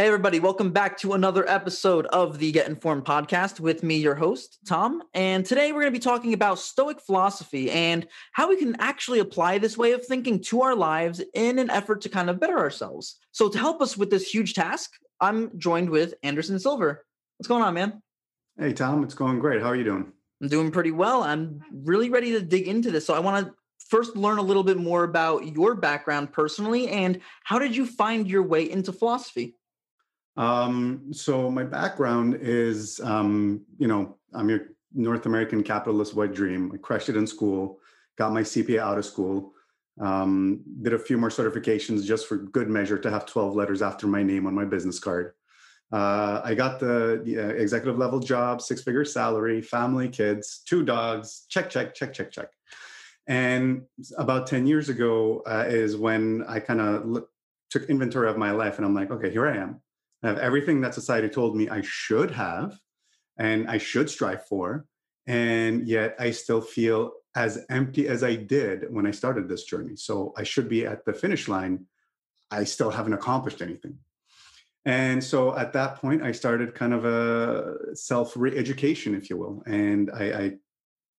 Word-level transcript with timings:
Hey, 0.00 0.06
everybody, 0.06 0.40
welcome 0.40 0.70
back 0.70 0.96
to 1.00 1.12
another 1.12 1.46
episode 1.46 2.06
of 2.06 2.38
the 2.38 2.52
Get 2.52 2.66
Informed 2.66 3.04
podcast 3.04 3.60
with 3.60 3.82
me, 3.82 3.98
your 3.98 4.14
host, 4.14 4.58
Tom. 4.66 5.02
And 5.12 5.44
today 5.44 5.72
we're 5.72 5.82
going 5.82 5.92
to 5.92 5.98
be 5.98 6.02
talking 6.02 6.32
about 6.32 6.58
Stoic 6.58 7.02
philosophy 7.02 7.70
and 7.70 8.08
how 8.32 8.48
we 8.48 8.56
can 8.56 8.76
actually 8.80 9.18
apply 9.18 9.58
this 9.58 9.76
way 9.76 9.92
of 9.92 10.02
thinking 10.06 10.40
to 10.44 10.62
our 10.62 10.74
lives 10.74 11.22
in 11.34 11.58
an 11.58 11.68
effort 11.68 12.00
to 12.00 12.08
kind 12.08 12.30
of 12.30 12.40
better 12.40 12.58
ourselves. 12.58 13.18
So, 13.32 13.50
to 13.50 13.58
help 13.58 13.82
us 13.82 13.94
with 13.94 14.08
this 14.08 14.32
huge 14.32 14.54
task, 14.54 14.90
I'm 15.20 15.58
joined 15.58 15.90
with 15.90 16.14
Anderson 16.22 16.58
Silver. 16.58 17.04
What's 17.36 17.48
going 17.48 17.62
on, 17.62 17.74
man? 17.74 18.00
Hey, 18.58 18.72
Tom, 18.72 19.04
it's 19.04 19.12
going 19.12 19.38
great. 19.38 19.60
How 19.60 19.68
are 19.68 19.76
you 19.76 19.84
doing? 19.84 20.10
I'm 20.40 20.48
doing 20.48 20.70
pretty 20.70 20.92
well. 20.92 21.24
I'm 21.24 21.60
really 21.70 22.08
ready 22.08 22.32
to 22.32 22.40
dig 22.40 22.68
into 22.68 22.90
this. 22.90 23.04
So, 23.04 23.12
I 23.12 23.18
want 23.18 23.46
to 23.46 23.54
first 23.90 24.16
learn 24.16 24.38
a 24.38 24.42
little 24.42 24.64
bit 24.64 24.78
more 24.78 25.04
about 25.04 25.54
your 25.54 25.74
background 25.74 26.32
personally 26.32 26.88
and 26.88 27.20
how 27.44 27.58
did 27.58 27.76
you 27.76 27.84
find 27.84 28.26
your 28.26 28.42
way 28.42 28.70
into 28.70 28.94
philosophy? 28.94 29.56
Um, 30.40 31.12
so 31.12 31.50
my 31.50 31.64
background 31.64 32.38
is, 32.40 32.98
um, 33.00 33.60
you 33.78 33.86
know, 33.86 34.16
I'm 34.32 34.48
your 34.48 34.68
North 34.94 35.26
American 35.26 35.62
capitalist 35.62 36.14
white 36.14 36.32
dream. 36.32 36.72
I 36.74 36.78
crushed 36.78 37.10
it 37.10 37.16
in 37.16 37.26
school, 37.26 37.78
got 38.16 38.32
my 38.32 38.40
CPA 38.40 38.78
out 38.78 38.96
of 38.96 39.04
school, 39.04 39.52
um, 40.00 40.62
did 40.80 40.94
a 40.94 40.98
few 40.98 41.18
more 41.18 41.28
certifications 41.28 42.06
just 42.06 42.26
for 42.26 42.38
good 42.38 42.70
measure 42.70 42.98
to 42.98 43.10
have 43.10 43.26
12 43.26 43.54
letters 43.54 43.82
after 43.82 44.06
my 44.06 44.22
name 44.22 44.46
on 44.46 44.54
my 44.54 44.64
business 44.64 44.98
card. 44.98 45.34
Uh, 45.92 46.40
I 46.42 46.54
got 46.54 46.80
the, 46.80 47.20
the 47.22 47.38
uh, 47.38 47.48
executive 47.48 47.98
level 47.98 48.18
job, 48.18 48.62
six 48.62 48.82
figure 48.82 49.04
salary, 49.04 49.60
family, 49.60 50.08
kids, 50.08 50.62
two 50.64 50.82
dogs, 50.82 51.44
check, 51.50 51.68
check, 51.68 51.92
check, 51.92 52.14
check, 52.14 52.30
check. 52.30 52.48
And 53.26 53.82
about 54.16 54.46
10 54.46 54.66
years 54.66 54.88
ago 54.88 55.42
uh, 55.46 55.66
is 55.68 55.98
when 55.98 56.44
I 56.48 56.60
kind 56.60 56.80
of 56.80 57.16
l- 57.16 57.28
took 57.68 57.90
inventory 57.90 58.30
of 58.30 58.38
my 58.38 58.52
life 58.52 58.78
and 58.78 58.86
I'm 58.86 58.94
like, 58.94 59.10
okay, 59.10 59.30
here 59.30 59.46
I 59.46 59.58
am. 59.58 59.82
I 60.22 60.28
have 60.28 60.38
everything 60.38 60.80
that 60.82 60.94
society 60.94 61.28
told 61.28 61.56
me 61.56 61.68
I 61.68 61.82
should 61.82 62.30
have 62.32 62.78
and 63.38 63.68
I 63.68 63.78
should 63.78 64.10
strive 64.10 64.46
for. 64.46 64.86
And 65.26 65.86
yet 65.88 66.16
I 66.18 66.30
still 66.30 66.60
feel 66.60 67.12
as 67.34 67.64
empty 67.70 68.08
as 68.08 68.22
I 68.22 68.34
did 68.34 68.92
when 68.92 69.06
I 69.06 69.12
started 69.12 69.48
this 69.48 69.64
journey. 69.64 69.96
So 69.96 70.34
I 70.36 70.42
should 70.42 70.68
be 70.68 70.86
at 70.86 71.04
the 71.04 71.12
finish 71.12 71.48
line. 71.48 71.86
I 72.50 72.64
still 72.64 72.90
haven't 72.90 73.12
accomplished 73.12 73.62
anything. 73.62 73.98
And 74.84 75.22
so 75.22 75.56
at 75.56 75.72
that 75.74 75.96
point, 75.96 76.22
I 76.22 76.32
started 76.32 76.74
kind 76.74 76.94
of 76.94 77.04
a 77.04 77.94
self 77.94 78.32
re 78.36 78.56
education, 78.56 79.14
if 79.14 79.30
you 79.30 79.36
will. 79.36 79.62
And 79.66 80.10
I, 80.10 80.24
I 80.24 80.52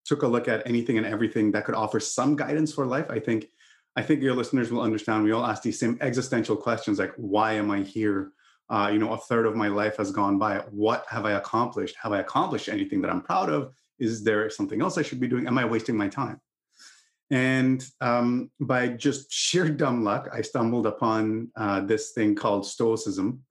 took 0.04 0.22
a 0.22 0.26
look 0.26 0.48
at 0.48 0.66
anything 0.66 0.98
and 0.98 1.06
everything 1.06 1.52
that 1.52 1.64
could 1.64 1.76
offer 1.76 2.00
some 2.00 2.36
guidance 2.36 2.72
for 2.74 2.86
life. 2.86 3.06
I 3.08 3.20
think 3.20 3.46
I 3.94 4.02
think 4.02 4.22
your 4.22 4.34
listeners 4.34 4.72
will 4.72 4.80
understand. 4.80 5.24
We 5.24 5.32
all 5.32 5.44
ask 5.44 5.62
these 5.62 5.78
same 5.78 5.98
existential 6.00 6.56
questions 6.56 6.98
like, 6.98 7.12
why 7.16 7.52
am 7.52 7.70
I 7.70 7.82
here? 7.82 8.32
Uh, 8.70 8.90
you 8.92 8.98
know, 8.98 9.12
a 9.12 9.18
third 9.18 9.46
of 9.46 9.56
my 9.56 9.68
life 9.68 9.96
has 9.96 10.10
gone 10.10 10.38
by. 10.38 10.58
What 10.70 11.04
have 11.08 11.26
I 11.26 11.32
accomplished? 11.32 11.96
Have 12.02 12.12
I 12.12 12.20
accomplished 12.20 12.68
anything 12.68 13.02
that 13.02 13.10
I'm 13.10 13.22
proud 13.22 13.50
of? 13.50 13.74
Is 13.98 14.24
there 14.24 14.48
something 14.50 14.80
else 14.80 14.98
I 14.98 15.02
should 15.02 15.20
be 15.20 15.28
doing? 15.28 15.46
Am 15.46 15.58
I 15.58 15.64
wasting 15.64 15.96
my 15.96 16.08
time? 16.08 16.40
And 17.30 17.84
um, 18.00 18.50
by 18.60 18.88
just 18.88 19.32
sheer 19.32 19.68
dumb 19.68 20.04
luck, 20.04 20.28
I 20.32 20.42
stumbled 20.42 20.86
upon 20.86 21.50
uh, 21.56 21.80
this 21.80 22.12
thing 22.12 22.34
called 22.34 22.66
Stoicism, 22.66 23.42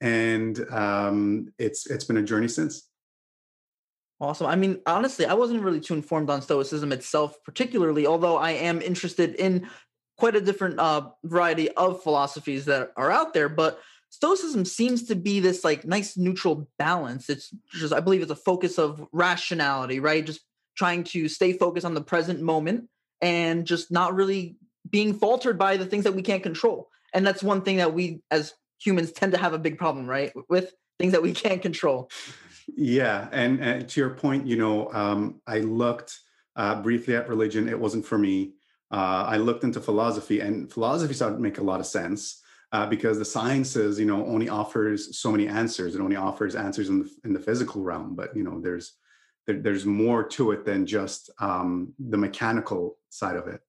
and 0.00 0.58
um, 0.70 1.52
it's 1.58 1.88
it's 1.88 2.04
been 2.04 2.16
a 2.16 2.22
journey 2.22 2.48
since. 2.48 2.88
Awesome. 4.20 4.46
I 4.46 4.54
mean, 4.54 4.80
honestly, 4.86 5.26
I 5.26 5.34
wasn't 5.34 5.62
really 5.62 5.80
too 5.80 5.94
informed 5.94 6.30
on 6.30 6.42
Stoicism 6.42 6.92
itself, 6.92 7.36
particularly, 7.44 8.06
although 8.06 8.36
I 8.36 8.52
am 8.52 8.80
interested 8.80 9.34
in 9.34 9.68
quite 10.16 10.36
a 10.36 10.40
different 10.40 10.78
uh, 10.78 11.10
variety 11.24 11.68
of 11.72 12.04
philosophies 12.04 12.64
that 12.66 12.92
are 12.96 13.10
out 13.10 13.34
there. 13.34 13.48
But 13.48 13.80
Stoicism 14.12 14.66
seems 14.66 15.04
to 15.04 15.14
be 15.14 15.40
this 15.40 15.64
like 15.64 15.86
nice 15.86 16.18
neutral 16.18 16.68
balance. 16.78 17.30
It's 17.30 17.48
just, 17.70 17.94
I 17.94 18.00
believe, 18.00 18.20
it's 18.20 18.30
a 18.30 18.36
focus 18.36 18.78
of 18.78 19.08
rationality, 19.10 20.00
right? 20.00 20.24
Just 20.24 20.42
trying 20.76 21.04
to 21.04 21.30
stay 21.30 21.54
focused 21.54 21.86
on 21.86 21.94
the 21.94 22.02
present 22.02 22.42
moment 22.42 22.90
and 23.22 23.66
just 23.66 23.90
not 23.90 24.14
really 24.14 24.56
being 24.90 25.14
faltered 25.14 25.58
by 25.58 25.78
the 25.78 25.86
things 25.86 26.04
that 26.04 26.12
we 26.12 26.20
can't 26.20 26.42
control. 26.42 26.90
And 27.14 27.26
that's 27.26 27.42
one 27.42 27.62
thing 27.62 27.78
that 27.78 27.94
we 27.94 28.20
as 28.30 28.52
humans 28.78 29.12
tend 29.12 29.32
to 29.32 29.38
have 29.38 29.54
a 29.54 29.58
big 29.58 29.78
problem, 29.78 30.06
right? 30.06 30.30
With 30.46 30.74
things 30.98 31.12
that 31.12 31.22
we 31.22 31.32
can't 31.44 31.62
control. 31.62 32.10
Yeah. 32.68 33.30
And, 33.32 33.60
and 33.60 33.88
to 33.88 33.98
your 33.98 34.10
point, 34.10 34.46
you 34.46 34.56
know, 34.56 34.92
um, 34.92 35.40
I 35.46 35.60
looked 35.60 36.20
uh, 36.54 36.82
briefly 36.82 37.16
at 37.16 37.30
religion. 37.30 37.66
It 37.66 37.80
wasn't 37.80 38.04
for 38.04 38.18
me. 38.18 38.52
Uh, 38.90 39.24
I 39.26 39.38
looked 39.38 39.64
into 39.64 39.80
philosophy, 39.80 40.40
and 40.40 40.70
philosophy 40.70 41.14
started 41.14 41.36
to 41.36 41.42
make 41.42 41.56
a 41.56 41.62
lot 41.62 41.80
of 41.80 41.86
sense 41.86 42.41
uh, 42.72 42.86
because 42.86 43.18
the 43.18 43.24
sciences, 43.24 44.00
you 44.00 44.06
know, 44.06 44.26
only 44.26 44.48
offers 44.48 45.18
so 45.18 45.30
many 45.30 45.46
answers. 45.46 45.94
It 45.94 46.00
only 46.00 46.16
offers 46.16 46.54
answers 46.54 46.88
in 46.88 47.00
the 47.00 47.10
in 47.24 47.32
the 47.32 47.40
physical 47.40 47.82
realm, 47.82 48.16
but 48.16 48.34
you 48.34 48.42
know, 48.42 48.60
there's 48.60 48.94
there, 49.46 49.60
there's 49.60 49.84
more 49.84 50.24
to 50.24 50.52
it 50.52 50.64
than 50.64 50.86
just 50.86 51.30
um, 51.40 51.92
the 51.98 52.16
mechanical 52.16 52.98
side 53.10 53.36
of 53.36 53.46
it. 53.48 53.60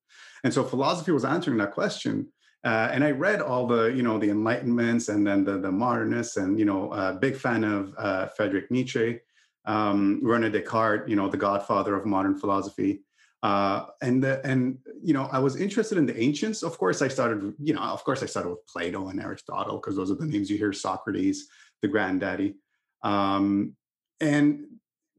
And 0.44 0.54
so, 0.54 0.64
philosophy 0.64 1.12
was 1.12 1.26
answering 1.26 1.58
that 1.58 1.74
question. 1.74 2.28
Uh, 2.66 2.90
and 2.94 3.04
I 3.04 3.12
read 3.12 3.42
all 3.42 3.68
the, 3.68 3.88
you 3.88 4.04
know, 4.04 4.18
the 4.18 4.30
Enlightenments 4.30 5.14
and 5.14 5.28
then 5.28 5.44
the 5.44 5.58
the 5.58 5.72
modernists, 5.72 6.38
and 6.38 6.58
you 6.58 6.66
know, 6.66 6.94
a 6.94 7.14
big 7.14 7.36
fan 7.36 7.66
of 7.66 7.94
uh, 7.98 8.28
Friedrich 8.28 8.72
Nietzsche, 8.72 9.20
um, 9.66 10.22
Rene 10.24 10.50
Descartes, 10.50 11.10
you 11.10 11.18
know, 11.18 11.28
the 11.28 11.38
godfather 11.38 11.96
of 11.96 12.06
modern 12.06 12.38
philosophy. 12.40 13.02
Uh, 13.44 13.88
and 14.02 14.24
the, 14.24 14.42
and 14.46 14.78
you 15.04 15.14
know, 15.14 15.28
I 15.30 15.40
was 15.40 15.58
interested 15.58 15.98
in 15.98 16.06
the 16.06 16.18
ancients. 16.18 16.64
Of 16.64 16.78
course, 16.78 17.02
I 17.02 17.10
started. 17.10 17.54
You 17.62 17.74
know, 17.74 17.82
of 17.82 18.04
course, 18.06 18.24
I 18.24 18.26
started 18.26 18.50
with 18.50 18.66
Plato 18.68 19.10
and 19.10 19.22
Aristotle 19.22 19.78
because 19.78 19.98
those 19.98 20.10
are 20.10 20.16
the 20.16 20.26
names 20.26 20.50
you 20.50 20.58
hear. 20.58 20.72
Socrates, 20.72 21.50
the 21.82 21.90
granddaddy. 21.90 22.56
Um, 23.04 23.76
and 24.22 24.64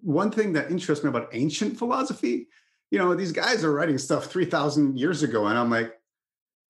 one 0.01 0.31
thing 0.31 0.55
that 0.55 0.71
interests 0.71 1.05
me 1.05 1.11
about 1.11 1.29
ancient 1.35 1.77
philosophy, 1.77 2.49
you 2.91 2.99
know, 2.99 3.15
these 3.15 3.33
guys 3.33 3.63
are 3.63 3.73
writing 3.73 3.99
stuff 3.99 4.25
three 4.25 4.47
thousand 4.47 4.99
years 4.99 5.23
ago, 5.23 5.47
and 5.49 5.59
I'm 5.59 5.71
like, 5.71 5.93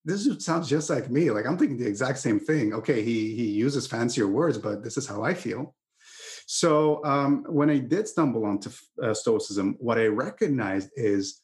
this 0.03 0.27
sounds 0.43 0.69
just 0.69 0.89
like 0.89 1.09
me. 1.09 1.31
Like 1.31 1.45
I'm 1.45 1.57
thinking 1.57 1.77
the 1.77 1.87
exact 1.87 2.19
same 2.19 2.39
thing. 2.39 2.73
Okay, 2.73 3.01
he 3.01 3.33
he 3.33 3.45
uses 3.45 3.87
fancier 3.87 4.27
words, 4.27 4.57
but 4.57 4.83
this 4.83 4.97
is 4.97 5.07
how 5.07 5.23
I 5.23 5.33
feel. 5.33 5.73
So 6.47 7.03
um, 7.05 7.45
when 7.47 7.69
I 7.69 7.79
did 7.79 8.07
stumble 8.07 8.45
onto 8.45 8.69
uh, 9.01 9.13
Stoicism, 9.13 9.77
what 9.79 9.97
I 9.97 10.07
recognized 10.07 10.89
is 10.95 11.41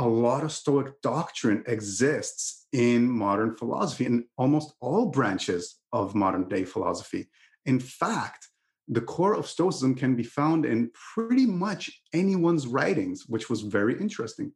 a 0.00 0.08
lot 0.08 0.42
of 0.42 0.50
Stoic 0.50 1.00
doctrine 1.02 1.62
exists 1.66 2.66
in 2.72 3.08
modern 3.10 3.54
philosophy, 3.54 4.06
in 4.06 4.24
almost 4.38 4.72
all 4.80 5.06
branches 5.06 5.76
of 5.92 6.14
modern 6.14 6.48
day 6.48 6.64
philosophy. 6.64 7.28
In 7.66 7.78
fact, 7.78 8.48
the 8.88 9.02
core 9.02 9.34
of 9.34 9.46
Stoicism 9.46 9.94
can 9.94 10.16
be 10.16 10.22
found 10.22 10.64
in 10.64 10.90
pretty 11.14 11.44
much 11.44 11.90
anyone's 12.14 12.66
writings, 12.66 13.24
which 13.28 13.50
was 13.50 13.60
very 13.60 13.94
interesting. 14.00 14.52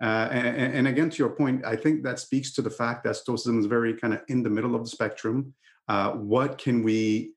Uh, 0.00 0.28
and, 0.30 0.74
and, 0.74 0.88
again, 0.88 1.10
to 1.10 1.18
your 1.18 1.30
point, 1.30 1.64
I 1.64 1.74
think 1.74 2.04
that 2.04 2.20
speaks 2.20 2.52
to 2.52 2.62
the 2.62 2.70
fact 2.70 3.02
that 3.04 3.16
Stoicism 3.16 3.58
is 3.58 3.66
very 3.66 3.92
kind 3.94 4.14
of 4.14 4.22
in 4.28 4.44
the 4.44 4.50
middle 4.50 4.76
of 4.76 4.84
the 4.84 4.90
spectrum. 4.90 5.52
Uh, 5.88 6.12
what 6.12 6.58
can 6.58 6.84
we 6.84 7.32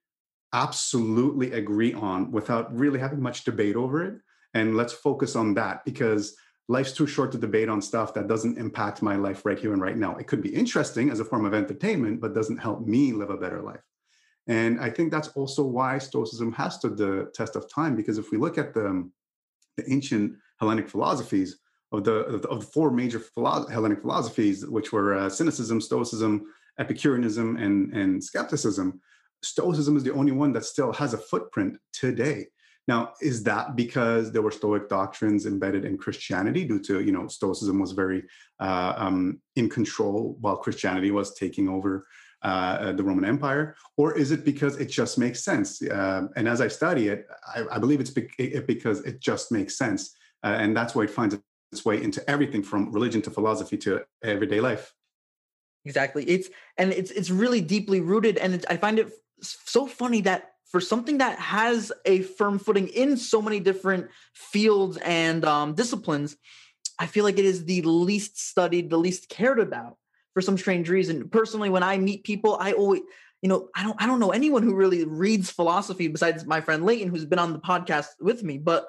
absolutely 0.53 1.53
agree 1.53 1.93
on 1.93 2.31
without 2.31 2.77
really 2.77 2.99
having 2.99 3.21
much 3.21 3.43
debate 3.43 3.75
over 3.75 4.03
it? 4.03 4.15
And 4.53 4.77
let's 4.77 4.93
focus 4.93 5.35
on 5.35 5.55
that 5.55 5.83
because 5.83 6.35
life's 6.69 6.93
too 6.93 7.07
short 7.07 7.31
to 7.31 7.37
debate 7.37 7.67
on 7.67 7.81
stuff 7.81 8.13
that 8.13 8.27
doesn't 8.27 8.59
impact 8.59 9.01
my 9.01 9.15
life 9.15 9.43
right 9.43 9.59
here 9.59 9.73
and 9.73 9.81
right 9.81 9.97
now. 9.97 10.15
It 10.17 10.27
could 10.27 10.41
be 10.41 10.53
interesting 10.53 11.09
as 11.09 11.19
a 11.19 11.25
form 11.25 11.43
of 11.45 11.53
entertainment, 11.55 12.21
but 12.21 12.35
doesn't 12.35 12.59
help 12.59 12.85
me 12.85 13.11
live 13.11 13.31
a 13.31 13.37
better 13.37 13.61
life. 13.61 13.81
And 14.47 14.79
I 14.79 14.89
think 14.91 15.11
that's 15.11 15.29
also 15.29 15.63
why 15.63 15.97
Stoicism 15.97 16.51
has 16.53 16.75
stood 16.75 16.95
the 16.95 17.31
test 17.33 17.55
of 17.55 17.69
time, 17.73 17.95
because 17.95 18.19
if 18.19 18.31
we 18.31 18.37
look 18.37 18.59
at 18.59 18.73
the, 18.75 19.09
the 19.77 19.91
ancient 19.91 20.37
Hellenic 20.59 20.87
philosophies, 20.87 21.57
of 21.91 22.03
the, 22.03 22.17
of 22.25 22.41
the 22.43 22.61
four 22.61 22.91
major 22.91 23.19
philo- 23.19 23.67
Hellenic 23.67 24.01
philosophies, 24.01 24.63
which 24.67 24.91
were 24.91 25.15
uh, 25.15 25.29
Cynicism, 25.29 25.81
Stoicism, 25.81 26.45
Epicureanism, 26.77 27.57
and, 27.57 27.91
and 27.93 28.23
Skepticism, 28.23 29.01
Stoicism 29.41 29.97
is 29.97 30.03
the 30.03 30.13
only 30.13 30.33
one 30.33 30.53
that 30.53 30.65
still 30.65 30.93
has 30.93 31.15
a 31.15 31.17
footprint 31.17 31.77
today. 31.93 32.45
Now, 32.89 33.13
is 33.21 33.43
that 33.43 33.75
because 33.75 34.31
there 34.31 34.41
were 34.41 34.49
Stoic 34.49 34.89
doctrines 34.89 35.45
embedded 35.45 35.85
in 35.85 35.95
Christianity 35.95 36.65
due 36.65 36.79
to, 36.87 37.01
you 37.01 37.11
know, 37.11 37.27
Stoicism 37.27 37.79
was 37.79 37.91
very 37.91 38.23
uh, 38.59 38.93
um, 38.97 39.39
in 39.55 39.69
control 39.69 40.37
while 40.41 40.57
Christianity 40.57 41.11
was 41.11 41.35
taking 41.35 41.69
over 41.69 42.07
uh, 42.41 42.91
the 42.93 43.03
Roman 43.03 43.25
Empire? 43.25 43.75
Or 43.95 44.17
is 44.17 44.31
it 44.31 44.43
because 44.43 44.77
it 44.77 44.87
just 44.87 45.19
makes 45.19 45.43
sense? 45.43 45.83
Uh, 45.83 46.23
and 46.35 46.47
as 46.47 46.61
I 46.61 46.67
study 46.67 47.09
it, 47.09 47.27
I, 47.55 47.75
I 47.75 47.77
believe 47.77 47.99
it's 47.99 48.09
be- 48.09 48.31
it 48.39 48.65
because 48.65 49.01
it 49.01 49.19
just 49.19 49.51
makes 49.51 49.77
sense. 49.77 50.15
Uh, 50.43 50.57
and 50.57 50.75
that's 50.75 50.95
why 50.95 51.03
it 51.03 51.11
finds 51.11 51.37
its 51.71 51.85
way 51.85 52.01
into 52.01 52.27
everything 52.27 52.63
from 52.63 52.91
religion 52.91 53.21
to 53.21 53.29
philosophy 53.29 53.77
to 53.85 54.01
everyday 54.23 54.61
life. 54.61 54.95
Exactly. 55.85 56.23
It's 56.23 56.49
and 56.79 56.91
it's 56.91 57.11
it's 57.11 57.29
really 57.29 57.61
deeply 57.61 58.01
rooted, 58.01 58.39
and 58.39 58.65
I 58.67 58.77
find 58.77 58.97
it 58.97 59.11
so 59.41 59.85
funny 59.85 60.21
that 60.21 60.53
for 60.71 60.79
something 60.79 61.17
that 61.17 61.39
has 61.39 61.91
a 62.05 62.21
firm 62.21 62.59
footing 62.59 62.87
in 62.89 63.17
so 63.17 63.41
many 63.41 63.59
different 63.59 64.07
fields 64.33 64.97
and 64.97 65.43
um, 65.45 65.73
disciplines, 65.73 66.37
I 66.99 67.07
feel 67.07 67.23
like 67.23 67.39
it 67.39 67.45
is 67.45 67.65
the 67.65 67.81
least 67.81 68.39
studied, 68.39 68.89
the 68.89 68.97
least 68.97 69.29
cared 69.29 69.59
about 69.59 69.97
for 70.33 70.41
some 70.41 70.57
strange 70.57 70.89
reason. 70.89 71.29
Personally, 71.29 71.69
when 71.69 71.83
I 71.83 71.97
meet 71.97 72.23
people, 72.23 72.57
I 72.59 72.73
always 72.73 73.01
you 73.41 73.47
know, 73.47 73.69
I 73.73 73.83
don't 73.83 74.01
I 74.01 74.05
don't 74.05 74.19
know 74.19 74.31
anyone 74.31 74.63
who 74.63 74.75
really 74.75 75.05
reads 75.05 75.49
philosophy 75.49 76.07
besides 76.07 76.45
my 76.45 76.61
friend 76.61 76.85
Layton, 76.85 77.09
who's 77.09 77.25
been 77.25 77.39
on 77.39 77.53
the 77.53 77.59
podcast 77.59 78.07
with 78.19 78.43
me. 78.43 78.57
But 78.57 78.87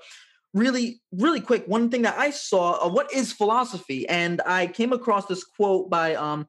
really, 0.53 1.01
really 1.13 1.41
quick, 1.41 1.67
one 1.67 1.91
thing 1.91 2.03
that 2.03 2.19
I 2.19 2.31
saw, 2.31 2.85
uh, 2.85 2.89
what 2.89 3.13
is 3.13 3.33
philosophy? 3.33 4.09
And 4.09 4.41
I 4.45 4.67
came 4.67 4.93
across 4.93 5.27
this 5.27 5.45
quote 5.45 5.89
by 5.89 6.17
um, 6.17 6.49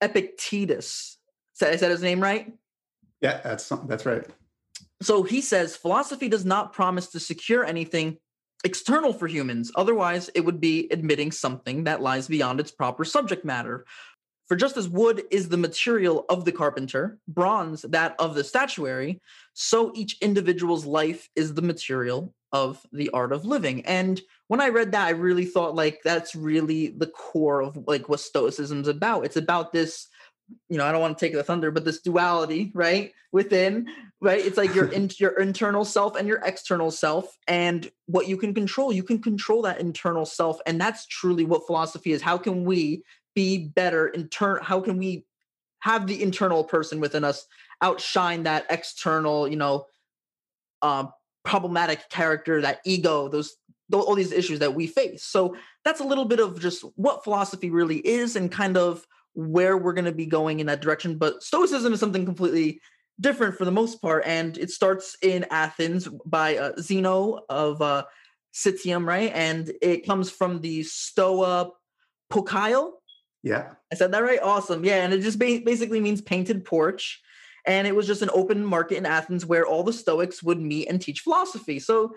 Epictetus. 0.00 1.18
I 1.62 1.76
said 1.76 1.90
his 1.90 2.02
name 2.02 2.20
right? 2.20 2.52
Yeah, 3.20 3.40
that's 3.42 3.68
that's 3.86 4.04
right. 4.04 4.26
So 5.02 5.22
he 5.22 5.40
says 5.40 5.76
philosophy 5.76 6.28
does 6.28 6.44
not 6.44 6.72
promise 6.72 7.08
to 7.08 7.20
secure 7.20 7.64
anything 7.64 8.18
external 8.64 9.12
for 9.12 9.26
humans. 9.26 9.70
Otherwise, 9.74 10.30
it 10.34 10.40
would 10.40 10.60
be 10.60 10.88
admitting 10.90 11.30
something 11.30 11.84
that 11.84 12.00
lies 12.00 12.28
beyond 12.28 12.60
its 12.60 12.70
proper 12.70 13.04
subject 13.04 13.44
matter. 13.44 13.84
For 14.48 14.56
just 14.56 14.76
as 14.76 14.88
wood 14.88 15.24
is 15.30 15.48
the 15.48 15.56
material 15.56 16.24
of 16.28 16.44
the 16.44 16.52
carpenter, 16.52 17.18
bronze 17.26 17.82
that 17.82 18.14
of 18.18 18.34
the 18.34 18.44
statuary, 18.44 19.20
so 19.54 19.92
each 19.94 20.18
individual's 20.20 20.86
life 20.86 21.28
is 21.34 21.54
the 21.54 21.62
material 21.62 22.32
of 22.52 22.80
the 22.92 23.10
art 23.10 23.32
of 23.32 23.44
living. 23.44 23.84
And 23.86 24.20
when 24.46 24.60
I 24.60 24.68
read 24.68 24.92
that, 24.92 25.06
I 25.06 25.10
really 25.10 25.44
thought 25.44 25.74
like 25.74 26.00
that's 26.04 26.36
really 26.36 26.88
the 26.88 27.08
core 27.08 27.60
of 27.60 27.76
like 27.88 28.08
what 28.08 28.20
stoicism's 28.20 28.86
about. 28.86 29.24
It's 29.24 29.36
about 29.36 29.72
this 29.72 30.06
you 30.68 30.78
know, 30.78 30.84
I 30.84 30.92
don't 30.92 31.00
want 31.00 31.18
to 31.18 31.24
take 31.24 31.34
the 31.34 31.42
thunder, 31.42 31.70
but 31.70 31.84
this 31.84 32.00
duality, 32.00 32.70
right? 32.74 33.12
Within, 33.32 33.88
right? 34.20 34.44
It's 34.44 34.56
like 34.56 34.74
your 34.74 34.86
in, 34.92 35.10
your 35.18 35.32
internal 35.40 35.84
self 35.84 36.16
and 36.16 36.26
your 36.26 36.40
external 36.44 36.90
self, 36.90 37.36
and 37.48 37.90
what 38.06 38.28
you 38.28 38.36
can 38.36 38.54
control. 38.54 38.92
You 38.92 39.02
can 39.02 39.20
control 39.20 39.62
that 39.62 39.80
internal 39.80 40.26
self, 40.26 40.58
and 40.66 40.80
that's 40.80 41.06
truly 41.06 41.44
what 41.44 41.66
philosophy 41.66 42.12
is. 42.12 42.22
How 42.22 42.38
can 42.38 42.64
we 42.64 43.02
be 43.34 43.68
better 43.68 44.08
in 44.08 44.28
turn? 44.28 44.60
How 44.62 44.80
can 44.80 44.98
we 44.98 45.26
have 45.80 46.06
the 46.06 46.22
internal 46.22 46.64
person 46.64 47.00
within 47.00 47.24
us 47.24 47.46
outshine 47.82 48.44
that 48.44 48.66
external, 48.70 49.46
you 49.46 49.56
know, 49.56 49.86
uh, 50.82 51.06
problematic 51.44 52.08
character, 52.08 52.60
that 52.60 52.80
ego, 52.84 53.28
those 53.28 53.56
all 53.92 54.16
these 54.16 54.32
issues 54.32 54.58
that 54.58 54.74
we 54.74 54.88
face. 54.88 55.22
So 55.22 55.56
that's 55.84 56.00
a 56.00 56.04
little 56.04 56.24
bit 56.24 56.40
of 56.40 56.60
just 56.60 56.82
what 56.96 57.22
philosophy 57.22 57.70
really 57.70 57.98
is, 57.98 58.34
and 58.36 58.50
kind 58.50 58.76
of 58.76 59.06
where 59.36 59.76
we're 59.76 59.92
going 59.92 60.06
to 60.06 60.12
be 60.12 60.26
going 60.26 60.60
in 60.60 60.66
that 60.66 60.80
direction. 60.80 61.18
But 61.18 61.42
Stoicism 61.42 61.92
is 61.92 62.00
something 62.00 62.24
completely 62.24 62.80
different 63.20 63.56
for 63.56 63.64
the 63.64 63.70
most 63.70 64.00
part, 64.02 64.24
and 64.26 64.56
it 64.58 64.70
starts 64.70 65.16
in 65.22 65.46
Athens 65.50 66.08
by 66.24 66.56
uh, 66.56 66.72
Zeno 66.80 67.40
of 67.48 67.80
uh, 67.82 68.04
Citium, 68.54 69.06
right? 69.06 69.30
And 69.34 69.70
it 69.82 70.06
comes 70.06 70.30
from 70.30 70.60
the 70.62 70.82
Stoa 70.82 71.70
Poikile. 72.32 72.92
Yeah, 73.42 73.72
I 73.92 73.94
said 73.94 74.12
that 74.12 74.22
right. 74.22 74.40
Awesome. 74.42 74.84
Yeah, 74.84 75.04
and 75.04 75.12
it 75.12 75.20
just 75.20 75.38
ba- 75.38 75.60
basically 75.64 76.00
means 76.00 76.20
painted 76.20 76.64
porch. 76.64 77.22
And 77.66 77.86
it 77.86 77.96
was 77.96 78.06
just 78.06 78.22
an 78.22 78.30
open 78.32 78.64
market 78.64 78.96
in 78.96 79.04
Athens 79.04 79.44
where 79.44 79.66
all 79.66 79.82
the 79.82 79.92
Stoics 79.92 80.42
would 80.42 80.60
meet 80.60 80.88
and 80.88 81.02
teach 81.02 81.20
philosophy. 81.20 81.80
So, 81.80 82.14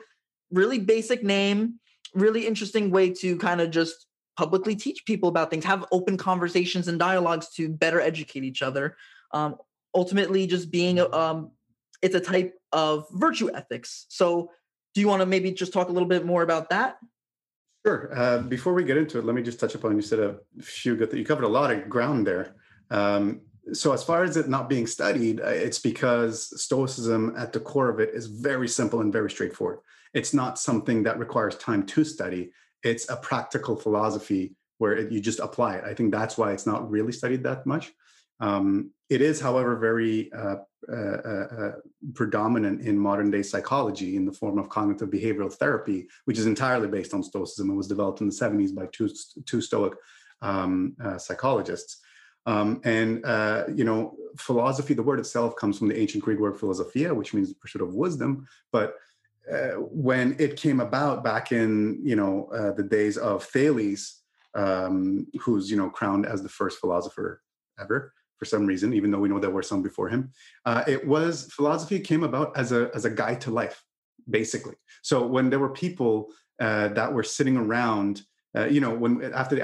really 0.51 0.77
basic 0.80 1.24
name, 1.24 1.80
really 2.13 2.48
interesting 2.48 2.92
way 2.92 3.12
to 3.16 3.36
kind 3.38 3.60
of 3.60 3.71
just 3.71 4.06
publicly 4.39 4.74
teach 4.74 5.06
people 5.06 5.27
about 5.27 5.50
things, 5.50 5.65
have 5.65 5.86
open 5.91 6.15
conversations 6.15 6.88
and 6.88 6.97
dialogues 6.97 7.50
to 7.50 7.68
better 7.68 8.00
educate 8.00 8.45
each 8.45 8.62
other. 8.62 8.95
Um, 9.33 9.57
ultimately, 9.94 10.47
just 10.47 10.71
being 10.71 10.97
a, 10.97 11.12
um, 11.12 11.51
it's 12.01 12.15
a 12.15 12.21
type 12.21 12.53
of 12.71 13.06
virtue 13.12 13.50
ethics. 13.53 14.06
So, 14.07 14.51
do 14.95 15.01
you 15.01 15.09
want 15.09 15.21
to 15.21 15.25
maybe 15.25 15.51
just 15.51 15.74
talk 15.74 15.89
a 15.89 15.91
little 15.91 16.07
bit 16.07 16.25
more 16.25 16.41
about 16.41 16.69
that? 16.69 17.00
Sure. 17.86 18.18
Uh, 18.18 18.38
before 18.39 18.74
we 18.74 18.86
get 18.86 18.95
into 18.95 19.19
it, 19.19 19.25
let 19.25 19.36
me 19.36 19.44
just 19.44 19.59
touch 19.59 19.75
upon 19.75 19.95
you 19.97 20.01
said 20.01 20.19
a 20.19 20.38
few 20.62 20.95
good. 20.95 21.12
You 21.12 21.25
covered 21.25 21.44
a 21.44 21.50
lot 21.50 21.69
of 21.69 21.89
ground 21.89 22.25
there. 22.25 22.56
Um, 22.89 23.42
so, 23.74 23.92
as 23.92 24.06
far 24.06 24.24
as 24.24 24.38
it 24.38 24.47
not 24.47 24.69
being 24.69 24.88
studied, 24.88 25.42
uh, 25.42 25.47
it's 25.47 25.80
because 25.80 26.62
Stoicism 26.63 27.35
at 27.38 27.51
the 27.51 27.59
core 27.59 27.89
of 27.89 28.00
it 28.00 28.12
is 28.13 28.27
very 28.27 28.69
simple 28.69 29.01
and 29.01 29.12
very 29.12 29.30
straightforward. 29.30 29.80
It's 30.13 30.33
not 30.33 30.57
something 30.57 31.03
that 31.03 31.19
requires 31.19 31.57
time 31.57 31.85
to 31.88 32.06
study 32.06 32.51
it's 32.84 33.10
a 33.10 33.18
practical 33.18 33.76
philosophy 33.76 34.56
where 34.78 34.94
it, 34.94 35.12
you 35.12 35.20
just 35.20 35.40
apply 35.40 35.76
it. 35.76 35.84
I 35.84 35.94
think 35.94 36.12
that's 36.12 36.38
why 36.38 36.54
it's 36.54 36.66
not 36.66 36.90
really 36.90 37.12
studied 37.12 37.44
that 37.44 37.66
much. 37.66 37.92
Um, 38.40 38.92
it 39.10 39.22
is, 39.22 39.42
however, 39.42 39.76
very 39.76 40.31
uh, 40.31 40.58
uh, 40.92 40.96
uh, 40.96 41.48
uh, 41.60 41.72
predominant 42.14 42.81
in 42.81 42.98
modern 42.98 43.30
day 43.30 43.44
psychology 43.44 44.16
in 44.16 44.26
the 44.26 44.31
form 44.31 44.58
of 44.58 44.70
cognitive 44.70 45.10
behavioral 45.10 45.52
therapy, 45.52 46.08
which 46.26 46.38
is 46.38 46.46
entirely 46.46 46.88
based 46.88 47.14
on 47.14 47.22
Stoicism 47.22 47.70
and 47.70 47.78
was 47.78 47.88
developed 47.88 48.22
in 48.22 48.28
the 48.28 48.34
70s 48.34 48.74
by 48.74 48.88
two, 48.92 49.10
two 49.46 49.62
Stoic 49.62 49.94
um, 50.42 50.96
uh, 51.04 51.18
psychologists. 51.18 52.00
Um, 52.46 52.80
and, 52.86 53.26
uh, 53.26 53.66
you 53.76 53.84
know, 53.84 54.16
philosophy, 54.38 54.94
the 54.94 55.04
word 55.04 55.20
itself 55.20 55.56
comes 55.56 55.78
from 55.78 55.90
the 55.90 56.00
ancient 56.00 56.24
Greek 56.24 56.40
word 56.40 56.58
philosophia, 56.58 57.14
which 57.14 57.34
means 57.34 57.50
the 57.50 57.56
pursuit 57.56 57.81
of 57.81 57.94
wisdom. 57.94 58.48
But 58.72 58.96
uh, 59.51 59.72
when 59.80 60.36
it 60.40 60.56
came 60.57 60.80
about 60.80 61.24
back 61.24 61.51
in 61.51 62.00
you 62.04 62.16
know 62.16 62.50
uh, 62.54 62.72
the 62.74 62.84
days 62.84 63.18
of 63.18 63.44
Thales, 63.44 64.22
um, 64.56 65.28
who's 65.40 65.69
you 65.69 65.78
know 65.78 65.90
crowned 65.90 66.25
as 66.25 66.42
the 66.44 66.50
first 66.50 66.80
philosopher 66.80 67.42
ever 67.80 68.13
for 68.38 68.46
some 68.46 68.66
reason, 68.66 68.94
even 68.94 69.12
though 69.12 69.19
we 69.19 69.28
know 69.28 69.40
there 69.40 69.50
were 69.50 69.62
some 69.62 69.81
before 69.81 70.07
him. 70.07 70.31
Uh, 70.66 70.84
it 70.88 71.06
was 71.06 71.51
philosophy 71.51 72.00
came 72.00 72.24
about 72.24 72.56
as 72.57 72.72
a 72.72 72.90
as 72.94 73.06
a 73.06 73.10
guide 73.10 73.42
to 73.42 73.51
life, 73.51 73.84
basically. 74.30 74.75
So 75.01 75.25
when 75.25 75.50
there 75.50 75.60
were 75.60 75.69
people 75.69 76.30
uh, 76.60 76.90
that 76.90 77.13
were 77.13 77.24
sitting 77.24 77.57
around. 77.57 78.22
Uh, 78.59 78.65
you 78.65 78.81
know, 78.81 78.94
when 78.94 79.31
after 79.33 79.56
the 79.56 79.63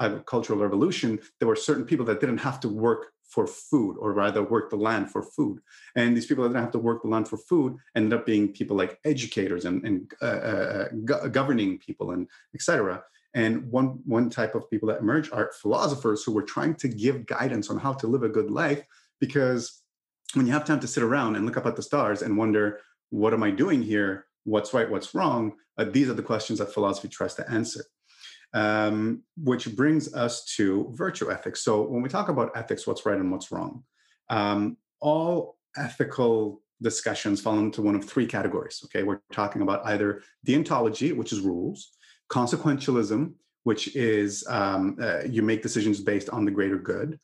agricultural 0.00 0.58
revolution, 0.58 1.18
there 1.38 1.48
were 1.48 1.56
certain 1.56 1.84
people 1.84 2.04
that 2.04 2.20
didn't 2.20 2.38
have 2.38 2.60
to 2.60 2.68
work 2.68 3.12
for 3.28 3.46
food, 3.46 3.96
or 3.98 4.12
rather 4.12 4.42
work 4.42 4.70
the 4.70 4.76
land 4.76 5.10
for 5.10 5.22
food. 5.22 5.58
And 5.96 6.16
these 6.16 6.26
people 6.26 6.44
that 6.44 6.50
didn't 6.50 6.62
have 6.62 6.72
to 6.72 6.78
work 6.78 7.02
the 7.02 7.08
land 7.08 7.28
for 7.28 7.38
food 7.38 7.76
ended 7.94 8.18
up 8.18 8.26
being 8.26 8.52
people 8.52 8.76
like 8.76 8.98
educators 9.04 9.64
and, 9.64 9.84
and 9.84 10.12
uh, 10.22 10.24
uh, 10.24 10.88
go- 11.04 11.28
governing 11.28 11.78
people 11.78 12.12
and 12.12 12.28
etc. 12.54 13.02
And 13.34 13.70
one 13.70 14.00
one 14.04 14.30
type 14.30 14.54
of 14.54 14.70
people 14.70 14.88
that 14.88 15.00
emerge 15.00 15.30
are 15.32 15.52
philosophers 15.60 16.22
who 16.22 16.32
were 16.32 16.42
trying 16.42 16.74
to 16.76 16.88
give 16.88 17.26
guidance 17.26 17.68
on 17.70 17.78
how 17.78 17.94
to 17.94 18.06
live 18.06 18.22
a 18.22 18.28
good 18.28 18.50
life. 18.50 18.82
Because 19.20 19.82
when 20.34 20.46
you 20.46 20.52
have 20.52 20.64
time 20.64 20.80
to 20.80 20.88
sit 20.88 21.02
around 21.02 21.36
and 21.36 21.46
look 21.46 21.56
up 21.56 21.66
at 21.66 21.76
the 21.76 21.82
stars 21.82 22.22
and 22.22 22.36
wonder, 22.36 22.80
what 23.10 23.34
am 23.34 23.42
I 23.42 23.50
doing 23.50 23.82
here? 23.82 24.26
What's 24.44 24.72
right? 24.72 24.90
What's 24.90 25.14
wrong? 25.14 25.54
Uh, 25.78 25.84
these 25.84 26.08
are 26.08 26.14
the 26.14 26.22
questions 26.22 26.58
that 26.58 26.72
philosophy 26.72 27.08
tries 27.08 27.34
to 27.34 27.50
answer 27.50 27.84
um, 28.56 29.22
which 29.36 29.76
brings 29.76 30.14
us 30.14 30.46
to 30.56 30.90
virtue 30.94 31.30
ethics. 31.30 31.62
So 31.62 31.82
when 31.82 32.00
we 32.00 32.08
talk 32.08 32.30
about 32.30 32.56
ethics, 32.56 32.86
what's 32.86 33.04
right 33.04 33.18
and 33.18 33.30
what's 33.30 33.52
wrong, 33.52 33.84
um, 34.30 34.78
all 34.98 35.58
ethical 35.76 36.62
discussions 36.80 37.42
fall 37.42 37.58
into 37.58 37.82
one 37.82 37.94
of 37.94 38.06
three 38.06 38.26
categories. 38.26 38.80
Okay, 38.86 39.02
we're 39.02 39.20
talking 39.30 39.60
about 39.60 39.84
either 39.84 40.22
deontology, 40.46 41.14
which 41.14 41.34
is 41.34 41.40
rules, 41.40 41.90
consequentialism, 42.30 43.34
which 43.64 43.94
is 43.94 44.42
um, 44.48 44.96
uh, 45.02 45.20
you 45.28 45.42
make 45.42 45.62
decisions 45.62 46.00
based 46.00 46.30
on 46.30 46.46
the 46.46 46.50
greater 46.50 46.78
good, 46.78 47.20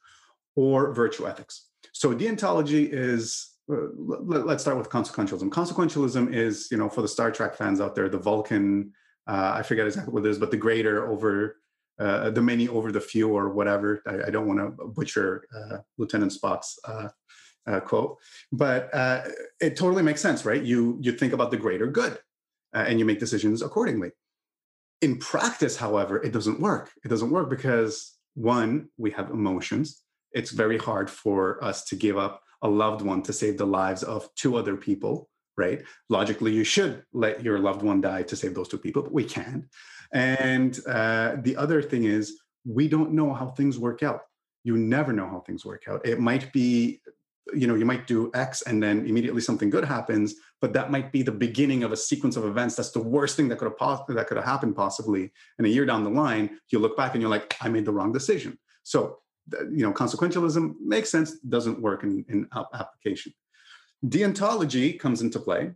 or 0.54 0.92
virtue 0.92 1.26
ethics. 1.26 1.68
So 1.92 2.14
deontology 2.14 2.90
is 2.92 3.52
uh, 3.72 3.86
let, 3.96 4.46
us 4.56 4.60
start 4.60 4.76
with 4.76 4.90
consequentialism. 4.90 5.48
Consequentialism 5.48 6.34
is, 6.34 6.68
you 6.70 6.76
know, 6.76 6.90
for 6.90 7.00
the 7.00 7.08
Star 7.08 7.30
Trek 7.30 7.54
fans 7.54 7.80
out 7.80 7.94
there, 7.94 8.10
the 8.10 8.18
Vulcan 8.18 8.92
uh, 9.26 9.52
I 9.56 9.62
forget 9.62 9.86
exactly 9.86 10.12
what 10.12 10.26
it 10.26 10.30
is, 10.30 10.38
but 10.38 10.50
the 10.50 10.56
greater 10.56 11.08
over 11.08 11.56
uh, 11.98 12.30
the 12.30 12.42
many 12.42 12.68
over 12.68 12.90
the 12.90 13.00
few 13.00 13.28
or 13.28 13.50
whatever. 13.50 14.02
I, 14.06 14.28
I 14.28 14.30
don't 14.30 14.46
want 14.46 14.58
to 14.58 14.86
butcher 14.86 15.46
uh, 15.54 15.78
Lieutenant 15.98 16.32
Spock's 16.32 16.78
uh, 16.84 17.08
uh, 17.66 17.80
quote, 17.80 18.18
but 18.50 18.92
uh, 18.92 19.22
it 19.60 19.76
totally 19.76 20.02
makes 20.02 20.20
sense, 20.20 20.44
right? 20.44 20.62
You 20.62 20.98
you 21.00 21.12
think 21.12 21.32
about 21.32 21.50
the 21.50 21.56
greater 21.56 21.86
good, 21.86 22.18
and 22.72 22.98
you 22.98 23.04
make 23.04 23.20
decisions 23.20 23.62
accordingly. 23.62 24.10
In 25.00 25.18
practice, 25.18 25.76
however, 25.76 26.22
it 26.22 26.32
doesn't 26.32 26.60
work. 26.60 26.90
It 27.04 27.08
doesn't 27.08 27.30
work 27.30 27.50
because 27.50 28.16
one, 28.34 28.88
we 28.96 29.10
have 29.12 29.30
emotions. 29.30 30.02
It's 30.32 30.50
very 30.50 30.78
hard 30.78 31.10
for 31.10 31.62
us 31.62 31.84
to 31.86 31.96
give 31.96 32.16
up 32.16 32.40
a 32.62 32.68
loved 32.68 33.02
one 33.02 33.22
to 33.24 33.32
save 33.32 33.58
the 33.58 33.66
lives 33.66 34.02
of 34.02 34.28
two 34.36 34.56
other 34.56 34.76
people 34.76 35.28
right? 35.56 35.82
Logically, 36.08 36.52
you 36.52 36.64
should 36.64 37.02
let 37.12 37.42
your 37.42 37.58
loved 37.58 37.82
one 37.82 38.00
die 38.00 38.22
to 38.22 38.36
save 38.36 38.54
those 38.54 38.68
two 38.68 38.78
people, 38.78 39.02
but 39.02 39.12
we 39.12 39.24
can't. 39.24 39.64
And 40.12 40.78
uh, 40.86 41.36
the 41.42 41.56
other 41.56 41.82
thing 41.82 42.04
is, 42.04 42.40
we 42.64 42.88
don't 42.88 43.12
know 43.12 43.32
how 43.32 43.50
things 43.50 43.78
work 43.78 44.02
out. 44.02 44.22
You 44.64 44.76
never 44.76 45.12
know 45.12 45.26
how 45.26 45.40
things 45.40 45.64
work 45.64 45.84
out. 45.88 46.06
It 46.06 46.20
might 46.20 46.52
be, 46.52 47.00
you 47.52 47.66
know, 47.66 47.74
you 47.74 47.84
might 47.84 48.06
do 48.06 48.30
X 48.34 48.62
and 48.62 48.80
then 48.82 49.06
immediately 49.06 49.40
something 49.40 49.68
good 49.68 49.84
happens, 49.84 50.36
but 50.60 50.72
that 50.74 50.90
might 50.90 51.10
be 51.10 51.22
the 51.22 51.32
beginning 51.32 51.82
of 51.82 51.90
a 51.90 51.96
sequence 51.96 52.36
of 52.36 52.44
events. 52.44 52.76
That's 52.76 52.92
the 52.92 53.02
worst 53.02 53.36
thing 53.36 53.48
that 53.48 53.58
could 53.58 53.66
have 53.66 53.78
possibly 53.78 54.14
that 54.14 54.28
could 54.28 54.36
have 54.36 54.46
happened 54.46 54.76
possibly. 54.76 55.32
And 55.58 55.66
a 55.66 55.70
year 55.70 55.84
down 55.84 56.04
the 56.04 56.10
line, 56.10 56.58
you 56.70 56.78
look 56.78 56.96
back 56.96 57.14
and 57.14 57.20
you're 57.20 57.30
like, 57.30 57.56
I 57.60 57.68
made 57.68 57.84
the 57.84 57.92
wrong 57.92 58.12
decision. 58.12 58.58
So, 58.84 59.18
you 59.50 59.84
know, 59.84 59.92
consequentialism 59.92 60.74
makes 60.80 61.10
sense, 61.10 61.38
doesn't 61.40 61.80
work 61.80 62.04
in, 62.04 62.24
in 62.28 62.48
application. 62.54 63.32
Deontology 64.04 64.98
comes 64.98 65.22
into 65.22 65.38
play. 65.38 65.72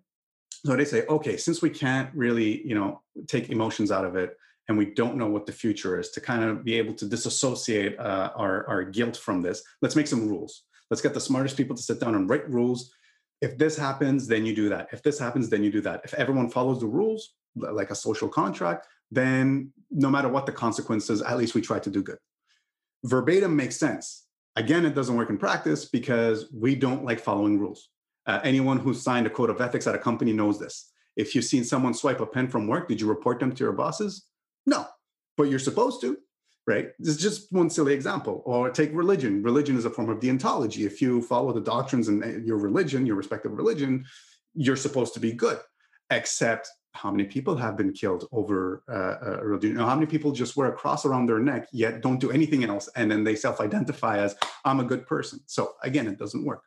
So 0.65 0.75
they 0.75 0.85
say, 0.85 1.07
okay, 1.07 1.37
since 1.37 1.63
we 1.63 1.71
can't 1.71 2.13
really, 2.15 2.67
you 2.67 2.75
know, 2.75 3.03
take 3.29 3.51
emotions 3.51 3.93
out 3.93 4.05
of 4.05 4.17
it, 4.17 4.37
and 4.69 4.77
we 4.77 4.87
don't 4.87 5.17
know 5.17 5.29
what 5.29 5.47
the 5.47 5.53
future 5.53 5.99
is, 6.01 6.11
to 6.11 6.21
kind 6.21 6.43
of 6.43 6.65
be 6.65 6.75
able 6.75 6.93
to 6.95 7.07
disassociate 7.07 7.99
uh, 8.01 8.31
our, 8.35 8.67
our 8.67 8.83
guilt 8.83 9.17
from 9.17 9.43
this, 9.43 9.63
let's 9.81 9.95
make 9.95 10.09
some 10.09 10.29
rules. 10.29 10.65
Let's 10.91 11.01
get 11.01 11.15
the 11.15 11.21
smartest 11.21 11.57
people 11.57 11.77
to 11.77 11.83
sit 11.83 12.01
down 12.01 12.17
and 12.17 12.29
write 12.29 12.51
rules. 12.51 12.93
If 13.41 13.59
this 13.59 13.77
happens, 13.77 14.27
then 14.27 14.45
you 14.45 14.57
do 14.57 14.69
that. 14.71 14.89
If 14.93 15.03
this 15.03 15.19
happens, 15.19 15.49
then 15.49 15.63
you 15.63 15.71
do 15.71 15.81
that. 15.83 16.01
If 16.05 16.15
everyone 16.15 16.51
follows 16.51 16.81
the 16.81 16.87
rules, 16.87 17.35
like 17.55 17.91
a 17.91 17.95
social 17.95 18.29
contract, 18.29 18.89
then 19.11 19.73
no 19.91 20.11
matter 20.11 20.29
what 20.29 20.47
the 20.47 20.53
consequences, 20.53 21.23
at 21.23 21.39
least 21.39 21.55
we 21.55 21.61
try 21.61 21.79
to 21.79 21.91
do 21.91 22.03
good. 22.03 22.19
Verbatim 23.05 23.55
makes 23.55 23.77
sense. 23.77 24.27
Again, 24.57 24.85
it 24.85 24.95
doesn't 24.95 25.17
work 25.17 25.31
in 25.31 25.39
practice 25.39 25.85
because 25.85 26.49
we 26.53 26.75
don't 26.75 27.05
like 27.05 27.21
following 27.21 27.59
rules. 27.59 27.91
Uh, 28.27 28.41
anyone 28.43 28.79
who's 28.79 29.03
signed 29.03 29.27
a 29.27 29.31
code 29.31 29.51
of 29.51 29.61
ethics 29.61 29.87
at 29.87 29.95
a 29.95 29.99
company 29.99 30.33
knows 30.33 30.59
this. 30.59 30.91
If 31.17 31.35
you've 31.35 31.45
seen 31.45 31.65
someone 31.65 31.95
swipe 31.95 32.21
a 32.21 32.27
pen 32.27 32.49
from 32.49 32.67
work, 32.67 32.89
did 32.89 33.01
you 33.01 33.09
report 33.09 33.41
them 33.41 33.53
to 33.55 33.65
your 33.65 33.73
bosses? 33.73 34.27
No, 34.67 34.87
but 35.37 35.45
you're 35.45 35.59
supposed 35.59 36.01
to, 36.03 36.19
right? 36.67 36.89
This 36.99 37.17
is 37.17 37.23
just 37.23 37.53
one 37.53 37.71
silly 37.71 37.95
example. 37.95 38.43
Or 38.45 38.71
take 38.71 38.91
religion. 38.93 39.43
Religion 39.43 39.77
is 39.77 39.85
a 39.85 39.91
form 39.91 40.11
of 40.11 40.19
deontology. 40.19 40.85
If 40.85 41.01
you 41.01 41.23
follow 41.23 41.53
the 41.53 41.61
doctrines 41.61 42.09
in 42.09 42.43
your 42.45 42.59
religion, 42.59 43.07
your 43.07 43.17
respective 43.17 43.53
religion, 43.53 44.05
you're 44.55 44.77
supposed 44.77 45.15
to 45.15 45.21
be 45.21 45.33
good. 45.33 45.59
Except 46.11 46.69
how 46.93 47.11
many 47.11 47.25
people 47.25 47.57
have 47.57 47.77
been 47.77 47.93
killed 47.93 48.27
over 48.33 48.83
uh, 48.89 49.41
religion? 49.43 49.71
You 49.71 49.79
know, 49.79 49.87
how 49.87 49.95
many 49.95 50.07
people 50.07 50.33
just 50.33 50.57
wear 50.57 50.69
a 50.69 50.73
cross 50.73 51.05
around 51.05 51.27
their 51.27 51.39
neck 51.39 51.69
yet 51.73 52.01
don't 52.01 52.19
do 52.19 52.31
anything 52.31 52.65
else, 52.65 52.89
and 52.97 53.11
then 53.11 53.23
they 53.23 53.37
self-identify 53.37 54.19
as 54.19 54.37
I'm 54.65 54.81
a 54.81 54.85
good 54.85 55.07
person. 55.07 55.41
So 55.47 55.75
again, 55.83 56.07
it 56.07 56.19
doesn't 56.19 56.45
work. 56.45 56.63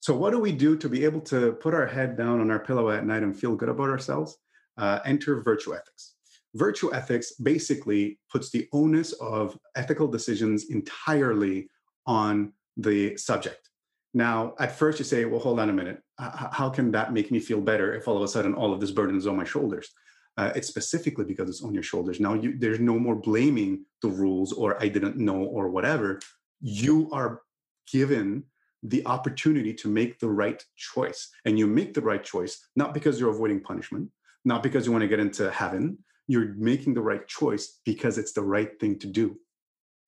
So 0.00 0.14
what 0.16 0.30
do 0.30 0.38
we 0.38 0.52
do 0.52 0.76
to 0.76 0.88
be 0.88 1.04
able 1.04 1.20
to 1.22 1.52
put 1.54 1.74
our 1.74 1.86
head 1.86 2.16
down 2.16 2.40
on 2.40 2.50
our 2.50 2.60
pillow 2.60 2.90
at 2.90 3.06
night 3.06 3.22
and 3.22 3.36
feel 3.36 3.56
good 3.56 3.68
about 3.68 3.90
ourselves? 3.90 4.36
Uh, 4.78 5.00
enter 5.04 5.42
virtue 5.42 5.74
ethics. 5.74 6.14
Virtue 6.54 6.92
ethics 6.94 7.32
basically 7.32 8.18
puts 8.30 8.50
the 8.50 8.68
onus 8.72 9.12
of 9.14 9.58
ethical 9.74 10.06
decisions 10.08 10.66
entirely 10.70 11.68
on 12.06 12.52
the 12.76 13.16
subject. 13.16 13.70
Now, 14.14 14.54
at 14.58 14.72
first 14.72 14.98
you 14.98 15.04
say, 15.04 15.24
well, 15.26 15.40
hold 15.40 15.60
on 15.60 15.68
a 15.68 15.72
minute. 15.72 16.02
how 16.18 16.70
can 16.70 16.90
that 16.92 17.12
make 17.12 17.30
me 17.30 17.38
feel 17.38 17.60
better 17.60 17.94
if 17.94 18.08
all 18.08 18.16
of 18.16 18.22
a 18.22 18.28
sudden 18.28 18.54
all 18.54 18.72
of 18.72 18.80
this 18.80 18.90
burden 18.90 19.16
is 19.16 19.26
on 19.26 19.36
my 19.36 19.44
shoulders? 19.44 19.90
Uh, 20.38 20.52
it's 20.54 20.68
specifically 20.68 21.24
because 21.24 21.48
it's 21.48 21.62
on 21.62 21.74
your 21.74 21.82
shoulders. 21.82 22.20
Now, 22.20 22.34
you, 22.34 22.58
there's 22.58 22.80
no 22.80 22.98
more 22.98 23.14
blaming 23.14 23.84
the 24.02 24.08
rules 24.08 24.52
or 24.52 24.82
I 24.82 24.88
didn't 24.88 25.16
know 25.16 25.42
or 25.42 25.68
whatever. 25.68 26.20
You 26.60 27.10
are 27.12 27.42
given 27.90 28.44
the 28.82 29.04
opportunity 29.06 29.74
to 29.74 29.88
make 29.88 30.18
the 30.18 30.28
right 30.28 30.62
choice. 30.76 31.28
And 31.44 31.58
you 31.58 31.66
make 31.66 31.94
the 31.94 32.02
right 32.02 32.22
choice, 32.22 32.58
not 32.76 32.94
because 32.94 33.18
you're 33.18 33.30
avoiding 33.30 33.60
punishment, 33.60 34.10
not 34.44 34.62
because 34.62 34.86
you 34.86 34.92
want 34.92 35.02
to 35.02 35.08
get 35.08 35.20
into 35.20 35.50
heaven. 35.50 35.98
You're 36.28 36.54
making 36.54 36.94
the 36.94 37.02
right 37.02 37.26
choice 37.26 37.80
because 37.84 38.18
it's 38.18 38.32
the 38.32 38.42
right 38.42 38.78
thing 38.80 38.98
to 39.00 39.06
do, 39.06 39.38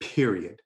period. 0.00 0.60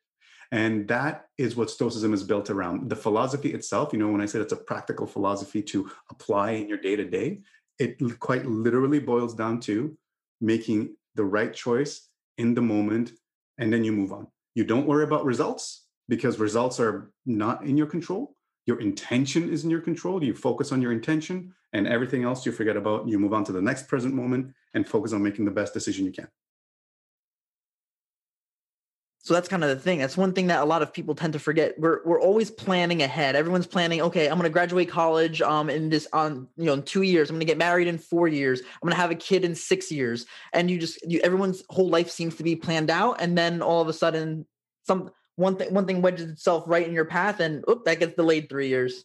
And 0.51 0.87
that 0.89 1.27
is 1.39 1.57
what 1.57 1.71
Stoicism 1.71 2.13
is 2.13 2.23
built 2.23 2.51
around. 2.51 2.91
The 2.91 2.97
philosophy 2.97 3.55
itself, 3.55 3.93
you 3.93 3.99
know, 3.99 4.09
when 4.09 4.21
I 4.21 4.27
said 4.27 4.43
it's 4.43 4.53
a 4.53 4.57
practical 4.57 5.07
philosophy 5.07 5.63
to 5.63 5.91
apply 6.11 6.53
in 6.53 6.69
your 6.69 6.79
day 6.79 6.95
to 6.97 7.05
day, 7.05 7.41
it 7.79 7.99
quite 8.21 8.45
literally 8.45 8.99
boils 8.99 9.35
down 9.35 9.61
to 9.61 9.97
making 10.43 10.95
the 11.15 11.25
right 11.25 11.55
choice 11.55 12.09
in 12.37 12.55
the 12.55 12.61
moment, 12.61 13.13
and 13.59 13.73
then 13.73 13.85
you 13.85 13.93
move 13.93 14.13
on. 14.13 14.27
You 14.55 14.65
don't 14.65 14.87
worry 14.87 15.05
about 15.05 15.25
results 15.25 15.82
because 16.09 16.39
results 16.39 16.81
are 16.81 17.11
not 17.27 17.65
in 17.65 17.77
your 17.77 17.87
control. 17.87 18.37
Your 18.67 18.81
intention 18.81 19.51
is 19.51 19.65
in 19.65 19.71
your 19.71 19.81
control. 19.81 20.23
You 20.23 20.35
focus 20.35 20.73
on 20.73 20.81
your 20.81 20.93
intention, 20.93 21.53
and 21.73 21.87
everything 21.87 22.23
else 22.23 22.47
you 22.47 22.53
forget 22.53 22.77
about. 22.77 23.09
You 23.09 23.19
move 23.19 23.35
on 23.35 23.45
to 23.45 23.53
the 23.53 23.63
next 23.63 23.89
present 23.89 24.15
moment 24.15 24.55
and 24.75 24.87
focus 24.87 25.13
on 25.13 25.23
making 25.23 25.45
the 25.45 25.51
best 25.51 25.75
decision 25.75 26.05
you 26.05 26.13
can. 26.13 26.29
So 29.25 29.35
that's 29.35 29.49
kind 29.49 29.63
of 29.63 29.71
the 29.71 29.77
thing. 29.77 30.01
That's 30.01 30.17
one 30.17 30.33
thing 30.33 30.49
that 30.49 30.63
a 30.63 30.65
lot 30.65 30.83
of 30.83 30.93
people 30.93 31.15
tend 31.15 31.33
to 31.35 31.39
forget. 31.39 31.79
We're 31.79 32.01
we're 32.05 32.21
always 32.21 32.51
planning 32.51 33.03
ahead. 33.03 33.37
Everyone's 33.37 33.69
planning. 33.69 34.03
Okay, 34.03 34.27
I'm 34.27 34.35
going 34.35 34.43
to 34.43 34.51
graduate 34.51 34.89
college 34.89 35.41
um 35.41 35.71
in 35.71 35.89
this 35.91 36.09
on 36.13 36.49
you 36.57 36.65
know 36.65 36.73
in 36.73 36.83
two 36.83 37.03
years. 37.03 37.31
I'm 37.31 37.37
going 37.37 37.41
to 37.41 37.47
get 37.47 37.57
married 37.57 37.87
in 37.87 37.99
four 37.99 38.27
years. 38.27 38.61
I'm 38.61 38.81
going 38.83 38.91
to 38.91 39.01
have 39.01 39.13
a 39.13 39.17
kid 39.17 39.45
in 39.45 39.55
six 39.55 39.93
years. 39.93 40.27
And 40.53 40.69
you 40.69 40.77
just 40.77 41.09
you, 41.09 41.21
everyone's 41.21 41.63
whole 41.71 41.89
life 41.89 42.11
seems 42.11 42.35
to 42.37 42.43
be 42.43 42.57
planned 42.57 42.91
out, 42.91 43.21
and 43.21 43.39
then 43.39 43.63
all 43.63 43.81
of 43.81 43.87
a 43.87 43.93
sudden 43.93 44.45
some 44.89 45.13
one 45.43 45.57
thing 45.57 45.75
one 45.75 45.87
thing 45.87 46.03
wedges 46.03 46.31
itself 46.31 46.65
right 46.67 46.87
in 46.87 46.95
your 46.95 47.05
path, 47.05 47.41
and 47.41 47.65
oop, 47.69 47.85
that 47.85 48.01
gets 48.01 48.15
delayed 48.15 48.49
three 48.49 48.69
years. 48.69 49.05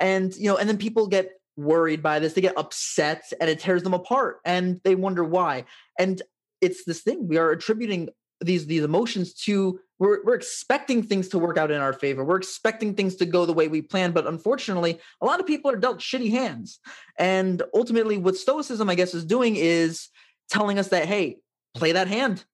And 0.00 0.34
you 0.36 0.48
know, 0.48 0.56
and 0.56 0.68
then 0.68 0.78
people 0.78 1.06
get 1.06 1.32
worried 1.56 2.02
by 2.02 2.18
this. 2.18 2.34
They 2.34 2.40
get 2.40 2.56
upset, 2.56 3.24
and 3.40 3.50
it 3.50 3.60
tears 3.60 3.82
them 3.82 3.94
apart, 3.94 4.38
and 4.44 4.80
they 4.84 4.94
wonder 4.94 5.24
why. 5.24 5.64
And 5.98 6.22
it's 6.60 6.84
this 6.84 7.00
thing 7.00 7.28
we 7.28 7.38
are 7.38 7.50
attributing 7.50 8.08
these 8.40 8.66
these 8.66 8.84
emotions 8.84 9.34
to 9.34 9.80
we're, 9.98 10.24
we're 10.24 10.34
expecting 10.34 11.02
things 11.02 11.28
to 11.28 11.38
work 11.38 11.58
out 11.58 11.70
in 11.70 11.80
our 11.80 11.92
favor 11.92 12.24
we're 12.24 12.36
expecting 12.36 12.94
things 12.94 13.16
to 13.16 13.26
go 13.26 13.44
the 13.44 13.52
way 13.52 13.66
we 13.68 13.82
plan 13.82 14.12
but 14.12 14.26
unfortunately 14.26 14.98
a 15.20 15.26
lot 15.26 15.40
of 15.40 15.46
people 15.46 15.70
are 15.70 15.76
dealt 15.76 15.98
shitty 15.98 16.30
hands 16.30 16.78
and 17.18 17.62
ultimately 17.74 18.16
what 18.16 18.36
stoicism 18.36 18.88
i 18.88 18.94
guess 18.94 19.14
is 19.14 19.24
doing 19.24 19.56
is 19.56 20.08
telling 20.48 20.78
us 20.78 20.88
that 20.88 21.06
hey 21.06 21.38
play 21.74 21.92
that 21.92 22.06
hand 22.06 22.44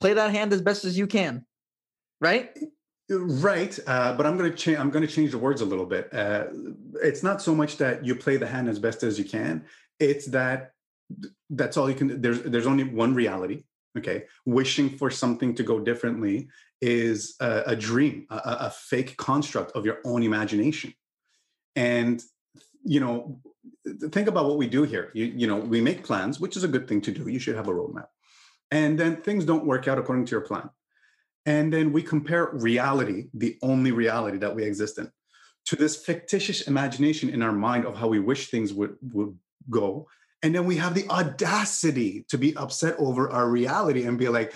play 0.00 0.12
that 0.12 0.30
hand 0.30 0.52
as 0.52 0.60
best 0.60 0.84
as 0.84 0.98
you 0.98 1.06
can 1.06 1.46
right? 2.22 2.56
Right 3.10 3.78
uh, 3.86 4.16
but 4.16 4.24
i'm 4.24 4.38
going 4.38 4.50
to 4.50 4.56
change 4.56 4.78
i'm 4.78 4.88
going 4.88 5.06
to 5.06 5.12
change 5.12 5.32
the 5.32 5.38
words 5.38 5.60
a 5.60 5.66
little 5.66 5.84
bit. 5.84 6.08
Uh, 6.14 6.44
it's 7.02 7.22
not 7.22 7.42
so 7.42 7.54
much 7.54 7.76
that 7.76 8.06
you 8.06 8.14
play 8.14 8.36
the 8.38 8.46
hand 8.46 8.68
as 8.68 8.78
best 8.78 9.02
as 9.02 9.18
you 9.18 9.24
can. 9.24 9.64
It's 9.98 10.26
that 10.28 10.72
that's 11.50 11.76
all 11.76 11.90
you 11.90 11.96
can 11.96 12.22
there's 12.22 12.40
there's 12.42 12.66
only 12.66 12.84
one 12.84 13.14
reality 13.14 13.64
okay? 13.98 14.24
Wishing 14.46 14.96
for 14.96 15.10
something 15.10 15.54
to 15.54 15.62
go 15.62 15.78
differently 15.78 16.48
is 16.80 17.36
a, 17.40 17.62
a 17.66 17.76
dream 17.76 18.26
a, 18.30 18.36
a, 18.36 18.70
fake 18.70 19.16
construct 19.16 19.72
of 19.72 19.84
your 19.84 19.98
own 20.04 20.22
imagination. 20.22 20.94
And 21.76 22.22
you 22.84 23.00
know 23.00 23.40
think 24.10 24.28
about 24.28 24.46
what 24.46 24.58
we 24.58 24.68
do 24.68 24.84
here. 24.84 25.10
You, 25.12 25.26
you 25.26 25.46
know 25.46 25.56
we 25.56 25.80
make 25.80 26.04
plans 26.04 26.40
which 26.40 26.56
is 26.56 26.64
a 26.64 26.68
good 26.68 26.88
thing 26.88 27.00
to 27.02 27.12
do. 27.12 27.28
You 27.28 27.38
should 27.38 27.56
have 27.56 27.68
a 27.68 27.72
roadmap. 27.72 28.06
And 28.70 28.98
then 28.98 29.16
things 29.16 29.44
don't 29.44 29.66
work 29.66 29.86
out 29.88 29.98
according 29.98 30.24
to 30.26 30.30
your 30.30 30.40
plan 30.40 30.70
and 31.46 31.72
then 31.72 31.92
we 31.92 32.02
compare 32.02 32.50
reality 32.52 33.26
the 33.34 33.58
only 33.62 33.92
reality 33.92 34.38
that 34.38 34.54
we 34.54 34.64
exist 34.64 34.98
in 34.98 35.10
to 35.64 35.76
this 35.76 35.96
fictitious 35.96 36.62
imagination 36.62 37.28
in 37.28 37.42
our 37.42 37.52
mind 37.52 37.84
of 37.86 37.96
how 37.96 38.08
we 38.08 38.20
wish 38.20 38.50
things 38.50 38.72
would 38.72 38.96
would 39.12 39.36
go 39.70 40.06
and 40.42 40.54
then 40.54 40.66
we 40.66 40.76
have 40.76 40.94
the 40.94 41.08
audacity 41.08 42.24
to 42.28 42.36
be 42.36 42.56
upset 42.56 42.96
over 42.98 43.30
our 43.30 43.48
reality 43.48 44.04
and 44.04 44.18
be 44.18 44.28
like, 44.28 44.52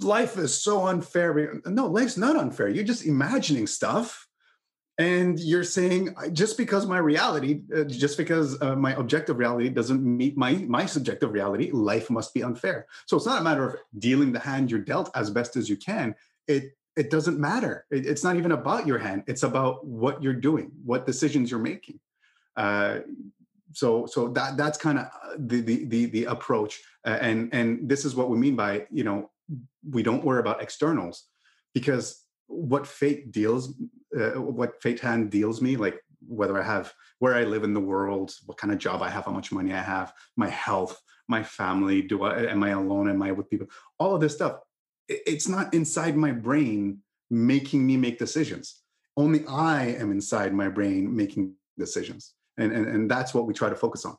life 0.00 0.38
is 0.38 0.62
so 0.62 0.86
unfair. 0.86 1.60
No, 1.66 1.86
life's 1.86 2.16
not 2.16 2.36
unfair. 2.36 2.68
You're 2.68 2.84
just 2.84 3.04
imagining 3.04 3.66
stuff. 3.66 4.26
And 5.00 5.40
you're 5.40 5.64
saying, 5.64 6.14
just 6.32 6.58
because 6.58 6.86
my 6.86 6.98
reality, 6.98 7.62
uh, 7.74 7.84
just 7.84 8.18
because 8.18 8.60
uh, 8.60 8.76
my 8.76 8.92
objective 8.96 9.38
reality 9.38 9.70
doesn't 9.70 10.02
meet 10.02 10.36
my, 10.36 10.52
my 10.68 10.84
subjective 10.84 11.32
reality, 11.32 11.70
life 11.72 12.10
must 12.10 12.34
be 12.34 12.42
unfair. 12.42 12.86
So 13.06 13.16
it's 13.16 13.24
not 13.24 13.40
a 13.40 13.44
matter 13.44 13.66
of 13.66 13.76
dealing 13.98 14.30
the 14.30 14.40
hand 14.40 14.70
you're 14.70 14.80
dealt 14.80 15.10
as 15.14 15.30
best 15.30 15.56
as 15.56 15.70
you 15.70 15.78
can. 15.78 16.14
It, 16.46 16.76
it 16.96 17.08
doesn't 17.08 17.38
matter. 17.38 17.86
It, 17.90 18.04
it's 18.04 18.22
not 18.22 18.36
even 18.36 18.52
about 18.52 18.86
your 18.86 18.98
hand. 18.98 19.24
It's 19.26 19.42
about 19.42 19.86
what 19.86 20.22
you're 20.22 20.34
doing, 20.34 20.70
what 20.84 21.06
decisions 21.06 21.50
you're 21.50 21.60
making. 21.60 21.98
Uh, 22.54 22.98
so 23.72 24.04
so 24.04 24.28
that 24.28 24.56
that's 24.56 24.76
kind 24.76 24.98
of 24.98 25.06
uh, 25.06 25.36
the, 25.38 25.60
the 25.60 25.84
the 25.84 26.06
the 26.06 26.24
approach 26.24 26.80
uh, 27.06 27.18
and 27.20 27.48
and 27.54 27.88
this 27.88 28.04
is 28.04 28.16
what 28.16 28.28
we 28.28 28.36
mean 28.36 28.56
by 28.56 28.84
you 28.90 29.04
know 29.04 29.30
we 29.88 30.02
don't 30.02 30.24
worry 30.24 30.40
about 30.40 30.60
externals 30.60 31.26
because 31.72 32.24
what 32.50 32.86
fate 32.86 33.30
deals 33.30 33.74
uh, 34.18 34.40
what 34.40 34.82
fate 34.82 35.00
hand 35.00 35.30
deals 35.30 35.62
me 35.62 35.76
like 35.76 36.00
whether 36.26 36.58
i 36.58 36.62
have 36.62 36.92
where 37.20 37.36
i 37.36 37.44
live 37.44 37.64
in 37.64 37.72
the 37.72 37.80
world 37.80 38.34
what 38.46 38.58
kind 38.58 38.72
of 38.72 38.78
job 38.78 39.02
i 39.02 39.08
have 39.08 39.24
how 39.24 39.32
much 39.32 39.52
money 39.52 39.72
i 39.72 39.80
have 39.80 40.12
my 40.36 40.48
health 40.48 41.00
my 41.28 41.42
family 41.42 42.02
do 42.02 42.24
i 42.24 42.42
am 42.42 42.62
i 42.62 42.70
alone 42.70 43.08
am 43.08 43.22
i 43.22 43.30
with 43.30 43.48
people? 43.48 43.68
All 43.98 44.14
of 44.14 44.20
this 44.20 44.34
stuff 44.34 44.58
it's 45.08 45.48
not 45.48 45.72
inside 45.74 46.16
my 46.16 46.30
brain 46.30 46.98
making 47.30 47.86
me 47.86 47.96
make 47.96 48.18
decisions. 48.18 48.82
Only 49.16 49.44
i 49.46 49.86
am 49.86 50.10
inside 50.10 50.52
my 50.52 50.68
brain 50.68 51.14
making 51.14 51.54
decisions. 51.78 52.34
And 52.58 52.72
and, 52.72 52.86
and 52.86 53.10
that's 53.10 53.32
what 53.32 53.46
we 53.46 53.54
try 53.54 53.68
to 53.68 53.76
focus 53.76 54.04
on. 54.04 54.16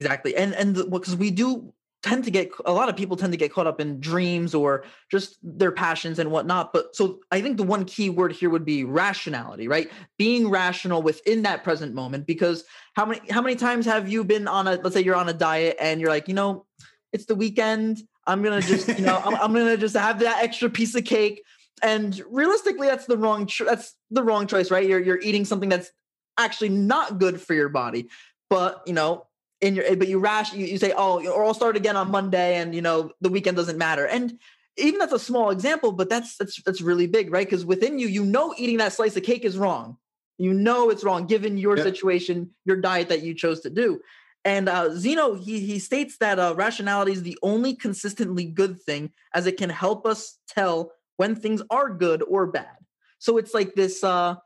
Exactly. 0.00 0.36
And 0.36 0.54
and 0.54 0.90
because 0.90 1.16
we 1.16 1.30
do 1.30 1.72
tend 2.06 2.24
to 2.24 2.30
get 2.30 2.50
a 2.64 2.72
lot 2.72 2.88
of 2.88 2.96
people 2.96 3.16
tend 3.16 3.32
to 3.32 3.36
get 3.36 3.52
caught 3.52 3.66
up 3.66 3.80
in 3.80 4.00
dreams 4.00 4.54
or 4.54 4.84
just 5.10 5.36
their 5.42 5.72
passions 5.72 6.18
and 6.18 6.30
whatnot 6.30 6.72
but 6.72 6.94
so 6.96 7.20
i 7.30 7.40
think 7.40 7.56
the 7.56 7.62
one 7.62 7.84
key 7.84 8.08
word 8.08 8.32
here 8.32 8.48
would 8.48 8.64
be 8.64 8.84
rationality 8.84 9.66
right? 9.68 9.90
Being 10.18 10.48
rational 10.48 11.02
within 11.02 11.42
that 11.42 11.64
present 11.64 11.94
moment 11.94 12.26
because 12.26 12.64
how 12.94 13.06
many 13.06 13.20
how 13.30 13.42
many 13.42 13.56
times 13.56 13.86
have 13.86 14.08
you 14.08 14.24
been 14.24 14.48
on 14.48 14.66
a 14.66 14.76
let's 14.76 14.94
say 14.94 15.02
you're 15.02 15.16
on 15.16 15.28
a 15.28 15.32
diet 15.32 15.76
and 15.80 16.00
you're 16.00 16.10
like 16.10 16.28
you 16.28 16.34
know 16.34 16.64
it's 17.12 17.26
the 17.26 17.34
weekend. 17.34 18.02
I'm 18.26 18.42
gonna 18.42 18.62
just 18.62 18.88
you 18.88 19.04
know 19.04 19.20
I'm, 19.24 19.34
I'm 19.34 19.52
gonna 19.52 19.76
just 19.76 19.96
have 19.96 20.20
that 20.20 20.42
extra 20.42 20.70
piece 20.70 20.94
of 20.94 21.04
cake. 21.04 21.42
And 21.82 22.20
realistically 22.30 22.86
that's 22.86 23.06
the 23.06 23.18
wrong 23.18 23.46
cho- 23.46 23.64
that's 23.64 23.94
the 24.10 24.22
wrong 24.22 24.46
choice 24.46 24.70
right? 24.70 24.88
You're 24.88 25.00
you're 25.00 25.20
eating 25.20 25.44
something 25.44 25.68
that's 25.68 25.90
actually 26.38 26.70
not 26.70 27.18
good 27.18 27.40
for 27.40 27.54
your 27.54 27.68
body. 27.68 28.08
But 28.48 28.82
you 28.86 28.92
know, 28.92 29.25
in 29.60 29.76
your 29.76 29.96
but 29.96 30.08
you 30.08 30.18
rash 30.18 30.52
you, 30.52 30.66
you 30.66 30.78
say, 30.78 30.92
oh, 30.96 31.26
or 31.26 31.44
I'll 31.44 31.54
start 31.54 31.76
again 31.76 31.96
on 31.96 32.10
Monday, 32.10 32.56
and 32.56 32.74
you 32.74 32.82
know 32.82 33.10
the 33.20 33.28
weekend 33.28 33.56
doesn't 33.56 33.78
matter. 33.78 34.06
And 34.06 34.38
even 34.76 34.98
that's 34.98 35.12
a 35.12 35.18
small 35.18 35.50
example, 35.50 35.92
but 35.92 36.08
that's 36.08 36.36
that's 36.36 36.62
that's 36.62 36.80
really 36.80 37.06
big, 37.06 37.32
right? 37.32 37.46
Because 37.46 37.64
within 37.64 37.98
you, 37.98 38.08
you 38.08 38.24
know, 38.24 38.54
eating 38.56 38.78
that 38.78 38.92
slice 38.92 39.16
of 39.16 39.22
cake 39.22 39.44
is 39.44 39.56
wrong. 39.56 39.96
You 40.38 40.52
know 40.52 40.90
it's 40.90 41.02
wrong 41.02 41.26
given 41.26 41.56
your 41.56 41.78
situation, 41.78 42.50
your 42.66 42.76
diet 42.76 43.08
that 43.08 43.22
you 43.22 43.34
chose 43.34 43.60
to 43.60 43.70
do. 43.70 44.00
And 44.44 44.68
uh, 44.68 44.94
Zeno, 44.94 45.34
he 45.34 45.60
he 45.60 45.78
states 45.78 46.18
that 46.18 46.38
uh, 46.38 46.54
rationality 46.56 47.12
is 47.12 47.22
the 47.22 47.38
only 47.42 47.74
consistently 47.74 48.44
good 48.44 48.80
thing, 48.82 49.12
as 49.34 49.46
it 49.46 49.56
can 49.56 49.70
help 49.70 50.06
us 50.06 50.38
tell 50.46 50.92
when 51.16 51.34
things 51.34 51.62
are 51.70 51.90
good 51.90 52.22
or 52.22 52.46
bad. 52.46 52.76
So 53.18 53.38
it's 53.38 53.54
like 53.54 53.74
this, 53.74 54.04
uh, 54.04 54.36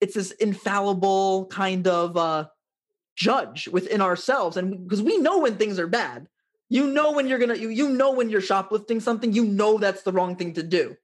it's 0.00 0.14
this 0.14 0.30
infallible 0.30 1.46
kind 1.46 1.86
of 1.88 2.16
uh, 2.16 2.46
judge 3.16 3.68
within 3.68 4.00
ourselves, 4.00 4.56
and 4.56 4.84
because 4.84 5.02
we 5.02 5.18
know 5.18 5.38
when 5.38 5.56
things 5.56 5.78
are 5.78 5.86
bad, 5.86 6.26
you 6.68 6.86
know 6.86 7.12
when 7.12 7.28
you're 7.28 7.38
gonna, 7.38 7.56
you 7.56 7.68
you 7.68 7.88
know 7.88 8.12
when 8.12 8.30
you're 8.30 8.40
shoplifting 8.40 9.00
something, 9.00 9.32
you 9.32 9.44
know 9.44 9.78
that's 9.78 10.02
the 10.02 10.12
wrong 10.12 10.36
thing 10.36 10.54
to 10.54 10.62
do. 10.62 10.96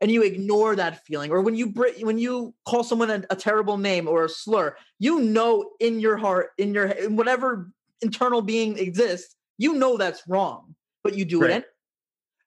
And 0.00 0.10
you 0.10 0.22
ignore 0.22 0.76
that 0.76 1.06
feeling. 1.06 1.30
Or 1.30 1.40
when 1.40 1.54
you 1.54 1.68
when 2.00 2.18
you 2.18 2.54
call 2.66 2.84
someone 2.84 3.10
a, 3.10 3.24
a, 3.30 3.36
terrible 3.36 3.78
name 3.78 4.06
or 4.06 4.24
a 4.24 4.28
slur 4.28 4.76
you 4.98 5.20
know 5.20 5.70
in 5.80 6.00
your 6.00 6.16
heart 6.16 6.50
in 6.58 6.74
your 6.74 6.86
in 6.86 7.16
whatever 7.16 7.70
internal 8.00 8.42
being 8.42 8.78
exists 8.78 9.36
you 9.58 9.74
know 9.74 9.96
that's 9.96 10.26
wrong 10.26 10.74
but 11.02 11.14
you 11.14 11.24
do 11.24 11.40
right. 11.40 11.50
it 11.50 11.66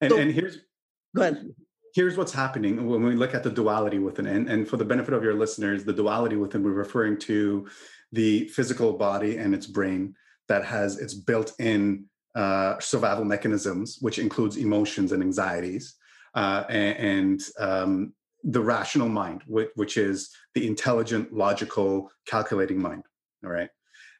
and, 0.01 0.11
so, 0.11 0.17
and 0.17 0.31
here's 0.31 0.57
go 1.15 1.21
ahead. 1.21 1.53
Here's 1.95 2.15
what's 2.15 2.33
happening 2.33 2.87
when 2.87 3.03
we 3.03 3.15
look 3.15 3.33
at 3.33 3.43
the 3.43 3.49
duality 3.49 3.97
within 3.97 4.27
and, 4.27 4.47
and 4.49 4.67
for 4.67 4.77
the 4.77 4.85
benefit 4.85 5.13
of 5.13 5.23
your 5.23 5.33
listeners 5.33 5.83
the 5.83 5.93
duality 5.93 6.35
within 6.35 6.63
we're 6.63 6.71
referring 6.71 7.17
to 7.19 7.67
the 8.11 8.47
physical 8.49 8.93
body 8.93 9.37
and 9.37 9.53
its 9.53 9.67
brain 9.67 10.15
that 10.47 10.63
has 10.65 10.97
its 10.99 11.13
built-in 11.13 12.05
uh, 12.35 12.79
survival 12.79 13.25
mechanisms 13.25 13.97
which 14.01 14.19
includes 14.19 14.57
emotions 14.57 15.11
and 15.11 15.23
anxieties 15.23 15.95
uh, 16.35 16.63
and, 16.69 17.41
um, 17.59 18.13
the 18.43 18.61
rational 18.61 19.09
mind, 19.09 19.41
which, 19.47 19.69
which, 19.75 19.97
is 19.97 20.29
the 20.53 20.65
intelligent, 20.67 21.33
logical, 21.33 22.09
calculating 22.25 22.81
mind. 22.81 23.03
All 23.43 23.49
right. 23.49 23.69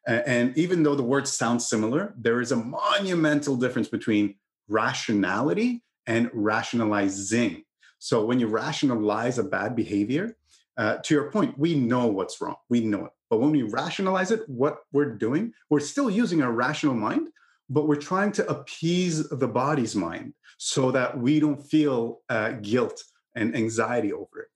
And 0.07 0.57
even 0.57 0.83
though 0.83 0.95
the 0.95 1.03
words 1.03 1.31
sound 1.31 1.61
similar, 1.61 2.13
there 2.17 2.39
is 2.39 2.51
a 2.51 2.55
monumental 2.55 3.57
difference 3.57 3.89
between 3.89 4.35
rationality 4.69 5.83
and 6.07 6.29
rationalizing. 6.33 7.63
So 7.99 8.25
when 8.25 8.39
you 8.39 8.47
rationalize 8.47 9.37
a 9.37 9.43
bad 9.43 9.75
behavior, 9.75 10.37
uh, 10.77 10.97
to 10.97 11.13
your 11.13 11.31
point, 11.31 11.57
we 11.57 11.75
know 11.75 12.07
what's 12.07 12.39
wrong. 12.39 12.55
We 12.69 12.81
know 12.81 13.05
it. 13.05 13.11
But 13.29 13.39
when 13.39 13.51
we 13.51 13.63
rationalize 13.63 14.31
it, 14.31 14.47
what 14.47 14.79
we're 14.91 15.15
doing, 15.15 15.53
we're 15.69 15.79
still 15.79 16.09
using 16.09 16.41
our 16.41 16.51
rational 16.51 16.93
mind, 16.93 17.29
but 17.69 17.87
we're 17.87 17.95
trying 17.95 18.31
to 18.33 18.47
appease 18.49 19.27
the 19.29 19.47
body's 19.47 19.95
mind 19.95 20.33
so 20.57 20.91
that 20.91 21.17
we 21.17 21.39
don't 21.39 21.61
feel 21.61 22.21
uh, 22.29 22.51
guilt 22.61 23.03
and 23.35 23.55
anxiety 23.55 24.13
over 24.13 24.41
it. 24.41 24.47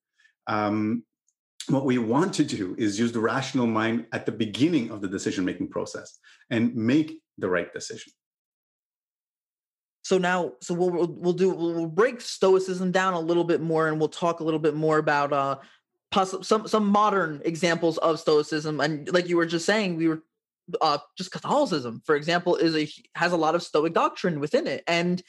Um, 0.48 1.04
what 1.70 1.86
we 1.86 1.98
want 1.98 2.34
to 2.36 2.44
do 2.44 2.76
is 2.78 3.00
use 3.00 3.12
the 3.12 3.20
rational 3.20 3.68
mind 3.68 4.08
at 4.14 4.26
the 4.26 4.32
beginning 4.32 4.90
of 4.90 5.02
the 5.02 5.08
decision 5.08 5.46
making 5.46 5.70
process 5.70 6.18
and 6.50 6.76
make 6.76 7.22
the 7.38 7.50
right 7.50 7.72
decision. 7.72 8.12
So 10.04 10.18
now, 10.18 10.54
so 10.62 10.74
we'll 10.74 11.08
we'll 11.08 11.34
do 11.34 11.52
we'll 11.52 11.86
break 11.86 12.22
stoicism 12.22 12.92
down 12.92 13.14
a 13.14 13.20
little 13.20 13.44
bit 13.44 13.62
more, 13.62 13.88
and 13.88 14.00
we'll 14.00 14.10
talk 14.10 14.40
a 14.40 14.44
little 14.44 14.60
bit 14.60 14.74
more 14.74 14.98
about 14.98 15.32
uh, 15.32 15.58
possible 16.12 16.44
some 16.44 16.68
some 16.68 16.88
modern 16.88 17.42
examples 17.46 17.98
of 18.00 18.20
stoicism. 18.20 18.80
And 18.80 19.12
like 19.12 19.28
you 19.28 19.38
were 19.38 19.46
just 19.46 19.66
saying, 19.66 19.96
we 19.96 20.08
were 20.08 20.24
uh, 20.82 21.00
just 21.18 21.32
Catholicism, 21.32 22.02
for 22.06 22.16
example, 22.16 22.56
is 22.56 22.76
a 22.76 22.88
has 23.16 23.32
a 23.32 23.38
lot 23.38 23.56
of 23.56 23.64
Stoic 23.64 23.94
doctrine 23.94 24.40
within 24.40 24.68
it, 24.68 24.84
and 24.88 25.22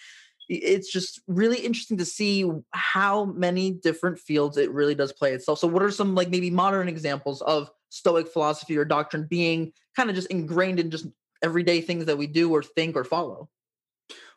it's 0.49 0.93
just 0.93 1.21
really 1.27 1.59
interesting 1.59 1.97
to 1.99 2.05
see 2.05 2.51
how 2.73 3.27
many 3.27 3.71
different 3.71 4.19
fields 4.19 4.57
it 4.57 4.71
really 4.73 4.95
does 4.95 5.13
play 5.13 5.33
itself. 5.33 5.59
So, 5.59 5.69
what 5.69 5.83
are 5.83 5.91
some 5.91 6.15
like 6.15 6.29
maybe 6.29 6.51
modern 6.51 6.89
examples 6.89 7.41
of 7.43 7.71
Stoic 7.89 8.29
philosophy 8.29 8.77
or 8.77 8.85
doctrine 8.85 9.27
being 9.29 9.73
kind 9.97 10.11
of 10.11 10.17
just 10.17 10.31
ingrained 10.31 10.81
in 10.81 10.91
just 10.91 11.07
everyday 11.43 11.81
things 11.81 12.07
that 12.07 12.19
we 12.19 12.27
do 12.27 12.53
or 12.53 12.63
think 12.63 12.97
or 12.97 13.05
follow? 13.05 13.49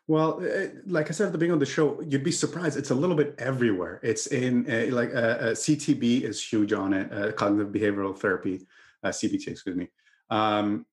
Well, 0.08 0.40
eh, 0.44 0.68
like 0.86 1.08
I 1.08 1.12
said 1.12 1.26
at 1.26 1.32
the 1.32 1.38
beginning 1.38 1.54
of 1.54 1.60
the 1.60 1.66
show, 1.66 2.00
you'd 2.00 2.22
be 2.22 2.32
surprised. 2.32 2.78
It's 2.78 2.90
a 2.90 2.94
little 2.94 3.16
bit 3.16 3.34
everywhere. 3.38 4.00
It's 4.02 4.28
in 4.28 4.70
uh, 4.70 4.94
like 4.94 5.12
uh, 5.14 5.18
uh, 5.18 5.50
CTB 5.52 6.22
is 6.22 6.42
huge 6.42 6.72
on 6.72 6.92
it, 6.92 7.36
cognitive 7.36 7.72
behavioral 7.72 8.16
therapy, 8.16 8.66
CBT, 9.04 9.48
excuse 9.48 9.76
me. 9.76 9.88
Um, 10.30 10.86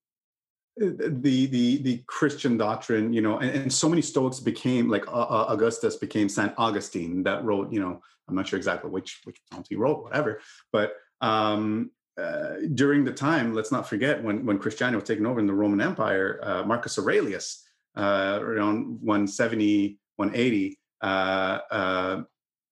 the 0.76 1.46
the 1.46 1.82
the 1.82 2.02
Christian 2.06 2.56
doctrine, 2.56 3.12
you 3.12 3.20
know, 3.20 3.38
and, 3.38 3.50
and 3.50 3.72
so 3.72 3.88
many 3.88 4.02
Stoics 4.02 4.40
became 4.40 4.88
like 4.88 5.06
uh, 5.06 5.12
uh, 5.22 5.46
Augustus 5.48 5.96
became 5.96 6.28
Saint 6.28 6.52
Augustine 6.58 7.22
that 7.22 7.44
wrote, 7.44 7.72
you 7.72 7.80
know, 7.80 8.00
I'm 8.28 8.34
not 8.34 8.48
sure 8.48 8.56
exactly 8.56 8.90
which 8.90 9.20
which 9.24 9.40
poems 9.50 9.68
he 9.68 9.76
wrote, 9.76 10.02
whatever, 10.02 10.40
but 10.72 10.96
um, 11.20 11.90
uh, 12.20 12.54
during 12.74 13.04
the 13.04 13.12
time, 13.12 13.54
let's 13.54 13.70
not 13.70 13.88
forget 13.88 14.22
when 14.22 14.44
when 14.44 14.58
Christianity 14.58 14.96
was 14.96 15.04
taken 15.04 15.26
over 15.26 15.38
in 15.38 15.46
the 15.46 15.54
Roman 15.54 15.80
Empire, 15.80 16.40
uh, 16.42 16.64
Marcus 16.64 16.98
Aurelius, 16.98 17.64
uh, 17.96 18.38
around 18.40 19.00
170, 19.00 19.98
180 20.16 20.78
uh, 21.00 21.58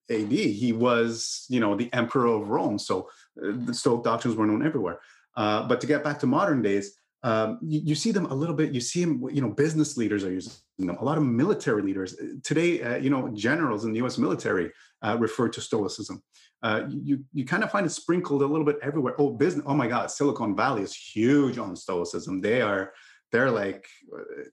AD, 0.09 0.31
he 0.31 0.73
was, 0.73 1.45
you 1.49 1.59
know, 1.59 1.75
the 1.75 1.91
emperor 1.93 2.27
of 2.27 2.49
Rome. 2.49 2.77
So 2.77 3.09
the 3.35 3.73
Stoic 3.73 4.03
doctrines 4.03 4.37
were 4.37 4.45
known 4.45 4.65
everywhere. 4.65 4.99
but 5.35 5.79
to 5.81 5.87
get 5.87 6.03
back 6.03 6.19
to 6.19 6.27
modern 6.27 6.61
days, 6.61 6.97
um, 7.23 7.57
you, 7.61 7.79
you, 7.85 7.95
see 7.95 8.11
them 8.11 8.25
a 8.25 8.33
little 8.33 8.55
bit. 8.55 8.73
You 8.73 8.81
see 8.81 9.05
them, 9.05 9.25
you 9.31 9.41
know, 9.41 9.49
business 9.49 9.95
leaders 9.95 10.25
are 10.25 10.31
using 10.31 10.51
them. 10.77 10.97
A 10.97 11.03
lot 11.03 11.17
of 11.17 11.23
military 11.23 11.81
leaders 11.81 12.19
uh, 12.19 12.25
today, 12.43 12.83
uh, 12.83 12.97
you 12.97 13.09
know, 13.09 13.29
generals 13.29 13.85
in 13.85 13.93
the 13.93 13.99
U.S. 13.99 14.17
military 14.17 14.71
uh, 15.01 15.15
refer 15.17 15.47
to 15.47 15.61
Stoicism. 15.61 16.21
Uh, 16.61 16.83
you 16.89 17.23
you 17.33 17.45
kind 17.45 17.63
of 17.63 17.71
find 17.71 17.85
it 17.85 17.91
sprinkled 17.91 18.41
a 18.41 18.45
little 18.45 18.65
bit 18.65 18.77
everywhere. 18.81 19.15
Oh, 19.17 19.29
business. 19.29 19.65
Oh 19.65 19.73
my 19.73 19.87
God, 19.87 20.11
Silicon 20.11 20.53
Valley 20.55 20.81
is 20.81 20.93
huge 20.93 21.57
on 21.57 21.77
Stoicism. 21.77 22.41
They 22.41 22.61
are 22.61 22.91
they're 23.31 23.51
like, 23.51 23.87
uh, 24.13 24.43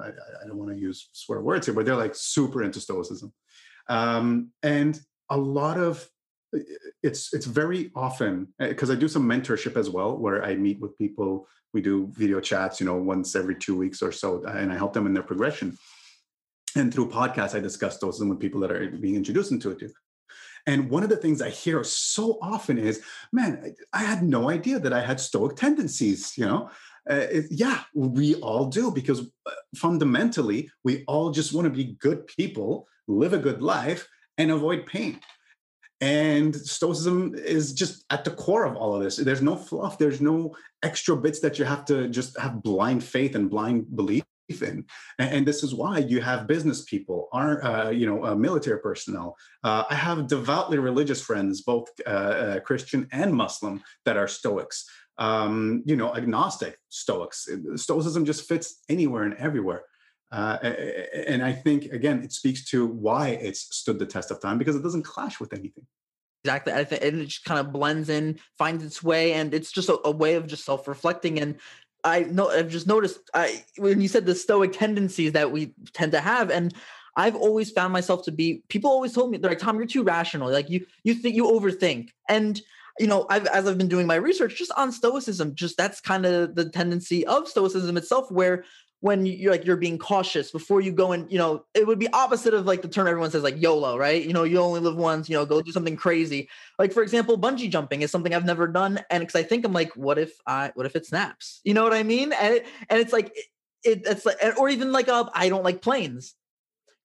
I, 0.00 0.08
I 0.08 0.46
don't 0.46 0.58
want 0.58 0.72
to 0.72 0.78
use 0.78 1.08
swear 1.12 1.40
words 1.40 1.66
here, 1.66 1.74
but 1.74 1.84
they're 1.86 1.96
like 1.96 2.14
super 2.14 2.62
into 2.62 2.80
Stoicism, 2.80 3.32
um, 3.88 4.50
and 4.62 5.00
a 5.30 5.36
lot 5.36 5.78
of 5.78 6.08
it's 7.02 7.34
it's 7.34 7.46
very 7.46 7.90
often 7.94 8.48
because 8.58 8.90
I 8.90 8.94
do 8.94 9.08
some 9.08 9.28
mentorship 9.28 9.76
as 9.76 9.90
well, 9.90 10.16
where 10.16 10.44
I 10.44 10.54
meet 10.56 10.80
with 10.80 10.96
people. 10.98 11.46
We 11.74 11.82
do 11.82 12.08
video 12.12 12.40
chats, 12.40 12.80
you 12.80 12.86
know, 12.86 12.96
once 12.96 13.36
every 13.36 13.54
two 13.54 13.76
weeks 13.76 14.00
or 14.00 14.12
so, 14.12 14.42
and 14.44 14.72
I 14.72 14.76
help 14.76 14.94
them 14.94 15.06
in 15.06 15.12
their 15.12 15.22
progression. 15.22 15.76
And 16.76 16.92
through 16.92 17.10
podcasts, 17.10 17.54
I 17.54 17.60
discuss 17.60 17.98
those 17.98 18.20
with 18.20 18.40
people 18.40 18.60
that 18.60 18.72
are 18.72 18.88
being 18.88 19.16
introduced 19.16 19.52
into 19.52 19.70
it 19.70 19.78
too. 19.78 19.90
And 20.66 20.90
one 20.90 21.02
of 21.02 21.08
the 21.08 21.16
things 21.16 21.40
I 21.40 21.50
hear 21.50 21.82
so 21.84 22.38
often 22.40 22.78
is, 22.78 23.02
"Man, 23.32 23.74
I 23.92 24.02
had 24.02 24.22
no 24.22 24.50
idea 24.50 24.78
that 24.78 24.92
I 24.92 25.00
had 25.00 25.20
stoic 25.20 25.56
tendencies." 25.56 26.36
You 26.38 26.46
know, 26.46 26.70
uh, 27.10 27.26
it, 27.30 27.46
yeah, 27.50 27.82
we 27.94 28.34
all 28.36 28.66
do 28.66 28.90
because 28.90 29.20
uh, 29.46 29.50
fundamentally, 29.76 30.70
we 30.84 31.04
all 31.06 31.30
just 31.30 31.52
want 31.52 31.64
to 31.64 31.70
be 31.70 31.96
good 32.00 32.26
people, 32.26 32.86
live 33.06 33.32
a 33.32 33.38
good 33.38 33.62
life, 33.62 34.06
and 34.36 34.50
avoid 34.50 34.86
pain. 34.86 35.20
And 36.00 36.54
stoicism 36.54 37.34
is 37.34 37.72
just 37.72 38.04
at 38.10 38.24
the 38.24 38.30
core 38.30 38.64
of 38.64 38.76
all 38.76 38.94
of 38.94 39.02
this. 39.02 39.16
There's 39.16 39.42
no 39.42 39.56
fluff 39.56 39.98
there's 39.98 40.20
no 40.20 40.54
extra 40.82 41.16
bits 41.16 41.40
that 41.40 41.58
you 41.58 41.64
have 41.64 41.84
to 41.86 42.08
just 42.08 42.38
have 42.38 42.62
blind 42.62 43.02
faith 43.02 43.34
and 43.34 43.50
blind 43.50 43.96
belief 43.96 44.22
in. 44.48 44.84
And, 45.18 45.46
this 45.46 45.62
is 45.62 45.74
why 45.74 45.98
you 45.98 46.20
have 46.22 46.46
business 46.46 46.82
people 46.82 47.28
are 47.32 47.62
uh, 47.64 47.90
you 47.90 48.06
know 48.06 48.24
uh, 48.24 48.34
military 48.34 48.80
personnel. 48.80 49.36
Uh, 49.62 49.84
i 49.90 49.94
have 49.94 50.26
devoutly 50.26 50.78
religious 50.78 51.20
friends 51.20 51.62
both 51.62 51.88
uh, 52.06 52.10
uh, 52.10 52.60
christian 52.60 53.06
and 53.12 53.34
muslim 53.34 53.82
that 54.04 54.16
are 54.16 54.28
stoics 54.28 54.88
um, 55.18 55.82
you 55.84 55.96
know 55.96 56.14
agnostic 56.14 56.78
stoics 56.88 57.48
stoicism 57.76 58.24
just 58.24 58.48
fits 58.48 58.82
anywhere 58.88 59.24
and 59.24 59.34
everywhere 59.34 59.84
uh, 60.30 60.58
and 61.26 61.42
I 61.42 61.52
think 61.52 61.86
again, 61.86 62.22
it 62.22 62.32
speaks 62.32 62.64
to 62.70 62.86
why 62.86 63.28
it's 63.28 63.74
stood 63.74 63.98
the 63.98 64.06
test 64.06 64.30
of 64.30 64.40
time 64.40 64.58
because 64.58 64.76
it 64.76 64.82
doesn't 64.82 65.04
clash 65.04 65.40
with 65.40 65.52
anything. 65.52 65.86
Exactly, 66.44 66.72
I 66.72 66.84
think 66.84 67.02
and 67.02 67.20
it 67.20 67.26
just 67.26 67.44
kind 67.44 67.58
of 67.58 67.72
blends 67.72 68.08
in, 68.08 68.38
finds 68.58 68.84
its 68.84 69.02
way, 69.02 69.32
and 69.32 69.54
it's 69.54 69.72
just 69.72 69.88
a, 69.88 69.98
a 70.04 70.10
way 70.10 70.34
of 70.34 70.46
just 70.46 70.64
self-reflecting. 70.64 71.40
And 71.40 71.56
I 72.04 72.20
know 72.20 72.50
I've 72.50 72.68
just 72.68 72.86
noticed 72.86 73.18
I 73.34 73.64
when 73.76 74.00
you 74.00 74.08
said 74.08 74.26
the 74.26 74.34
stoic 74.34 74.72
tendencies 74.72 75.32
that 75.32 75.50
we 75.50 75.72
tend 75.94 76.12
to 76.12 76.20
have, 76.20 76.50
and 76.50 76.74
I've 77.16 77.34
always 77.34 77.70
found 77.70 77.92
myself 77.92 78.24
to 78.26 78.32
be. 78.32 78.62
People 78.68 78.90
always 78.90 79.14
told 79.14 79.30
me 79.30 79.38
they're 79.38 79.50
like, 79.50 79.58
"Tom, 79.58 79.76
you're 79.76 79.86
too 79.86 80.04
rational. 80.04 80.50
Like 80.50 80.68
you, 80.68 80.86
you 81.04 81.14
think 81.14 81.34
you 81.34 81.46
overthink." 81.46 82.10
And 82.28 82.60
you 82.98 83.06
know, 83.06 83.26
I've, 83.30 83.46
as 83.46 83.66
I've 83.66 83.78
been 83.78 83.88
doing 83.88 84.06
my 84.06 84.16
research 84.16 84.56
just 84.56 84.72
on 84.76 84.92
Stoicism, 84.92 85.54
just 85.54 85.76
that's 85.76 86.00
kind 86.00 86.26
of 86.26 86.54
the 86.54 86.68
tendency 86.68 87.26
of 87.26 87.48
Stoicism 87.48 87.96
itself, 87.96 88.30
where 88.30 88.64
when 89.00 89.26
you're 89.26 89.52
like 89.52 89.64
you're 89.64 89.76
being 89.76 89.98
cautious 89.98 90.50
before 90.50 90.80
you 90.80 90.90
go 90.90 91.12
and 91.12 91.30
you 91.30 91.38
know 91.38 91.64
it 91.72 91.86
would 91.86 92.00
be 92.00 92.08
opposite 92.12 92.52
of 92.52 92.66
like 92.66 92.82
the 92.82 92.88
term 92.88 93.06
everyone 93.06 93.30
says 93.30 93.42
like 93.42 93.60
YOLO 93.60 93.96
right? 93.96 94.24
You 94.24 94.32
know 94.32 94.42
you 94.44 94.58
only 94.58 94.80
live 94.80 94.96
once 94.96 95.28
you 95.28 95.36
know 95.36 95.46
go 95.46 95.62
do 95.62 95.70
something 95.70 95.96
crazy. 95.96 96.48
Like 96.78 96.92
for 96.92 97.02
example 97.02 97.38
bungee 97.38 97.70
jumping 97.70 98.02
is 98.02 98.10
something 98.10 98.34
I've 98.34 98.44
never 98.44 98.66
done 98.66 99.00
and 99.10 99.20
because 99.20 99.36
I 99.36 99.44
think 99.44 99.64
I'm 99.64 99.72
like 99.72 99.92
what 99.96 100.18
if 100.18 100.32
I 100.46 100.72
what 100.74 100.86
if 100.86 100.96
it 100.96 101.06
snaps? 101.06 101.60
You 101.64 101.74
know 101.74 101.84
what 101.84 101.94
I 101.94 102.02
mean? 102.02 102.32
And 102.32 102.54
it, 102.54 102.66
and 102.90 103.00
it's 103.00 103.12
like 103.12 103.36
it, 103.84 104.02
it's 104.04 104.26
like 104.26 104.38
or 104.58 104.68
even 104.68 104.90
like 104.90 105.08
uh, 105.08 105.30
I 105.32 105.48
don't 105.48 105.64
like 105.64 105.80
planes. 105.80 106.34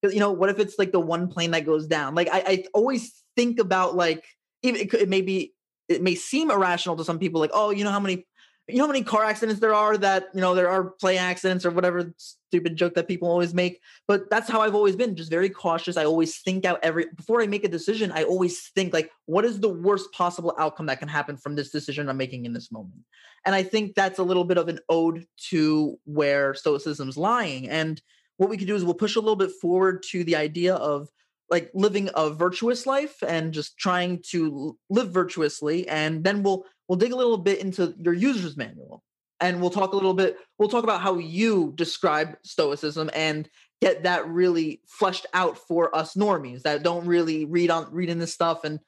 You 0.01 0.19
know 0.19 0.31
what 0.31 0.49
if 0.49 0.59
it's 0.59 0.79
like 0.79 0.91
the 0.91 0.99
one 0.99 1.27
plane 1.27 1.51
that 1.51 1.65
goes 1.65 1.85
down? 1.85 2.15
Like 2.15 2.29
i, 2.31 2.43
I 2.45 2.63
always 2.73 3.13
think 3.35 3.59
about 3.59 3.95
like 3.95 4.25
even 4.63 4.81
it, 4.81 4.93
it 4.95 5.09
may 5.09 5.21
be 5.21 5.52
it 5.89 6.01
may 6.01 6.15
seem 6.15 6.51
irrational 6.51 6.95
to 6.95 7.03
some 7.03 7.19
people 7.19 7.39
like 7.39 7.51
oh 7.53 7.71
you 7.71 7.83
know 7.83 7.91
how 7.91 7.99
many 7.99 8.25
you 8.67 8.77
know 8.77 8.83
how 8.83 8.91
many 8.91 9.03
car 9.03 9.25
accidents 9.25 9.59
there 9.59 9.73
are 9.73 9.97
that 9.97 10.27
you 10.33 10.39
know 10.39 10.55
there 10.55 10.69
are 10.69 10.91
plane 10.91 11.17
accidents 11.17 11.65
or 11.65 11.71
whatever 11.71 12.13
stupid 12.17 12.75
joke 12.75 12.93
that 12.93 13.07
people 13.07 13.27
always 13.27 13.53
make? 13.53 13.81
But 14.07 14.29
that's 14.29 14.49
how 14.49 14.61
i've 14.61 14.75
always 14.75 14.95
been 14.95 15.15
just 15.15 15.29
very 15.29 15.49
cautious. 15.49 15.97
I 15.97 16.05
always 16.05 16.39
think 16.39 16.63
out 16.63 16.79
every 16.81 17.07
before 17.15 17.41
i 17.41 17.47
make 17.47 17.65
a 17.65 17.69
decision 17.69 18.11
i 18.11 18.23
always 18.23 18.69
think 18.69 18.93
like 18.93 19.11
what 19.25 19.43
is 19.43 19.59
the 19.59 19.69
worst 19.69 20.11
possible 20.13 20.53
outcome 20.57 20.85
that 20.85 20.99
can 20.99 21.09
happen 21.09 21.35
from 21.35 21.55
this 21.55 21.71
decision 21.71 22.07
i'm 22.09 22.17
making 22.17 22.45
in 22.45 22.53
this 22.53 22.71
moment? 22.71 23.01
And 23.45 23.53
i 23.53 23.63
think 23.63 23.95
that's 23.95 24.19
a 24.19 24.23
little 24.23 24.45
bit 24.45 24.57
of 24.57 24.69
an 24.69 24.79
ode 24.87 25.25
to 25.49 25.99
where 26.05 26.53
stoicism's 26.53 27.17
lying. 27.17 27.67
And 27.67 28.01
what 28.37 28.49
we 28.49 28.57
could 28.57 28.67
do 28.67 28.75
is 28.75 28.85
we'll 28.85 28.93
push 28.93 29.15
a 29.15 29.19
little 29.19 29.35
bit 29.35 29.51
forward 29.61 30.03
to 30.11 30.23
the 30.23 30.37
idea 30.37 30.75
of 30.75 31.09
like 31.53 31.69
living 31.75 32.09
a 32.15 32.31
virtuous 32.31 32.87
life 32.87 33.21
and 33.21 33.53
just 33.53 33.77
trying 33.77 34.19
to 34.31 34.75
live 34.89 35.11
virtuously 35.11 35.87
and 35.87 36.23
then 36.23 36.41
we'll 36.41 36.65
we'll 36.87 36.97
dig 36.97 37.11
a 37.11 37.15
little 37.15 37.37
bit 37.37 37.59
into 37.59 37.93
your 37.99 38.15
user's 38.15 38.57
manual. 38.57 39.03
And 39.39 39.61
we'll 39.61 39.69
talk 39.69 39.93
a 39.93 39.95
little 39.95 40.15
bit 40.15 40.35
we'll 40.57 40.67
talk 40.67 40.83
about 40.83 41.01
how 41.01 41.19
you 41.19 41.71
describe 41.75 42.37
stoicism 42.43 43.11
and 43.13 43.47
get 43.81 44.01
that 44.01 44.27
really 44.27 44.81
fleshed 44.87 45.27
out 45.35 45.59
for 45.59 45.95
us 45.95 46.15
normies 46.15 46.63
that 46.63 46.81
don't 46.81 47.05
really 47.05 47.45
read 47.45 47.69
on 47.69 47.93
reading 47.93 48.17
this 48.17 48.33
stuff 48.33 48.63
and 48.63 48.79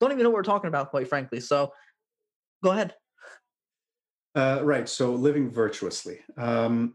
don't 0.00 0.12
even 0.12 0.22
know 0.22 0.30
what 0.30 0.36
we're 0.36 0.44
talking 0.44 0.68
about 0.68 0.90
quite 0.90 1.08
frankly 1.08 1.40
so 1.40 1.72
go 2.62 2.70
ahead. 2.70 2.94
Uh, 4.36 4.60
right 4.62 4.88
so 4.88 5.12
living 5.12 5.50
virtuously. 5.50 6.20
Um, 6.36 6.94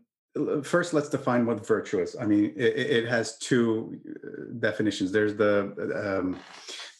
first 0.63 0.93
let's 0.93 1.09
define 1.09 1.45
what 1.45 1.65
virtue 1.65 1.99
is 1.99 2.15
i 2.19 2.25
mean 2.25 2.53
it, 2.55 2.73
it 2.97 3.07
has 3.07 3.37
two 3.37 3.99
uh, 4.07 4.59
definitions. 4.59 5.11
There's 5.11 5.35
the 5.35 6.19
um, 6.19 6.39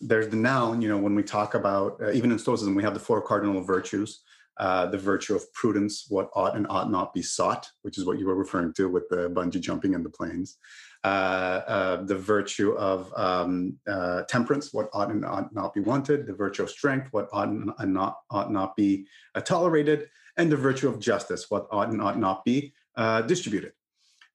there's 0.02 0.28
the 0.28 0.36
noun 0.36 0.82
you 0.82 0.90
know 0.90 0.98
when 0.98 1.16
we 1.16 1.24
talk 1.24 1.56
about 1.56 2.02
uh, 2.02 2.12
even 2.12 2.32
in 2.32 2.40
stoicism 2.40 2.76
we 2.76 2.84
have 2.84 2.94
the 2.94 3.00
four 3.00 3.22
cardinal 3.22 3.62
virtues 3.62 4.22
uh, 4.60 4.88
the 4.88 4.98
virtue 4.98 5.36
of 5.36 5.52
prudence 5.54 6.06
what 6.10 6.30
ought 6.34 6.56
and 6.56 6.68
ought 6.70 6.92
not 6.92 7.14
be 7.14 7.22
sought 7.22 7.70
which 7.82 7.98
is 7.98 8.06
what 8.06 8.20
you 8.20 8.28
were 8.28 8.36
referring 8.36 8.74
to 8.74 8.90
with 8.90 9.08
the 9.10 9.30
bungee 9.30 9.62
jumping 9.62 9.96
and 9.96 10.06
the 10.06 10.10
planes 10.10 10.58
uh, 11.04 11.62
uh 11.68 12.04
the 12.04 12.16
virtue 12.16 12.74
of 12.74 13.12
um, 13.16 13.78
uh, 13.88 14.24
temperance 14.24 14.74
what 14.74 14.90
ought 14.94 15.10
and 15.10 15.26
ought 15.26 15.54
not 15.54 15.74
be 15.74 15.82
wanted 15.82 16.28
the 16.28 16.34
virtue 16.34 16.64
of 16.64 16.70
strength 16.70 17.08
what 17.12 17.28
ought 17.32 17.50
and 17.50 17.94
not 17.94 18.18
ought 18.30 18.52
not 18.52 18.76
be 18.76 19.08
tolerated 19.46 20.10
and 20.38 20.52
the 20.52 20.58
virtue 20.58 20.88
of 20.88 21.00
justice 21.00 21.48
what 21.50 21.68
ought 21.72 21.90
and 21.90 22.02
ought 22.02 22.20
not 22.20 22.46
be 22.46 22.74
uh, 22.98 23.22
distributed. 23.22 23.72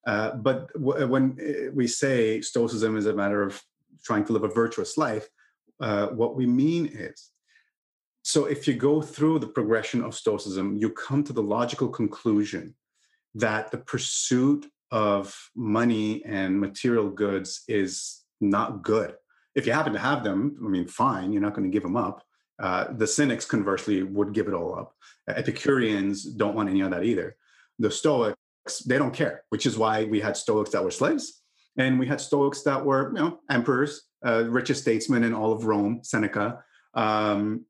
Uh, 0.07 0.33
but 0.33 0.72
w- 0.72 1.07
when 1.07 1.37
uh, 1.40 1.70
we 1.75 1.87
say 1.87 2.40
Stoicism 2.40 2.96
is 2.96 3.07
a 3.07 3.12
matter 3.12 3.42
of 3.42 3.61
trying 4.03 4.25
to 4.25 4.33
live 4.33 4.44
a 4.44 4.48
virtuous 4.48 4.96
life, 4.96 5.29
uh, 5.81 6.07
what 6.09 6.35
we 6.35 6.46
mean 6.46 6.87
is 6.87 7.33
so 8.22 8.44
if 8.44 8.68
you 8.68 8.75
go 8.75 9.03
through 9.03 9.40
the 9.40 9.48
progression 9.48 10.03
of 10.03 10.14
Stoicism, 10.14 10.77
you 10.77 10.90
come 10.90 11.25
to 11.25 11.33
the 11.33 11.42
logical 11.42 11.88
conclusion 11.88 12.75
that 13.35 13.70
the 13.72 13.79
pursuit 13.79 14.66
of 14.92 15.51
money 15.57 16.25
and 16.25 16.61
material 16.61 17.11
goods 17.11 17.64
is 17.66 18.22
not 18.40 18.83
good. 18.83 19.14
If 19.55 19.66
you 19.66 19.72
happen 19.72 19.92
to 19.92 19.98
have 19.98 20.22
them, 20.22 20.57
I 20.64 20.68
mean, 20.68 20.87
fine, 20.87 21.33
you're 21.33 21.42
not 21.42 21.55
going 21.55 21.68
to 21.68 21.72
give 21.72 21.83
them 21.83 21.96
up. 21.96 22.22
Uh, 22.62 22.92
the 22.92 23.07
Cynics, 23.07 23.44
conversely, 23.44 24.03
would 24.03 24.33
give 24.33 24.46
it 24.46 24.55
all 24.55 24.79
up. 24.79 24.94
Epicureans 25.29 26.25
don't 26.25 26.55
want 26.55 26.68
any 26.68 26.81
of 26.83 26.90
that 26.92 27.05
either. 27.05 27.37
The 27.79 27.90
Stoics 27.90 28.38
they 28.87 28.98
don't 28.98 29.14
care, 29.14 29.44
which 29.51 29.66
is 29.66 29.77
why 29.77 30.05
we 30.05 30.20
had 30.20 30.37
Stoics 30.37 30.70
that 30.70 30.85
were 30.85 30.90
slaves, 30.90 31.42
and 31.77 31.98
we 31.98 32.07
had 32.07 32.20
Stoics 32.20 32.62
that 32.62 32.85
were, 32.85 33.09
you 33.09 33.18
know, 33.18 33.40
emperors, 33.51 34.03
uh, 34.25 34.44
richest 34.48 34.83
statesmen 34.83 35.25
in 35.25 35.35
all 35.35 35.53
of 35.53 35.64
Rome, 35.64 36.01
Seneca. 36.03 36.62
Um, 36.94 37.64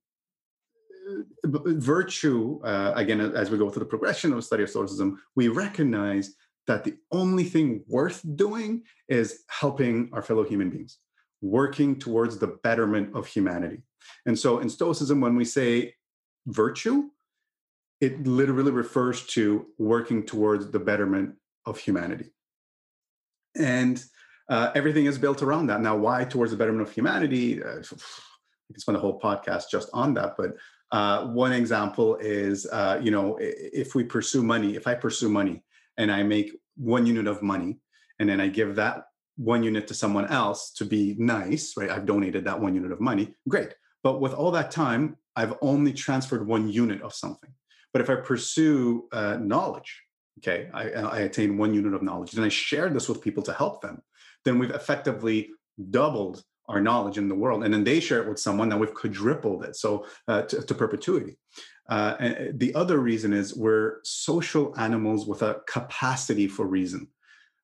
virtue, 1.45 2.61
uh, 2.65 2.93
again, 2.95 3.21
as 3.21 3.51
we 3.51 3.59
go 3.59 3.71
through 3.71 3.81
the 3.81 3.87
progression 3.87 4.31
of 4.31 4.37
the 4.37 4.43
study 4.43 4.63
of 4.63 4.71
Stoicism, 4.71 5.21
we 5.35 5.49
recognize 5.49 6.35
that 6.67 6.85
the 6.85 6.97
only 7.11 7.45
thing 7.45 7.83
worth 7.89 8.23
doing 8.37 8.83
is 9.09 9.45
helping 9.49 10.11
our 10.13 10.23
fellow 10.23 10.45
human 10.45 10.71
beings, 10.71 10.99
working 11.41 11.99
towards 11.99 12.39
the 12.39 12.59
betterment 12.63 13.15
of 13.17 13.27
humanity. 13.27 13.83
And 14.27 14.39
so 14.39 14.59
in 14.59 14.69
Stoicism, 14.69 15.21
when 15.21 15.35
we 15.37 15.45
say 15.45 15.95
virtue, 16.47 17.11
it 18.03 18.27
literally 18.27 18.73
refers 18.73 19.25
to 19.29 19.65
working 19.79 20.27
towards 20.27 20.69
the 20.73 20.81
betterment 20.81 21.37
of 21.67 21.79
humanity. 21.79 22.35
And 23.57 24.05
uh, 24.49 24.73
everything 24.75 25.07
is 25.07 25.19
built 25.19 25.41
around 25.41 25.69
that. 25.69 25.81
Now, 25.81 25.97
why 25.97 26.25
towards 26.25 26.51
the 26.51 26.59
betterment 26.59 26.89
of 26.89 26.93
humanity? 26.93 27.63
Uh, 27.63 27.79
I 27.79 28.73
can 28.73 28.81
spend 28.81 28.97
a 28.97 29.01
whole 29.01 29.21
podcast 29.21 29.71
just 29.71 29.89
on 29.93 30.15
that. 30.15 30.35
But 30.37 30.57
uh, 30.91 31.29
one 31.29 31.53
example 31.53 32.17
is, 32.17 32.67
uh, 32.67 32.99
you 33.01 33.13
know, 33.13 33.39
if 33.41 33.95
we 33.95 34.03
pursue 34.03 34.43
money, 34.43 34.75
if 34.75 34.89
I 34.89 34.95
pursue 34.95 35.29
money 35.29 35.63
and 35.97 36.11
I 36.11 36.25
make 36.25 36.59
one 36.77 37.07
unit 37.07 37.29
of 37.29 37.41
money, 37.41 37.79
and 38.19 38.29
then 38.29 38.41
I 38.41 38.49
give 38.49 38.75
that 38.77 39.05
one 39.37 39.63
unit 39.63 39.87
to 39.87 39.95
someone 39.95 40.27
else 40.27 40.73
to 40.73 40.85
be 40.85 41.15
nice, 41.19 41.75
right? 41.77 41.89
I've 41.89 42.07
donated 42.07 42.45
that 42.47 42.61
one 42.61 42.75
unit 42.75 42.91
of 42.91 43.01
money, 43.01 43.37
great. 43.49 43.75
But 44.03 44.21
with 44.21 44.35
all 44.35 44.51
that 44.51 44.73
time, 44.73 45.19
I've 45.37 45.55
only 45.63 45.93
transferred 45.93 46.49
one 46.49 46.69
unit 46.69 47.01
of 47.03 47.15
something. 47.15 47.51
But 47.93 48.03
if 48.03 48.11
I 48.11 48.17
pursue 48.17 49.09
uh, 49.13 49.39
knowledge, 49.41 50.03
okay, 50.39 50.69
I, 50.73 50.91
I 50.91 51.19
attain 51.21 51.59
one 51.59 51.75
unit 51.75 51.95
of 51.95 52.03
knowledge, 52.03 52.35
and 52.35 52.45
I 52.45 52.49
share 52.49 52.89
this 52.89 53.09
with 53.09 53.21
people 53.21 53.43
to 53.45 53.53
help 53.53 53.83
them, 53.83 54.03
then 54.45 54.59
we've 54.59 54.71
effectively 54.71 55.51
doubled 55.91 56.43
our 56.69 56.81
knowledge 56.81 57.19
in 57.19 57.29
the 57.29 57.35
world. 57.35 57.65
And 57.65 57.75
then 57.75 57.85
they 57.85 58.01
share 58.01 58.23
it 58.23 58.29
with 58.29 58.39
someone, 58.39 58.69
now 58.69 58.79
we've 58.79 58.95
quadrupled 58.95 59.65
it. 59.65 59.77
So 59.77 60.07
uh, 60.29 60.43
to, 60.43 60.63
to, 60.63 60.75
perpetuity. 60.75 61.37
Uh, 61.89 62.17
and 62.19 62.59
the 62.59 62.75
other 62.75 62.99
reason 62.99 63.33
is 63.33 63.55
we're 63.55 63.99
social 64.05 64.73
animals 64.79 65.27
with 65.27 65.43
a 65.43 65.61
capacity 65.67 66.47
for 66.47 66.67
reason. 66.67 67.09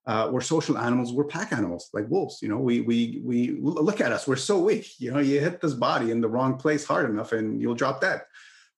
Uh, 0.07 0.29
we're 0.33 0.41
social 0.41 0.77
animals. 0.79 1.12
We're 1.12 1.25
pack 1.25 1.53
animals, 1.53 1.91
like 1.93 2.09
wolves. 2.09 2.38
You 2.41 2.49
know, 2.49 2.57
we 2.57 2.81
we 2.81 3.21
we 3.23 3.59
look 3.61 4.01
at 4.01 4.11
us. 4.11 4.27
We're 4.27 4.37
so 4.37 4.59
weak. 4.59 4.99
You 4.99 5.12
know, 5.12 5.19
you 5.19 5.38
hit 5.38 5.61
this 5.61 5.75
body 5.75 6.11
in 6.11 6.23
the 6.23 6.29
wrong 6.29 6.57
place 6.57 6.87
hard 6.87 7.11
enough, 7.11 7.33
and 7.33 7.61
you'll 7.61 7.75
drop 7.75 8.01
dead 8.01 8.23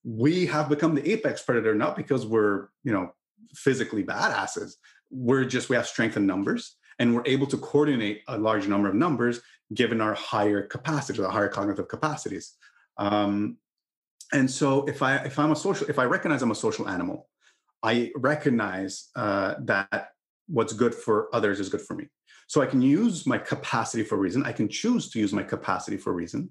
we 0.05 0.47
have 0.47 0.69
become 0.69 0.95
the 0.95 1.11
apex 1.11 1.43
predator 1.43 1.75
not 1.75 1.97
because 1.97 2.27
we're 2.27 2.69
you 2.85 2.93
know 2.93 3.13
physically 3.55 4.05
badasses. 4.05 4.75
We're 5.11 5.45
just 5.45 5.69
we 5.69 5.77
have 5.77 5.87
strength 5.87 6.17
in 6.17 6.27
numbers 6.27 6.77
and 6.99 7.15
we're 7.15 7.27
able 7.27 7.47
to 7.49 7.57
coordinate 7.57 8.23
a 8.29 8.39
large 8.39 8.69
number 8.69 8.89
of 8.89 8.95
numbers 8.95 9.41
given 9.75 10.01
our 10.01 10.15
higher 10.15 10.63
capacity 10.63 11.21
the 11.21 11.31
higher 11.31 11.49
cognitive 11.49 11.89
capacities. 11.89 12.57
Um, 12.97 13.57
and 14.33 14.51
so 14.51 14.85
if 14.85 15.03
i 15.03 15.17
if 15.17 15.39
i'm 15.39 15.51
a 15.51 15.57
social 15.57 15.89
if 15.89 15.99
i 15.99 16.05
recognize 16.05 16.43
i'm 16.43 16.51
a 16.51 16.55
social 16.55 16.89
animal 16.89 17.29
i 17.83 18.13
recognize 18.17 19.09
uh, 19.17 19.55
that 19.63 20.11
what's 20.47 20.73
good 20.73 20.95
for 20.95 21.35
others 21.35 21.61
is 21.61 21.69
good 21.69 21.81
for 21.81 21.95
me. 21.95 22.09
So 22.47 22.61
i 22.61 22.67
can 22.67 22.83
use 22.83 23.27
my 23.27 23.39
capacity 23.39 24.05
for 24.05 24.17
reason. 24.19 24.45
I 24.45 24.53
can 24.53 24.69
choose 24.69 25.11
to 25.11 25.19
use 25.19 25.33
my 25.33 25.43
capacity 25.43 25.97
for 25.97 26.13
reason. 26.13 26.51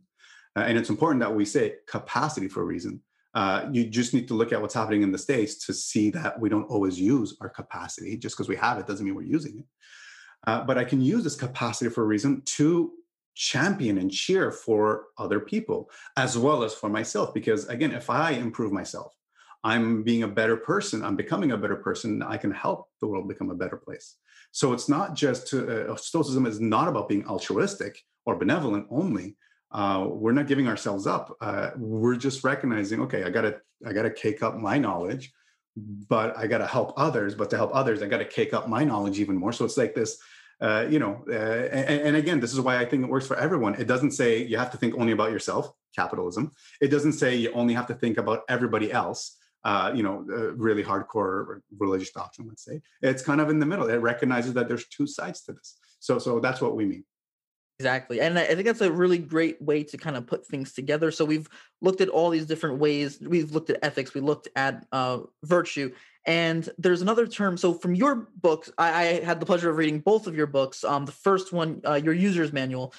Uh, 0.56 0.62
and 0.62 0.78
it's 0.78 0.90
important 0.90 1.20
that 1.22 1.34
we 1.34 1.46
say 1.46 1.76
capacity 1.88 2.48
for 2.48 2.66
reason 2.66 3.02
uh, 3.34 3.68
you 3.72 3.86
just 3.86 4.14
need 4.14 4.28
to 4.28 4.34
look 4.34 4.52
at 4.52 4.62
what's 4.62 4.74
happening 4.74 5.04
in 5.04 5.12
the 5.12 5.18
states 5.18 5.66
to 5.66 5.74
see 5.74 6.10
that 6.12 6.40
we 6.40 6.50
don't 6.50 6.64
always 6.64 7.00
use 7.00 7.38
our 7.42 7.50
capacity. 7.50 8.18
Just 8.18 8.36
because 8.36 8.50
we 8.50 8.56
have 8.56 8.78
it 8.80 8.88
doesn't 8.88 9.06
mean 9.06 9.16
we're 9.16 9.22
using 9.22 9.60
it. 9.60 9.66
Uh, 10.48 10.64
but 10.64 10.78
I 10.78 10.84
can 10.84 11.02
use 11.02 11.24
this 11.24 11.36
capacity 11.36 11.90
for 11.90 12.04
a 12.04 12.08
reason 12.08 12.42
to 12.46 12.92
champion 13.36 13.98
and 14.00 14.12
cheer 14.12 14.52
for 14.52 15.06
other 15.18 15.40
people 15.40 15.90
as 16.18 16.38
well 16.38 16.64
as 16.64 16.74
for 16.74 16.90
myself. 16.90 17.34
Because 17.34 17.68
again, 17.68 17.92
if 17.92 18.10
I 18.10 18.32
improve 18.32 18.72
myself, 18.72 19.14
I'm 19.64 20.04
being 20.04 20.24
a 20.24 20.28
better 20.28 20.58
person, 20.58 21.04
I'm 21.04 21.16
becoming 21.16 21.52
a 21.52 21.58
better 21.58 21.76
person, 21.76 22.24
I 22.24 22.38
can 22.38 22.52
help 22.52 22.88
the 23.02 23.08
world 23.08 23.28
become 23.28 23.50
a 23.50 23.56
better 23.56 23.78
place. 23.78 24.16
So 24.52 24.74
it's 24.74 24.90
not 24.90 25.16
just 25.16 25.48
to, 25.48 25.92
uh, 25.92 25.96
Stoicism 25.96 26.46
is 26.46 26.60
not 26.60 26.88
about 26.88 27.10
being 27.10 27.28
altruistic 27.28 28.02
or 28.26 28.36
benevolent 28.36 28.88
only, 28.90 29.36
uh, 29.72 30.08
we're 30.10 30.32
not 30.32 30.48
giving 30.48 30.68
ourselves 30.68 31.06
up. 31.06 31.36
Uh, 31.42 31.72
we're 31.78 32.16
just 32.16 32.44
recognizing, 32.44 33.02
okay, 33.02 33.24
I 33.24 33.30
gotta, 33.30 33.62
I 33.86 33.94
gotta 33.94 34.10
cake 34.10 34.42
up 34.42 34.58
my 34.58 34.78
knowledge, 34.78 35.32
but 35.76 36.36
I 36.38 36.48
gotta 36.48 36.66
help 36.66 36.94
others. 36.98 37.36
But 37.36 37.50
to 37.52 37.58
help 37.58 37.72
others, 37.74 38.02
I 38.02 38.08
gotta 38.08 38.26
cake 38.26 38.54
up 38.54 38.68
my 38.68 38.84
knowledge 38.84 39.20
even 39.20 39.38
more. 39.38 39.54
So 39.54 39.66
it's 39.66 39.78
like 39.78 39.94
this, 39.94 40.18
uh, 40.60 40.88
you 40.90 40.98
know. 40.98 41.24
Uh, 41.30 41.34
and, 41.34 42.02
and, 42.02 42.16
again, 42.16 42.40
this 42.40 42.54
is 42.54 42.60
why 42.60 42.80
I 42.80 42.86
think 42.86 43.04
it 43.04 43.10
works 43.10 43.28
for 43.28 43.38
everyone. 43.38 43.76
It 43.76 43.88
doesn't 43.88 44.12
say 44.12 44.44
you 44.44 44.58
have 44.58 44.72
to 44.72 44.78
think 44.78 44.96
only 44.98 45.14
about 45.14 45.32
yourself. 45.32 45.72
Capitalism. 45.96 46.52
It 46.82 46.88
doesn't 46.88 47.14
say 47.14 47.36
you 47.36 47.52
only 47.54 47.74
have 47.74 47.88
to 47.88 47.94
think 47.94 48.18
about 48.18 48.44
everybody 48.50 48.92
else. 48.92 49.38
Uh, 49.66 49.92
you 49.94 50.04
know, 50.04 50.26
uh, 50.32 50.54
really 50.54 50.84
hardcore 50.84 51.60
religious 51.78 52.12
doctrine. 52.12 52.48
Let's 52.48 52.64
say 52.64 52.82
it's 53.02 53.22
kind 53.22 53.42
of 53.42 53.50
in 53.50 53.60
the 53.60 53.66
middle. 53.66 53.90
It 53.90 53.98
recognizes 53.98 54.54
that 54.54 54.68
there's 54.68 54.88
two 54.88 55.06
sides 55.06 55.42
to 55.44 55.54
this. 55.54 55.78
So, 56.00 56.18
so 56.18 56.40
that's 56.40 56.62
what 56.62 56.76
we 56.76 56.86
mean. 56.86 57.04
Exactly. 57.80 58.20
And 58.20 58.38
I 58.38 58.44
think 58.44 58.66
that's 58.66 58.82
a 58.82 58.92
really 58.92 59.18
great 59.18 59.62
way 59.62 59.84
to 59.86 59.98
kind 59.98 60.18
of 60.18 60.28
put 60.28 60.46
things 60.46 60.74
together. 60.74 61.12
So 61.12 61.24
we've 61.24 61.48
looked 61.82 62.02
at 62.02 62.10
all 62.10 62.30
these 62.30 62.46
different 62.46 62.78
ways. 62.78 63.20
We've 63.22 63.52
looked 63.52 63.70
at 63.70 63.80
ethics, 63.82 64.14
we 64.14 64.20
looked 64.20 64.50
at 64.58 64.86
uh, 64.92 65.20
virtue. 65.46 65.94
And 66.26 66.70
there's 66.78 67.02
another 67.02 67.26
term. 67.26 67.56
So 67.56 67.74
from 67.74 67.96
your 67.96 68.28
books, 68.36 68.70
I, 68.78 68.90
I 68.90 69.04
had 69.24 69.40
the 69.40 69.46
pleasure 69.46 69.70
of 69.70 69.78
reading 69.78 70.00
both 70.00 70.28
of 70.28 70.36
your 70.36 70.46
books. 70.46 70.84
Um, 70.84 71.06
the 71.06 71.14
first 71.14 71.54
one, 71.54 71.82
uh, 71.88 71.94
your 71.94 72.14
user's 72.14 72.52
manual. 72.52 72.94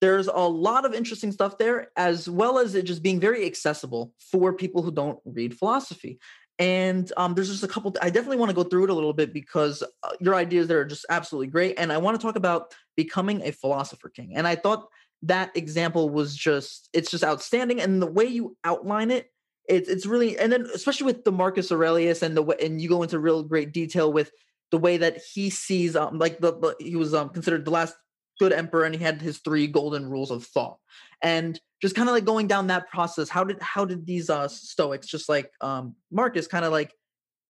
There's 0.00 0.26
a 0.26 0.36
lot 0.36 0.84
of 0.84 0.92
interesting 0.92 1.30
stuff 1.30 1.56
there, 1.56 1.92
as 1.96 2.28
well 2.28 2.58
as 2.58 2.74
it 2.74 2.82
just 2.82 3.04
being 3.04 3.20
very 3.20 3.46
accessible 3.46 4.12
for 4.18 4.52
people 4.52 4.82
who 4.82 4.90
don't 4.90 5.20
read 5.24 5.56
philosophy. 5.56 6.18
And 6.58 7.10
um, 7.16 7.34
there's 7.34 7.50
just 7.50 7.64
a 7.64 7.68
couple. 7.68 7.94
I 8.00 8.10
definitely 8.10 8.36
want 8.36 8.50
to 8.50 8.54
go 8.54 8.62
through 8.62 8.84
it 8.84 8.90
a 8.90 8.94
little 8.94 9.12
bit 9.12 9.32
because 9.32 9.82
uh, 9.82 10.10
your 10.20 10.36
ideas 10.36 10.68
there 10.68 10.80
are 10.80 10.84
just 10.84 11.04
absolutely 11.10 11.48
great. 11.48 11.74
And 11.78 11.92
I 11.92 11.98
want 11.98 12.18
to 12.18 12.24
talk 12.24 12.36
about 12.36 12.74
becoming 12.96 13.42
a 13.42 13.50
philosopher 13.50 14.08
king. 14.08 14.36
And 14.36 14.46
I 14.46 14.54
thought 14.54 14.88
that 15.24 15.56
example 15.56 16.10
was 16.10 16.36
just 16.36 16.88
it's 16.92 17.10
just 17.10 17.24
outstanding 17.24 17.80
and 17.80 18.00
the 18.00 18.06
way 18.06 18.26
you 18.26 18.56
outline 18.62 19.10
it 19.10 19.30
it's 19.68 19.88
it's 19.88 20.04
really 20.04 20.38
and 20.38 20.52
then 20.52 20.66
especially 20.74 21.06
with 21.06 21.24
the 21.24 21.32
Marcus 21.32 21.72
Aurelius 21.72 22.22
and 22.22 22.36
the 22.36 22.42
way 22.42 22.56
and 22.62 22.80
you 22.80 22.88
go 22.88 23.02
into 23.02 23.18
real 23.18 23.42
great 23.42 23.72
detail 23.72 24.12
with 24.12 24.30
the 24.70 24.76
way 24.78 24.98
that 24.98 25.22
he 25.32 25.48
sees 25.48 25.96
um 25.96 26.18
like 26.18 26.40
the, 26.40 26.52
the 26.52 26.76
he 26.78 26.96
was 26.96 27.14
um 27.14 27.30
considered 27.30 27.64
the 27.64 27.70
last 27.70 27.94
good 28.38 28.52
emperor 28.52 28.84
and 28.84 28.94
he 28.94 29.02
had 29.02 29.20
his 29.20 29.38
three 29.38 29.66
golden 29.66 30.08
rules 30.08 30.30
of 30.30 30.44
thought 30.44 30.78
and 31.22 31.60
just 31.80 31.94
kind 31.94 32.08
of 32.08 32.14
like 32.14 32.24
going 32.24 32.46
down 32.46 32.66
that 32.66 32.88
process 32.90 33.28
how 33.28 33.44
did 33.44 33.60
how 33.60 33.84
did 33.84 34.06
these 34.06 34.30
uh 34.30 34.48
stoics 34.48 35.06
just 35.06 35.28
like 35.28 35.50
um 35.60 35.94
Marcus 36.10 36.46
kind 36.46 36.64
of 36.64 36.72
like 36.72 36.92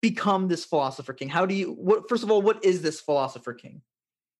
become 0.00 0.48
this 0.48 0.64
philosopher 0.64 1.12
king 1.12 1.28
how 1.28 1.46
do 1.46 1.54
you 1.54 1.72
what 1.72 2.08
first 2.08 2.22
of 2.22 2.30
all 2.30 2.42
what 2.42 2.64
is 2.64 2.82
this 2.82 3.00
philosopher 3.00 3.54
king 3.54 3.82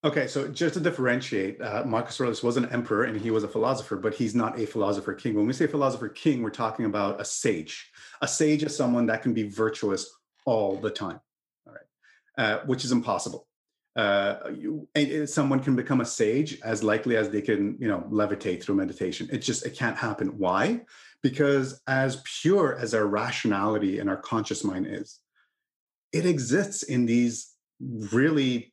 Okay, 0.05 0.27
so 0.27 0.49
just 0.49 0.75
to 0.75 0.81
differentiate, 0.81 1.63
uh, 1.63 1.85
Marcus 1.87 2.21
Aurelius 2.21 2.43
was 2.43 2.57
an 2.57 2.69
emperor 2.71 3.05
and 3.05 3.21
he 3.21 3.31
was 3.31 3.45
a 3.45 3.49
philosopher, 3.49 3.97
but 3.97 4.13
he's 4.13 4.35
not 4.35 4.59
a 4.59 4.67
philosopher 4.67 5.15
king. 5.15 5.35
When 5.35 5.47
we 5.47 5.53
say 5.53 5.69
philosopher 5.69 6.09
king, 6.09 6.43
we're 6.43 6.51
talking 6.51 6.87
about 6.87 7.21
a 7.21 7.25
sage. 7.25 7.93
A 8.21 8.27
sage 8.27 8.65
is 8.65 8.77
someone 8.77 9.07
that 9.07 9.23
can 9.23 9.33
be 9.33 9.45
virtuous 9.45 10.13
all 10.45 10.75
the 10.77 10.91
time, 10.91 11.21
all 11.69 11.75
right, 11.75 12.45
uh, 12.45 12.59
which 12.67 12.85
is 12.85 12.91
impossible. 12.91 13.47
Uh, 13.95 14.37
you, 14.57 14.89
someone 15.27 15.61
can 15.61 15.77
become 15.77 16.01
a 16.01 16.07
sage 16.07 16.59
as 16.63 16.83
likely 16.83 17.17
as 17.17 17.29
they 17.29 17.43
can, 17.43 17.77
you 17.79 17.89
know, 17.89 18.07
levitate 18.11 18.63
through 18.63 18.75
meditation. 18.75 19.29
It 19.31 19.39
just 19.39 19.67
it 19.67 19.77
can't 19.77 19.97
happen. 19.97 20.39
Why? 20.39 20.81
Because 21.23 21.81
as 21.87 22.23
pure 22.41 22.77
as 22.79 22.95
our 22.95 23.07
rationality 23.07 23.99
and 23.99 24.09
our 24.09 24.17
conscious 24.17 24.65
mind 24.65 24.87
is, 24.89 25.21
it 26.13 26.27
exists 26.27 26.83
in 26.83 27.07
these 27.07 27.53
really 28.13 28.73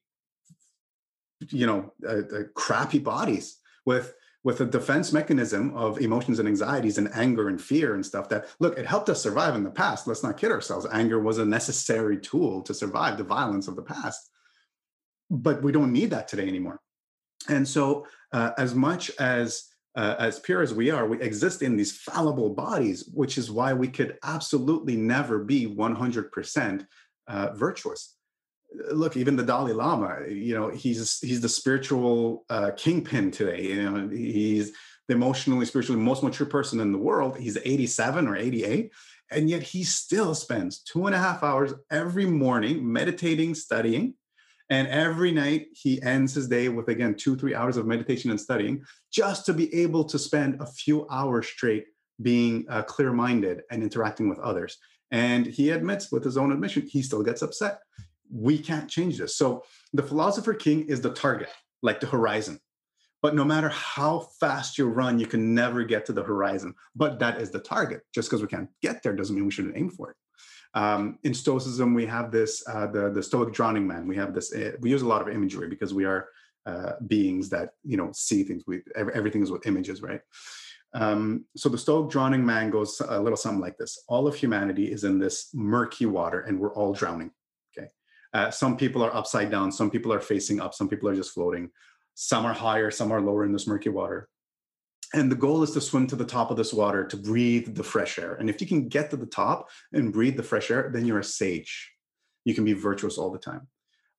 you 1.48 1.66
know 1.66 1.94
uh, 2.08 2.18
uh, 2.18 2.44
crappy 2.54 3.00
bodies 3.00 3.58
with 3.86 4.14
with 4.44 4.62
a 4.62 4.66
defense 4.66 5.12
mechanism 5.12 5.76
of 5.76 6.00
emotions 6.00 6.40
and 6.40 6.48
anxieties 6.48 6.98
and 6.98 7.10
anger 7.14 7.48
and 7.48 7.62
fear 7.62 7.96
and 7.96 8.06
stuff 8.06 8.30
that 8.30 8.48
look 8.60 8.78
it 8.78 8.86
helped 8.86 9.10
us 9.10 9.22
survive 9.22 9.56
in 9.56 9.64
the 9.64 9.72
past 9.72 10.06
let's 10.08 10.24
not 10.24 10.38
kid 10.38 10.52
ourselves 10.52 10.86
anger 10.92 11.20
was 11.20 11.38
a 11.38 11.46
necessary 11.46 12.18
tool 12.20 12.62
to 12.62 12.74
survive 12.74 13.18
the 13.18 13.24
violence 13.24 13.68
of 13.68 13.76
the 13.76 13.82
past 13.82 14.32
but 15.30 15.62
we 15.62 15.72
don't 15.72 15.94
need 15.94 16.10
that 16.10 16.28
today 16.28 16.48
anymore 16.48 16.80
and 17.48 17.68
so 17.68 18.06
uh, 18.34 18.52
as 18.58 18.76
much 18.76 19.12
as 19.20 19.66
uh, 19.96 20.16
as 20.20 20.40
pure 20.40 20.62
as 20.62 20.74
we 20.74 20.92
are 20.92 21.08
we 21.08 21.20
exist 21.22 21.62
in 21.62 21.76
these 21.76 21.98
fallible 21.98 22.50
bodies 22.50 23.10
which 23.14 23.38
is 23.38 23.52
why 23.52 23.74
we 23.74 23.88
could 23.88 24.18
absolutely 24.24 24.96
never 24.96 25.40
be 25.40 25.68
100% 25.68 26.86
uh, 27.28 27.54
virtuous 27.54 28.16
look, 28.92 29.18
even 29.18 29.36
the 29.36 29.44
Dalai 29.44 29.74
Lama, 29.74 30.28
you 30.28 30.54
know, 30.56 30.70
he's 30.70 31.20
he's 31.20 31.42
the 31.42 31.50
spiritual 31.50 32.46
uh, 32.50 32.72
kingpin 32.76 33.32
today. 33.32 33.64
You 33.64 33.90
know, 33.90 34.10
he's 34.10 34.72
the 35.08 35.16
emotionally, 35.16 35.66
spiritually 35.66 36.02
most 36.02 36.24
mature 36.24 36.48
person 36.48 36.80
in 36.80 36.92
the 36.92 36.98
world. 36.98 37.38
He's 37.38 37.58
87 37.58 38.28
or 38.28 38.36
88, 38.36 38.92
and 39.32 39.50
yet 39.50 39.64
he 39.64 39.84
still 39.84 40.36
spends 40.36 40.80
two 40.80 41.08
and 41.08 41.16
a 41.16 41.20
half 41.20 41.44
hours 41.44 41.74
every 41.90 42.26
morning 42.26 42.92
meditating, 42.92 43.56
studying. 43.56 44.14
And 44.70 44.88
every 44.88 45.32
night 45.32 45.68
he 45.74 46.02
ends 46.02 46.34
his 46.34 46.48
day 46.48 46.70
with 46.70 46.90
again 46.90 47.16
two, 47.16 47.36
three 47.36 47.56
hours 47.56 47.78
of 47.78 47.88
meditation 47.88 48.30
and 48.30 48.40
studying, 48.40 48.84
just 49.12 49.46
to 49.48 49.54
be 49.54 49.74
able 49.74 50.04
to 50.06 50.20
spend 50.20 50.62
a 50.62 50.66
few 50.66 51.08
hours 51.10 51.48
straight 51.48 51.86
being 52.22 52.66
uh, 52.70 52.84
clear 52.84 53.12
minded 53.14 53.62
and 53.72 53.82
interacting 53.82 54.30
with 54.30 54.40
others. 54.40 54.78
And 55.12 55.48
he 55.48 55.72
admits, 55.72 56.12
with 56.12 56.24
his 56.24 56.38
own 56.38 56.52
admission, 56.52 56.86
he 56.86 57.02
still 57.02 57.24
gets 57.24 57.42
upset 57.42 57.80
we 58.32 58.58
can't 58.58 58.90
change 58.90 59.18
this. 59.18 59.36
So 59.36 59.64
the 59.94 60.04
philosopher 60.04 60.54
king 60.54 60.88
is 60.88 61.02
the 61.02 61.14
target, 61.14 61.50
like 61.82 62.00
the 62.00 62.08
horizon. 62.08 62.60
But 63.22 63.36
no 63.36 63.44
matter 63.44 63.70
how 63.70 64.28
fast 64.40 64.78
you 64.78 64.86
run, 64.86 65.20
you 65.20 65.28
can 65.28 65.54
never 65.54 65.84
get 65.84 66.06
to 66.06 66.14
the 66.14 66.24
horizon. 66.24 66.74
But 66.96 67.20
that 67.20 67.42
is 67.42 67.52
the 67.52 67.60
target. 67.60 68.02
Just 68.14 68.30
because 68.30 68.42
we 68.42 68.48
can't 68.48 68.70
get 68.82 69.04
there 69.04 69.14
doesn't 69.14 69.36
mean 69.36 69.46
we 69.46 69.52
shouldn't 69.52 69.78
aim 69.78 69.90
for 69.90 70.12
it. 70.12 70.16
Um, 70.74 71.18
in 71.24 71.34
Stoicism, 71.34 71.94
we 71.94 72.06
have 72.06 72.32
this 72.32 72.64
uh, 72.68 72.88
the 72.88 73.10
the 73.10 73.24
Stoic 73.24 73.54
drowning 73.54 73.88
man. 73.88 74.08
We 74.08 74.16
have 74.18 74.34
this. 74.34 74.54
Uh, 74.54 74.74
we 74.80 74.90
use 74.90 75.02
a 75.02 75.08
lot 75.08 75.22
of 75.22 75.30
imagery 75.30 75.68
because 75.68 75.94
we 75.94 76.06
are 76.06 76.28
uh, 76.66 76.94
beings 77.08 77.50
that 77.50 77.72
you 77.84 77.98
know 77.98 78.12
see 78.14 78.44
things. 78.44 78.64
Everything 78.96 79.42
is 79.42 79.52
with 79.52 79.66
images, 79.68 80.02
right? 80.02 80.22
Um, 80.94 81.46
so 81.56 81.70
the 81.70 81.78
Stoic 81.78 82.10
drowning 82.10 82.46
man 82.46 82.70
goes 82.70 83.02
a 83.08 83.20
little 83.20 83.38
something 83.38 83.62
like 83.62 83.78
this: 83.78 84.04
All 84.08 84.28
of 84.28 84.36
humanity 84.36 84.92
is 84.92 85.04
in 85.04 85.20
this 85.20 85.50
murky 85.54 86.06
water, 86.06 86.42
and 86.42 86.60
we're 86.60 86.74
all 86.74 86.94
drowning. 86.94 87.32
Uh, 88.34 88.52
some 88.52 88.78
people 88.78 89.04
are 89.04 89.16
upside 89.16 89.50
down, 89.50 89.72
some 89.72 89.90
people 89.90 90.14
are 90.14 90.20
facing 90.20 90.60
up, 90.60 90.74
some 90.74 90.88
people 90.88 91.10
are 91.10 91.16
just 91.16 91.32
floating. 91.32 91.70
Some 92.14 92.46
are 92.46 92.54
higher, 92.54 92.92
some 92.92 93.12
are 93.12 93.22
lower 93.22 93.46
in 93.46 93.52
this 93.52 93.66
murky 93.66 93.90
water. 93.90 94.30
And 95.14 95.32
the 95.32 95.36
goal 95.36 95.64
is 95.64 95.72
to 95.72 95.82
swim 95.82 96.06
to 96.08 96.16
the 96.16 96.26
top 96.26 96.52
of 96.52 96.58
this 96.58 96.72
water 96.72 97.06
to 97.06 97.18
breathe 97.18 97.76
the 97.76 97.84
fresh 97.84 98.20
air. 98.20 98.36
And 98.36 98.50
if 98.50 98.62
you 98.62 98.68
can 98.68 98.88
get 98.88 99.10
to 99.10 99.18
the 99.18 99.26
top 99.26 99.70
and 99.92 100.14
breathe 100.14 100.38
the 100.38 100.44
fresh 100.44 100.70
air, 100.70 100.92
then 100.94 101.06
you're 101.06 101.20
a 101.20 101.24
sage. 101.24 101.92
You 102.46 102.54
can 102.54 102.64
be 102.64 102.74
virtuous 102.74 103.18
all 103.18 103.32
the 103.32 103.40
time. 103.40 103.68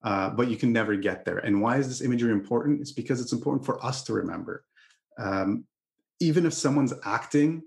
Uh, 0.02 0.30
but 0.30 0.48
you 0.48 0.56
can 0.56 0.72
never 0.72 0.96
get 0.96 1.24
there. 1.24 1.38
And 1.38 1.60
why 1.60 1.76
is 1.76 1.86
this 1.86 2.00
imagery 2.00 2.32
important? 2.32 2.80
It's 2.80 2.92
because 2.92 3.20
it's 3.20 3.32
important 3.32 3.64
for 3.64 3.84
us 3.84 4.02
to 4.04 4.14
remember. 4.14 4.64
Um, 5.18 5.64
even 6.20 6.46
if 6.46 6.54
someone's 6.54 6.94
acting 7.04 7.62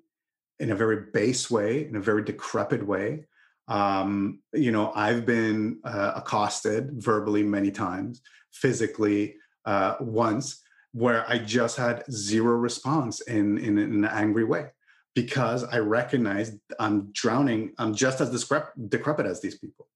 in 0.60 0.72
a 0.72 0.76
very 0.76 1.12
base 1.14 1.50
way, 1.50 1.88
in 1.88 1.96
a 1.96 2.02
very 2.02 2.24
decrepit 2.24 2.86
way, 2.86 3.26
um, 3.68 4.42
you 4.52 4.72
know, 4.72 4.92
I've 4.96 5.26
been 5.26 5.80
uh, 5.84 6.14
accosted 6.16 6.92
verbally 6.94 7.44
many 7.44 7.72
times, 7.72 8.22
physically 8.52 9.36
uh, 9.66 9.96
once, 10.00 10.62
where 10.94 11.30
I 11.30 11.40
just 11.40 11.78
had 11.78 12.04
zero 12.12 12.56
response 12.56 13.22
in, 13.22 13.58
in, 13.58 13.78
in 13.78 13.92
an 13.94 14.06
angry 14.06 14.44
way 14.44 14.68
because 15.16 15.64
I 15.64 15.80
recognized 15.80 16.54
I'm 16.80 17.12
drowning. 17.12 17.74
I'm 17.78 17.94
just 17.94 18.22
as 18.22 18.30
decrepit 18.30 19.26
as 19.26 19.42
these 19.42 19.58
people. 19.58 19.88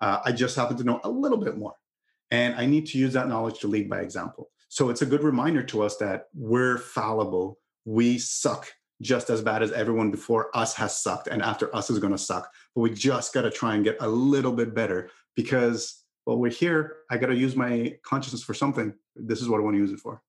Uh, 0.00 0.20
I 0.24 0.32
just 0.32 0.56
happen 0.56 0.76
to 0.76 0.84
know 0.84 1.00
a 1.04 1.10
little 1.10 1.38
bit 1.38 1.56
more. 1.56 1.74
And 2.30 2.54
I 2.54 2.66
need 2.66 2.86
to 2.86 2.98
use 2.98 3.12
that 3.12 3.28
knowledge 3.28 3.60
to 3.60 3.68
lead 3.68 3.88
by 3.88 4.00
example. 4.00 4.50
So 4.68 4.90
it's 4.90 5.02
a 5.02 5.06
good 5.06 5.22
reminder 5.22 5.62
to 5.64 5.82
us 5.82 5.96
that 5.98 6.26
we're 6.34 6.78
fallible. 6.78 7.58
We 7.84 8.18
suck 8.18 8.72
just 9.02 9.30
as 9.30 9.42
bad 9.42 9.62
as 9.62 9.72
everyone 9.72 10.10
before 10.10 10.56
us 10.56 10.74
has 10.74 11.00
sucked 11.00 11.28
and 11.28 11.42
after 11.42 11.74
us 11.74 11.90
is 11.90 11.98
going 11.98 12.12
to 12.12 12.18
suck 12.18 12.50
but 12.74 12.80
we 12.80 12.90
just 12.90 13.34
got 13.34 13.42
to 13.42 13.50
try 13.50 13.74
and 13.74 13.84
get 13.84 13.96
a 14.00 14.08
little 14.08 14.52
bit 14.52 14.74
better 14.74 15.10
because 15.34 16.04
well 16.26 16.38
we're 16.38 16.50
here 16.50 16.98
i 17.10 17.16
got 17.16 17.26
to 17.26 17.34
use 17.34 17.56
my 17.56 17.92
consciousness 18.04 18.42
for 18.42 18.54
something 18.54 18.94
this 19.16 19.42
is 19.42 19.48
what 19.48 19.58
i 19.58 19.62
want 19.62 19.74
to 19.74 19.78
use 19.78 19.90
it 19.90 19.98
for 19.98 20.22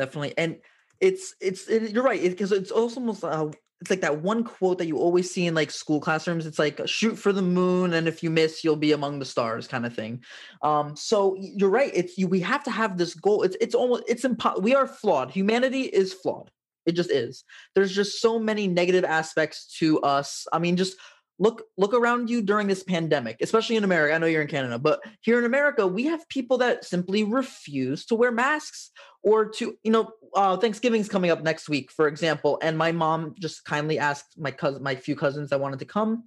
definitely 0.00 0.34
and 0.38 0.56
it's 1.00 1.34
it's 1.40 1.68
it, 1.68 1.90
you're 1.90 2.02
right 2.02 2.22
because 2.22 2.52
it, 2.52 2.62
it's 2.62 2.70
almost 2.70 3.24
uh, 3.24 3.50
it's 3.80 3.90
like 3.90 4.00
that 4.00 4.22
one 4.22 4.44
quote 4.44 4.78
that 4.78 4.86
you 4.86 4.98
always 4.98 5.30
see 5.30 5.46
in 5.46 5.54
like 5.54 5.70
school 5.70 6.00
classrooms 6.00 6.46
it's 6.46 6.58
like 6.58 6.80
shoot 6.86 7.16
for 7.16 7.32
the 7.32 7.42
moon 7.42 7.94
and 7.94 8.08
if 8.08 8.22
you 8.22 8.30
miss 8.30 8.64
you'll 8.64 8.76
be 8.76 8.92
among 8.92 9.18
the 9.18 9.24
stars 9.24 9.66
kind 9.66 9.86
of 9.86 9.94
thing 9.94 10.22
um 10.62 10.96
so 10.96 11.36
you're 11.38 11.70
right 11.70 11.92
it's 11.94 12.16
you 12.18 12.26
we 12.26 12.40
have 12.40 12.64
to 12.64 12.70
have 12.70 12.96
this 12.96 13.14
goal 13.14 13.42
it's 13.42 13.56
it's 13.60 13.74
almost 13.74 14.02
it's 14.08 14.24
impo- 14.24 14.62
we 14.62 14.74
are 14.74 14.86
flawed 14.86 15.30
humanity 15.30 15.82
is 15.82 16.12
flawed 16.12 16.50
it 16.86 16.92
just 16.92 17.10
is. 17.10 17.44
There's 17.74 17.94
just 17.94 18.20
so 18.20 18.38
many 18.38 18.66
negative 18.66 19.04
aspects 19.04 19.66
to 19.78 20.00
us. 20.00 20.46
I 20.52 20.58
mean, 20.58 20.76
just 20.76 20.96
look 21.40 21.64
look 21.76 21.92
around 21.92 22.30
you 22.30 22.42
during 22.42 22.68
this 22.68 22.84
pandemic, 22.84 23.38
especially 23.40 23.76
in 23.76 23.82
America. 23.82 24.14
I 24.14 24.18
know 24.18 24.26
you're 24.26 24.42
in 24.42 24.48
Canada, 24.48 24.78
but 24.78 25.00
here 25.22 25.38
in 25.38 25.44
America, 25.44 25.86
we 25.86 26.04
have 26.04 26.28
people 26.28 26.58
that 26.58 26.84
simply 26.84 27.24
refuse 27.24 28.06
to 28.06 28.14
wear 28.14 28.30
masks 28.30 28.90
or 29.24 29.48
to, 29.48 29.76
you 29.82 29.90
know, 29.90 30.10
uh, 30.36 30.56
Thanksgiving's 30.56 31.08
coming 31.08 31.30
up 31.30 31.42
next 31.42 31.68
week, 31.68 31.90
for 31.90 32.06
example, 32.06 32.58
and 32.62 32.78
my 32.78 32.92
mom 32.92 33.34
just 33.40 33.64
kindly 33.64 33.98
asked 33.98 34.38
my 34.38 34.52
cousin, 34.52 34.82
my 34.82 34.94
few 34.94 35.16
cousins 35.16 35.50
that 35.50 35.60
wanted 35.60 35.80
to 35.80 35.84
come, 35.84 36.24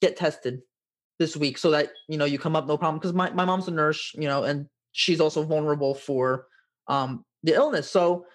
get 0.00 0.16
tested 0.16 0.60
this 1.18 1.36
week 1.36 1.58
so 1.58 1.70
that 1.70 1.90
you 2.08 2.18
know 2.18 2.24
you 2.24 2.38
come 2.38 2.56
up 2.56 2.66
no 2.66 2.76
problem 2.76 2.98
because 2.98 3.12
my, 3.12 3.30
my 3.30 3.44
mom's 3.44 3.68
a 3.68 3.70
nurse 3.70 4.10
you 4.14 4.26
know 4.26 4.42
and 4.42 4.66
she's 4.90 5.20
also 5.20 5.44
vulnerable 5.44 5.94
for 5.94 6.48
um 6.88 7.24
the 7.44 7.54
illness 7.54 7.88
so 7.88 8.26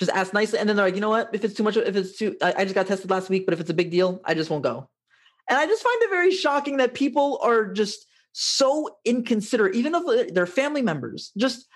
just 0.00 0.10
ask 0.12 0.32
nicely. 0.32 0.58
And 0.58 0.68
then 0.68 0.76
they're 0.76 0.86
like, 0.86 0.94
you 0.94 1.02
know 1.02 1.10
what? 1.10 1.28
If 1.34 1.44
it's 1.44 1.54
too 1.54 1.62
much, 1.62 1.76
if 1.76 1.94
it's 1.94 2.16
too, 2.16 2.34
I, 2.42 2.54
I 2.58 2.64
just 2.64 2.74
got 2.74 2.86
tested 2.86 3.10
last 3.10 3.28
week, 3.28 3.44
but 3.44 3.52
if 3.52 3.60
it's 3.60 3.68
a 3.68 3.74
big 3.74 3.90
deal, 3.90 4.20
I 4.24 4.32
just 4.32 4.48
won't 4.48 4.64
go. 4.64 4.88
And 5.48 5.58
I 5.58 5.66
just 5.66 5.82
find 5.82 6.02
it 6.02 6.10
very 6.10 6.30
shocking 6.30 6.76
that 6.78 6.94
people 6.94 7.38
are 7.42 7.72
just 7.72 8.06
so 8.32 8.96
inconsiderate, 9.04 9.74
even 9.74 9.94
of 9.94 10.04
uh, 10.06 10.24
their 10.32 10.46
family 10.46 10.82
members, 10.82 11.32
just 11.36 11.66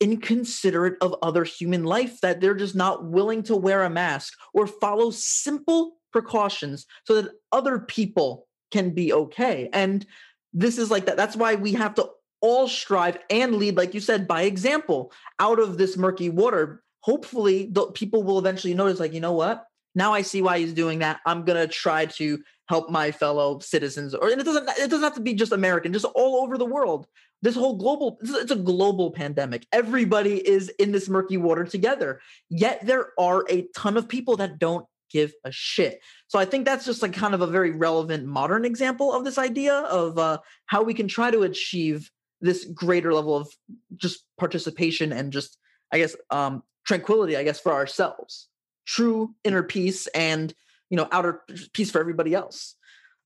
inconsiderate 0.00 0.96
of 1.00 1.14
other 1.22 1.44
human 1.44 1.84
life 1.84 2.20
that 2.20 2.40
they're 2.40 2.54
just 2.54 2.74
not 2.74 3.04
willing 3.04 3.42
to 3.44 3.56
wear 3.56 3.84
a 3.84 3.90
mask 3.90 4.34
or 4.52 4.66
follow 4.66 5.10
simple 5.10 5.96
precautions 6.12 6.86
so 7.04 7.20
that 7.20 7.32
other 7.52 7.78
people 7.78 8.46
can 8.70 8.90
be 8.90 9.12
okay. 9.12 9.68
And 9.72 10.04
this 10.52 10.78
is 10.78 10.90
like 10.90 11.06
that. 11.06 11.16
That's 11.16 11.36
why 11.36 11.54
we 11.54 11.72
have 11.72 11.94
to 11.94 12.10
all 12.40 12.68
strive 12.68 13.18
and 13.30 13.56
lead, 13.56 13.76
like 13.76 13.94
you 13.94 14.00
said, 14.00 14.28
by 14.28 14.42
example 14.42 15.12
out 15.38 15.58
of 15.58 15.78
this 15.78 15.96
murky 15.96 16.28
water. 16.28 16.82
Hopefully, 17.00 17.68
the 17.70 17.86
people 17.86 18.22
will 18.22 18.38
eventually 18.38 18.74
notice, 18.74 19.00
like, 19.00 19.12
you 19.12 19.20
know 19.20 19.32
what? 19.32 19.66
Now 19.94 20.12
I 20.12 20.22
see 20.22 20.42
why 20.42 20.58
he's 20.58 20.72
doing 20.72 21.00
that. 21.00 21.20
I'm 21.26 21.44
gonna 21.44 21.66
try 21.66 22.06
to 22.06 22.42
help 22.68 22.90
my 22.90 23.10
fellow 23.10 23.58
citizens, 23.60 24.14
or 24.14 24.28
and 24.30 24.40
it 24.40 24.44
doesn't 24.44 24.68
it 24.68 24.90
doesn't 24.90 25.02
have 25.02 25.14
to 25.14 25.20
be 25.20 25.34
just 25.34 25.52
American, 25.52 25.92
just 25.92 26.04
all 26.04 26.42
over 26.42 26.58
the 26.58 26.64
world. 26.64 27.06
This 27.42 27.54
whole 27.54 27.76
global 27.76 28.18
it's 28.22 28.50
a 28.50 28.56
global 28.56 29.10
pandemic. 29.10 29.66
Everybody 29.72 30.36
is 30.46 30.70
in 30.78 30.92
this 30.92 31.08
murky 31.08 31.36
water 31.36 31.64
together. 31.64 32.20
Yet 32.48 32.84
there 32.84 33.08
are 33.18 33.44
a 33.50 33.68
ton 33.76 33.96
of 33.96 34.08
people 34.08 34.36
that 34.38 34.58
don't 34.58 34.86
give 35.10 35.32
a 35.44 35.52
shit. 35.52 36.00
So 36.26 36.38
I 36.38 36.44
think 36.44 36.64
that's 36.64 36.84
just 36.84 37.02
like 37.02 37.12
kind 37.12 37.34
of 37.34 37.40
a 37.40 37.46
very 37.46 37.70
relevant 37.70 38.26
modern 38.26 38.64
example 38.64 39.12
of 39.12 39.24
this 39.24 39.38
idea 39.38 39.74
of 39.74 40.18
uh, 40.18 40.38
how 40.66 40.82
we 40.82 40.94
can 40.94 41.06
try 41.06 41.30
to 41.30 41.42
achieve 41.42 42.10
this 42.40 42.64
greater 42.64 43.14
level 43.14 43.36
of 43.36 43.48
just 43.96 44.24
participation 44.38 45.12
and 45.12 45.32
just 45.32 45.58
I 45.92 45.98
guess 45.98 46.16
um, 46.30 46.62
tranquility. 46.84 47.36
I 47.36 47.44
guess 47.44 47.60
for 47.60 47.72
ourselves, 47.72 48.48
true 48.84 49.34
inner 49.44 49.62
peace 49.62 50.06
and 50.08 50.54
you 50.90 50.96
know 50.96 51.08
outer 51.12 51.42
peace 51.72 51.90
for 51.90 52.00
everybody 52.00 52.34
else. 52.34 52.74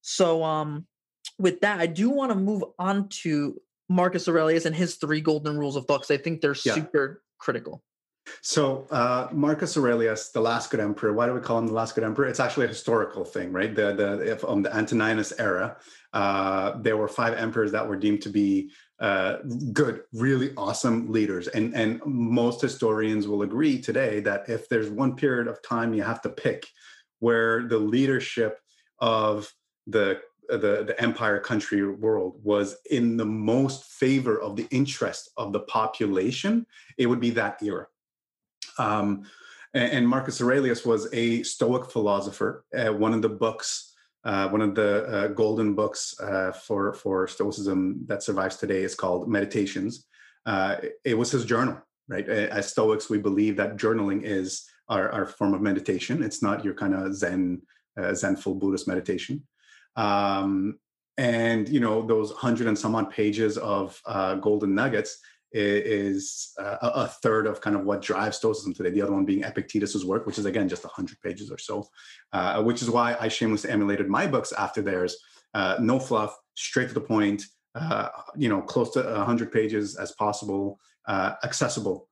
So 0.01 0.43
um, 0.45 0.87
with 1.39 1.61
that, 1.61 1.81
I 1.81 1.87
do 1.87 2.11
want 2.11 2.33
to 2.33 2.37
move 2.37 2.65
on 2.79 3.09
to 3.23 3.61
Marcus 3.89 4.29
Aurelius 4.29 4.65
and 4.65 4.75
his 4.75 4.97
three 4.97 5.21
golden 5.21 5.59
rules 5.59 5.77
of 5.77 5.87
thought 5.87 6.01
because 6.01 6.11
I 6.11 6.23
think 6.23 6.41
they're 6.41 6.57
yeah. 6.65 6.75
super 6.75 7.23
critical. 7.39 7.83
So 8.43 8.87
uh, 8.91 9.29
Marcus 9.33 9.77
Aurelius, 9.77 10.31
the 10.31 10.41
last 10.41 10.71
good 10.71 10.81
emperor. 10.81 11.13
Why 11.13 11.27
do 11.27 11.33
we 11.33 11.41
call 11.41 11.59
him 11.59 11.67
the 11.67 11.73
last 11.73 11.95
good 11.95 12.05
emperor? 12.05 12.27
It's 12.27 12.41
actually 12.41 12.67
a 12.67 12.69
historical 12.69 13.25
thing, 13.25 13.53
right? 13.53 13.75
The 13.75 13.95
the 13.95 14.31
if 14.31 14.45
on 14.45 14.63
the 14.63 14.75
Antoninus 14.75 15.33
era, 15.39 15.77
uh, 16.13 16.79
there 16.81 16.97
were 16.97 17.09
five 17.09 17.35
emperors 17.35 17.73
that 17.73 17.87
were 17.87 17.97
deemed 17.97 18.23
to 18.23 18.29
be 18.29 18.71
uh, 19.01 19.37
good, 19.73 20.03
really 20.13 20.53
awesome 20.57 21.11
leaders, 21.13 21.49
and 21.49 21.75
and 21.75 22.01
most 22.05 22.61
historians 22.61 23.29
will 23.29 23.43
agree 23.43 23.81
today 23.81 24.21
that 24.21 24.49
if 24.49 24.69
there's 24.69 24.91
one 24.91 25.15
period 25.15 25.47
of 25.47 25.63
time 25.63 25.95
you 25.95 26.03
have 26.03 26.23
to 26.23 26.29
pick 26.29 26.67
where 27.21 27.67
the 27.69 27.79
leadership 27.79 28.61
of 28.99 29.53
the 29.87 30.21
the, 30.49 30.83
the 30.87 30.95
empire 30.99 31.39
country 31.39 31.87
world 31.87 32.41
was 32.43 32.77
in 32.91 33.19
the 33.19 33.25
most 33.25 33.85
favor 33.85 34.41
of 34.41 34.57
the 34.57 34.67
interest 34.71 35.31
of 35.37 35.53
the 35.53 35.61
population 35.61 36.65
it 36.97 37.05
would 37.05 37.21
be 37.21 37.29
that 37.29 37.63
era 37.63 37.87
um, 38.79 39.25
and 39.75 40.09
Marcus 40.09 40.41
Aurelius 40.41 40.85
was 40.85 41.13
a 41.13 41.43
Stoic 41.43 41.91
philosopher. 41.91 42.65
Uh, 42.77 42.93
one 42.93 43.13
of 43.13 43.23
the 43.23 43.29
books, 43.29 43.88
uh, 44.25 44.49
one 44.49 44.61
of 44.61 44.75
the 44.75 45.05
uh, 45.07 45.27
golden 45.29 45.75
books 45.75 46.19
uh, 46.21 46.53
for 46.53 46.93
for 46.93 47.29
Stoicism 47.29 48.05
that 48.07 48.23
survives 48.23 48.57
today 48.57 48.83
is 48.83 48.95
called 48.95 49.29
Meditations. 49.29 50.07
Uh, 50.45 50.77
it 51.05 51.17
was 51.17 51.31
his 51.31 51.45
journal, 51.45 51.79
right? 52.09 52.29
As 52.29 52.69
Stoics, 52.69 53.11
we 53.11 53.19
believe 53.19 53.57
that 53.57 53.77
journaling 53.77 54.23
is 54.23 54.69
our, 54.89 55.11
our 55.11 55.27
form 55.27 55.55
of 55.55 55.61
meditation. 55.61 56.23
It's 56.23 56.43
not 56.43 56.65
your 56.65 56.75
kind 56.75 56.95
of 56.95 57.15
Zen, 57.15 57.63
uh, 57.99 58.13
Zenful 58.13 58.59
Buddhist 58.59 58.89
meditation. 58.89 59.47
Um, 59.97 60.79
and 61.17 61.69
you 61.69 61.81
know 61.81 62.07
those 62.07 62.33
hundred 62.33 62.69
and 62.69 62.79
some 62.79 62.95
odd 62.95 63.11
pages 63.11 63.59
of 63.59 64.01
golden 64.41 64.75
nuggets 64.75 65.19
is 65.53 66.53
uh, 66.59 66.77
a 66.83 67.09
third 67.09 67.47
of 67.47 67.61
kind 67.61 67.77
of 67.77 67.85
what 67.85 68.03
drives 68.03 68.37
Stoicism 68.37 68.75
today. 68.75 68.91
The 68.91 69.03
other 69.03 69.13
one 69.13 69.25
being 69.25 69.45
Epictetus's 69.45 70.05
work, 70.05 70.27
which 70.27 70.39
is 70.39 70.45
again 70.45 70.69
just 70.69 70.85
100 70.85 71.21
pages 71.21 71.51
or 71.51 71.59
so, 71.59 71.89
uh, 72.33 72.63
which 72.63 72.83
is 72.83 72.91
why 72.91 73.17
I 73.19 73.29
shamelessly 73.29 73.71
emulated 73.71 74.09
my 74.09 74.27
books 74.27 74.53
after 74.53 74.83
theirs. 74.83 75.17
Uh, 75.55 75.77
no 75.81 75.99
fluff, 75.99 76.37
straight 76.55 76.89
to 76.89 76.95
the 76.95 77.01
point, 77.01 77.45
uh, 77.75 78.09
you 78.37 78.49
know, 78.49 78.61
close 78.61 78.91
to 78.93 79.03
100 79.03 79.53
pages 79.53 79.97
as 79.97 80.13
possible, 80.13 80.79
uh, 81.07 81.35
accessible 81.43 82.09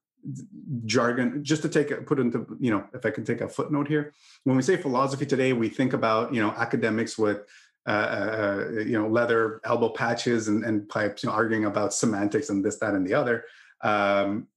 jargon 0.84 1.44
just 1.44 1.62
to 1.62 1.68
take 1.68 2.04
put 2.06 2.18
into 2.18 2.46
you 2.58 2.70
know 2.70 2.84
if 2.94 3.06
i 3.06 3.10
can 3.10 3.24
take 3.24 3.40
a 3.40 3.48
footnote 3.48 3.86
here 3.86 4.12
when 4.44 4.56
we 4.56 4.62
say 4.62 4.76
philosophy 4.76 5.24
today 5.24 5.52
we 5.52 5.68
think 5.68 5.92
about 5.92 6.34
you 6.34 6.42
know 6.42 6.50
academics 6.56 7.16
with 7.16 7.42
uh, 7.86 7.90
uh, 7.90 8.70
you 8.80 9.00
know, 9.00 9.08
leather 9.08 9.60
elbow 9.64 9.88
patches 9.88 10.48
and, 10.48 10.64
and 10.64 10.88
pipes, 10.88 11.22
you 11.22 11.28
know, 11.28 11.34
arguing 11.34 11.66
about 11.66 11.94
semantics 11.94 12.50
and 12.50 12.64
this, 12.64 12.78
that, 12.78 12.94
and 12.94 13.06
the 13.06 13.14
other. 13.14 13.44
Um, 13.82 14.48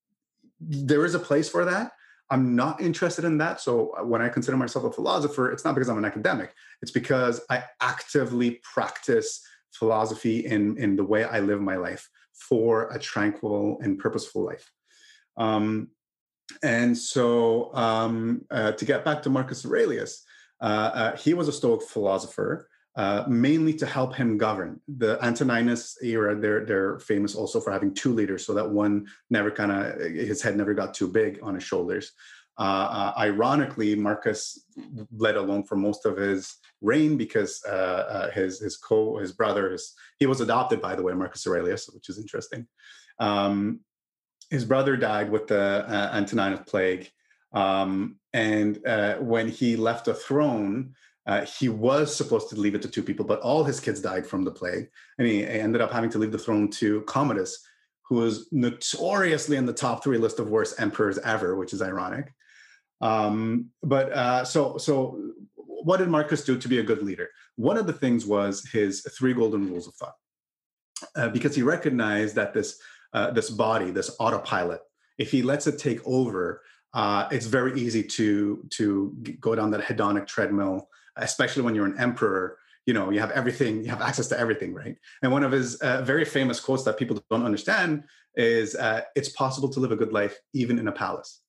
there 0.60 1.06
is 1.06 1.16
a 1.16 1.20
place 1.20 1.50
for 1.50 1.66
that. 1.66 1.92
I'm 2.32 2.56
not 2.56 2.82
interested 2.82 3.26
in 3.26 3.38
that. 3.40 3.60
So 3.60 3.96
uh, 3.98 4.04
when 4.04 4.22
I 4.22 4.30
consider 4.30 4.58
myself 4.58 4.86
a 4.86 4.92
philosopher, 4.92 5.52
it's 5.52 5.66
not 5.66 5.76
because 5.76 5.90
I'm 5.90 5.98
an 5.98 6.06
academic. 6.06 6.54
It's 6.82 6.92
because 6.92 7.42
I 7.50 7.64
actively 7.82 8.62
practice 8.74 9.42
philosophy 9.72 10.46
in 10.46 10.78
in 10.78 10.96
the 10.96 11.04
way 11.04 11.24
I 11.24 11.40
live 11.40 11.62
my 11.62 11.76
life 11.76 12.10
for 12.34 12.90
a 12.90 13.00
tranquil 13.00 13.80
and 13.82 14.00
purposeful 14.00 14.44
life. 14.44 14.72
Um, 15.38 15.90
and 16.64 16.98
so 16.98 17.74
um, 17.76 18.46
uh, 18.50 18.72
to 18.74 18.86
get 18.86 19.06
back 19.06 19.22
to 19.24 19.30
Marcus 19.30 19.66
Aurelius, 19.66 20.24
uh, 20.62 20.92
uh, 20.94 21.16
he 21.18 21.34
was 21.34 21.48
a 21.48 21.52
Stoic 21.52 21.84
philosopher 21.84 22.68
uh, 23.00 23.24
mainly 23.30 23.74
to 23.74 23.86
help 23.86 24.14
him 24.14 24.38
govern. 24.38 24.82
The 24.98 25.18
Antoninus 25.24 25.98
era, 26.04 26.36
they're 26.36 26.66
they're 26.66 27.00
famous 27.00 27.34
also 27.34 27.62
for 27.62 27.72
having 27.72 27.94
two 27.94 28.12
leaders, 28.14 28.46
so 28.46 28.54
that 28.56 28.70
one 28.70 29.08
never 29.30 29.50
kind 29.52 29.72
of 29.72 30.02
his 30.02 30.42
head 30.42 30.58
never 30.58 30.74
got 30.74 30.94
too 30.94 31.08
big 31.08 31.40
on 31.42 31.56
his 31.56 31.64
shoulders. 31.64 32.12
Uh, 32.60 32.88
uh, 33.00 33.14
ironically, 33.18 33.96
Marcus 33.96 34.66
led 35.16 35.38
alone 35.38 35.64
for 35.64 35.78
most 35.78 36.06
of 36.06 36.18
his 36.18 36.58
reign 36.82 37.16
because 37.16 37.64
uh, 37.66 38.04
uh, 38.16 38.32
his 38.32 38.60
his 38.60 38.76
co 38.76 39.18
his 39.18 39.32
brother 39.32 39.72
his, 39.72 39.94
he 40.18 40.26
was 40.26 40.42
adopted 40.42 40.82
by 40.82 40.94
the 40.94 41.02
way 41.02 41.14
Marcus 41.14 41.48
Aurelius, 41.48 41.90
which 41.94 42.10
is 42.10 42.20
interesting. 42.20 42.68
Um, 43.18 43.80
his 44.50 44.66
brother 44.66 44.98
died 44.98 45.32
with 45.32 45.48
the 45.48 45.86
Antoninus 46.14 46.68
plague, 46.68 47.10
um, 47.54 48.18
and 48.34 48.78
when 49.22 49.48
he 49.48 49.78
left 49.78 50.04
the 50.04 50.14
throne, 50.14 50.96
uh, 51.28 51.46
he 51.46 51.70
was 51.70 52.16
supposed 52.16 52.50
to 52.50 52.56
leave 52.56 52.76
it 52.76 52.82
to 52.82 52.88
two 52.88 53.04
people, 53.04 53.26
but 53.26 53.40
all 53.42 53.64
his 53.64 53.80
kids 53.80 54.02
died 54.02 54.26
from 54.26 54.44
the 54.44 54.52
plague. 54.52 54.90
And 55.18 55.28
he 55.28 55.46
ended 55.46 55.82
up 55.82 55.92
having 55.92 56.10
to 56.12 56.18
leave 56.18 56.32
the 56.32 56.38
throne 56.38 56.70
to 56.72 57.02
Commodus, 57.02 57.60
who 58.04 58.16
was 58.16 58.48
notoriously 58.52 59.58
in 59.58 59.66
the 59.66 59.74
top 59.74 60.04
three 60.04 60.18
list 60.18 60.40
of 60.40 60.50
worst 60.50 60.80
emperors 60.80 61.20
ever, 61.20 61.56
which 61.56 61.74
is 61.74 61.82
ironic. 61.82 62.34
Um, 63.02 63.68
but 63.84 64.12
uh, 64.12 64.44
so, 64.44 64.78
so 64.78 65.20
what 65.56 65.98
did 65.98 66.10
Marcus 66.10 66.44
do 66.44 66.58
to 66.58 66.68
be 66.68 66.80
a 66.80 66.84
good 66.84 67.04
leader? 67.04 67.30
One 67.56 67.78
of 67.78 67.88
the 67.88 67.94
things 67.94 68.26
was 68.26 68.68
his 68.72 69.02
three 69.18 69.34
golden 69.34 69.70
rules 69.70 69.88
of 69.88 69.96
thought, 69.96 70.16
uh, 71.16 71.30
because 71.30 71.56
he 71.56 71.62
recognized 71.62 72.36
that 72.36 72.54
this 72.54 72.80
uh, 73.14 73.32
this 73.32 73.50
body, 73.50 73.90
this 73.90 74.16
autopilot, 74.20 74.82
if 75.18 75.32
he 75.32 75.42
lets 75.42 75.66
it 75.66 75.80
take 75.80 76.00
over, 76.06 76.62
uh, 76.94 77.28
it's 77.32 77.46
very 77.46 77.80
easy 77.80 78.04
to 78.04 78.66
to 78.72 79.16
go 79.40 79.56
down 79.56 79.72
that 79.72 79.82
hedonic 79.82 80.28
treadmill 80.28 80.90
especially 81.22 81.64
when 81.64 81.76
you're 81.76 81.86
an 81.86 82.00
emperor 82.00 82.58
you 82.86 82.94
know 82.94 83.10
you 83.10 83.20
have 83.20 83.32
everything 83.32 83.84
you 83.84 83.90
have 83.90 84.02
access 84.02 84.28
to 84.28 84.40
everything 84.40 84.74
right? 84.74 84.96
And 85.22 85.32
one 85.32 85.44
of 85.44 85.52
his 85.52 85.76
uh, 85.76 86.02
very 86.02 86.26
famous 86.26 86.60
quotes 86.60 86.84
that 86.84 86.98
people 86.98 87.24
don't 87.30 87.46
understand 87.46 88.04
is 88.36 88.76
uh, 88.76 89.02
it's 89.16 89.30
possible 89.30 89.70
to 89.70 89.80
live 89.80 89.92
a 89.92 89.96
good 89.96 90.14
life 90.14 90.38
even 90.54 90.80
in 90.80 90.88
a 90.88 90.92
palace. 90.92 91.42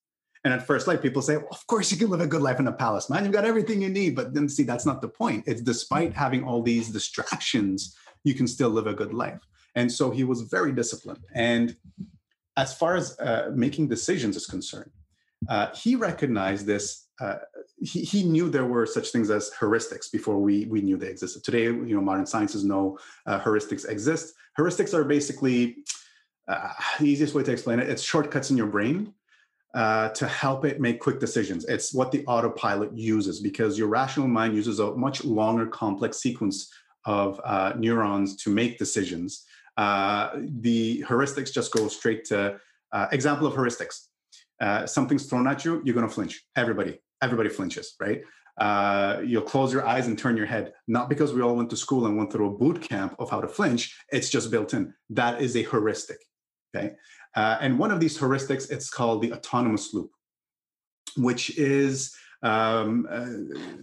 And 0.43 0.55
at 0.55 0.67
first 0.67 0.87
light 0.87 1.03
people 1.03 1.23
say 1.23 1.37
well, 1.37 1.49
of 1.51 1.67
course 1.67 1.91
you 1.93 1.99
can 1.99 2.11
live 2.11 2.21
a 2.21 2.27
good 2.27 2.43
life 2.43 2.61
in 2.61 2.67
a 2.67 2.73
palace 2.73 3.09
man. 3.09 3.25
You've 3.25 3.33
got 3.33 3.45
everything 3.45 3.81
you 3.81 3.89
need. 3.89 4.17
But 4.17 4.35
then 4.35 4.49
see 4.49 4.65
that's 4.65 4.87
not 4.87 5.01
the 5.01 5.09
point. 5.09 5.45
It's 5.47 5.63
despite 5.63 6.13
having 6.15 6.45
all 6.45 6.63
these 6.63 6.89
distractions 6.89 7.97
you 8.25 8.35
can 8.35 8.47
still 8.47 8.71
live 8.71 8.87
a 8.87 8.95
good 8.95 9.15
life. 9.15 9.41
And 9.75 9.91
so 9.91 10.11
he 10.11 10.25
was 10.25 10.43
very 10.43 10.73
disciplined. 10.73 11.25
And 11.35 11.77
as 12.57 12.75
far 12.75 12.97
as 12.97 13.19
uh, 13.19 13.51
making 13.55 13.89
decisions 13.89 14.37
is 14.37 14.47
concerned 14.47 14.91
uh, 15.49 15.75
he 15.75 15.97
recognized 15.97 16.67
this 16.67 17.07
uh, 17.21 17.37
he, 17.81 18.03
he 18.03 18.23
knew 18.23 18.51
there 18.51 18.67
were 18.67 18.87
such 18.87 19.11
things 19.11 19.31
as 19.31 19.51
heuristics 19.59 20.11
before 20.11 20.39
we, 20.39 20.67
we 20.67 20.83
knew 20.83 20.97
they 20.97 21.09
existed. 21.09 21.43
Today, 21.43 21.65
you 21.65 21.95
know, 21.95 22.01
modern 22.01 22.27
sciences 22.27 22.65
know 22.65 22.99
uh, 23.27 23.41
heuristics 23.41 23.89
exist. 23.89 24.35
Heuristics 24.59 24.93
are 24.93 25.05
basically 25.05 25.77
uh, 26.47 26.73
the 26.99 27.07
easiest 27.07 27.35
way 27.35 27.43
to 27.43 27.53
explain 27.53 27.79
it. 27.81 27.89
It's 27.89 28.03
shortcuts 28.03 28.51
in 28.51 28.57
your 28.57 28.67
brain 28.67 29.15
uh, 29.75 30.11
to 30.11 30.27
help 30.27 30.65
it 30.65 30.81
make 30.81 31.01
quick 31.01 31.21
decisions. 31.21 31.65
It's 31.65 31.95
what 31.95 32.13
the 32.13 32.25
autopilot 32.27 32.97
uses 32.97 33.41
because 33.41 33.79
your 33.79 33.89
rational 33.89 34.29
mind 34.29 34.55
uses 34.55 34.79
a 34.79 34.95
much 34.95 35.25
longer, 35.25 35.67
complex 35.67 36.19
sequence 36.19 36.71
of 37.07 37.41
uh, 37.45 37.73
neurons 37.79 38.37
to 38.43 38.51
make 38.51 38.79
decisions. 38.79 39.47
Uh, 39.79 40.31
the 40.61 41.03
heuristics 41.09 41.53
just 41.53 41.73
go 41.73 41.89
straight 41.89 42.25
to 42.27 42.59
example 43.13 43.47
of 43.47 43.55
heuristics. 43.55 44.09
something's 44.87 45.27
thrown 45.27 45.47
at 45.47 45.65
you, 45.65 45.81
you're 45.85 45.95
going 45.95 46.07
to 46.07 46.13
flinch. 46.13 46.45
Everybody, 46.57 46.99
everybody 47.23 47.49
flinches, 47.49 47.95
right? 48.01 48.23
Uh, 48.59 49.21
you'll 49.25 49.43
close 49.43 49.73
your 49.73 49.87
eyes 49.87 50.07
and 50.07 50.19
turn 50.19 50.37
your 50.37 50.47
head, 50.47 50.73
not 50.87 51.09
because 51.09 51.33
we 51.33 51.41
all 51.41 51.57
went 51.57 51.71
to 51.71 51.77
school 51.77 52.07
and 52.07 52.17
went 52.17 52.31
through 52.31 52.47
a 52.47 52.59
boot 52.59 52.81
camp 52.83 53.15
of 53.19 53.31
how 53.31 53.41
to 53.41 53.49
flinch. 53.49 53.97
It's 54.13 54.29
just 54.29 54.51
built 54.51 54.75
in. 54.75 54.93
That 55.09 55.41
is 55.41 55.57
a 55.57 55.63
heuristic. 55.63 56.19
Okay. 56.75 56.93
Uh, 57.35 57.57
and 57.61 57.79
one 57.79 57.91
of 57.91 58.01
these 58.01 58.19
heuristics, 58.19 58.71
it's 58.71 58.91
called 58.91 59.23
the 59.23 59.33
autonomous 59.33 59.95
loop, 59.95 60.11
which 61.17 61.57
is 61.59 62.15
um, 62.43 63.07
uh, 63.11 63.27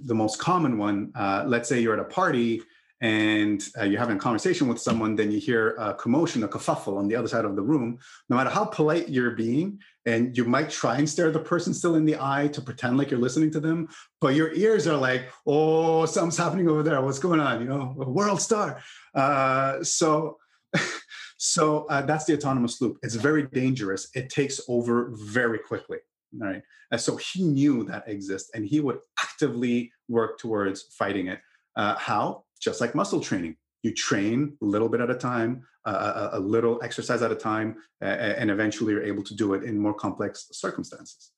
the 0.02 0.16
most 0.16 0.40
common 0.40 0.78
one. 0.78 1.12
Uh, 1.16 1.44
let's 1.48 1.68
say 1.70 1.80
you're 1.80 1.94
at 1.94 2.00
a 2.00 2.06
party 2.06 2.62
and 3.02 3.64
uh, 3.80 3.84
you're 3.84 4.00
having 4.00 4.18
a 4.18 4.20
conversation 4.20 4.68
with 4.68 4.80
someone, 4.80 5.16
then 5.16 5.32
you 5.32 5.40
hear 5.40 5.76
a 5.78 5.94
commotion, 5.94 6.44
a 6.44 6.48
kerfuffle 6.48 6.98
on 6.98 7.08
the 7.08 7.16
other 7.16 7.28
side 7.28 7.46
of 7.46 7.56
the 7.56 7.62
room, 7.62 8.00
no 8.30 8.36
matter 8.36 8.50
how 8.50 8.66
polite 8.66 9.08
you're 9.08 9.32
being, 9.32 9.80
and 10.06 10.36
you 10.36 10.46
might 10.46 10.70
try 10.70 10.98
and 10.98 11.08
stare 11.08 11.30
the 11.30 11.40
person 11.40 11.74
still 11.74 11.96
in 11.96 12.06
the 12.06 12.18
eye 12.20 12.48
to 12.54 12.62
pretend 12.62 12.98
like 12.98 13.12
you're 13.12 13.20
listening 13.20 13.52
to 13.52 13.60
them, 13.60 13.88
but 14.20 14.34
your 14.34 14.52
ears 14.54 14.88
are 14.88 14.98
like, 14.98 15.30
oh, 15.46 16.06
something's 16.06 16.38
happening 16.38 16.68
over 16.68 16.82
there. 16.82 17.02
What's 17.02 17.20
going 17.20 17.40
on? 17.40 17.62
You 17.62 17.68
know, 17.68 17.96
a 18.00 18.10
world 18.10 18.42
star. 18.42 18.82
Uh, 19.14 19.84
so, 19.84 20.38
so 21.38 21.86
uh, 21.90 22.02
that's 22.02 22.26
the 22.26 22.34
autonomous 22.34 22.82
loop. 22.82 22.98
It's 23.04 23.16
very 23.16 23.44
dangerous. 23.44 24.10
It 24.16 24.30
takes 24.30 24.60
over 24.68 25.12
very 25.14 25.60
quickly. 25.60 26.00
All 26.42 26.48
right. 26.48 26.64
And 26.92 27.00
so 27.00 27.16
he 27.18 27.44
knew 27.44 27.84
that 27.86 28.08
exists 28.08 28.52
and 28.54 28.66
he 28.66 28.80
would 28.80 29.00
actively 29.20 29.92
work 30.08 30.40
towards 30.40 30.84
fighting 30.98 31.28
it. 31.28 31.40
Uh, 31.76 31.96
how? 31.96 32.46
Just 32.58 32.82
like 32.82 32.96
muscle 32.96 33.20
training. 33.20 33.56
You 33.84 33.94
train 33.94 34.58
a 34.62 34.66
little 34.66 34.90
bit 34.90 35.02
at 35.02 35.10
a 35.10 35.16
time, 35.16 35.64
uh, 35.86 36.30
a, 36.34 36.40
little 36.40 36.80
exercise 36.84 37.22
at 37.22 37.32
a 37.32 37.36
time, 37.36 37.78
uh, 38.02 38.06
and 38.06 38.50
eventually 38.50 38.94
you're 38.94 39.04
able 39.04 39.24
to 39.24 39.36
do 39.36 39.54
it 39.54 39.64
in 39.64 39.80
more 39.80 39.94
complex 39.94 40.48
circumstances. 40.52 41.32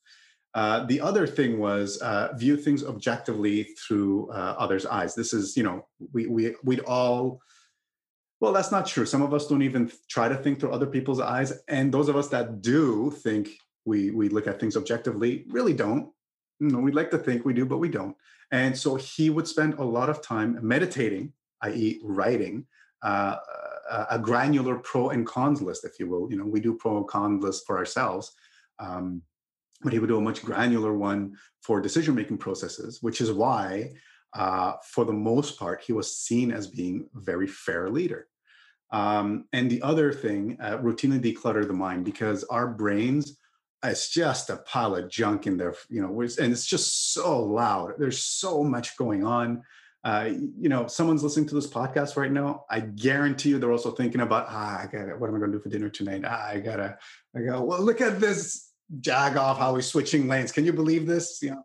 Uh, 0.56 0.86
the 0.86 1.00
other 1.00 1.28
thing 1.28 1.60
was 1.60 1.98
uh, 1.98 2.30
view 2.36 2.58
things 2.58 2.84
objectively 2.84 3.66
through 3.88 4.30
uh, 4.32 4.56
others' 4.58 4.86
eyes. 4.86 5.14
This 5.14 5.34
is, 5.34 5.56
you 5.56 5.64
know, 5.64 5.86
we 6.14 6.26
we 6.26 6.56
we'd 6.64 6.80
all. 6.82 7.40
Well, 8.40 8.54
that's 8.54 8.72
not 8.72 8.88
true. 8.88 9.06
Some 9.06 9.22
of 9.22 9.34
us 9.34 9.48
don't 9.48 9.62
even 9.62 9.92
try 10.10 10.30
to 10.30 10.36
think 10.36 10.60
through 10.60 10.72
other 10.72 10.88
people's 10.88 11.20
eyes, 11.20 11.54
and 11.68 11.94
those 11.94 12.10
of 12.10 12.16
us 12.16 12.30
that 12.30 12.62
do 12.62 13.12
think 13.12 13.50
we 13.86 14.12
we 14.12 14.30
look 14.30 14.48
at 14.48 14.60
things 14.60 14.76
objectively 14.76 15.46
really 15.50 15.74
don't. 15.74 16.10
You 16.60 16.70
know, 16.70 16.80
we'd 16.80 16.96
like 16.96 17.12
to 17.12 17.18
think 17.18 17.46
we 17.46 17.54
do, 17.54 17.66
but 17.66 17.78
we 17.78 17.90
don't. 17.90 18.16
And 18.52 18.78
so 18.78 18.96
he 18.96 19.30
would 19.30 19.48
spend 19.48 19.76
a 19.76 19.84
lot 19.84 20.10
of 20.10 20.22
time 20.22 20.60
meditating, 20.62 21.34
i.e., 21.62 22.00
writing 22.04 22.66
uh, 23.02 23.38
a 24.10 24.20
granular 24.20 24.78
pro 24.78 25.10
and 25.10 25.26
cons 25.26 25.62
list, 25.62 25.86
if 25.86 26.00
you 26.00 26.08
will. 26.08 26.30
You 26.30 26.38
know, 26.38 26.46
we 26.46 26.60
do 26.60 26.76
pro 26.76 26.98
and 26.98 27.08
con 27.08 27.40
lists 27.40 27.64
for 27.66 27.78
ourselves, 27.78 28.32
um, 28.80 29.22
but 29.82 29.94
he 29.94 30.00
would 30.00 30.10
do 30.10 30.18
a 30.18 30.22
much 30.22 30.44
granular 30.44 30.94
one 30.94 31.36
for 31.62 31.82
decision 31.82 32.16
making 32.16 32.38
processes, 32.38 33.02
which 33.02 33.22
is 33.22 33.32
why, 33.32 33.92
uh, 34.34 34.74
for 34.84 35.06
the 35.06 35.14
most 35.14 35.58
part, 35.58 35.82
he 35.82 35.94
was 35.94 36.18
seen 36.18 36.52
as 36.52 36.68
being 36.68 37.08
a 37.16 37.20
very 37.20 37.48
fair 37.48 37.90
leader. 37.90 38.28
Um, 38.92 39.46
and 39.54 39.70
the 39.70 39.82
other 39.82 40.12
thing, 40.12 40.58
uh, 40.60 40.78
routinely 40.78 41.22
declutter 41.22 41.66
the 41.66 41.74
mind 41.74 42.06
because 42.06 42.44
our 42.46 42.68
brains 42.68 43.38
it's 43.84 44.10
just 44.10 44.50
a 44.50 44.58
pile 44.58 44.96
of 44.96 45.10
junk 45.10 45.48
in 45.48 45.58
there, 45.58 45.76
you 45.90 46.02
know, 46.02 46.20
and 46.20 46.52
it's 46.52 46.66
just 46.66 47.14
so 47.14 47.42
loud. 47.42 47.94
There's 47.98 48.20
so 48.20 48.64
much 48.64 48.98
going 48.98 49.24
on. 49.24 49.64
Uh, 50.04 50.30
you 50.58 50.70
know, 50.70 50.88
someone's 50.88 51.24
listening 51.24 51.48
to 51.48 51.56
this 51.56 51.68
podcast 51.68 52.16
right 52.16 52.32
now. 52.32 52.66
I 52.70 52.80
guarantee 52.80 53.50
you 53.50 53.60
they're 53.60 53.72
also 53.72 53.92
thinking 53.92 54.22
about, 54.22 54.46
ah, 54.50 54.82
I 54.82 54.86
got 54.86 55.20
What 55.20 55.30
am 55.30 55.36
I 55.36 55.40
going 55.40 55.52
to 55.52 55.58
do 55.58 55.62
for 55.62 55.70
dinner 55.70 55.90
tonight? 55.90 56.24
Ah, 56.26 56.48
I 56.48 56.60
gotta, 56.60 56.98
I 57.36 57.42
go, 57.42 57.62
well, 57.64 57.82
look 57.82 58.00
at 58.02 58.20
this 58.20 58.72
jag 59.02 59.38
off 59.38 59.60
how 59.60 59.76
he's 59.76 59.88
switching 59.88 60.28
lanes. 60.28 60.52
Can 60.52 60.66
you 60.66 60.74
believe 60.74 61.06
this? 61.06 61.40
You 61.42 61.52
know, 61.52 61.64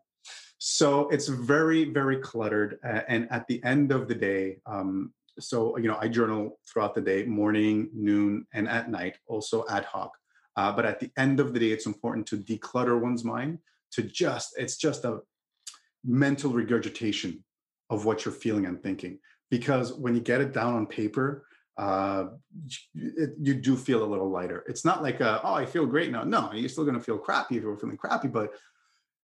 so 0.59 1.09
it's 1.11 1.29
very, 1.29 1.85
very 1.85 2.19
cluttered. 2.19 2.79
Uh, 2.85 3.03
and 3.09 3.29
at 3.31 3.47
the 3.47 3.63
end 3.65 3.93
of 3.93 4.09
the 4.09 4.15
day, 4.15 4.59
um, 4.67 5.13
so, 5.39 5.77
you 5.79 5.89
know, 5.89 5.99
I 6.01 6.09
journal 6.09 6.59
throughout 6.67 6.95
the 6.95 7.01
day, 7.01 7.25
morning, 7.25 7.91
noon, 7.93 8.47
and 8.53 8.69
at 8.69 8.91
night, 8.91 9.17
also 9.27 9.65
ad 9.69 9.85
hoc. 9.85 10.13
Uh, 10.57 10.73
but 10.73 10.85
at 10.85 11.01
the 11.01 11.11
end 11.17 11.41
of 11.41 11.53
the 11.53 11.61
day, 11.61 11.71
it's 11.71 11.87
important 11.87 12.27
to 12.29 12.37
declutter 12.37 13.01
one's 13.01 13.25
mind 13.25 13.59
to 13.93 14.03
just, 14.03 14.55
it's 14.57 14.77
just 14.77 15.05
a 15.05 15.21
mental 16.05 16.53
regurgitation 16.53 17.43
of 17.91 18.05
what 18.05 18.25
you're 18.25 18.35
feeling 18.35 18.67
and 18.67 18.83
thinking. 18.83 19.19
Because 19.51 19.93
when 19.93 20.15
you 20.15 20.21
get 20.21 20.41
it 20.41 20.53
down 20.53 20.75
on 20.75 20.87
paper, 20.87 21.47
uh, 21.77 22.27
it, 22.95 23.31
you 23.41 23.55
do 23.55 23.77
feel 23.77 24.05
a 24.05 24.07
little 24.07 24.31
lighter. 24.31 24.65
It's 24.69 24.85
not 24.85 25.03
like, 25.03 25.21
a, 25.21 25.41
oh, 25.43 25.55
I 25.55 25.67
feel 25.67 25.87
great 25.87 26.13
now. 26.13 26.25
No, 26.25 26.53
you're 26.53 26.69
still 26.69 26.85
going 26.85 26.97
to 26.97 27.03
feel 27.03 27.19
crappy 27.19 27.57
if 27.57 27.63
you're 27.63 27.77
feeling 27.77 27.97
crappy, 27.97 28.29
but 28.29 28.53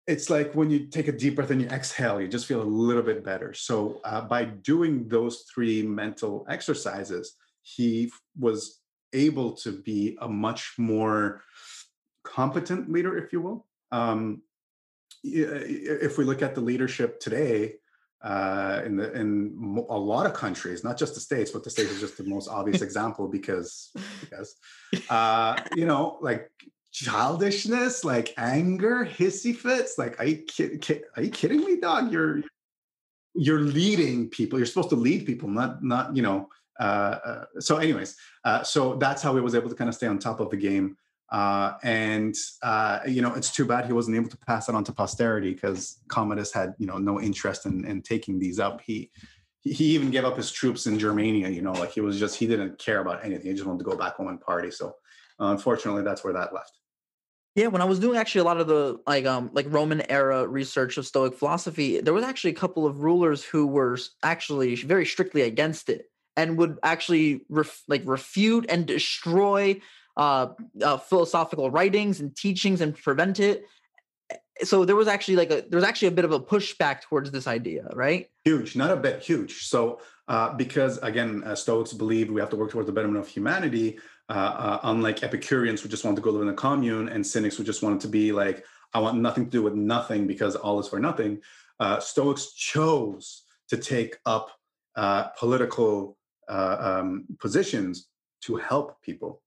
it's 0.05 0.29
like 0.29 0.53
when 0.53 0.69
you 0.69 0.87
take 0.87 1.07
a 1.07 1.11
deep 1.11 1.35
breath 1.35 1.51
and 1.51 1.61
you 1.61 1.67
exhale, 1.67 2.21
you 2.21 2.27
just 2.27 2.45
feel 2.45 2.61
a 2.61 2.63
little 2.63 3.03
bit 3.03 3.25
better. 3.25 3.53
So 3.53 3.99
uh, 4.05 4.21
by 4.21 4.45
doing 4.45 5.07
those 5.07 5.43
three 5.53 5.81
mental 5.83 6.45
exercises, 6.49 7.35
he 7.63 8.11
was 8.39 8.79
able 9.13 9.53
to 9.53 9.71
be 9.71 10.17
a 10.21 10.27
much 10.27 10.73
more 10.77 11.43
competent 12.23 12.91
leader, 12.91 13.17
if 13.17 13.31
you 13.31 13.41
will. 13.41 13.65
Um, 13.91 14.41
if 15.23 16.17
we 16.17 16.23
look 16.23 16.41
at 16.41 16.55
the 16.55 16.61
leadership 16.61 17.19
today 17.19 17.75
uh, 18.21 18.81
in 18.85 18.95
the 18.95 19.11
in 19.13 19.85
a 19.89 19.97
lot 19.97 20.25
of 20.25 20.33
countries, 20.33 20.83
not 20.83 20.97
just 20.97 21.13
the 21.13 21.19
states, 21.19 21.51
but 21.51 21.63
the 21.63 21.69
states 21.69 21.91
is 21.91 21.99
just 21.99 22.17
the 22.17 22.23
most 22.23 22.47
obvious 22.47 22.81
example 22.87 23.27
because 23.27 23.91
because 24.21 24.55
uh, 25.09 25.59
you 25.75 25.85
know 25.85 26.17
like 26.21 26.51
childishness, 26.91 28.03
like 28.03 28.33
anger, 28.37 29.05
hissy 29.05 29.55
fits. 29.55 29.97
Like, 29.97 30.19
are 30.19 30.25
you, 30.25 30.37
kid, 30.37 31.03
are 31.15 31.21
you 31.21 31.29
kidding 31.29 31.63
me, 31.63 31.79
dog? 31.79 32.11
You're 32.11 32.41
you're 33.35 33.61
leading 33.61 34.29
people. 34.29 34.57
You're 34.57 34.65
supposed 34.65 34.89
to 34.89 34.95
lead 34.95 35.25
people, 35.25 35.49
not 35.49 35.83
not 35.83 36.15
you 36.15 36.23
know 36.23 36.49
uh, 36.79 36.83
uh, 36.83 37.45
so 37.59 37.77
anyways 37.77 38.15
uh, 38.47 38.63
so 38.63 38.95
that's 38.95 39.21
how 39.21 39.35
he 39.35 39.41
was 39.41 39.55
able 39.55 39.69
to 39.69 39.75
kind 39.75 39.89
of 39.89 39.95
stay 39.95 40.07
on 40.07 40.17
top 40.17 40.39
of 40.39 40.49
the 40.49 40.55
game. 40.55 40.95
Uh, 41.29 41.73
and 41.83 42.33
uh, 42.63 42.99
you 43.05 43.21
know 43.21 43.33
it's 43.33 43.51
too 43.51 43.65
bad 43.65 43.85
he 43.85 43.91
wasn't 43.91 44.15
able 44.15 44.29
to 44.29 44.37
pass 44.37 44.69
it 44.69 44.75
on 44.75 44.81
to 44.81 44.93
posterity 44.93 45.53
because 45.53 45.99
commodus 46.07 46.53
had 46.53 46.73
you 46.77 46.87
know 46.87 46.97
no 46.97 47.19
interest 47.19 47.65
in, 47.65 47.83
in 47.83 48.01
taking 48.01 48.39
these 48.39 48.59
up. 48.59 48.79
He 48.79 49.11
he 49.61 49.83
even 49.95 50.09
gave 50.09 50.23
up 50.23 50.37
his 50.37 50.49
troops 50.49 50.87
in 50.87 50.97
germania 50.97 51.49
you 51.49 51.61
know 51.61 51.73
like 51.73 51.91
he 51.91 51.99
was 51.99 52.17
just 52.17 52.37
he 52.37 52.47
didn't 52.47 52.79
care 52.79 53.01
about 53.01 53.25
anything. 53.25 53.47
He 53.47 53.53
just 53.53 53.65
wanted 53.65 53.79
to 53.79 53.89
go 53.89 53.97
back 53.97 54.15
home 54.15 54.29
and 54.29 54.39
party. 54.39 54.71
So 54.71 54.95
unfortunately 55.39 56.03
that's 56.03 56.23
where 56.23 56.31
that 56.31 56.53
left. 56.53 56.79
Yeah, 57.55 57.67
when 57.67 57.81
I 57.81 57.85
was 57.85 57.99
doing 57.99 58.17
actually 58.17 58.41
a 58.41 58.45
lot 58.45 58.61
of 58.61 58.67
the 58.67 59.01
like 59.05 59.25
um 59.25 59.49
like 59.51 59.65
Roman 59.67 60.09
era 60.09 60.47
research 60.47 60.97
of 60.97 61.05
Stoic 61.05 61.33
philosophy, 61.33 61.99
there 61.99 62.13
was 62.13 62.23
actually 62.23 62.51
a 62.51 62.61
couple 62.61 62.85
of 62.85 63.01
rulers 63.01 63.43
who 63.43 63.67
were 63.67 63.97
actually 64.23 64.75
very 64.75 65.05
strictly 65.05 65.41
against 65.41 65.89
it 65.89 66.05
and 66.37 66.57
would 66.57 66.77
actually 66.83 67.41
ref, 67.49 67.81
like 67.87 68.03
refute 68.05 68.67
and 68.69 68.85
destroy 68.85 69.81
uh, 70.15 70.47
uh, 70.81 70.97
philosophical 70.97 71.69
writings 71.69 72.19
and 72.21 72.35
teachings 72.35 72.79
and 72.79 72.95
prevent 72.95 73.39
it. 73.39 73.65
So 74.63 74.85
there 74.85 74.95
was 74.95 75.07
actually 75.07 75.35
like 75.35 75.51
a 75.51 75.65
there 75.69 75.77
was 75.77 75.83
actually 75.83 76.07
a 76.07 76.11
bit 76.11 76.25
of 76.25 76.31
a 76.31 76.39
pushback 76.39 77.01
towards 77.01 77.29
this 77.31 77.45
idea, 77.45 77.87
right? 77.93 78.29
Huge, 78.43 78.75
not 78.75 78.91
a 78.91 78.95
bit 78.95 79.21
huge. 79.21 79.65
So 79.65 79.99
uh, 80.27 80.53
because 80.53 80.97
again, 80.99 81.43
uh, 81.43 81.55
Stoics 81.55 81.93
believe 81.93 82.31
we 82.31 82.39
have 82.41 82.49
to 82.49 82.55
work 82.55 82.71
towards 82.71 82.87
the 82.87 82.93
betterment 82.93 83.19
of 83.19 83.27
humanity. 83.27 83.99
Uh, 84.29 84.33
uh, 84.33 84.79
unlike 84.83 85.23
Epicureans 85.23 85.79
who 85.79 85.87
just 85.87 86.03
want 86.03 86.17
to 86.17 86.21
go 86.21 86.31
live 86.31 86.41
in 86.41 86.49
a 86.49 86.53
commune, 86.53 87.07
and 87.07 87.25
Cynics 87.25 87.55
who 87.55 87.63
just 87.63 87.81
wanted 87.81 88.01
to 88.01 88.09
be 88.09 88.33
like, 88.33 88.65
I 88.93 88.99
want 88.99 89.19
nothing 89.19 89.45
to 89.45 89.51
do 89.51 89.61
with 89.61 89.73
nothing 89.73 90.27
because 90.27 90.55
all 90.57 90.79
is 90.79 90.87
for 90.87 90.99
nothing. 90.99 91.39
Stoics 91.99 92.51
chose 92.53 93.43
to 93.69 93.77
take 93.77 94.17
up 94.25 94.51
political 95.39 96.16
uh, 96.49 96.77
um, 96.79 97.25
positions 97.39 98.07
to 98.41 98.55
help 98.55 99.01
people. 99.01 99.41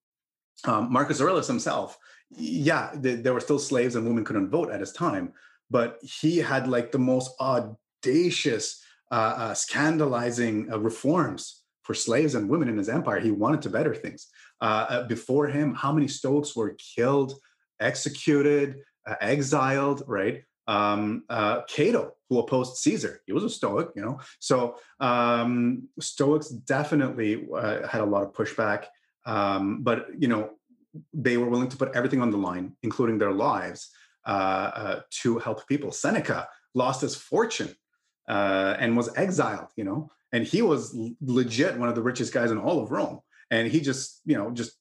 Um, 0.65 0.93
Marcus 0.93 1.21
Aurelius 1.21 1.47
himself, 1.47 1.99
yeah, 2.31 2.91
th- 3.03 3.23
there 3.23 3.33
were 3.33 3.41
still 3.41 3.59
slaves 3.59 3.97
and 3.97 4.07
women 4.07 4.25
couldn't 4.25 4.51
vote 4.51 4.71
at 4.71 4.81
his 4.81 4.93
time, 4.93 5.33
but 5.71 5.99
he 6.03 6.39
had 6.39 6.69
like 6.69 6.93
the 6.93 6.99
most 6.99 7.31
audacious, 7.41 8.83
uh, 9.11 9.35
uh, 9.37 9.55
scandalizing 9.55 10.71
uh, 10.73 10.79
reforms 10.79 11.63
for 11.83 11.95
slaves 11.95 12.35
and 12.35 12.49
women 12.49 12.69
in 12.69 12.77
his 12.77 12.89
empire. 12.89 13.21
He 13.21 13.31
wanted 13.31 13.63
to 13.63 13.71
better 13.71 13.95
things. 13.95 14.29
Uh, 14.61 14.87
uh, 14.89 15.07
before 15.07 15.49
him, 15.49 15.75
how 15.75 15.93
many 15.93 16.07
Stoics 16.07 16.55
were 16.55 16.77
killed, 16.95 17.35
executed, 17.81 18.77
exiled, 19.21 20.03
right? 20.07 20.45
Um, 20.71 21.25
uh, 21.29 21.63
Cato, 21.63 22.13
who 22.29 22.39
opposed 22.39 22.77
Caesar. 22.77 23.21
He 23.27 23.33
was 23.33 23.43
a 23.43 23.51
Stoic, 23.51 23.89
you 23.97 24.03
know. 24.03 24.21
So 24.39 24.77
um, 25.01 25.89
Stoics 25.99 26.49
definitely 26.49 27.49
uh, 27.55 27.89
had 27.89 28.03
a 28.03 28.05
lot 28.05 28.23
of 28.23 28.33
pushback, 28.33 28.85
um, 29.27 29.83
but 29.83 30.07
you 30.17 30.29
know 30.29 30.51
they 31.13 31.37
were 31.37 31.49
willing 31.49 31.69
to 31.69 31.77
put 31.77 31.95
everything 31.95 32.23
on 32.23 32.31
the 32.31 32.37
line, 32.37 32.77
including 32.85 33.19
their 33.19 33.33
lives, 33.33 33.91
uh, 34.27 34.71
uh 34.83 35.01
to 35.23 35.39
help 35.39 35.67
people. 35.67 35.91
Seneca 35.91 36.49
lost 36.75 37.01
his 37.01 37.17
fortune 37.17 37.75
uh, 38.29 38.77
and 38.79 38.97
was 38.97 39.11
exiled, 39.17 39.71
you 39.77 39.85
know, 39.85 40.09
and 40.33 40.45
he 40.45 40.63
was 40.63 40.97
legit 41.21 41.77
one 41.79 41.89
of 41.89 41.97
the 41.97 42.03
richest 42.03 42.33
guys 42.33 42.53
in 42.53 42.59
all 42.59 42.81
of 42.81 42.93
Rome, 42.93 43.21
and 43.51 43.67
he 43.67 43.81
just 43.81 44.21
you 44.25 44.37
know 44.37 44.53
just 44.53 44.73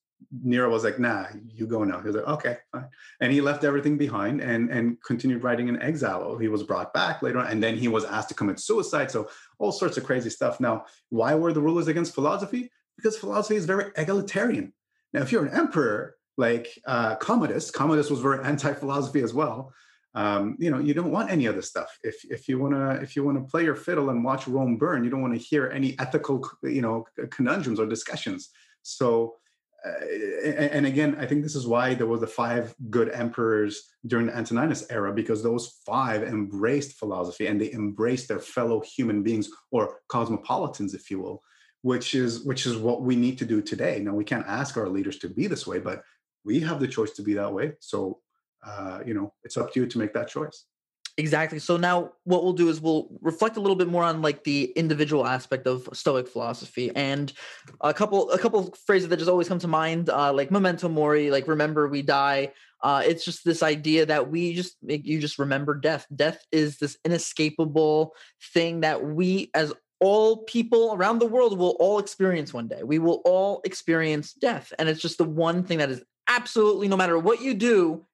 Nero 0.44 0.70
was 0.70 0.84
like, 0.84 1.00
nah, 1.00 1.26
you 1.48 1.66
go 1.66 1.84
now. 1.84 2.00
He 2.00 2.08
was 2.08 2.16
like, 2.16 2.28
okay, 2.28 2.58
fine. 2.72 2.88
And 3.22 3.32
he 3.32 3.42
left 3.42 3.64
everything 3.64 3.98
behind 3.98 4.42
and, 4.42 4.70
and 4.70 5.02
continued 5.04 5.44
writing 5.44 5.68
in 5.70 5.82
exile. 5.82 6.38
He 6.38 6.48
was 6.50 6.64
brought 6.64 6.94
back 6.94 7.22
later 7.22 7.40
on, 7.40 7.48
and 7.48 7.62
then 7.64 7.78
he 7.78 7.88
was 7.88 8.06
asked 8.06 8.30
to 8.30 8.36
commit 8.36 8.60
suicide. 8.60 9.10
So 9.12 9.30
all 9.58 9.72
sorts 9.72 9.98
of 9.98 10.04
crazy 10.04 10.30
stuff. 10.30 10.60
Now, 10.60 10.86
why 11.10 11.36
were 11.36 11.54
the 11.54 11.62
rulers 11.62 11.88
against 11.88 12.14
philosophy? 12.14 12.70
Because 12.98 13.18
philosophy 13.18 13.56
is 13.56 13.66
very 13.66 13.92
egalitarian. 13.96 14.74
Now, 15.14 15.22
if 15.22 15.32
you're 15.32 15.46
an 15.46 15.54
emperor 15.54 16.16
like 16.38 16.68
uh, 16.86 17.16
Commodus, 17.16 17.72
Commodus 17.72 18.10
was 18.10 18.20
very 18.20 18.44
anti-philosophy 18.46 19.22
as 19.22 19.34
well. 19.34 19.74
um, 20.16 20.56
you 20.60 20.72
know 20.72 20.80
you 20.80 20.94
don't 20.94 21.12
want 21.12 21.30
any 21.30 21.46
of 21.46 21.56
this 21.56 21.70
stuff 21.70 21.98
if 22.04 22.16
if 22.30 22.48
you 22.48 22.58
want 22.60 22.74
to 22.74 23.02
if 23.02 23.16
you 23.16 23.24
want 23.24 23.38
to 23.38 23.50
play 23.50 23.64
your 23.64 23.76
fiddle 23.76 24.10
and 24.10 24.24
watch 24.24 24.48
rome 24.48 24.78
burn 24.78 25.04
you 25.04 25.10
don't 25.10 25.22
want 25.22 25.34
to 25.34 25.40
hear 25.40 25.70
any 25.70 25.98
ethical 26.00 26.48
you 26.64 26.82
know 26.82 27.06
conundrums 27.30 27.80
or 27.80 27.86
discussions 27.86 28.50
so 28.82 29.36
and 29.86 30.86
again 30.86 31.16
i 31.20 31.26
think 31.26 31.42
this 31.42 31.56
is 31.56 31.66
why 31.66 31.94
there 31.94 32.08
were 32.08 32.20
the 32.20 32.28
five 32.28 32.76
good 32.90 33.10
emperors 33.12 33.92
during 34.08 34.26
the 34.26 34.36
antoninus 34.36 34.86
era 34.90 35.14
because 35.14 35.42
those 35.42 35.80
five 35.86 36.24
embraced 36.24 36.98
philosophy 36.98 37.48
and 37.48 37.60
they 37.62 37.72
embraced 37.72 38.28
their 38.28 38.40
fellow 38.40 38.82
human 38.82 39.24
beings 39.24 39.50
or 39.72 40.00
cosmopolitans 40.10 40.94
if 40.94 41.10
you 41.10 41.20
will 41.20 41.42
which 41.82 42.14
is 42.14 42.44
which 42.44 42.66
is 42.66 42.76
what 42.76 43.04
we 43.04 43.16
need 43.16 43.38
to 43.38 43.46
do 43.46 43.62
today 43.62 44.00
now 44.00 44.14
we 44.14 44.24
can't 44.24 44.48
ask 44.48 44.76
our 44.76 44.90
leaders 44.90 45.18
to 45.18 45.30
be 45.30 45.48
this 45.48 45.66
way 45.66 45.80
but 45.80 46.02
we 46.44 46.60
have 46.60 46.80
the 46.80 46.88
choice 46.88 47.12
to 47.12 47.22
be 47.22 47.34
that 47.34 47.54
way 47.54 47.72
so 47.80 48.20
uh, 48.66 49.00
you 49.06 49.14
know, 49.14 49.34
it's 49.44 49.58
up 49.58 49.74
to 49.74 49.80
you 49.80 49.88
to 49.88 49.98
make 49.98 50.14
that 50.14 50.28
choice. 50.28 50.66
Exactly. 51.20 51.60
So 51.60 51.76
now 51.76 52.14
what 52.24 52.46
we'll 52.46 52.54
do 52.54 52.70
is 52.70 52.80
we'll 52.80 53.10
reflect 53.20 53.58
a 53.58 53.60
little 53.60 53.76
bit 53.76 53.90
more 53.90 54.06
on 54.06 54.22
like 54.22 54.46
the 54.46 54.72
individual 54.78 55.28
aspect 55.28 55.68
of 55.68 55.90
Stoic 55.92 56.30
philosophy 56.30 56.92
and 56.96 57.34
a 57.82 57.94
couple 57.94 58.32
a 58.32 58.40
couple 58.40 58.74
phrases 58.86 59.10
that 59.10 59.18
just 59.18 59.30
always 59.30 59.50
come 59.50 59.60
to 59.60 59.68
mind, 59.68 60.10
uh, 60.10 60.32
like 60.32 60.50
memento 60.50 60.88
mori, 60.88 61.30
like 61.30 61.46
remember 61.46 61.90
we 61.90 62.04
die. 62.04 62.54
Uh, 62.82 63.04
it's 63.06 63.26
just 63.26 63.44
this 63.44 63.62
idea 63.62 64.06
that 64.06 64.32
we 64.32 64.54
just 64.54 64.78
make 64.82 65.06
you 65.06 65.20
just 65.20 65.38
remember 65.38 65.76
death. 65.76 66.08
Death 66.16 66.42
is 66.54 66.78
this 66.78 66.98
inescapable 67.04 68.16
thing 68.54 68.80
that 68.80 69.04
we 69.04 69.52
as 69.54 69.74
all 70.00 70.46
people 70.46 70.94
around 70.94 71.20
the 71.20 71.26
world 71.26 71.60
will 71.60 71.76
all 71.82 72.00
experience 72.00 72.54
one 72.54 72.70
day. 72.70 72.82
We 72.82 72.98
will 72.98 73.22
all 73.26 73.60
experience 73.66 74.32
death, 74.32 74.72
and 74.80 74.88
it's 74.88 75.02
just 75.02 75.18
the 75.18 75.26
one 75.26 75.66
thing 75.66 75.80
that 75.80 75.90
is 75.90 76.02
absolutely 76.30 76.88
no 76.88 76.96
matter 76.96 77.20
what 77.20 77.42
you 77.42 77.56
do 77.56 78.06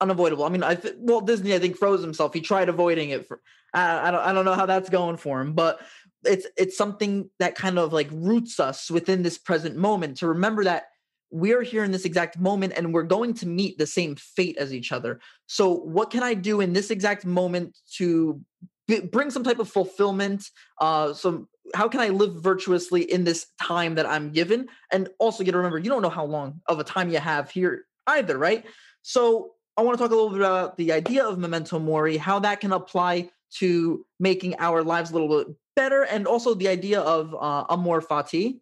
unavoidable. 0.00 0.44
I 0.44 0.48
mean, 0.48 0.62
I 0.62 0.74
th- 0.74 0.94
Walt 0.98 1.26
Disney, 1.26 1.54
I 1.54 1.58
think, 1.58 1.76
froze 1.76 2.02
himself. 2.02 2.32
He 2.34 2.40
tried 2.40 2.68
avoiding 2.68 3.10
it. 3.10 3.26
For 3.26 3.40
I, 3.74 4.08
I 4.08 4.10
don't, 4.10 4.20
I 4.20 4.32
don't 4.32 4.44
know 4.44 4.54
how 4.54 4.66
that's 4.66 4.90
going 4.90 5.16
for 5.16 5.40
him, 5.40 5.52
but 5.52 5.80
it's 6.24 6.46
it's 6.56 6.76
something 6.76 7.30
that 7.38 7.54
kind 7.54 7.78
of 7.78 7.92
like 7.92 8.08
roots 8.12 8.60
us 8.60 8.90
within 8.90 9.22
this 9.22 9.38
present 9.38 9.76
moment 9.76 10.18
to 10.18 10.28
remember 10.28 10.64
that 10.64 10.84
we're 11.30 11.62
here 11.62 11.84
in 11.84 11.92
this 11.92 12.04
exact 12.04 12.38
moment 12.38 12.72
and 12.76 12.92
we're 12.92 13.04
going 13.04 13.34
to 13.34 13.46
meet 13.46 13.78
the 13.78 13.86
same 13.86 14.16
fate 14.16 14.56
as 14.58 14.74
each 14.74 14.92
other. 14.92 15.20
So, 15.46 15.72
what 15.72 16.10
can 16.10 16.22
I 16.22 16.34
do 16.34 16.60
in 16.60 16.72
this 16.72 16.90
exact 16.90 17.24
moment 17.24 17.78
to 17.96 18.40
b- 18.88 19.00
bring 19.00 19.30
some 19.30 19.44
type 19.44 19.58
of 19.58 19.68
fulfillment? 19.68 20.44
Uh, 20.80 21.14
some 21.14 21.48
how 21.74 21.88
can 21.88 22.00
I 22.00 22.08
live 22.08 22.34
virtuously 22.42 23.02
in 23.02 23.24
this 23.24 23.46
time 23.62 23.94
that 23.94 24.06
I'm 24.06 24.32
given? 24.32 24.66
And 24.90 25.08
also, 25.18 25.44
get 25.44 25.52
to 25.52 25.58
remember, 25.58 25.78
you 25.78 25.90
don't 25.90 26.02
know 26.02 26.10
how 26.10 26.24
long 26.24 26.60
of 26.66 26.80
a 26.80 26.84
time 26.84 27.10
you 27.10 27.18
have 27.18 27.50
here 27.50 27.86
either, 28.06 28.36
right? 28.36 28.64
So 29.02 29.52
I 29.80 29.82
want 29.82 29.96
to 29.96 30.04
talk 30.04 30.12
a 30.12 30.14
little 30.14 30.28
bit 30.28 30.40
about 30.40 30.76
the 30.76 30.92
idea 30.92 31.24
of 31.24 31.38
memento 31.38 31.78
mori, 31.78 32.18
how 32.18 32.38
that 32.40 32.60
can 32.60 32.70
apply 32.70 33.30
to 33.60 34.04
making 34.18 34.56
our 34.58 34.82
lives 34.82 35.10
a 35.10 35.14
little 35.14 35.42
bit 35.42 35.56
better, 35.74 36.02
and 36.02 36.26
also 36.26 36.52
the 36.52 36.68
idea 36.68 37.00
of 37.00 37.34
uh, 37.34 37.64
amor 37.70 38.02
fati, 38.02 38.58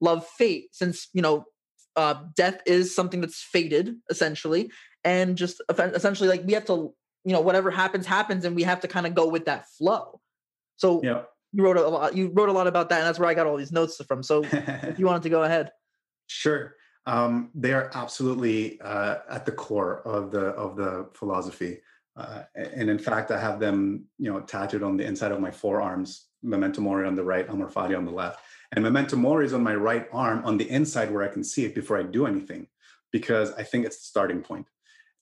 love 0.00 0.24
fate, 0.24 0.68
since 0.70 1.08
you 1.14 1.20
know 1.20 1.46
uh, 1.96 2.14
death 2.36 2.60
is 2.64 2.94
something 2.94 3.20
that's 3.20 3.42
fated 3.42 3.96
essentially, 4.08 4.70
and 5.02 5.36
just 5.36 5.60
essentially 5.68 6.28
like 6.28 6.44
we 6.44 6.52
have 6.52 6.66
to, 6.66 6.94
you 7.24 7.32
know, 7.32 7.40
whatever 7.40 7.72
happens 7.72 8.06
happens, 8.06 8.44
and 8.44 8.54
we 8.54 8.62
have 8.62 8.78
to 8.82 8.86
kind 8.86 9.04
of 9.04 9.16
go 9.16 9.26
with 9.26 9.46
that 9.46 9.66
flow. 9.68 10.20
So 10.76 11.00
yeah. 11.02 11.22
you 11.52 11.64
wrote 11.64 11.76
a 11.76 11.88
lot. 11.88 12.14
You 12.14 12.30
wrote 12.32 12.50
a 12.50 12.52
lot 12.52 12.68
about 12.68 12.88
that, 12.90 12.98
and 13.00 13.06
that's 13.08 13.18
where 13.18 13.28
I 13.28 13.34
got 13.34 13.48
all 13.48 13.56
these 13.56 13.72
notes 13.72 14.00
from. 14.06 14.22
So 14.22 14.44
if 14.52 14.96
you 14.96 15.06
wanted 15.06 15.24
to 15.24 15.30
go 15.30 15.42
ahead, 15.42 15.72
sure. 16.28 16.76
Um, 17.06 17.50
they 17.54 17.72
are 17.72 17.90
absolutely 17.94 18.80
uh, 18.80 19.16
at 19.28 19.44
the 19.44 19.52
core 19.52 20.02
of 20.06 20.30
the 20.30 20.46
of 20.50 20.76
the 20.76 21.08
philosophy, 21.14 21.80
uh, 22.16 22.42
and 22.54 22.88
in 22.88 22.98
fact, 22.98 23.30
I 23.30 23.40
have 23.40 23.58
them, 23.58 24.04
you 24.18 24.32
know, 24.32 24.40
tattooed 24.40 24.82
on 24.82 24.96
the 24.96 25.04
inside 25.04 25.32
of 25.32 25.40
my 25.40 25.50
forearms. 25.50 26.28
Memento 26.44 26.80
mori 26.80 27.06
on 27.06 27.14
the 27.14 27.24
right, 27.24 27.48
amor 27.48 27.68
fati 27.68 27.96
on 27.96 28.04
the 28.04 28.10
left, 28.10 28.40
and 28.72 28.84
memento 28.84 29.16
mori 29.16 29.46
is 29.46 29.54
on 29.54 29.62
my 29.62 29.74
right 29.74 30.06
arm 30.12 30.44
on 30.44 30.56
the 30.56 30.68
inside 30.70 31.10
where 31.12 31.22
I 31.22 31.32
can 31.32 31.44
see 31.44 31.64
it 31.64 31.74
before 31.74 31.98
I 31.98 32.02
do 32.02 32.26
anything, 32.26 32.66
because 33.10 33.52
I 33.54 33.62
think 33.62 33.86
it's 33.86 33.98
the 33.98 34.06
starting 34.06 34.40
point. 34.40 34.66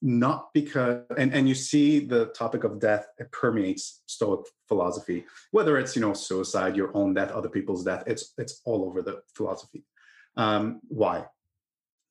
Not 0.03 0.49
because, 0.55 1.03
and 1.19 1.33
and 1.35 1.47
you 1.49 1.55
see 1.55 2.01
the 2.01 2.27
topic 2.27 2.65
of 2.65 2.81
death 2.81 3.07
it 3.19 3.31
permeates 3.33 4.03
Stoic 4.07 4.47
philosophy, 4.67 5.27
whether 5.51 5.79
it's 5.79 5.95
you 5.95 6.03
know 6.03 6.15
suicide, 6.15 6.77
your 6.77 6.91
own 6.97 7.15
death, 7.15 7.31
other 7.31 7.51
people's 7.51 7.85
death. 7.85 8.05
It's 8.07 8.33
it's 8.39 8.61
all 8.65 8.85
over 8.85 9.03
the 9.03 9.23
philosophy. 9.35 9.85
Um, 10.37 10.81
why? 10.89 11.27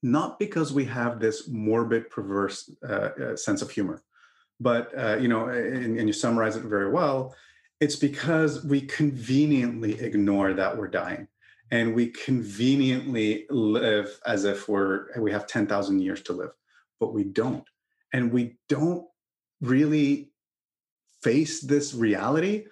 Not 0.01 0.39
because 0.39 0.73
we 0.73 0.85
have 0.85 1.19
this 1.19 1.47
morbid, 1.47 2.09
perverse 2.09 2.71
uh, 2.87 3.09
uh, 3.21 3.35
sense 3.35 3.61
of 3.61 3.69
humor, 3.69 4.03
but 4.59 4.91
uh, 4.97 5.17
you 5.17 5.27
know, 5.27 5.47
and, 5.49 5.97
and 5.97 6.07
you 6.07 6.13
summarize 6.13 6.55
it 6.55 6.63
very 6.63 6.89
well. 6.91 7.35
It's 7.79 7.95
because 7.95 8.63
we 8.65 8.81
conveniently 8.81 9.99
ignore 9.99 10.53
that 10.53 10.77
we're 10.77 10.87
dying, 10.87 11.27
and 11.71 11.93
we 11.93 12.07
conveniently 12.07 13.45
live 13.49 14.19
as 14.25 14.45
if 14.45 14.67
we're 14.67 15.19
we 15.19 15.31
have 15.31 15.47
ten 15.47 15.67
thousand 15.67 16.01
years 16.01 16.21
to 16.23 16.33
live, 16.33 16.51
but 16.99 17.13
we 17.13 17.23
don't, 17.23 17.65
and 18.13 18.31
we 18.31 18.57
don't 18.67 19.05
really 19.61 20.31
face 21.21 21.61
this 21.61 21.93
reality 21.93 22.65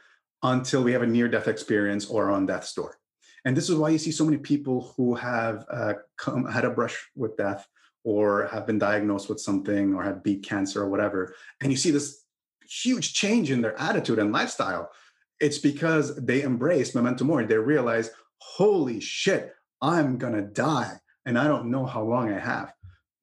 until 0.44 0.84
we 0.84 0.94
have 0.94 1.02
a 1.02 1.08
near 1.08 1.28
death 1.28 1.48
experience 1.48 2.06
or 2.06 2.32
on 2.32 2.46
death's 2.46 2.74
door 2.74 2.98
and 3.46 3.56
this 3.56 3.70
is 3.70 3.76
why 3.76 3.90
you 3.90 3.98
see 3.98 4.12
so 4.12 4.26
many 4.26 4.38
people 4.38 4.94
who 4.96 5.16
have 5.16 5.66
uh, 5.72 5.94
come, 6.18 6.46
had 6.46 6.66
a 6.66 6.70
brush 6.70 6.98
with 7.16 7.38
death 7.38 7.68
or 8.04 8.48
have 8.48 8.66
been 8.66 8.80
diagnosed 8.80 9.30
with 9.30 9.40
something 9.40 9.94
or 9.94 10.04
have 10.04 10.24
beat 10.24 10.44
cancer 10.44 10.82
or 10.82 10.90
whatever. 10.90 11.36
And 11.62 11.72
you 11.72 11.78
see 11.78 11.92
this 11.92 12.24
huge 12.70 13.14
change 13.14 13.52
in 13.52 13.62
their 13.62 13.80
attitude 13.80 14.20
and 14.20 14.32
lifestyle. 14.32 14.92
It's 15.40 15.58
because 15.58 16.16
they 16.16 16.42
embrace 16.42 16.96
memento 16.96 17.26
mori. 17.26 17.46
They 17.46 17.58
realize, 17.58 18.10
holy 18.40 19.00
shit, 19.00 19.54
I'm 19.82 20.18
going 20.18 20.34
to 20.34 20.42
die. 20.42 20.94
And 21.26 21.38
I 21.38 21.48
don't 21.48 21.70
know 21.70 21.86
how 21.86 22.04
long 22.04 22.32
I 22.32 22.40
have. 22.40 22.74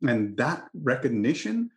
And 0.02 0.36
that 0.36 0.64
recognition 0.74 1.70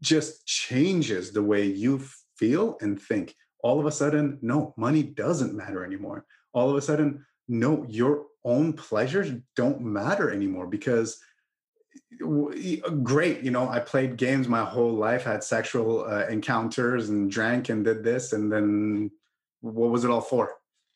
just 0.00 0.44
changes 0.46 1.32
the 1.32 1.42
way 1.42 1.64
you 1.64 2.02
feel 2.36 2.76
and 2.80 3.00
think. 3.00 3.36
All 3.62 3.78
of 3.78 3.86
a 3.86 3.92
sudden, 3.92 4.38
no, 4.42 4.74
money 4.76 5.04
doesn't 5.04 5.54
matter 5.54 5.84
anymore. 5.84 6.26
All 6.52 6.68
of 6.68 6.76
a 6.76 6.82
sudden, 6.82 7.24
no 7.48 7.84
your 7.88 8.26
own 8.44 8.72
pleasures 8.72 9.30
don't 9.56 9.80
matter 9.80 10.30
anymore 10.30 10.66
because 10.66 11.20
great 13.02 13.42
you 13.42 13.50
know 13.50 13.68
i 13.68 13.78
played 13.78 14.16
games 14.16 14.48
my 14.48 14.64
whole 14.64 14.92
life 14.92 15.24
had 15.24 15.42
sexual 15.42 16.04
uh, 16.04 16.26
encounters 16.28 17.10
and 17.10 17.30
drank 17.30 17.68
and 17.68 17.84
did 17.84 18.02
this 18.02 18.32
and 18.32 18.50
then 18.50 19.10
what 19.62 19.90
was 19.90 20.04
it 20.04 20.10
all 20.10 20.20
for? 20.20 20.52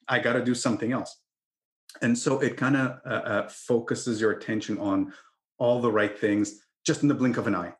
I 0.09 0.18
got 0.18 0.34
to 0.34 0.44
do 0.44 0.55
something 0.55 0.92
else. 0.92 1.16
And 2.03 2.16
so 2.16 2.40
it 2.40 2.57
kind 2.57 2.76
of 2.76 3.01
uh, 3.07 3.09
uh, 3.09 3.49
focuses 3.49 4.20
your 4.20 4.32
attention 4.32 4.78
on 4.78 5.12
all 5.59 5.80
the 5.80 5.90
right 5.90 6.18
things 6.18 6.61
just 6.84 7.03
in 7.03 7.09
the 7.09 7.14
blink 7.14 7.38
of 7.38 7.47
an 7.47 7.55
eye. 7.55 7.72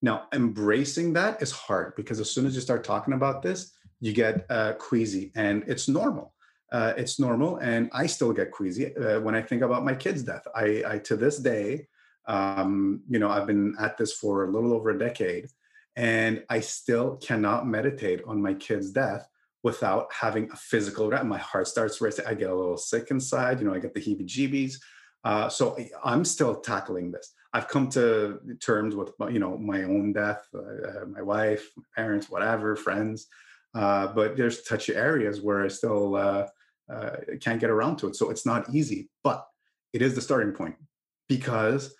Now 0.00 0.28
embracing 0.32 1.14
that 1.14 1.42
is 1.42 1.50
hard 1.50 1.96
because 1.96 2.20
as 2.20 2.30
soon 2.30 2.46
as 2.46 2.54
you 2.54 2.60
start 2.60 2.84
talking 2.84 3.14
about 3.14 3.42
this 3.42 3.72
you 4.00 4.12
get 4.12 4.44
uh, 4.50 4.74
queasy 4.74 5.32
and 5.34 5.64
it's 5.66 5.88
normal 5.88 6.33
uh, 6.74 6.92
it's 6.96 7.20
normal. 7.20 7.58
And 7.58 7.88
I 7.92 8.06
still 8.06 8.32
get 8.32 8.50
queasy 8.50 8.96
uh, 8.96 9.20
when 9.20 9.36
I 9.36 9.42
think 9.42 9.62
about 9.62 9.84
my 9.84 9.94
kid's 9.94 10.24
death. 10.24 10.44
I, 10.56 10.82
I 10.84 10.98
to 11.04 11.16
this 11.16 11.38
day, 11.38 11.86
um, 12.26 13.02
you 13.08 13.20
know, 13.20 13.30
I've 13.30 13.46
been 13.46 13.76
at 13.78 13.96
this 13.96 14.12
for 14.12 14.44
a 14.44 14.50
little 14.50 14.72
over 14.72 14.90
a 14.90 14.98
decade, 14.98 15.46
and 15.94 16.42
I 16.50 16.58
still 16.60 17.16
cannot 17.18 17.68
meditate 17.68 18.22
on 18.26 18.42
my 18.42 18.54
kid's 18.54 18.90
death 18.90 19.28
without 19.62 20.12
having 20.12 20.50
a 20.50 20.56
physical. 20.56 21.10
My 21.24 21.38
heart 21.38 21.68
starts 21.68 22.00
racing. 22.00 22.26
I 22.26 22.34
get 22.34 22.50
a 22.50 22.54
little 22.54 22.76
sick 22.76 23.12
inside. 23.12 23.60
You 23.60 23.66
know, 23.66 23.74
I 23.74 23.78
get 23.78 23.94
the 23.94 24.00
heebie-jeebies. 24.00 24.74
Uh, 25.22 25.48
so 25.48 25.78
I'm 26.04 26.24
still 26.24 26.56
tackling 26.56 27.12
this. 27.12 27.32
I've 27.52 27.68
come 27.68 27.88
to 27.90 28.40
terms 28.60 28.96
with 28.96 29.12
you 29.30 29.38
know 29.38 29.56
my 29.56 29.84
own 29.84 30.12
death, 30.12 30.44
uh, 30.52 31.06
my 31.06 31.22
wife, 31.22 31.70
my 31.76 31.84
parents, 31.94 32.28
whatever, 32.28 32.74
friends. 32.74 33.28
Uh, 33.74 34.08
but 34.08 34.36
there's 34.36 34.62
touchy 34.62 34.94
areas 34.94 35.40
where 35.40 35.64
I 35.64 35.68
still 35.68 36.16
uh, 36.90 36.92
uh, 36.94 37.16
can't 37.40 37.60
get 37.60 37.70
around 37.70 37.96
to 37.98 38.08
it. 38.08 38.16
So 38.16 38.30
it's 38.30 38.44
not 38.44 38.74
easy, 38.74 39.08
but 39.22 39.46
it 39.92 40.02
is 40.02 40.14
the 40.14 40.20
starting 40.20 40.52
point 40.52 40.76
because 41.28 41.94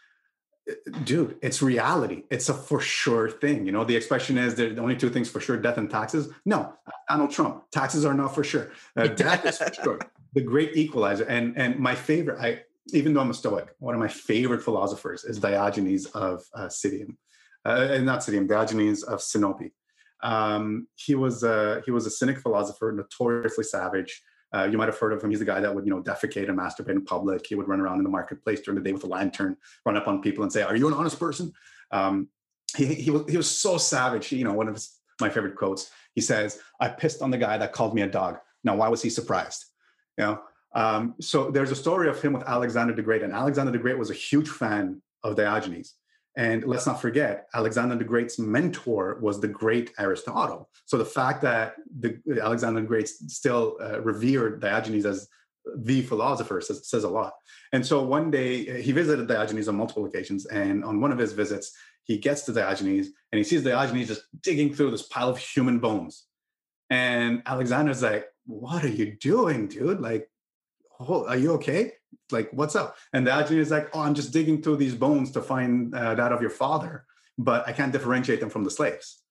uh, 0.71 0.75
dude 1.05 1.37
it's 1.43 1.63
reality. 1.63 2.25
It's 2.31 2.49
a 2.49 2.55
for 2.55 2.81
sure 2.81 3.31
thing 3.31 3.67
you 3.67 3.73
know? 3.73 3.85
The 3.85 3.97
expression 3.97 4.39
is 4.39 4.55
the 4.55 4.77
only 4.79 4.97
two 4.97 5.11
things 5.11 5.31
for 5.31 5.41
sure 5.41 5.57
death 5.57 5.79
and 5.79 5.91
taxes. 5.91 6.29
No 6.45 6.75
donald 7.09 7.31
trump 7.31 7.65
taxes 7.71 8.05
are 8.05 8.15
not 8.15 8.35
for 8.35 8.45
sure. 8.45 8.73
Uh, 8.97 9.07
death 9.25 9.45
is 9.47 9.59
for 9.59 9.73
sure. 9.73 9.99
The 10.35 10.43
great 10.43 10.77
equalizer. 10.77 11.25
And 11.25 11.57
and 11.57 11.79
my 11.79 11.95
favorite 11.95 12.41
i 12.41 12.63
even 12.93 13.15
though 13.15 13.21
i'm 13.23 13.31
a 13.31 13.35
stoic 13.35 13.75
one 13.79 13.95
of 13.95 14.01
my 14.01 14.09
favorite 14.09 14.63
philosophers 14.63 15.25
is 15.25 15.39
diogenes 15.39 16.07
of 16.07 16.43
uh, 16.55 16.67
Citium, 16.67 17.17
uh, 17.65 17.99
not 17.99 18.21
Citium, 18.21 18.47
diogenes 18.47 19.03
of 19.03 19.21
sinope. 19.21 19.71
Um, 20.25 20.89
he 20.95 21.15
was 21.15 21.45
a, 21.45 21.83
he 21.85 21.91
was 21.91 22.07
a 22.07 22.11
cynic 22.11 22.39
philosopher, 22.39 22.91
notoriously 22.93 23.65
savage. 23.65 24.23
Uh, 24.55 24.69
you 24.71 24.79
might 24.79 24.87
have 24.87 24.99
heard 24.99 25.13
of 25.13 25.23
him. 25.23 25.31
He's 25.31 25.41
the 25.41 25.45
guy 25.45 25.61
that 25.61 25.75
would, 25.75 25.85
you 25.85 25.91
know, 25.91 26.01
defecate 26.01 26.49
and 26.49 26.57
masturbate 26.57 26.91
in 26.91 27.05
public. 27.05 27.45
He 27.47 27.57
would 27.57 27.67
run 27.67 27.81
around 27.81 27.99
in 27.99 28.05
the 28.05 28.11
marketplace 28.11 28.61
during 28.61 28.81
the 28.81 28.85
day 28.85 28.93
with 28.93 29.03
a 29.03 29.09
lantern, 29.09 29.57
run 29.85 29.97
up 29.97 30.07
on 30.07 30.23
people 30.23 30.45
and 30.45 30.53
say, 30.53 30.63
"Are 30.63 30.77
you 30.77 30.87
an 30.87 30.95
honest 30.95 31.19
person?" 31.19 31.53
Um, 31.91 32.29
he, 32.77 32.87
he 32.87 33.11
was 33.11 33.29
he 33.29 33.37
was 33.37 33.51
so 33.51 33.79
savage. 33.79 34.31
You 34.31 34.45
know, 34.45 34.53
one 34.53 34.69
of 34.69 34.75
his 34.75 35.01
my 35.21 35.29
favorite 35.29 35.57
quotes. 35.57 35.91
He 36.15 36.21
says, 36.21 36.61
"I 36.81 36.89
pissed 36.89 37.21
on 37.21 37.31
the 37.31 37.39
guy 37.39 37.59
that 37.59 37.73
called 37.73 37.95
me 37.95 38.03
a 38.03 38.07
dog. 38.07 38.39
Now, 38.63 38.77
why 38.77 38.89
was 38.89 39.03
he 39.03 39.11
surprised?" 39.11 39.65
You 40.19 40.25
know. 40.25 40.43
Um, 40.77 41.15
so 41.21 41.51
there's 41.51 41.71
a 41.71 41.77
story 41.77 42.09
of 42.09 42.21
him 42.21 42.33
with 42.33 42.43
Alexander 42.45 42.95
the 42.95 43.03
Great, 43.03 43.23
and 43.23 43.33
Alexander 43.33 43.71
the 43.73 43.79
Great 43.79 43.99
was 43.99 44.11
a 44.11 44.15
huge 44.15 44.49
fan 44.49 45.01
of 45.23 45.37
Diogenes. 45.37 45.95
And 46.37 46.65
let's 46.65 46.87
not 46.87 47.01
forget, 47.01 47.47
Alexander 47.55 47.95
the 47.95 48.05
Great's 48.05 48.39
mentor 48.39 49.19
was 49.21 49.41
the 49.41 49.49
great 49.49 49.93
Aristotle. 49.99 50.69
So 50.85 50.99
the 50.99 51.05
fact 51.05 51.43
that 51.43 51.77
the 51.99 52.21
Alexander 52.43 52.81
the 52.81 52.87
Great 52.87 53.09
still 53.09 53.77
uh, 53.81 54.01
revered 54.01 54.61
Diogenes 54.61 55.07
as 55.07 55.29
the 55.77 56.03
philosopher 56.03 56.61
says, 56.61 56.89
says 56.89 57.05
a 57.05 57.09
lot. 57.09 57.35
And 57.73 57.87
so 57.87 58.03
one 58.03 58.31
day 58.31 58.83
he 58.83 58.93
visited 58.93 59.29
Diogenes 59.29 59.69
on 59.69 59.77
multiple 59.77 60.05
occasions, 60.07 60.47
and 60.47 60.85
on 60.85 61.01
one 61.01 61.13
of 61.13 61.19
his 61.19 61.33
visits, 61.33 61.73
he 62.03 62.19
gets 62.19 62.43
to 62.43 62.53
Diogenes 62.53 63.09
and 63.33 63.39
he 63.39 63.45
sees 63.45 63.63
Diogenes 63.63 64.09
just 64.09 64.25
digging 64.43 64.75
through 64.75 64.91
this 64.91 65.03
pile 65.03 65.31
of 65.31 65.39
human 65.39 65.79
bones. 65.79 66.27
And 66.91 67.43
Alexander's 67.47 68.03
like, 68.03 68.27
"What 68.45 68.85
are 68.85 68.89
you 68.89 69.17
doing, 69.17 69.69
dude? 69.69 70.01
Like, 70.01 70.29
oh, 71.01 71.27
are 71.27 71.37
you 71.37 71.53
okay? 71.53 71.93
Like, 72.31 72.51
what's 72.53 72.77
up?" 72.77 72.97
And 73.13 73.27
Diogenes 73.27 73.67
is 73.67 73.71
like, 73.71 73.91
"Oh, 73.95 74.01
I'm 74.01 74.15
just 74.15 74.33
digging 74.33 74.63
through 74.63 74.77
these 74.77 74.95
bones 74.95 75.31
to 75.33 75.43
find 75.43 75.95
uh, 75.95 76.15
that 76.15 76.33
of 76.33 76.41
your 76.41 76.51
father, 76.51 77.05
but 77.39 77.67
I 77.69 77.73
can't 77.73 77.93
differentiate 77.93 78.41
them 78.41 78.51
from 78.51 78.65
the 78.65 78.71
slaves." 78.71 79.23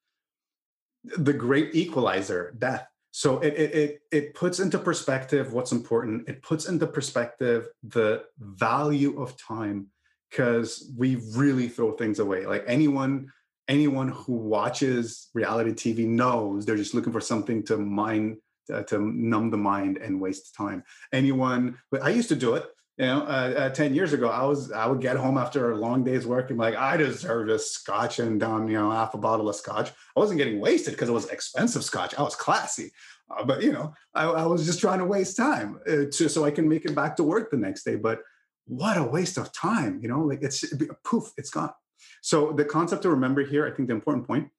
The 1.04 1.34
great 1.34 1.76
equalizer, 1.76 2.56
death. 2.58 2.88
So 3.12 3.40
it, 3.40 3.54
it 3.54 3.76
it 3.76 4.02
it 4.12 4.34
puts 4.34 4.60
into 4.60 4.80
perspective 4.80 5.54
what's 5.54 5.72
important. 5.72 6.28
It 6.28 6.42
puts 6.42 6.68
into 6.68 6.88
perspective 6.88 7.68
the 7.84 8.24
value 8.40 9.22
of 9.22 9.38
time 9.38 9.88
because 10.30 10.92
we 10.98 11.18
really 11.36 11.68
throw 11.68 11.92
things 11.92 12.20
away. 12.20 12.46
Like 12.46 12.64
anyone 12.68 13.32
anyone 13.68 14.10
who 14.10 14.34
watches 14.34 15.30
reality 15.34 15.72
TV 15.72 16.08
knows 16.08 16.66
they're 16.66 16.76
just 16.76 16.94
looking 16.94 17.14
for 17.14 17.22
something 17.22 17.64
to 17.64 17.78
mind 17.78 18.38
uh, 18.74 18.84
to 18.84 19.00
numb 19.00 19.50
the 19.50 19.58
mind 19.58 19.98
and 19.98 20.20
waste 20.20 20.56
time. 20.56 20.84
Anyone, 21.12 21.78
but 21.92 22.02
I 22.02 22.10
used 22.10 22.30
to 22.30 22.36
do 22.36 22.56
it. 22.56 22.66
You 22.98 23.08
know, 23.08 23.22
uh, 23.22 23.54
uh, 23.58 23.70
ten 23.70 23.96
years 23.96 24.14
ago, 24.14 24.30
I 24.30 24.44
was 24.46 24.72
I 24.72 24.86
would 24.86 25.02
get 25.02 25.18
home 25.18 25.38
after 25.38 25.72
a 25.72 25.78
long 25.78 26.04
day's 26.04 26.28
work 26.28 26.52
and 26.52 26.60
like 26.60 26.76
I 26.76 26.96
deserve 26.96 27.50
a 27.50 27.58
scotch 27.58 28.20
and 28.20 28.40
down 28.40 28.68
you 28.68 28.78
know 28.78 28.92
half 28.92 29.16
a 29.16 29.18
bottle 29.18 29.50
of 29.50 29.56
scotch. 29.56 29.90
I 29.90 30.20
wasn't 30.20 30.38
getting 30.38 30.60
wasted 30.60 30.94
because 30.94 31.10
it 31.10 31.14
was 31.14 31.30
expensive 31.30 31.84
scotch. 31.84 32.14
I 32.16 32.22
was 32.22 32.36
classy, 32.36 32.92
uh, 33.36 33.46
but 33.46 33.64
you 33.64 33.72
know 33.72 33.94
I, 34.14 34.26
I, 34.26 34.46
was 34.46 34.66
just 34.68 34.80
trying 34.80 35.00
to 35.00 35.06
waste 35.06 35.38
time 35.38 35.80
uh, 35.88 36.06
to 36.12 36.30
so 36.30 36.46
I 36.46 36.52
can 36.52 36.70
make 36.70 36.86
it 36.86 36.94
back 36.94 37.16
to 37.16 37.24
work 37.24 37.50
the 37.50 37.58
next 37.58 37.84
day. 37.84 37.96
But 37.96 38.20
what 38.66 38.98
a 38.98 39.04
waste 39.04 39.38
of 39.38 39.52
time, 39.52 40.00
you 40.02 40.08
know, 40.08 40.22
like 40.22 40.42
it's 40.42 40.64
poof, 41.04 41.32
it's 41.38 41.50
gone. 41.50 41.74
So 42.22 42.52
the 42.54 42.66
concept 42.66 43.04
to 43.04 43.10
remember 43.10 43.44
here, 43.44 43.66
I 43.66 43.72
think 43.72 43.88
the 43.88 43.96
important 43.96 44.28
point, 44.28 44.50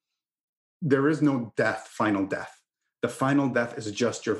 there 0.81 1.09
is 1.09 1.21
no 1.21 1.53
death, 1.55 1.89
final 1.91 2.25
death. 2.25 2.51
The 3.01 3.09
final 3.09 3.49
death 3.49 3.77
is 3.77 3.91
just 3.91 4.25
your 4.25 4.39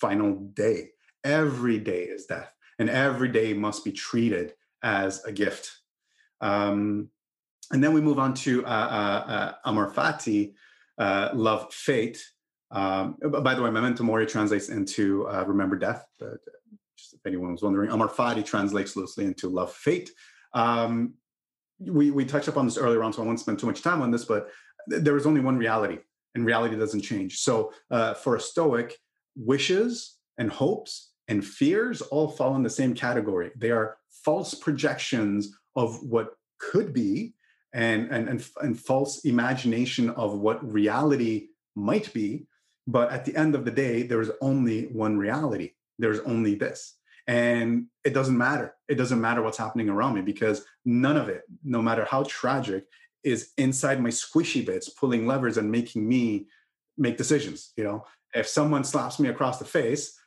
final 0.00 0.34
day. 0.34 0.90
Every 1.24 1.78
day 1.78 2.04
is 2.04 2.26
death, 2.26 2.50
and 2.80 2.88
every 2.88 3.28
day 3.28 3.52
must 3.52 3.84
be 3.84 3.92
treated 3.92 4.54
as 4.82 5.22
a 5.26 5.30
gift. 5.30 5.70
Um, 6.40 7.10
and 7.70 7.84
then 7.84 7.92
we 7.92 8.00
move 8.00 8.18
on 8.18 8.32
to 8.34 8.64
uh, 8.64 8.68
uh, 8.68 9.30
uh, 9.30 9.54
Amor 9.66 9.92
Fati, 9.92 10.54
uh, 10.98 11.28
love 11.34 11.72
fate. 11.72 12.18
Um, 12.70 13.16
by 13.42 13.54
the 13.54 13.62
way, 13.62 13.70
memento 13.70 14.02
mori 14.02 14.26
translates 14.26 14.70
into 14.70 15.28
uh, 15.28 15.44
remember 15.46 15.76
death. 15.76 16.06
But 16.18 16.38
just 16.96 17.12
if 17.12 17.20
anyone 17.26 17.52
was 17.52 17.62
wondering, 17.62 17.90
Amor 17.90 18.08
Fati 18.08 18.44
translates 18.44 18.96
loosely 18.96 19.26
into 19.26 19.48
love 19.48 19.72
fate. 19.72 20.10
Um, 20.54 21.14
we 21.78 22.10
we 22.10 22.24
touched 22.24 22.48
upon 22.48 22.64
this 22.64 22.78
earlier 22.78 23.02
on, 23.02 23.12
so 23.12 23.22
I 23.22 23.26
won't 23.26 23.40
spend 23.40 23.58
too 23.58 23.66
much 23.66 23.82
time 23.82 24.00
on 24.00 24.10
this. 24.10 24.24
But 24.24 24.48
th- 24.88 25.02
there 25.02 25.16
is 25.18 25.26
only 25.26 25.40
one 25.40 25.58
reality, 25.58 25.98
and 26.34 26.46
reality 26.46 26.76
doesn't 26.76 27.02
change. 27.02 27.40
So 27.40 27.72
uh, 27.90 28.14
for 28.14 28.36
a 28.36 28.40
Stoic, 28.40 28.96
wishes 29.36 30.16
and 30.38 30.50
hopes 30.50 31.09
and 31.30 31.44
fears 31.44 32.02
all 32.02 32.28
fall 32.28 32.54
in 32.56 32.62
the 32.62 32.68
same 32.68 32.94
category. 32.94 33.50
They 33.56 33.70
are 33.70 33.96
false 34.24 34.52
projections 34.52 35.56
of 35.76 36.02
what 36.02 36.34
could 36.58 36.92
be 36.92 37.32
and, 37.72 38.10
and, 38.10 38.28
and, 38.28 38.46
and 38.60 38.78
false 38.78 39.24
imagination 39.24 40.10
of 40.10 40.34
what 40.34 40.62
reality 40.70 41.46
might 41.74 42.12
be. 42.12 42.46
But 42.86 43.10
at 43.12 43.24
the 43.24 43.34
end 43.34 43.54
of 43.54 43.64
the 43.64 43.70
day, 43.70 44.02
there 44.02 44.20
is 44.20 44.32
only 44.42 44.88
one 44.88 45.16
reality 45.16 45.72
there's 46.00 46.20
only 46.20 46.54
this 46.54 46.96
and 47.28 47.86
it 48.04 48.14
doesn't 48.14 48.36
matter 48.36 48.74
it 48.88 48.96
doesn't 48.96 49.20
matter 49.20 49.42
what's 49.42 49.58
happening 49.58 49.88
around 49.88 50.14
me 50.14 50.22
because 50.22 50.64
none 50.84 51.16
of 51.16 51.28
it 51.28 51.42
no 51.62 51.80
matter 51.82 52.04
how 52.04 52.24
tragic 52.24 52.86
is 53.22 53.52
inside 53.58 54.02
my 54.02 54.08
squishy 54.08 54.64
bits 54.64 54.88
pulling 54.88 55.26
levers 55.26 55.58
and 55.58 55.70
making 55.70 56.08
me 56.08 56.46
make 56.96 57.16
decisions 57.16 57.72
you 57.76 57.84
know 57.84 58.04
if 58.34 58.46
someone 58.46 58.82
slaps 58.82 59.20
me 59.20 59.28
across 59.28 59.58
the 59.58 59.64
face 59.64 60.18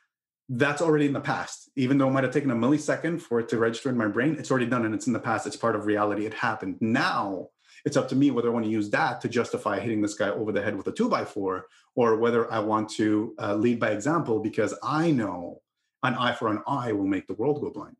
that's 0.48 0.82
already 0.82 1.06
in 1.06 1.12
the 1.12 1.20
past 1.20 1.70
even 1.76 1.96
though 1.96 2.08
it 2.08 2.12
might 2.12 2.24
have 2.24 2.32
taken 2.32 2.50
a 2.50 2.54
millisecond 2.54 3.20
for 3.20 3.40
it 3.40 3.48
to 3.48 3.58
register 3.58 3.88
in 3.88 3.96
my 3.96 4.06
brain 4.06 4.36
it's 4.38 4.50
already 4.50 4.66
done 4.66 4.84
and 4.84 4.94
it's 4.94 5.06
in 5.06 5.12
the 5.12 5.18
past 5.18 5.46
it's 5.46 5.56
part 5.56 5.74
of 5.74 5.86
reality 5.86 6.26
it 6.26 6.34
happened 6.34 6.76
now 6.80 7.48
it's 7.84 7.96
up 7.96 8.08
to 8.08 8.16
me 8.16 8.30
whether 8.30 8.48
I 8.48 8.52
want 8.52 8.64
to 8.64 8.70
use 8.70 8.90
that 8.90 9.20
to 9.20 9.28
justify 9.28 9.78
hitting 9.78 10.00
this 10.00 10.14
guy 10.14 10.30
over 10.30 10.52
the 10.52 10.62
head 10.62 10.76
with 10.76 10.86
a 10.86 10.92
two 10.92 11.08
by 11.08 11.24
four, 11.24 11.66
or 11.94 12.16
whether 12.16 12.50
I 12.50 12.58
want 12.60 12.88
to 12.90 13.34
uh, 13.38 13.54
lead 13.54 13.78
by 13.78 13.90
example 13.90 14.40
because 14.40 14.74
I 14.82 15.10
know 15.10 15.60
an 16.02 16.14
eye 16.14 16.32
for 16.32 16.48
an 16.48 16.62
eye 16.66 16.92
will 16.92 17.06
make 17.06 17.26
the 17.26 17.34
world 17.34 17.60
go 17.60 17.70
blind. 17.70 17.96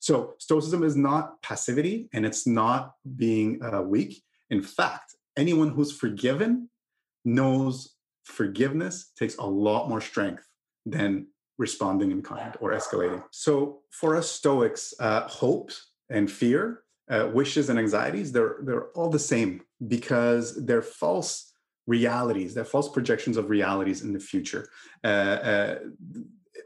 So 0.00 0.34
Stoicism 0.38 0.82
is 0.82 0.96
not 0.96 1.40
passivity 1.42 2.08
and 2.12 2.26
it's 2.26 2.46
not 2.46 2.92
being 3.16 3.62
uh, 3.62 3.82
weak. 3.82 4.22
In 4.50 4.62
fact, 4.62 5.14
anyone 5.36 5.70
who's 5.70 5.96
forgiven 5.96 6.68
knows 7.24 7.94
forgiveness 8.24 9.12
takes 9.16 9.36
a 9.36 9.44
lot 9.44 9.88
more 9.88 10.00
strength 10.00 10.46
than 10.84 11.28
responding 11.58 12.10
in 12.10 12.22
kind 12.22 12.56
or 12.60 12.72
escalating. 12.72 13.22
So 13.30 13.80
for 13.90 14.16
us 14.16 14.30
Stoics, 14.30 14.94
uh, 14.98 15.28
hope 15.28 15.70
and 16.10 16.30
fear 16.30 16.84
uh, 17.10 17.28
wishes 17.32 17.68
and 17.68 17.78
anxieties 17.78 18.32
they're 18.32 18.56
they're 18.62 18.86
all 18.92 19.10
the 19.10 19.18
same 19.18 19.60
because 19.88 20.64
they're 20.64 20.82
false 20.82 21.52
realities 21.86 22.54
they're 22.54 22.64
false 22.64 22.88
projections 22.88 23.36
of 23.36 23.50
realities 23.50 24.02
in 24.02 24.12
the 24.12 24.18
future. 24.18 24.68
Uh, 25.02 25.06
uh, 25.06 25.78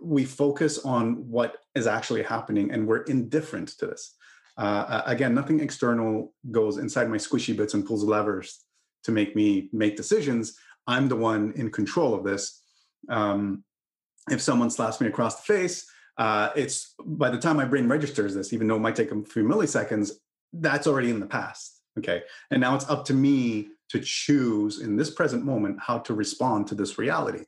we 0.01 0.25
focus 0.25 0.79
on 0.85 1.29
what 1.29 1.57
is 1.75 1.87
actually 1.87 2.23
happening 2.23 2.71
and 2.71 2.87
we're 2.87 3.03
indifferent 3.03 3.69
to 3.69 3.87
this. 3.87 4.15
Uh, 4.57 5.03
again 5.07 5.35
nothing 5.35 5.61
external 5.61 6.33
goes 6.51 6.79
inside 6.79 7.09
my 7.09 7.17
squishy 7.17 7.57
bits 7.57 7.75
and 7.75 7.85
pulls 7.85 8.05
levers 8.05 8.65
to 9.05 9.13
make 9.13 9.35
me 9.35 9.69
make 9.73 9.97
decisions. 9.97 10.57
I'm 10.87 11.09
the 11.09 11.17
one 11.17 11.53
in 11.57 11.71
control 11.71 12.15
of 12.15 12.25
this. 12.25 12.63
Um, 13.09 13.65
if 14.31 14.41
someone 14.41 14.71
slaps 14.71 15.01
me 15.01 15.07
across 15.07 15.37
the 15.37 15.43
face 15.43 15.87
uh, 16.19 16.51
it's 16.57 16.95
by 17.05 17.31
the 17.31 17.39
time 17.39 17.57
my 17.57 17.65
brain 17.65 17.89
registers 17.89 18.35
this, 18.35 18.53
even 18.53 18.67
though 18.67 18.77
it 18.77 18.81
might 18.81 18.97
take 18.97 19.13
a 19.13 19.23
few 19.23 19.45
milliseconds, 19.45 20.11
that's 20.53 20.87
already 20.87 21.11
in 21.11 21.21
the 21.21 21.27
past. 21.27 21.81
Okay. 21.97 22.23
And 22.51 22.61
now 22.61 22.75
it's 22.75 22.89
up 22.91 23.05
to 23.07 23.15
me 23.15 23.69
to 23.91 24.01
choose 24.01 24.81
in 24.81 24.97
this 24.97 25.11
present 25.11 25.45
moment 25.45 25.79
how 25.81 25.99
to 26.01 26.15
respond 26.15 26.67
to 26.67 26.75
this 26.75 26.99
reality. 26.99 27.45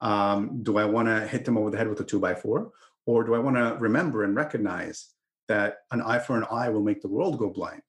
Um, 0.00 0.62
do 0.62 0.78
I 0.78 0.84
want 0.84 1.08
to 1.08 1.26
hit 1.26 1.44
them 1.44 1.56
over 1.56 1.70
the 1.70 1.76
head 1.76 1.88
with 1.88 2.00
a 2.00 2.04
two 2.04 2.18
by 2.18 2.34
four? 2.34 2.72
Or 3.06 3.24
do 3.24 3.34
I 3.34 3.38
want 3.38 3.56
to 3.56 3.76
remember 3.78 4.24
and 4.24 4.34
recognize 4.34 5.10
that 5.48 5.78
an 5.90 6.00
eye 6.00 6.18
for 6.18 6.36
an 6.36 6.46
eye 6.50 6.70
will 6.70 6.82
make 6.82 7.02
the 7.02 7.08
world 7.08 7.38
go 7.38 7.50
blind? 7.50 7.82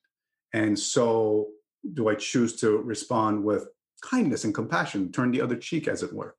And 0.53 0.77
so 0.77 1.47
do 1.93 2.09
I 2.09 2.15
choose 2.15 2.57
to 2.57 2.77
respond 2.77 3.43
with 3.43 3.67
kindness 4.01 4.43
and 4.43 4.53
compassion, 4.53 5.11
turn 5.11 5.31
the 5.31 5.41
other 5.41 5.55
cheek, 5.55 5.87
as 5.87 6.03
it 6.03 6.13
were? 6.13 6.35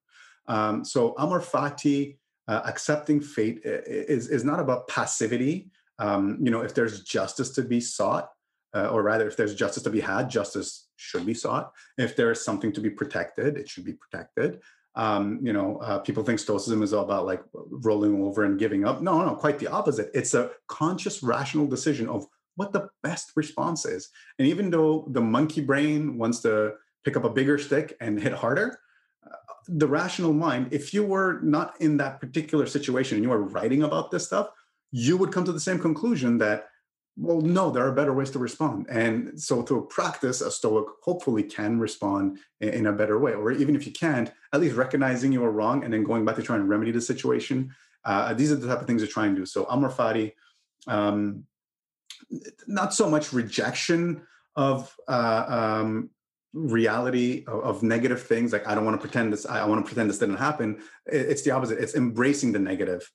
Um, 0.49 0.85
so 0.85 1.15
amor 1.19 1.41
fati, 1.41 2.17
uh, 2.49 2.63
accepting 2.65 3.21
fate 3.21 3.61
is, 3.65 4.29
is 4.29 4.45
not 4.45 4.61
about 4.61 4.89
passivity 4.89 5.71
um, 5.99 6.39
you 6.43 6.51
know, 6.51 6.61
if 6.61 6.75
there's 6.75 7.03
justice 7.03 7.51
to 7.51 7.63
be 7.63 7.81
sought, 7.81 8.31
uh, 8.75 8.89
or 8.89 9.03
rather, 9.03 9.27
if 9.27 9.37
there's 9.37 9.55
justice 9.55 9.83
to 9.85 9.91
be 9.91 10.01
had, 10.01 10.29
justice 10.29 10.89
should 10.97 11.25
be 11.25 11.35
sought. 11.35 11.73
If 11.97 12.17
there 12.17 12.31
is 12.31 12.45
something 12.45 12.73
to 12.73 12.81
be 12.81 12.91
protected, 12.91 13.57
it 13.57 13.69
should 13.69 13.85
be 13.85 13.95
protected. 13.95 14.61
Um, 14.95 15.41
you 15.43 15.53
know, 15.53 15.79
uh, 15.79 15.99
people 15.99 16.23
think 16.23 16.39
Stoicism 16.39 16.83
is 16.83 16.93
all 16.93 17.05
about 17.05 17.27
like 17.27 17.43
rolling 17.53 18.23
over 18.23 18.45
and 18.45 18.59
giving 18.59 18.87
up. 18.87 19.03
No, 19.03 19.25
no, 19.25 19.35
quite 19.35 19.59
the 19.59 19.69
opposite. 19.69 20.11
It's 20.15 20.35
a 20.35 20.51
conscious, 20.69 21.23
rational 21.23 21.67
decision 21.67 22.09
of 22.09 22.27
what 22.57 22.73
the 22.73 22.89
best 23.03 23.33
response 23.37 23.85
is. 23.85 24.09
And 24.39 24.49
even 24.49 24.71
though 24.71 25.07
the 25.11 25.21
monkey 25.21 25.61
brain 25.61 26.17
wants 26.17 26.41
to 26.41 26.75
pick 27.05 27.17
up 27.17 27.25
a 27.25 27.31
bigger 27.31 27.59
stick 27.59 27.97
and 28.01 28.19
hit 28.21 28.33
harder, 28.33 28.69
uh, 28.69 28.77
the 29.69 29.87
rational 29.87 30.33
mind, 30.33 30.69
if 30.71 30.95
you 30.95 31.05
were 31.05 31.41
not 31.43 31.75
in 31.81 31.97
that 31.99 32.21
particular 32.21 32.67
situation 32.67 33.17
and 33.17 33.25
you 33.25 33.33
are 33.33 33.43
writing 33.43 33.83
about 33.83 34.11
this 34.11 34.27
stuff, 34.27 34.49
you 34.93 35.17
would 35.17 35.33
come 35.33 35.45
to 35.45 35.53
the 35.53 35.61
same 35.61 35.79
conclusion 35.79 36.39
that 36.39 36.69
well 37.19 37.41
no 37.41 37.71
there 37.71 37.87
are 37.87 37.93
better 37.93 38.13
ways 38.13 38.31
to 38.31 38.39
respond. 38.39 38.87
And 38.91 39.41
so 39.41 39.63
through 39.63 39.87
practice 39.87 40.41
a 40.41 40.51
stoic 40.51 40.87
hopefully 41.03 41.43
can 41.43 41.79
respond 41.79 42.39
in, 42.61 42.87
a 42.87 42.93
better 42.93 43.19
way. 43.19 43.33
Or 43.33 43.51
even 43.53 43.75
if 43.75 43.87
you 43.87 43.93
can't 43.93 44.31
at 44.53 44.61
least 44.61 44.77
recognizing 44.77 45.33
you 45.33 45.45
are 45.45 45.51
wrong 45.51 45.83
and 45.83 45.93
then 45.93 46.05
going 46.05 46.25
back 46.25 46.37
to 46.37 46.43
try 46.43 46.57
and 46.57 46.69
remedy 46.69 46.93
the 46.93 47.01
situation. 47.01 47.75
Uh, 48.05 48.35
these 48.35 48.53
are 48.53 48.57
the 48.57 48.69
type 48.69 48.81
of 48.81 48.87
things 48.87 49.03
to 49.03 49.09
try 49.09 49.27
and 49.27 49.35
do. 49.35 49.47
So 49.47 49.67
amor 49.69 49.91
fati 49.91 50.33
um, 50.87 51.45
not 52.67 52.95
so 52.95 53.09
much 53.09 53.33
rejection 53.33 54.23
of 54.55 54.95
uh, 55.09 55.45
um, 55.49 56.11
reality 56.57 57.45
of, 57.47 57.61
of, 57.65 57.83
negative 57.83 58.23
things 58.23 58.53
like 58.53 58.67
i 58.67 58.75
don't 58.75 58.85
want 58.85 58.99
to 58.99 59.01
pretend 59.01 59.33
this 59.33 59.45
i, 59.47 59.65
want 59.65 59.85
to 59.85 59.87
pretend 59.87 60.09
this 60.09 60.19
didn't 60.19 60.37
happen 60.37 60.81
it's 61.05 61.43
the 61.43 61.51
opposite 61.51 61.79
it's 61.79 61.95
embracing 61.95 62.51
the 62.51 62.59
negative 62.59 63.11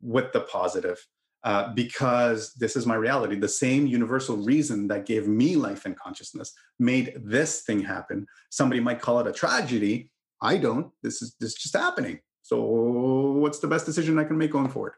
with 0.00 0.32
the 0.32 0.40
positive 0.40 0.98
uh, 1.44 1.72
because 1.72 2.52
this 2.54 2.74
is 2.76 2.84
my 2.84 2.96
reality. 2.96 3.36
The 3.36 3.48
same 3.48 3.86
universal 3.86 4.36
reason 4.36 4.88
that 4.88 5.06
gave 5.06 5.28
me 5.28 5.54
life 5.54 5.84
and 5.84 5.96
consciousness 5.96 6.52
made 6.78 7.14
this 7.16 7.62
thing 7.62 7.80
happen. 7.80 8.26
Somebody 8.50 8.80
might 8.80 9.00
call 9.00 9.20
it 9.20 9.26
a 9.26 9.32
tragedy. 9.32 10.10
I 10.42 10.56
don't. 10.56 10.90
This 11.02 11.22
is 11.22 11.36
this 11.38 11.50
is 11.50 11.54
just 11.56 11.76
happening. 11.76 12.20
So 12.42 12.60
what's 12.60 13.60
the 13.60 13.68
best 13.68 13.86
decision 13.86 14.18
i 14.18 14.24
can 14.24 14.38
make 14.38 14.50
going 14.50 14.68
forward? 14.68 14.94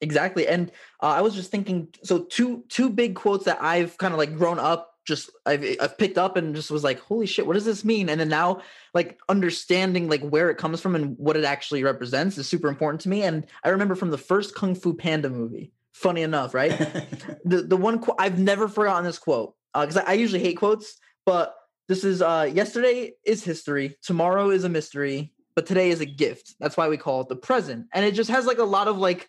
Exactly 0.00 0.48
and 0.48 0.72
uh, 1.00 1.14
i 1.18 1.20
was 1.20 1.32
just 1.32 1.52
thinking 1.52 1.86
so 2.02 2.24
two 2.24 2.64
two 2.68 2.90
big 2.90 3.14
quotes 3.14 3.44
that 3.44 3.62
i've 3.62 3.96
kind 3.98 4.12
of 4.12 4.18
like 4.18 4.36
grown 4.36 4.58
up 4.58 4.91
just 5.04 5.30
I've, 5.46 5.64
I've 5.80 5.98
picked 5.98 6.18
up 6.18 6.36
and 6.36 6.54
just 6.54 6.70
was 6.70 6.84
like 6.84 7.00
holy 7.00 7.26
shit 7.26 7.46
what 7.46 7.54
does 7.54 7.64
this 7.64 7.84
mean? 7.84 8.08
And 8.08 8.20
then 8.20 8.28
now 8.28 8.62
like 8.94 9.18
understanding 9.28 10.08
like 10.08 10.22
where 10.22 10.50
it 10.50 10.58
comes 10.58 10.80
from 10.80 10.94
and 10.94 11.16
what 11.18 11.36
it 11.36 11.44
actually 11.44 11.82
represents 11.82 12.38
is 12.38 12.48
super 12.48 12.68
important 12.68 13.00
to 13.02 13.08
me 13.08 13.22
and 13.22 13.46
i 13.64 13.70
remember 13.70 13.94
from 13.94 14.10
the 14.10 14.18
first 14.18 14.54
kung 14.54 14.74
fu 14.74 14.94
panda 14.94 15.30
movie 15.30 15.72
funny 15.92 16.22
enough 16.22 16.54
right? 16.54 16.72
The 17.44 17.62
the 17.62 17.76
one 17.76 17.98
quote 17.98 18.16
i've 18.18 18.38
never 18.38 18.68
forgotten 18.68 19.04
this 19.04 19.18
quote 19.18 19.54
because 19.74 19.96
uh, 19.96 20.04
I, 20.06 20.10
I 20.10 20.14
usually 20.14 20.42
hate 20.42 20.58
quotes 20.58 20.98
but 21.26 21.54
this 21.88 22.04
is 22.04 22.22
uh 22.22 22.50
yesterday 22.52 23.12
is 23.24 23.42
history 23.42 23.96
tomorrow 24.02 24.50
is 24.50 24.64
a 24.64 24.68
mystery 24.68 25.32
but 25.54 25.66
today 25.66 25.90
is 25.90 26.00
a 26.00 26.06
gift. 26.06 26.54
That's 26.60 26.76
why 26.76 26.88
we 26.88 26.96
call 26.96 27.22
it 27.22 27.28
the 27.28 27.36
present 27.36 27.86
and 27.92 28.04
it 28.04 28.12
just 28.12 28.30
has 28.30 28.46
like 28.46 28.58
a 28.58 28.64
lot 28.64 28.88
of 28.88 28.98
like 28.98 29.28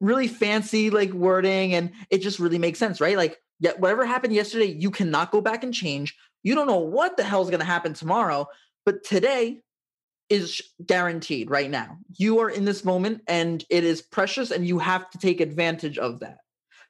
really 0.00 0.26
fancy 0.26 0.90
like 0.90 1.12
wording 1.12 1.74
and 1.74 1.92
it 2.10 2.18
just 2.18 2.40
really 2.40 2.58
makes 2.58 2.78
sense 2.78 3.00
right? 3.00 3.16
Like 3.16 3.38
Yet 3.62 3.78
whatever 3.78 4.04
happened 4.04 4.34
yesterday, 4.34 4.66
you 4.66 4.90
cannot 4.90 5.30
go 5.30 5.40
back 5.40 5.62
and 5.62 5.72
change. 5.72 6.16
You 6.42 6.56
don't 6.56 6.66
know 6.66 6.78
what 6.78 7.16
the 7.16 7.22
hell 7.22 7.42
is 7.42 7.48
going 7.48 7.60
to 7.60 7.64
happen 7.64 7.94
tomorrow, 7.94 8.48
but 8.84 9.04
today 9.04 9.60
is 10.28 10.60
guaranteed 10.84 11.48
right 11.48 11.70
now. 11.70 11.96
You 12.18 12.40
are 12.40 12.50
in 12.50 12.64
this 12.64 12.84
moment 12.84 13.22
and 13.28 13.64
it 13.70 13.84
is 13.84 14.02
precious 14.02 14.50
and 14.50 14.66
you 14.66 14.80
have 14.80 15.08
to 15.10 15.18
take 15.18 15.40
advantage 15.40 15.96
of 15.96 16.18
that. 16.20 16.38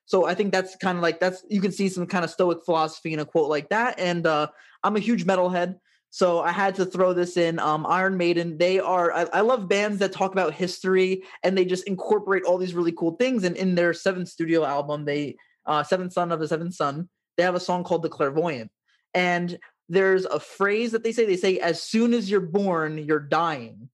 So 0.06 0.24
I 0.24 0.34
think 0.34 0.50
that's 0.50 0.74
kind 0.76 0.96
of 0.96 1.02
like 1.02 1.20
that's 1.20 1.44
you 1.50 1.60
can 1.60 1.72
see 1.72 1.90
some 1.90 2.06
kind 2.06 2.24
of 2.24 2.30
stoic 2.30 2.64
philosophy 2.64 3.12
in 3.12 3.18
a 3.18 3.26
quote 3.26 3.50
like 3.50 3.68
that. 3.68 4.00
And 4.00 4.26
uh, 4.26 4.46
I'm 4.82 4.96
a 4.96 5.00
huge 5.00 5.26
metalhead. 5.26 5.78
So 6.08 6.40
I 6.40 6.52
had 6.52 6.74
to 6.76 6.86
throw 6.86 7.12
this 7.12 7.36
in. 7.36 7.58
Um, 7.58 7.84
Iron 7.86 8.16
Maiden, 8.16 8.56
they 8.56 8.80
are, 8.80 9.12
I, 9.12 9.22
I, 9.32 9.40
love 9.40 9.68
bands 9.68 9.98
that 9.98 10.12
talk 10.12 10.32
about 10.32 10.52
history 10.52 11.22
and 11.42 11.56
they 11.56 11.64
just 11.64 11.86
incorporate 11.86 12.44
all 12.44 12.58
these 12.58 12.74
really 12.74 12.92
cool 12.92 13.16
things. 13.16 13.44
And 13.44 13.56
in 13.56 13.74
their 13.74 13.94
seventh 13.94 14.28
studio 14.28 14.64
album, 14.64 15.04
they 15.04 15.36
uh, 15.66 15.82
Seventh 15.82 16.12
Son 16.12 16.32
of 16.32 16.40
a 16.40 16.48
Seventh 16.48 16.74
Son, 16.74 17.08
they 17.36 17.42
have 17.42 17.54
a 17.54 17.60
song 17.60 17.84
called 17.84 18.02
The 18.02 18.08
Clairvoyant. 18.08 18.70
And 19.14 19.58
there's 19.88 20.24
a 20.24 20.40
phrase 20.40 20.92
that 20.92 21.02
they 21.04 21.12
say, 21.12 21.26
they 21.26 21.36
say, 21.36 21.58
as 21.58 21.82
soon 21.82 22.14
as 22.14 22.30
you're 22.30 22.40
born, 22.40 22.98
you're 22.98 23.18
dying. 23.20 23.88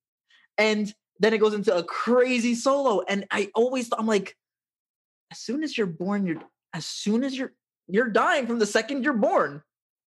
And 0.56 0.92
then 1.20 1.34
it 1.34 1.38
goes 1.38 1.54
into 1.54 1.76
a 1.76 1.82
crazy 1.82 2.54
solo. 2.54 3.02
And 3.08 3.26
I 3.30 3.50
always, 3.54 3.88
I'm 3.96 4.06
like, 4.06 4.36
as 5.30 5.38
soon 5.38 5.62
as 5.62 5.76
you're 5.76 5.86
born, 5.86 6.26
you're, 6.26 6.42
as 6.72 6.86
soon 6.86 7.24
as 7.24 7.36
you're, 7.36 7.52
you're 7.88 8.10
dying 8.10 8.46
from 8.46 8.58
the 8.58 8.66
second 8.66 9.02
you're 9.02 9.14
born. 9.14 9.62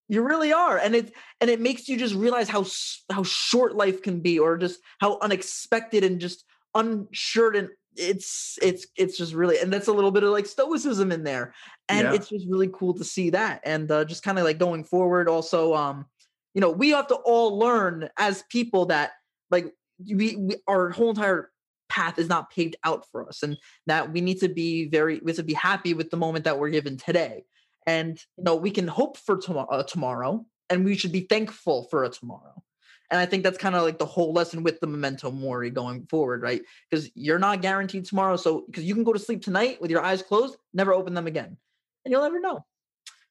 You 0.08 0.22
really 0.22 0.52
are, 0.52 0.76
and 0.76 0.96
it 0.96 1.14
and 1.40 1.48
it 1.48 1.60
makes 1.60 1.88
you 1.88 1.96
just 1.96 2.16
realize 2.16 2.48
how 2.48 2.66
how 3.12 3.22
short 3.22 3.76
life 3.76 4.02
can 4.02 4.18
be, 4.18 4.40
or 4.40 4.58
just 4.58 4.80
how 4.98 5.20
unexpected 5.20 6.02
and 6.02 6.20
just 6.20 6.44
unsure 6.74 7.54
and 7.54 7.68
it's 8.00 8.58
it's 8.62 8.86
it's 8.96 9.16
just 9.16 9.34
really 9.34 9.58
and 9.58 9.72
that's 9.72 9.88
a 9.88 9.92
little 9.92 10.10
bit 10.10 10.22
of 10.22 10.30
like 10.30 10.46
stoicism 10.46 11.12
in 11.12 11.22
there 11.22 11.54
and 11.88 12.08
yeah. 12.08 12.14
it's 12.14 12.28
just 12.28 12.46
really 12.48 12.70
cool 12.72 12.94
to 12.94 13.04
see 13.04 13.30
that 13.30 13.60
and 13.64 13.90
uh, 13.90 14.04
just 14.04 14.22
kind 14.22 14.38
of 14.38 14.44
like 14.44 14.58
going 14.58 14.82
forward 14.82 15.28
also 15.28 15.74
um 15.74 16.06
you 16.54 16.60
know 16.60 16.70
we 16.70 16.90
have 16.90 17.06
to 17.06 17.14
all 17.14 17.58
learn 17.58 18.08
as 18.16 18.42
people 18.50 18.86
that 18.86 19.10
like 19.50 19.72
we, 20.08 20.36
we 20.36 20.56
our 20.66 20.90
whole 20.90 21.10
entire 21.10 21.50
path 21.90 22.18
is 22.18 22.28
not 22.28 22.50
paved 22.50 22.76
out 22.84 23.04
for 23.10 23.28
us 23.28 23.42
and 23.42 23.56
that 23.86 24.12
we 24.12 24.20
need 24.20 24.40
to 24.40 24.48
be 24.48 24.88
very 24.88 25.20
we 25.22 25.30
have 25.30 25.36
to 25.36 25.42
be 25.42 25.52
happy 25.52 25.92
with 25.92 26.08
the 26.10 26.16
moment 26.16 26.44
that 26.44 26.58
we're 26.58 26.70
given 26.70 26.96
today 26.96 27.44
and 27.86 28.18
you 28.38 28.44
know 28.44 28.56
we 28.56 28.70
can 28.70 28.88
hope 28.88 29.18
for 29.18 29.36
tomorrow 29.36 29.68
uh, 29.68 29.82
tomorrow 29.82 30.44
and 30.70 30.84
we 30.84 30.96
should 30.96 31.12
be 31.12 31.26
thankful 31.28 31.86
for 31.90 32.04
a 32.04 32.08
tomorrow 32.08 32.62
and 33.10 33.20
I 33.20 33.26
think 33.26 33.42
that's 33.42 33.58
kind 33.58 33.74
of 33.74 33.82
like 33.82 33.98
the 33.98 34.06
whole 34.06 34.32
lesson 34.32 34.62
with 34.62 34.80
the 34.80 34.86
memento 34.86 35.30
mori 35.30 35.70
going 35.70 36.06
forward, 36.06 36.42
right? 36.42 36.62
Because 36.88 37.10
you're 37.14 37.38
not 37.38 37.60
guaranteed 37.60 38.04
tomorrow. 38.04 38.36
So, 38.36 38.64
because 38.66 38.84
you 38.84 38.94
can 38.94 39.04
go 39.04 39.12
to 39.12 39.18
sleep 39.18 39.42
tonight 39.42 39.80
with 39.80 39.90
your 39.90 40.02
eyes 40.02 40.22
closed, 40.22 40.56
never 40.72 40.92
open 40.92 41.14
them 41.14 41.26
again, 41.26 41.56
and 42.04 42.12
you'll 42.12 42.22
never 42.22 42.40
know. 42.40 42.64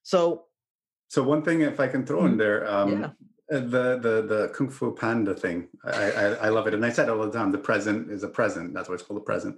So, 0.03 0.45
so 1.07 1.23
one 1.23 1.43
thing, 1.43 1.61
if 1.61 1.80
I 1.80 1.88
can 1.88 2.05
throw 2.05 2.25
in 2.25 2.32
mm-hmm. 2.32 2.38
there, 2.38 2.69
um, 2.69 3.01
yeah. 3.01 3.09
Uh, 3.51 3.61
the 3.61 3.97
the 3.97 4.21
the 4.27 4.51
kung 4.53 4.69
fu 4.69 4.93
panda 4.93 5.34
thing, 5.34 5.67
I, 5.84 6.11
I, 6.11 6.25
I 6.25 6.49
love 6.49 6.67
it, 6.67 6.75
and 6.75 6.86
I 6.86 6.91
said 6.91 7.09
all 7.09 7.25
the 7.25 7.32
time, 7.32 7.51
the 7.51 7.57
present 7.57 8.11
is 8.11 8.21
a 8.21 8.27
present. 8.27 8.75
That's 8.75 8.88
why 8.88 8.93
it's 8.93 9.03
called 9.03 9.19
the 9.19 9.25
present. 9.25 9.57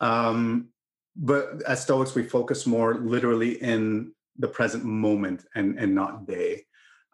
Um, 0.00 0.70
but 1.14 1.62
as 1.62 1.82
Stoics, 1.82 2.16
we 2.16 2.24
focus 2.24 2.66
more 2.66 2.96
literally 2.96 3.62
in 3.62 4.12
the 4.38 4.48
present 4.48 4.84
moment 4.84 5.44
and 5.54 5.78
and 5.78 5.94
not 5.94 6.26
day. 6.26 6.66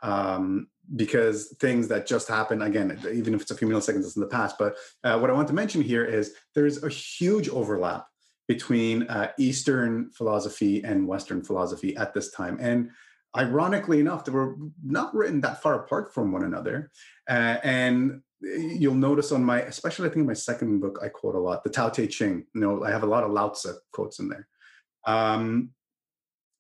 Um, 0.03 0.69
because 0.97 1.55
things 1.61 1.89
that 1.89 2.07
just 2.07 2.29
happen 2.29 2.63
again 2.63 2.99
even 3.13 3.35
if 3.35 3.41
it's 3.41 3.51
a 3.51 3.57
few 3.57 3.67
milliseconds 3.67 4.17
in 4.17 4.21
the 4.21 4.29
past 4.29 4.57
but 4.59 4.77
uh, 5.05 5.19
what 5.19 5.31
i 5.31 5.33
want 5.33 5.49
to 5.49 5.55
mention 5.55 5.81
here 5.81 6.05
is 6.05 6.35
there's 6.55 6.83
a 6.83 6.89
huge 6.89 7.49
overlap 7.49 8.07
between 8.49 9.05
uh, 9.05 9.31
eastern 9.39 10.11
philosophy 10.11 10.83
and 10.85 11.07
western 11.07 11.43
philosophy 11.43 11.97
at 11.97 12.13
this 12.13 12.31
time. 12.31 12.59
And 12.61 12.91
ironically 13.37 14.01
enough 14.01 14.25
they 14.25 14.33
were 14.33 14.57
not 14.85 15.15
written 15.15 15.41
that 15.41 15.63
far 15.63 15.85
apart 15.85 16.13
from 16.13 16.31
one 16.31 16.45
another. 16.45 16.91
Uh, 17.29 17.57
and 17.65 18.21
you'll 18.41 18.95
notice 18.95 19.33
on 19.33 19.43
my 19.43 19.63
especially 19.63 20.07
i 20.07 20.11
think 20.11 20.21
in 20.21 20.27
my 20.27 20.35
second 20.35 20.79
book 20.79 20.99
i 21.03 21.09
quote 21.09 21.35
a 21.35 21.39
lot 21.39 21.65
the 21.65 21.71
tao 21.71 21.89
te 21.89 22.07
ching 22.07 22.45
you 22.55 22.61
know 22.61 22.85
i 22.85 22.91
have 22.91 23.03
a 23.03 23.07
lot 23.07 23.25
of 23.25 23.31
lao 23.31 23.49
tzu 23.49 23.73
quotes 23.93 24.19
in 24.19 24.29
there. 24.29 24.47
Um, 25.07 25.71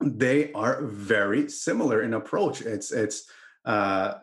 they 0.00 0.50
are 0.52 0.82
very 0.82 1.50
similar 1.50 2.02
in 2.02 2.14
approach. 2.14 2.62
It's 2.62 2.90
it's 2.90 3.28
uh, 3.64 4.14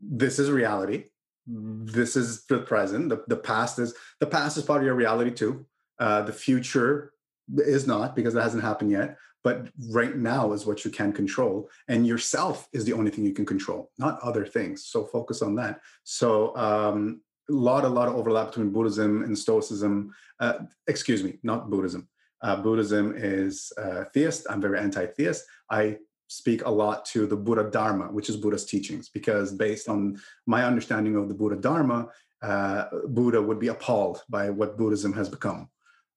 this 0.00 0.38
is 0.38 0.50
reality. 0.50 1.04
This 1.46 2.16
is 2.16 2.44
the 2.46 2.58
present. 2.58 3.08
The, 3.08 3.24
the 3.26 3.36
past 3.36 3.78
is 3.78 3.94
the 4.20 4.26
past 4.26 4.56
is 4.56 4.64
part 4.64 4.80
of 4.80 4.86
your 4.86 4.94
reality 4.94 5.30
too. 5.30 5.66
Uh, 5.98 6.22
the 6.22 6.32
future 6.32 7.12
is 7.56 7.86
not 7.86 8.14
because 8.14 8.34
it 8.34 8.42
hasn't 8.42 8.62
happened 8.62 8.90
yet. 8.90 9.16
But 9.44 9.68
right 9.90 10.16
now 10.16 10.52
is 10.52 10.66
what 10.66 10.84
you 10.84 10.90
can 10.90 11.12
control, 11.12 11.68
and 11.88 12.06
yourself 12.06 12.68
is 12.72 12.84
the 12.84 12.92
only 12.92 13.10
thing 13.10 13.24
you 13.24 13.32
can 13.32 13.44
control, 13.44 13.90
not 13.98 14.20
other 14.22 14.46
things. 14.46 14.86
So 14.86 15.04
focus 15.04 15.42
on 15.42 15.56
that. 15.56 15.80
So 16.04 16.56
um, 16.56 17.22
a 17.50 17.52
lot, 17.52 17.84
a 17.84 17.88
lot 17.88 18.06
of 18.06 18.14
overlap 18.14 18.48
between 18.48 18.70
Buddhism 18.70 19.24
and 19.24 19.36
Stoicism. 19.36 20.14
Uh, 20.38 20.60
excuse 20.86 21.24
me, 21.24 21.38
not 21.42 21.70
Buddhism. 21.70 22.08
Uh, 22.40 22.56
Buddhism 22.56 23.14
is 23.16 23.72
uh, 23.78 24.04
theist. 24.14 24.46
I'm 24.48 24.60
very 24.60 24.78
anti-theist. 24.78 25.44
I 25.70 25.98
speak 26.32 26.64
a 26.64 26.70
lot 26.70 27.04
to 27.04 27.26
the 27.26 27.36
Buddha 27.36 27.68
Dharma, 27.70 28.06
which 28.06 28.28
is 28.30 28.36
Buddha's 28.36 28.64
teachings, 28.64 29.08
because 29.08 29.52
based 29.52 29.88
on 29.88 30.18
my 30.46 30.64
understanding 30.64 31.14
of 31.16 31.28
the 31.28 31.34
Buddha 31.34 31.56
Dharma, 31.56 32.08
uh, 32.42 32.86
Buddha 33.08 33.40
would 33.40 33.60
be 33.60 33.68
appalled 33.68 34.22
by 34.28 34.48
what 34.48 34.78
Buddhism 34.78 35.12
has 35.12 35.28
become, 35.28 35.68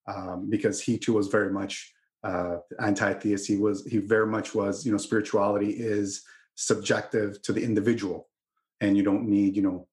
um, 0.07 0.49
because 0.49 0.81
he 0.81 0.97
too 0.97 1.13
was 1.13 1.27
very 1.27 1.51
much 1.51 1.93
uh, 2.23 2.57
anti-theist. 2.79 3.45
He 3.45 3.57
was 3.57 3.85
he 3.85 3.97
very 3.97 4.27
much 4.27 4.55
was 4.55 4.85
you 4.85 4.91
know 4.91 4.97
spirituality 4.97 5.71
is 5.71 6.23
subjective 6.55 7.41
to 7.43 7.51
the 7.51 7.63
individual, 7.63 8.29
and 8.79 8.95
you 8.95 9.03
don't 9.03 9.27
need 9.27 9.55
you 9.55 9.63
know 9.63 9.87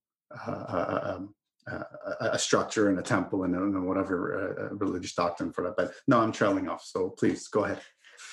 uh, 0.46 0.50
uh, 0.50 0.86
uh 0.88 1.14
um, 1.16 1.34
uh, 1.70 1.84
a 2.20 2.38
structure 2.38 2.88
and 2.88 2.98
a 2.98 3.02
temple 3.02 3.44
and, 3.44 3.54
and 3.54 3.86
whatever 3.86 4.68
religious 4.72 5.14
doctrine 5.14 5.52
for 5.52 5.62
that. 5.62 5.76
But 5.76 5.92
no, 6.08 6.20
I'm 6.20 6.32
trailing 6.32 6.68
off. 6.68 6.84
So 6.84 7.10
please 7.10 7.46
go 7.48 7.64
ahead. 7.64 7.80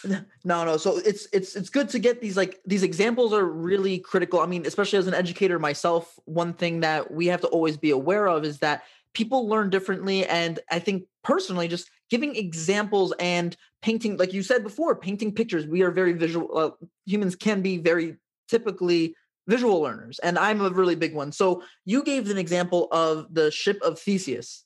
No 0.06 0.24
no 0.44 0.78
so 0.78 0.98
it's 0.98 1.28
it's 1.34 1.56
it's 1.56 1.70
good 1.70 1.90
to 1.90 2.00
get 2.00 2.22
these 2.22 2.38
like 2.38 2.60
these 2.66 2.84
examples 2.84 3.34
are 3.34 3.46
really 3.46 4.00
critical. 4.00 4.40
I 4.40 4.46
mean 4.46 4.66
especially 4.66 5.00
as 5.00 5.08
an 5.08 5.14
educator 5.14 5.60
myself 5.60 6.18
one 6.26 6.54
thing 6.54 6.82
that 6.82 7.12
we 7.12 7.28
have 7.28 7.42
to 7.42 7.48
always 7.48 7.78
be 7.78 7.92
aware 7.92 8.28
of 8.28 8.44
is 8.46 8.60
that 8.60 8.84
people 9.14 9.48
learn 9.48 9.70
differently. 9.70 10.26
And 10.26 10.60
i 10.72 10.80
think 10.80 11.04
personally 11.24 11.68
just 11.68 11.90
giving 12.10 12.36
examples 12.36 13.14
and 13.20 13.56
painting 13.82 14.18
like 14.18 14.34
you 14.34 14.44
said 14.44 14.64
before 14.64 14.96
painting 14.96 15.34
pictures. 15.34 15.68
We 15.68 15.82
are 15.82 15.92
very 15.92 16.14
visual 16.14 16.58
uh, 16.58 16.72
humans 17.06 17.36
can 17.36 17.62
be 17.62 17.78
very 17.78 18.18
typically 18.48 19.16
visual 19.48 19.82
learners 19.82 20.20
and 20.20 20.38
i'm 20.38 20.62
a 20.62 20.70
really 20.70 20.96
big 20.96 21.14
one. 21.14 21.32
So 21.32 21.64
you 21.86 22.04
gave 22.04 22.30
an 22.30 22.38
example 22.38 22.88
of 22.92 23.34
the 23.34 23.52
ship 23.52 23.82
of 23.82 24.00
theseus 24.00 24.64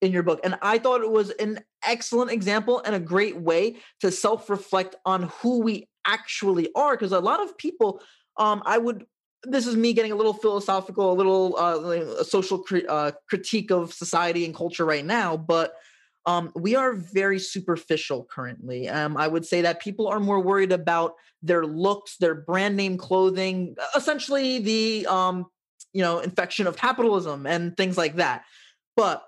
in 0.00 0.12
your 0.12 0.22
book. 0.22 0.40
And 0.44 0.58
I 0.62 0.78
thought 0.78 1.02
it 1.02 1.10
was 1.10 1.30
an 1.30 1.60
excellent 1.84 2.30
example 2.30 2.82
and 2.84 2.94
a 2.94 3.00
great 3.00 3.36
way 3.36 3.76
to 4.00 4.10
self 4.10 4.50
reflect 4.50 4.96
on 5.04 5.24
who 5.40 5.60
we 5.60 5.88
actually 6.06 6.68
are. 6.74 6.92
Because 6.96 7.12
a 7.12 7.20
lot 7.20 7.42
of 7.42 7.56
people, 7.58 8.02
um, 8.36 8.62
I 8.64 8.78
would, 8.78 9.06
this 9.44 9.66
is 9.66 9.76
me 9.76 9.92
getting 9.92 10.12
a 10.12 10.16
little 10.16 10.34
philosophical, 10.34 11.12
a 11.12 11.14
little 11.14 11.56
uh, 11.56 12.20
a 12.20 12.24
social 12.24 12.58
cri- 12.58 12.86
uh, 12.86 13.12
critique 13.28 13.70
of 13.70 13.92
society 13.92 14.44
and 14.44 14.54
culture 14.54 14.84
right 14.84 15.04
now. 15.04 15.36
But 15.36 15.72
um, 16.26 16.52
we 16.54 16.76
are 16.76 16.92
very 16.92 17.38
superficial 17.38 18.26
currently. 18.30 18.88
Um, 18.88 19.16
I 19.16 19.26
would 19.26 19.46
say 19.46 19.62
that 19.62 19.80
people 19.80 20.06
are 20.06 20.20
more 20.20 20.40
worried 20.40 20.72
about 20.72 21.14
their 21.42 21.64
looks, 21.64 22.18
their 22.18 22.34
brand 22.34 22.76
name 22.76 22.98
clothing, 22.98 23.74
essentially 23.96 24.58
the 24.58 25.06
um, 25.06 25.46
you 25.92 26.02
know 26.02 26.18
infection 26.18 26.66
of 26.66 26.76
capitalism 26.76 27.46
and 27.46 27.76
things 27.76 27.96
like 27.96 28.16
that. 28.16 28.44
But 28.96 29.24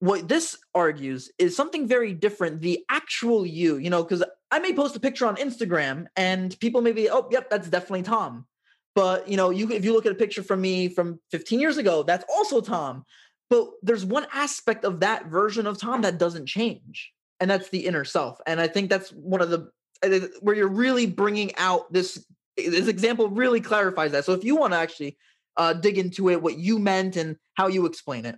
what 0.00 0.28
this 0.28 0.56
argues 0.74 1.30
is 1.38 1.56
something 1.56 1.88
very 1.88 2.14
different. 2.14 2.60
The 2.60 2.84
actual 2.88 3.44
you, 3.44 3.76
you 3.78 3.90
know, 3.90 4.02
because 4.02 4.22
I 4.50 4.58
may 4.60 4.72
post 4.72 4.96
a 4.96 5.00
picture 5.00 5.26
on 5.26 5.36
Instagram 5.36 6.06
and 6.16 6.58
people 6.60 6.80
may 6.80 6.92
be, 6.92 7.10
oh, 7.10 7.28
yep, 7.30 7.50
that's 7.50 7.68
definitely 7.68 8.02
Tom. 8.02 8.46
But 8.94 9.28
you 9.28 9.36
know, 9.36 9.50
you 9.50 9.70
if 9.70 9.84
you 9.84 9.92
look 9.92 10.06
at 10.06 10.12
a 10.12 10.16
picture 10.16 10.42
from 10.42 10.60
me 10.60 10.88
from 10.88 11.20
15 11.30 11.60
years 11.60 11.76
ago, 11.76 12.02
that's 12.02 12.24
also 12.28 12.60
Tom. 12.60 13.04
But 13.50 13.68
there's 13.82 14.04
one 14.04 14.26
aspect 14.32 14.84
of 14.84 15.00
that 15.00 15.26
version 15.26 15.66
of 15.66 15.78
Tom 15.78 16.02
that 16.02 16.18
doesn't 16.18 16.46
change, 16.46 17.12
and 17.38 17.50
that's 17.50 17.68
the 17.70 17.86
inner 17.86 18.04
self. 18.04 18.40
And 18.46 18.60
I 18.60 18.66
think 18.66 18.90
that's 18.90 19.10
one 19.10 19.40
of 19.40 19.50
the 19.50 19.70
where 20.40 20.56
you're 20.56 20.68
really 20.68 21.06
bringing 21.06 21.54
out 21.56 21.92
this 21.92 22.24
this 22.56 22.88
example 22.88 23.28
really 23.28 23.60
clarifies 23.60 24.12
that. 24.12 24.24
So 24.24 24.32
if 24.32 24.42
you 24.42 24.56
want 24.56 24.72
to 24.72 24.78
actually 24.78 25.16
uh, 25.56 25.74
dig 25.74 25.98
into 25.98 26.28
it, 26.30 26.42
what 26.42 26.58
you 26.58 26.78
meant 26.78 27.16
and 27.16 27.36
how 27.54 27.68
you 27.68 27.86
explain 27.86 28.24
it. 28.24 28.36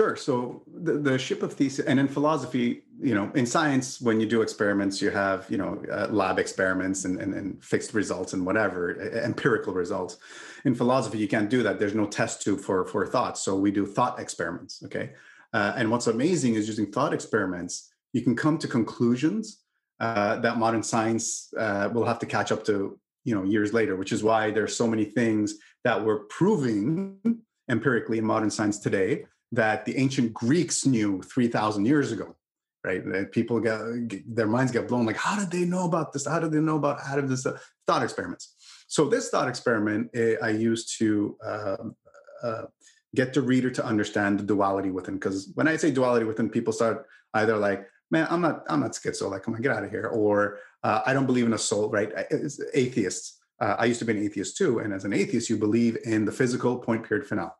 Sure. 0.00 0.16
So 0.16 0.62
the, 0.66 0.94
the 0.94 1.18
ship 1.18 1.42
of 1.42 1.52
Theseus, 1.52 1.86
and 1.86 2.00
in 2.00 2.08
philosophy, 2.08 2.82
you 2.98 3.14
know, 3.14 3.30
in 3.34 3.44
science, 3.44 4.00
when 4.00 4.20
you 4.20 4.26
do 4.26 4.40
experiments, 4.40 5.02
you 5.02 5.10
have, 5.10 5.44
you 5.50 5.58
know, 5.58 5.82
uh, 5.92 6.06
lab 6.10 6.38
experiments 6.38 7.04
and, 7.04 7.20
and, 7.20 7.34
and, 7.34 7.62
fixed 7.62 7.92
results 7.92 8.32
and 8.32 8.46
whatever, 8.46 8.98
empirical 9.22 9.74
results. 9.74 10.16
In 10.64 10.74
philosophy, 10.74 11.18
you 11.18 11.28
can't 11.28 11.50
do 11.50 11.62
that. 11.62 11.78
There's 11.78 11.94
no 11.94 12.06
test 12.06 12.40
tube 12.40 12.60
for, 12.60 12.86
for 12.86 13.06
thoughts. 13.06 13.42
So 13.42 13.54
we 13.56 13.70
do 13.70 13.84
thought 13.84 14.18
experiments. 14.18 14.82
Okay. 14.86 15.10
Uh, 15.52 15.74
and 15.76 15.90
what's 15.90 16.06
amazing 16.06 16.54
is 16.54 16.66
using 16.66 16.90
thought 16.90 17.12
experiments, 17.12 17.92
you 18.14 18.22
can 18.22 18.34
come 18.34 18.56
to 18.58 18.68
conclusions 18.68 19.62
uh, 20.00 20.36
that 20.36 20.56
modern 20.56 20.82
science 20.82 21.52
uh, 21.58 21.90
will 21.92 22.06
have 22.06 22.18
to 22.20 22.26
catch 22.26 22.50
up 22.50 22.64
to, 22.64 22.98
you 23.24 23.34
know, 23.34 23.42
years 23.42 23.74
later, 23.74 23.96
which 23.96 24.12
is 24.12 24.24
why 24.24 24.50
there's 24.50 24.74
so 24.74 24.86
many 24.86 25.04
things 25.04 25.56
that 25.84 26.02
we're 26.02 26.20
proving 26.24 27.18
empirically 27.68 28.16
in 28.18 28.24
modern 28.24 28.50
science 28.50 28.78
today 28.78 29.26
that 29.52 29.84
the 29.84 29.96
ancient 29.96 30.32
Greeks 30.32 30.86
knew 30.86 31.22
3,000 31.22 31.84
years 31.84 32.10
ago, 32.10 32.34
right? 32.84 33.04
That 33.12 33.32
people 33.32 33.60
get, 33.60 34.34
their 34.34 34.46
minds 34.46 34.72
get 34.72 34.88
blown 34.88 35.06
like, 35.06 35.16
how 35.16 35.38
did 35.38 35.50
they 35.50 35.64
know 35.66 35.84
about 35.84 36.12
this? 36.12 36.26
How 36.26 36.40
did 36.40 36.52
they 36.52 36.60
know 36.60 36.76
about 36.76 37.00
out 37.06 37.18
of 37.18 37.28
this 37.28 37.46
uh, 37.46 37.58
thought 37.86 38.02
experiments? 38.02 38.54
So 38.88 39.08
this 39.08 39.28
thought 39.28 39.48
experiment 39.48 40.10
eh, 40.14 40.36
I 40.42 40.50
used 40.50 40.98
to 40.98 41.36
uh, 41.44 41.76
uh, 42.42 42.62
get 43.14 43.34
the 43.34 43.42
reader 43.42 43.70
to 43.70 43.84
understand 43.84 44.40
the 44.40 44.44
duality 44.44 44.90
within. 44.90 45.14
Because 45.14 45.50
when 45.54 45.68
I 45.68 45.76
say 45.76 45.90
duality 45.90 46.24
within, 46.24 46.48
people 46.48 46.72
start 46.72 47.06
either 47.34 47.56
like, 47.56 47.86
man, 48.10 48.26
I'm 48.30 48.40
not, 48.40 48.64
I'm 48.68 48.80
not 48.80 48.92
schizo, 48.92 49.30
like, 49.30 49.42
come 49.42 49.54
on, 49.54 49.62
get 49.62 49.72
out 49.72 49.84
of 49.84 49.90
here, 49.90 50.06
or 50.06 50.58
uh, 50.82 51.02
I 51.06 51.12
don't 51.12 51.26
believe 51.26 51.46
in 51.46 51.52
a 51.52 51.58
soul, 51.58 51.90
right? 51.90 52.10
Atheists. 52.74 53.38
Uh, 53.60 53.76
I 53.78 53.84
used 53.84 54.00
to 54.00 54.04
be 54.04 54.12
an 54.12 54.24
atheist 54.24 54.56
too, 54.56 54.80
and 54.80 54.92
as 54.92 55.04
an 55.04 55.12
atheist, 55.12 55.48
you 55.48 55.56
believe 55.56 55.96
in 56.04 56.24
the 56.24 56.32
physical 56.32 56.78
point 56.78 57.06
period 57.06 57.26
finale. 57.26 57.52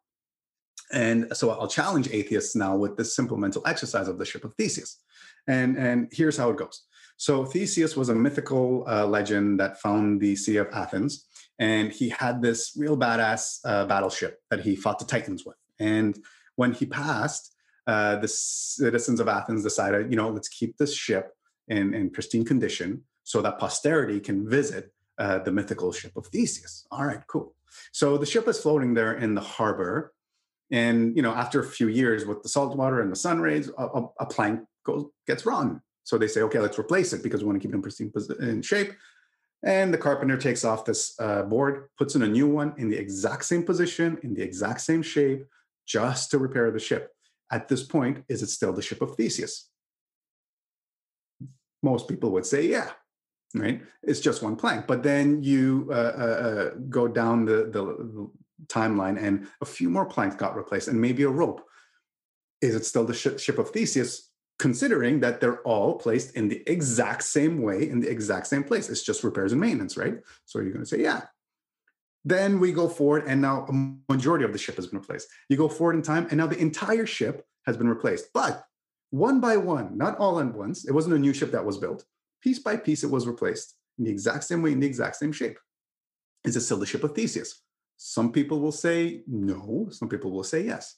And 0.93 1.35
so 1.35 1.51
I'll 1.51 1.69
challenge 1.69 2.09
atheists 2.11 2.55
now 2.55 2.77
with 2.77 2.97
this 2.97 3.17
simple 3.17 3.37
mental 3.37 3.63
exercise 3.67 4.09
of 4.09 4.19
the 4.19 4.25
ship 4.25 4.45
of 4.45 4.55
Theseus. 4.55 5.01
And, 5.47 5.77
and 5.77 6.09
here's 6.13 6.37
how 6.37 6.51
it 6.51 6.59
goes. 6.59 6.83
So 7.17 7.45
Theseus 7.45 7.97
was 7.97 8.09
a 8.09 8.15
mythical 8.15 8.85
uh, 8.89 9.07
legend 9.07 9.59
that 9.61 9.81
found 9.81 10.21
the 10.21 10.35
Sea 10.37 10.57
of 10.57 10.69
Athens, 10.73 11.27
and 11.59 11.93
he 11.93 12.09
had 12.09 12.43
this 12.43 12.75
real 12.77 12.97
badass 12.97 13.59
uh, 13.65 13.87
battleship 13.87 14.41
that 14.51 14.61
he 14.61 14.75
fought 14.75 14.99
the 14.99 15.05
Titans 15.05 15.45
with. 15.45 15.57
And 15.79 16.19
when 16.57 16.73
he 16.73 16.87
passed, 16.87 17.55
uh, 17.87 18.17
the 18.17 18.29
citizens 18.29 19.21
of 19.21 19.29
Athens 19.29 19.63
decided, 19.63 20.11
you 20.11 20.17
know, 20.17 20.31
let's 20.31 20.49
keep 20.49 20.77
this 20.79 20.95
ship 20.95 21.33
in, 21.69 21.95
in 21.95 22.11
pristine 22.11 22.45
condition 22.45 23.03
so 23.25 23.41
that 23.43 23.59
posterity 23.59 24.21
can 24.21 24.49
visit 24.49 24.93
uh, 25.19 25.39
the 25.39 25.53
mythical 25.53 25.93
ship 25.93 26.13
of 26.17 26.27
Theseus. 26.27 26.87
All 26.91 27.05
right, 27.05 27.25
cool. 27.29 27.55
So 27.93 28.19
the 28.19 28.27
ship 28.27 28.49
is 28.49 28.61
floating 28.61 28.95
there 28.95 29.15
in 29.15 29.35
the 29.35 29.41
harbor, 29.41 30.13
and 30.73 31.15
you 31.15 31.23
know, 31.23 31.33
after 31.33 31.61
a 31.61 31.65
few 31.65 31.89
years 31.89 32.25
with 32.25 32.43
the 32.43 32.49
salt 32.49 32.75
water 32.77 33.03
and 33.03 33.13
the 33.13 33.17
sun 33.17 33.41
rays, 33.41 33.71
a, 33.79 33.85
a, 33.85 34.09
a 34.21 34.27
plank 34.27 34.61
goes 34.85 35.05
gets 35.27 35.47
run. 35.47 35.83
So 36.05 36.19
they 36.19 36.27
say, 36.27 36.41
okay, 36.43 36.59
let's 36.59 36.79
replace 36.79 37.13
it 37.13 37.23
because 37.23 37.43
we 37.43 37.47
want 37.47 37.63
to 37.63 37.67
keep 37.67 37.73
it 37.73 37.77
in 37.77 37.83
pristine 37.83 38.13
in 38.41 38.63
shape. 38.63 38.93
And 39.65 39.95
the 39.95 39.99
carpenter 39.99 40.37
takes 40.37 40.65
off 40.65 40.85
this 40.85 41.15
uh, 41.21 41.43
board, 41.43 41.89
puts 41.97 42.17
in 42.17 42.23
a 42.23 42.27
new 42.27 42.49
one 42.49 42.75
in 42.79 42.89
the 42.89 42.97
exact 42.97 43.45
same 43.45 43.63
position, 43.63 44.19
in 44.25 44.35
the 44.35 44.43
exact 44.43 44.81
same 44.81 45.03
shape, 45.03 45.47
just 45.87 46.33
to 46.33 46.39
repair 46.39 46.73
the 46.73 46.81
ship. 46.81 47.13
At 47.53 47.69
this 47.69 47.85
point, 47.85 48.25
is 48.29 48.43
it 48.43 48.49
still 48.49 48.73
the 48.73 48.83
ship 48.83 49.03
of 49.03 49.15
Theseus? 49.15 49.69
Most 51.83 52.09
people 52.09 52.31
would 52.33 52.47
say, 52.47 52.67
yeah, 52.67 52.91
right? 53.55 53.83
It's 54.03 54.21
just 54.21 54.43
one 54.43 54.57
plank. 54.57 54.87
But 54.87 55.05
then 55.05 55.43
you 55.43 55.89
uh, 55.93 55.95
uh, 55.95 55.99
uh 55.99 56.71
go 56.89 57.07
down 57.07 57.45
the, 57.45 57.69
the 57.71 58.31
timeline 58.67 59.23
and 59.23 59.47
a 59.61 59.65
few 59.65 59.91
more 59.91 60.07
planks 60.07 60.37
got 60.37 60.57
replaced 60.57 60.89
and 60.89 61.01
maybe 61.01 61.23
a 61.23 61.29
rope. 61.29 61.63
Is 62.61 62.75
it 62.75 62.85
still 62.85 63.05
the 63.05 63.15
ship, 63.15 63.59
of 63.59 63.71
Theseus? 63.71 64.31
Considering 64.59 65.21
that 65.21 65.41
they're 65.41 65.61
all 65.63 65.99
placed 65.99 66.37
in 66.37 66.49
the 66.49 66.63
exact 66.71 67.25
same 67.25 67.63
way, 67.63 67.89
in 67.89 68.01
the 68.01 68.09
exact 68.09 68.47
same 68.47 68.63
place. 68.63 68.89
It's 68.89 69.03
just 69.03 69.25
repairs 69.25 69.53
and 69.53 69.61
maintenance, 69.61 69.97
right? 69.97 70.19
So 70.45 70.61
you're 70.61 70.73
going 70.73 70.85
to 70.85 70.89
say, 70.89 71.03
yeah. 71.03 71.23
Then 72.25 72.61
we 72.61 72.71
go 72.71 72.89
forward, 72.89 73.25
and 73.27 73.43
now 73.43 73.67
a 73.69 74.13
majority 74.13 74.45
of 74.45 74.53
the 74.53 74.59
ship 74.59 74.77
has 74.77 74.87
been 74.87 75.01
replaced. 75.01 75.27
You 75.49 75.57
go 75.57 75.69
forward 75.69 75.97
in 75.97 76.03
time, 76.03 76.29
and 76.31 76.39
now 76.39 76.47
the 76.47 76.59
entire 76.59 77.07
ship 77.07 77.45
has 77.67 77.77
been 77.77 77.89
replaced. 77.89 78.27
But 78.33 78.65
one 79.11 79.41
by 79.41 79.57
one, 79.57 79.99
not 79.99 80.17
all 80.19 80.39
at 80.39 80.55
once, 80.55 80.87
it 80.87 80.93
wasn't 80.93 81.17
a 81.17 81.19
new 81.19 81.35
ship 81.35 81.51
that 81.51 81.65
was 81.65 81.79
built. 81.79 82.05
Piece 82.41 82.61
by 82.61 82.77
piece, 82.77 83.03
it 83.03 83.11
was 83.11 83.27
replaced 83.27 83.75
in 83.99 84.05
the 84.05 84.11
exact 84.11 84.45
same 84.45 84.63
way, 84.63 84.71
in 84.71 84.81
the 84.81 84.87
exact 84.87 85.17
same 85.17 85.33
shape. 85.33 85.59
Is 86.45 86.57
it 86.57 86.61
still 86.61 86.79
the 86.79 86.87
ship 86.87 87.03
of 87.03 87.15
Theseus? 87.15 87.61
Some 87.97 88.33
people 88.33 88.61
will 88.61 88.73
say 88.73 89.23
no, 89.27 89.89
some 89.91 90.09
people 90.09 90.33
will 90.33 90.45
say 90.45 90.63
yes. 90.63 90.97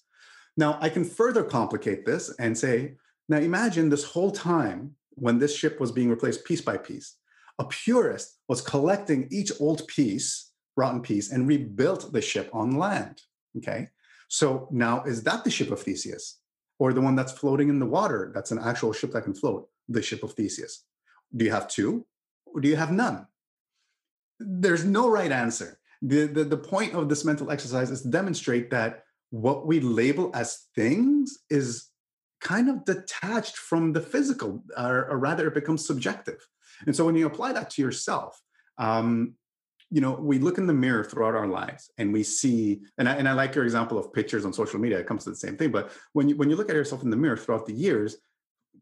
Now, 0.56 0.78
I 0.80 0.88
can 0.88 1.04
further 1.04 1.42
complicate 1.42 2.06
this 2.06 2.34
and 2.38 2.56
say, 2.56 2.94
now 3.28 3.38
imagine 3.38 3.88
this 3.88 4.04
whole 4.04 4.30
time 4.30 4.94
when 5.10 5.38
this 5.38 5.56
ship 5.56 5.80
was 5.80 5.92
being 5.92 6.10
replaced 6.10 6.44
piece 6.44 6.60
by 6.60 6.76
piece, 6.76 7.16
a 7.58 7.64
purist 7.64 8.38
was 8.48 8.60
collecting 8.60 9.28
each 9.30 9.52
old 9.60 9.86
piece, 9.88 10.52
rotten 10.76 11.00
piece, 11.00 11.30
and 11.30 11.46
rebuilt 11.46 12.12
the 12.12 12.20
ship 12.20 12.50
on 12.52 12.72
land. 12.72 13.22
Okay. 13.58 13.88
So 14.28 14.68
now 14.70 15.02
is 15.04 15.22
that 15.24 15.44
the 15.44 15.50
ship 15.50 15.70
of 15.70 15.80
Theseus? 15.80 16.40
Or 16.80 16.92
the 16.92 17.00
one 17.00 17.14
that's 17.14 17.32
floating 17.32 17.68
in 17.68 17.78
the 17.78 17.86
water 17.86 18.32
that's 18.34 18.50
an 18.50 18.58
actual 18.58 18.92
ship 18.92 19.12
that 19.12 19.22
can 19.22 19.34
float, 19.34 19.68
the 19.88 20.02
ship 20.02 20.24
of 20.24 20.32
Theseus? 20.32 20.84
Do 21.34 21.44
you 21.44 21.52
have 21.52 21.68
two 21.68 22.04
or 22.46 22.60
do 22.60 22.68
you 22.68 22.76
have 22.76 22.90
none? 22.90 23.26
There's 24.40 24.84
no 24.84 25.08
right 25.08 25.30
answer 25.30 25.78
the, 26.04 26.26
the, 26.26 26.44
the 26.44 26.56
point 26.56 26.94
of 26.94 27.08
this 27.08 27.24
mental 27.24 27.50
exercise 27.50 27.90
is 27.90 28.02
to 28.02 28.08
demonstrate 28.08 28.70
that 28.70 29.04
what 29.30 29.66
we 29.66 29.80
label 29.80 30.30
as 30.34 30.66
things 30.74 31.38
is 31.48 31.88
kind 32.40 32.68
of 32.68 32.84
detached 32.84 33.56
from 33.56 33.92
the 33.92 34.00
physical, 34.00 34.62
or, 34.76 35.06
or 35.10 35.18
rather, 35.18 35.48
it 35.48 35.54
becomes 35.54 35.86
subjective. 35.86 36.46
And 36.86 36.94
so 36.94 37.06
when 37.06 37.16
you 37.16 37.26
apply 37.26 37.52
that 37.54 37.70
to 37.70 37.82
yourself, 37.82 38.38
um, 38.76 39.34
you 39.90 40.00
know, 40.00 40.12
we 40.12 40.38
look 40.38 40.58
in 40.58 40.66
the 40.66 40.74
mirror 40.74 41.04
throughout 41.04 41.34
our 41.34 41.46
lives 41.46 41.90
and 41.98 42.12
we 42.12 42.22
see, 42.22 42.82
and 42.98 43.08
I, 43.08 43.14
and 43.14 43.28
I 43.28 43.32
like 43.32 43.54
your 43.54 43.64
example 43.64 43.98
of 43.98 44.12
pictures 44.12 44.44
on 44.44 44.52
social 44.52 44.80
media, 44.80 44.98
it 44.98 45.06
comes 45.06 45.24
to 45.24 45.30
the 45.30 45.36
same 45.36 45.56
thing. 45.56 45.70
But 45.70 45.90
when 46.12 46.28
you 46.28 46.36
when 46.36 46.50
you 46.50 46.56
look 46.56 46.68
at 46.68 46.76
yourself 46.76 47.02
in 47.02 47.10
the 47.10 47.16
mirror 47.16 47.36
throughout 47.36 47.66
the 47.66 47.74
years, 47.74 48.16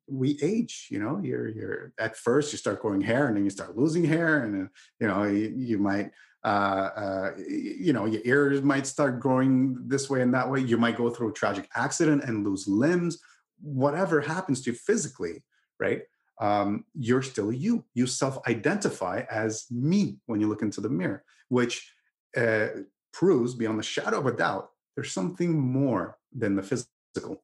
we 0.08 0.38
age, 0.42 0.88
you 0.90 0.98
know, 0.98 1.20
you're 1.22 1.48
you're 1.48 1.92
at 1.98 2.16
first 2.16 2.52
you 2.52 2.58
start 2.58 2.80
growing 2.80 3.00
hair 3.00 3.26
and 3.26 3.36
then 3.36 3.44
you 3.44 3.50
start 3.50 3.76
losing 3.76 4.04
hair, 4.04 4.42
and 4.44 4.68
you 5.00 5.06
know, 5.06 5.24
you, 5.24 5.52
you 5.54 5.78
might 5.78 6.12
uh, 6.44 6.90
uh, 6.96 7.30
you 7.38 7.92
know, 7.92 8.06
your 8.06 8.22
ears 8.24 8.62
might 8.62 8.86
start 8.86 9.20
growing 9.20 9.76
this 9.86 10.10
way 10.10 10.22
and 10.22 10.34
that 10.34 10.50
way. 10.50 10.60
You 10.60 10.76
might 10.76 10.96
go 10.96 11.10
through 11.10 11.30
a 11.30 11.32
tragic 11.32 11.68
accident 11.74 12.24
and 12.24 12.44
lose 12.44 12.66
limbs. 12.66 13.18
Whatever 13.60 14.20
happens 14.20 14.60
to 14.62 14.72
you 14.72 14.76
physically, 14.76 15.44
right? 15.78 16.02
Um, 16.40 16.84
you're 16.94 17.22
still 17.22 17.52
you. 17.52 17.84
You 17.94 18.06
self-identify 18.06 19.24
as 19.30 19.66
me 19.70 20.18
when 20.26 20.40
you 20.40 20.48
look 20.48 20.62
into 20.62 20.80
the 20.80 20.88
mirror, 20.88 21.22
which 21.48 21.92
uh, 22.36 22.68
proves 23.12 23.54
beyond 23.54 23.78
the 23.78 23.84
shadow 23.84 24.18
of 24.18 24.26
a 24.26 24.32
doubt 24.32 24.70
there's 24.94 25.12
something 25.12 25.58
more 25.58 26.18
than 26.32 26.56
the 26.56 26.62
physical. 26.62 27.42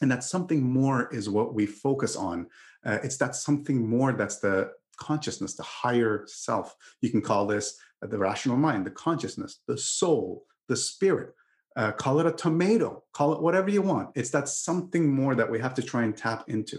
And 0.00 0.10
that 0.10 0.24
something 0.24 0.62
more 0.62 1.12
is 1.12 1.28
what 1.28 1.54
we 1.54 1.66
focus 1.66 2.16
on. 2.16 2.46
Uh, 2.84 2.98
it's 3.02 3.18
that 3.18 3.36
something 3.36 3.86
more 3.86 4.12
that's 4.12 4.38
the 4.38 4.72
consciousness, 5.00 5.54
the 5.56 5.64
higher 5.82 6.24
self. 6.26 6.76
You 7.02 7.10
can 7.10 7.22
call 7.22 7.46
this 7.46 7.66
the 8.02 8.18
rational 8.18 8.56
mind, 8.56 8.86
the 8.86 8.90
consciousness, 9.06 9.60
the 9.66 9.78
soul, 9.78 10.44
the 10.68 10.76
spirit. 10.76 11.30
Uh, 11.76 11.92
call 11.92 12.20
it 12.20 12.26
a 12.26 12.32
tomato, 12.32 13.02
call 13.12 13.32
it 13.32 13.42
whatever 13.42 13.70
you 13.70 13.82
want. 13.82 14.08
It's 14.14 14.30
that 14.30 14.48
something 14.48 15.04
more 15.20 15.34
that 15.36 15.50
we 15.50 15.58
have 15.60 15.74
to 15.74 15.82
try 15.82 16.02
and 16.04 16.16
tap 16.16 16.44
into. 16.48 16.78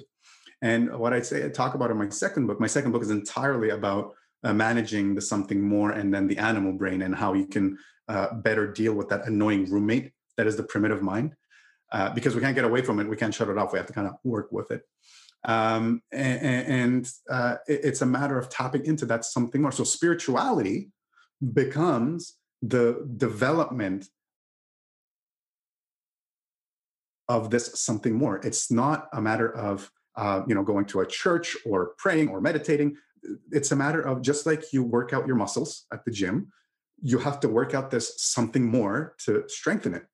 And 0.62 0.82
what 1.02 1.14
I'd 1.14 1.26
say, 1.26 1.46
I 1.46 1.50
talk 1.50 1.74
about 1.76 1.92
in 1.92 1.98
my 1.98 2.10
second 2.10 2.48
book, 2.48 2.60
my 2.60 2.68
second 2.68 2.92
book 2.92 3.02
is 3.02 3.10
entirely 3.10 3.70
about 3.70 4.14
uh, 4.44 4.54
managing 4.54 5.16
the 5.16 5.22
something 5.22 5.62
more 5.62 5.92
and 5.92 6.14
then 6.14 6.28
the 6.28 6.38
animal 6.38 6.74
brain 6.74 7.02
and 7.04 7.16
how 7.16 7.34
you 7.34 7.48
can 7.48 7.78
uh, 8.08 8.28
better 8.48 8.66
deal 8.72 8.94
with 8.94 9.08
that 9.10 9.26
annoying 9.28 9.66
roommate 9.72 10.12
that 10.38 10.48
is 10.48 10.56
the 10.58 10.64
primitive 10.74 11.02
mind. 11.02 11.36
uh, 11.92 12.10
because 12.14 12.36
we 12.36 12.42
can't 12.42 12.56
get 12.56 12.66
away 12.66 12.82
from 12.82 13.00
it. 13.00 13.08
We 13.08 13.18
can't 13.18 13.34
shut 13.34 13.50
it 13.50 13.58
off. 13.58 13.74
We 13.74 13.80
have 13.80 13.88
to 13.88 13.94
kind 13.94 14.08
of 14.08 14.16
work 14.24 14.52
with 14.52 14.72
it. 14.72 14.84
Um, 15.44 16.02
and, 16.12 16.68
and 16.68 17.10
uh, 17.30 17.56
it, 17.68 17.82
it's 17.84 18.02
a 18.02 18.06
matter 18.06 18.38
of 18.38 18.50
tapping 18.50 18.86
into 18.86 19.06
that 19.08 19.26
something 19.26 19.62
more. 19.62 19.72
So 19.72 19.84
spirituality 19.84 20.92
becomes 21.54 22.38
the 22.62 23.08
development 23.18 24.08
of 27.28 27.50
this 27.50 27.80
something 27.80 28.14
more. 28.14 28.38
It's 28.44 28.70
not 28.72 29.08
a 29.14 29.22
matter 29.22 29.56
of 29.56 29.90
uh, 30.16 30.42
you 30.48 30.54
know 30.54 30.64
going 30.64 30.86
to 30.86 31.00
a 31.00 31.08
church 31.08 31.56
or 31.66 31.94
praying 31.98 32.30
or 32.30 32.42
meditating. 32.42 32.98
It's 33.52 33.72
a 33.72 33.76
matter 33.76 34.02
of 34.02 34.22
just 34.22 34.46
like 34.46 34.74
you 34.74 34.84
work 34.84 35.14
out 35.14 35.28
your 35.28 35.36
muscles 35.36 35.86
at 35.94 36.04
the 36.06 36.12
gym, 36.12 36.52
you 37.02 37.18
have 37.20 37.40
to 37.42 37.48
work 37.48 37.74
out 37.74 37.90
this 37.90 38.14
something 38.18 38.66
more 38.66 39.16
to 39.26 39.44
strengthen 39.48 39.94
it. 39.94 40.06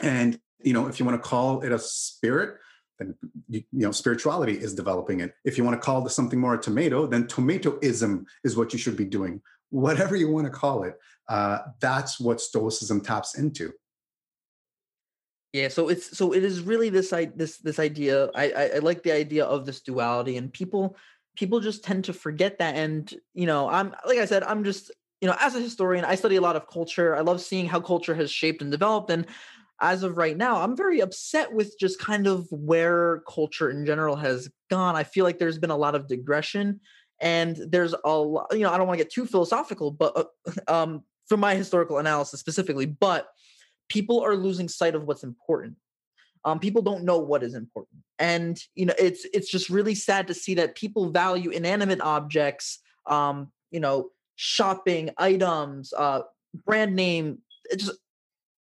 And 0.00 0.38
you 0.62 0.72
know, 0.72 0.86
if 0.88 0.98
you 0.98 1.06
want 1.06 1.22
to 1.22 1.28
call 1.28 1.62
it 1.62 1.72
a 1.72 1.78
spirit, 1.78 2.58
then 3.00 3.14
you, 3.48 3.62
you, 3.72 3.86
know 3.86 3.90
spirituality 3.90 4.52
is 4.52 4.74
developing 4.74 5.20
it. 5.20 5.34
If 5.44 5.58
you 5.58 5.64
want 5.64 5.80
to 5.80 5.84
call 5.84 6.02
this 6.02 6.14
something 6.14 6.38
more 6.38 6.54
a 6.54 6.60
tomato, 6.60 7.06
then 7.06 7.26
tomatoism 7.26 8.26
is 8.44 8.56
what 8.56 8.72
you 8.72 8.78
should 8.78 8.96
be 8.96 9.04
doing. 9.04 9.40
Whatever 9.70 10.16
you 10.16 10.30
want 10.30 10.46
to 10.46 10.52
call 10.52 10.84
it, 10.84 10.98
uh, 11.28 11.58
that's 11.80 12.20
what 12.20 12.40
Stoicism 12.40 13.00
taps 13.00 13.36
into. 13.36 13.72
Yeah, 15.52 15.68
so 15.68 15.88
it's 15.88 16.16
so 16.16 16.32
it 16.32 16.44
is 16.44 16.60
really 16.60 16.90
this 16.90 17.12
I 17.12 17.24
this 17.24 17.58
this 17.58 17.78
idea. 17.78 18.28
I, 18.34 18.50
I 18.50 18.64
I 18.76 18.78
like 18.78 19.02
the 19.02 19.12
idea 19.12 19.44
of 19.44 19.66
this 19.66 19.80
duality, 19.80 20.36
and 20.36 20.52
people 20.52 20.96
people 21.36 21.60
just 21.60 21.82
tend 21.82 22.04
to 22.04 22.12
forget 22.12 22.58
that. 22.58 22.76
And 22.76 23.12
you 23.34 23.46
know, 23.46 23.68
I'm 23.68 23.94
like 24.06 24.18
I 24.18 24.26
said, 24.26 24.44
I'm 24.44 24.62
just 24.62 24.92
you 25.20 25.28
know, 25.28 25.36
as 25.38 25.54
a 25.54 25.60
historian, 25.60 26.04
I 26.04 26.14
study 26.14 26.36
a 26.36 26.40
lot 26.40 26.56
of 26.56 26.68
culture. 26.68 27.14
I 27.14 27.20
love 27.20 27.40
seeing 27.40 27.66
how 27.66 27.80
culture 27.80 28.14
has 28.14 28.30
shaped 28.30 28.62
and 28.62 28.70
developed. 28.70 29.10
And 29.10 29.26
as 29.80 30.02
of 30.02 30.16
right 30.16 30.36
now, 30.36 30.62
I'm 30.62 30.76
very 30.76 31.00
upset 31.00 31.52
with 31.52 31.78
just 31.78 31.98
kind 31.98 32.26
of 32.26 32.46
where 32.50 33.22
culture 33.28 33.70
in 33.70 33.86
general 33.86 34.16
has 34.16 34.50
gone. 34.68 34.94
I 34.94 35.04
feel 35.04 35.24
like 35.24 35.38
there's 35.38 35.58
been 35.58 35.70
a 35.70 35.76
lot 35.76 35.94
of 35.94 36.06
digression, 36.06 36.80
and 37.20 37.56
there's 37.56 37.94
a 38.04 38.18
lot. 38.18 38.46
You 38.52 38.60
know, 38.60 38.72
I 38.72 38.78
don't 38.78 38.86
want 38.86 38.98
to 38.98 39.04
get 39.04 39.12
too 39.12 39.26
philosophical, 39.26 39.90
but 39.90 40.16
uh, 40.16 40.24
um, 40.72 41.02
from 41.26 41.40
my 41.40 41.54
historical 41.54 41.98
analysis 41.98 42.40
specifically, 42.40 42.86
but 42.86 43.28
people 43.88 44.20
are 44.20 44.36
losing 44.36 44.68
sight 44.68 44.94
of 44.94 45.04
what's 45.04 45.24
important. 45.24 45.76
Um, 46.44 46.58
people 46.58 46.82
don't 46.82 47.04
know 47.04 47.18
what 47.18 47.42
is 47.42 47.54
important, 47.54 48.02
and 48.18 48.58
you 48.74 48.86
know 48.86 48.94
it's 48.98 49.26
it's 49.32 49.50
just 49.50 49.70
really 49.70 49.94
sad 49.94 50.26
to 50.28 50.34
see 50.34 50.54
that 50.54 50.74
people 50.74 51.10
value 51.10 51.50
inanimate 51.50 52.00
objects, 52.02 52.80
um, 53.06 53.50
you 53.70 53.80
know, 53.80 54.10
shopping 54.36 55.10
items, 55.16 55.92
uh, 55.94 56.20
brand 56.66 56.94
name. 56.94 57.38
just 57.74 57.92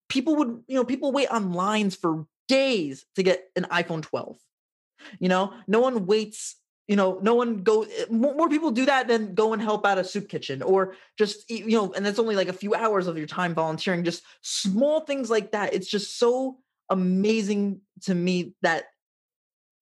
people 0.09 0.36
would 0.36 0.62
you 0.66 0.74
know 0.74 0.84
people 0.84 1.12
wait 1.12 1.28
on 1.28 1.52
lines 1.52 1.94
for 1.94 2.26
days 2.48 3.04
to 3.14 3.22
get 3.22 3.44
an 3.56 3.64
iPhone 3.64 4.02
12. 4.02 4.36
You 5.20 5.28
know, 5.28 5.52
no 5.66 5.80
one 5.80 6.06
waits 6.06 6.56
you 6.88 6.96
know 6.96 7.18
no 7.22 7.34
one 7.34 7.59
go 7.59 7.82
eh, 7.82 8.06
more 8.11 8.48
people 8.48 8.70
do 8.70 8.86
that 8.86 9.06
than 9.06 9.34
go 9.34 9.52
and 9.52 9.62
help 9.62 9.86
out 9.86 9.98
a 9.98 10.04
soup 10.04 10.28
kitchen 10.28 10.62
or 10.62 10.94
just 11.18 11.48
you 11.48 11.76
know 11.76 11.92
and 11.92 12.04
that's 12.04 12.18
only 12.18 12.34
like 12.34 12.48
a 12.48 12.52
few 12.52 12.74
hours 12.74 13.06
of 13.06 13.16
your 13.16 13.26
time 13.26 13.54
volunteering 13.54 14.02
just 14.02 14.22
small 14.40 15.00
things 15.00 15.30
like 15.30 15.52
that 15.52 15.74
it's 15.74 15.86
just 15.86 16.18
so 16.18 16.59
amazing 16.88 17.80
to 18.00 18.14
me 18.14 18.54
that 18.62 18.84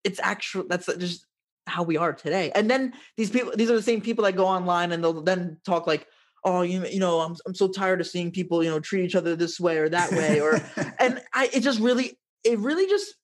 it's 0.05 0.21
actual 0.23 0.65
that's 0.69 0.87
just 0.97 1.25
how 1.69 1.83
we 1.83 1.97
are 1.97 2.13
today 2.13 2.51
and 2.55 2.69
then 2.69 2.93
these 3.17 3.31
people 3.31 3.53
these 3.57 3.71
are 3.71 3.77
the 3.77 3.83
same 3.83 4.01
people 4.01 4.25
that 4.25 4.37
go 4.37 4.47
online 4.47 4.93
and 4.93 5.03
they'll 5.03 5.23
then 5.23 5.59
talk 5.65 5.87
like 5.87 6.07
oh 6.45 6.63
you, 6.63 6.85
you 6.87 7.01
know 7.01 7.21
I'm, 7.21 7.37
I'm 7.47 7.55
so 7.55 7.69
tired 7.69 8.01
of 8.01 8.07
seeing 8.07 8.31
people 8.31 8.63
you 8.63 8.71
know 8.71 8.81
treat 8.81 9.05
each 9.05 9.17
other 9.17 9.37
this 9.37 9.59
way 9.59 9.79
or 9.79 9.89
that 9.89 10.11
way 10.13 10.41
or 10.41 10.61
and 10.99 11.21
i 11.35 11.51
it 11.53 11.61
just 11.61 11.81
really 11.81 12.19
it 12.45 12.59
really 12.59 12.87
just 12.87 13.15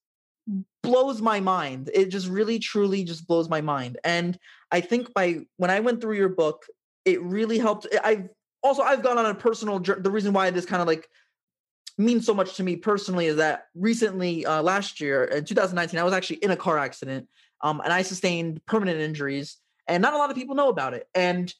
blows 0.82 1.22
my 1.22 1.40
mind. 1.40 1.90
It 1.94 2.06
just 2.06 2.28
really 2.28 2.58
truly 2.58 3.04
just 3.04 3.26
blows 3.26 3.48
my 3.48 3.60
mind. 3.60 3.98
And 4.04 4.38
I 4.70 4.80
think 4.80 5.14
by 5.14 5.40
when 5.56 5.70
I 5.70 5.80
went 5.80 6.00
through 6.00 6.16
your 6.16 6.28
book, 6.28 6.66
it 7.04 7.22
really 7.22 7.58
helped. 7.58 7.86
I've 8.02 8.28
also 8.62 8.82
I've 8.82 9.02
gone 9.02 9.18
on 9.18 9.26
a 9.26 9.34
personal 9.34 9.78
journey. 9.78 10.02
the 10.02 10.10
reason 10.10 10.32
why 10.32 10.50
this 10.50 10.66
kind 10.66 10.82
of 10.82 10.88
like 10.88 11.08
means 11.98 12.26
so 12.26 12.34
much 12.34 12.54
to 12.56 12.62
me 12.62 12.76
personally 12.76 13.26
is 13.26 13.36
that 13.36 13.66
recently 13.74 14.44
uh, 14.46 14.62
last 14.62 15.00
year 15.00 15.24
in 15.24 15.44
2019 15.44 16.00
I 16.00 16.04
was 16.04 16.12
actually 16.12 16.36
in 16.36 16.50
a 16.50 16.56
car 16.56 16.78
accident 16.78 17.28
um, 17.60 17.80
and 17.84 17.92
I 17.92 18.02
sustained 18.02 18.64
permanent 18.64 18.98
injuries 18.98 19.58
and 19.86 20.00
not 20.00 20.14
a 20.14 20.16
lot 20.16 20.30
of 20.30 20.36
people 20.36 20.54
know 20.54 20.70
about 20.70 20.94
it 20.94 21.06
and 21.14 21.52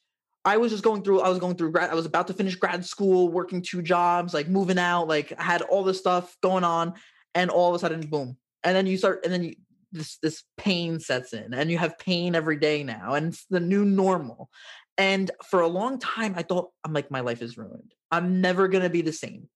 I 0.45 0.57
was 0.57 0.71
just 0.71 0.83
going 0.83 1.03
through 1.03 1.21
I 1.21 1.29
was 1.29 1.39
going 1.39 1.55
through 1.55 1.71
grad 1.71 1.89
I 1.89 1.95
was 1.95 2.05
about 2.05 2.27
to 2.27 2.33
finish 2.33 2.55
grad 2.55 2.85
school 2.85 3.29
working 3.29 3.61
two 3.61 3.81
jobs 3.81 4.33
like 4.33 4.47
moving 4.47 4.77
out 4.77 5.07
like 5.07 5.33
I 5.37 5.43
had 5.43 5.61
all 5.61 5.83
this 5.83 5.99
stuff 5.99 6.35
going 6.41 6.63
on 6.63 6.93
and 7.33 7.49
all 7.49 7.69
of 7.69 7.75
a 7.75 7.79
sudden 7.79 8.01
boom. 8.01 8.37
And 8.63 8.75
then 8.75 8.87
you 8.87 8.97
start 8.97 9.21
and 9.23 9.33
then 9.33 9.43
you 9.43 9.55
this 9.91 10.17
this 10.17 10.43
pain 10.57 10.99
sets 10.99 11.33
in 11.33 11.53
and 11.53 11.69
you 11.69 11.77
have 11.77 11.99
pain 11.99 12.35
every 12.35 12.57
day 12.57 12.83
now 12.83 13.13
and 13.13 13.27
it's 13.27 13.45
the 13.49 13.59
new 13.59 13.85
normal. 13.85 14.49
And 14.97 15.31
for 15.45 15.61
a 15.61 15.67
long 15.67 15.99
time 15.99 16.33
i 16.37 16.43
thought 16.43 16.71
i'm 16.83 16.93
like 16.93 17.09
my 17.11 17.21
life 17.21 17.41
is 17.41 17.57
ruined. 17.57 17.93
I'm 18.11 18.41
never 18.41 18.67
going 18.67 18.83
to 18.83 18.89
be 18.89 19.01
the 19.01 19.13
same. 19.13 19.49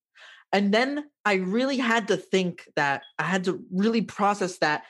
And 0.54 0.74
then 0.74 1.06
i 1.26 1.36
really 1.36 1.78
had 1.78 2.08
to 2.08 2.18
think 2.18 2.64
that 2.76 3.04
i 3.20 3.24
had 3.24 3.44
to 3.46 3.62
really 3.72 4.02
process 4.02 4.60
that 4.60 4.84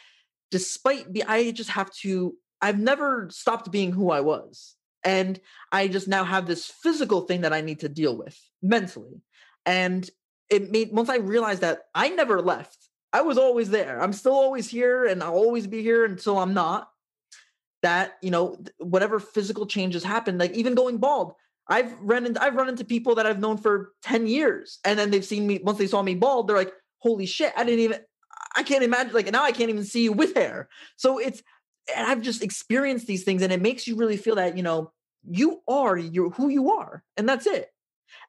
despite 0.52 1.12
the 1.12 1.24
i 1.24 1.52
just 1.52 1.72
have 1.72 1.92
to 1.92 2.36
i've 2.62 2.80
never 2.80 3.28
stopped 3.32 3.72
being 3.72 3.92
who 3.92 4.12
i 4.12 4.22
was 4.22 4.77
and 5.08 5.40
i 5.72 5.88
just 5.88 6.08
now 6.08 6.24
have 6.24 6.46
this 6.46 6.66
physical 6.66 7.22
thing 7.22 7.42
that 7.42 7.54
i 7.54 7.62
need 7.62 7.80
to 7.80 7.90
deal 7.90 8.16
with 8.16 8.38
mentally 8.62 9.22
and 9.66 10.10
it 10.50 10.72
made 10.72 10.92
once 10.92 11.10
i 11.10 11.18
realized 11.18 11.62
that 11.62 11.84
i 11.96 12.10
never 12.10 12.42
left 12.42 12.88
I 13.14 13.22
was 13.22 13.38
always 13.38 13.70
there. 13.70 14.02
I'm 14.02 14.14
still 14.14 14.34
always 14.34 14.70
here 14.70 15.06
and 15.06 15.24
I'll 15.24 15.34
always 15.34 15.68
be 15.68 15.82
here 15.82 16.06
until 16.06 16.38
I'm 16.38 16.54
not. 16.54 16.90
That, 17.84 18.18
you 18.22 18.32
know, 18.32 18.58
whatever 18.80 19.20
physical 19.20 19.66
changes 19.66 20.04
happen, 20.04 20.38
like 20.38 20.52
even 20.54 20.76
going 20.76 20.98
bald, 20.98 21.34
I've 21.68 21.94
run 22.02 22.26
into 22.26 22.42
I've 22.42 22.56
run 22.56 22.70
into 22.70 22.84
people 22.84 23.16
that 23.16 23.28
I've 23.28 23.40
known 23.40 23.58
for 23.58 23.92
10 24.02 24.28
years. 24.28 24.80
And 24.84 24.98
then 24.98 25.12
they've 25.12 25.24
seen 25.24 25.46
me 25.46 25.60
once 25.64 25.78
they 25.78 25.88
saw 25.88 26.02
me 26.02 26.16
bald, 26.16 26.48
they're 26.48 26.58
like, 26.58 26.74
holy 27.00 27.28
shit, 27.28 27.54
I 27.56 27.64
didn't 27.64 27.82
even 27.82 28.00
I 28.56 28.64
can't 28.64 28.84
imagine 28.84 29.14
like 29.14 29.32
now 29.32 29.44
I 29.44 29.52
can't 29.52 29.70
even 29.70 29.84
see 29.84 30.04
you 30.04 30.12
with 30.12 30.36
hair. 30.36 30.70
So 30.96 31.20
it's 31.20 31.42
and 31.96 32.06
I've 32.06 32.22
just 32.22 32.44
experienced 32.44 33.08
these 33.08 33.24
things 33.24 33.42
and 33.42 33.54
it 33.54 33.62
makes 33.62 33.88
you 33.88 33.96
really 33.96 34.18
feel 34.18 34.36
that, 34.36 34.58
you 34.58 34.64
know, 34.64 34.92
you 35.30 35.62
are 35.68 35.98
you 35.98 36.32
who 36.32 36.50
you 36.50 36.72
are. 36.72 37.04
And 37.16 37.28
that's 37.28 37.48
it. 37.48 37.70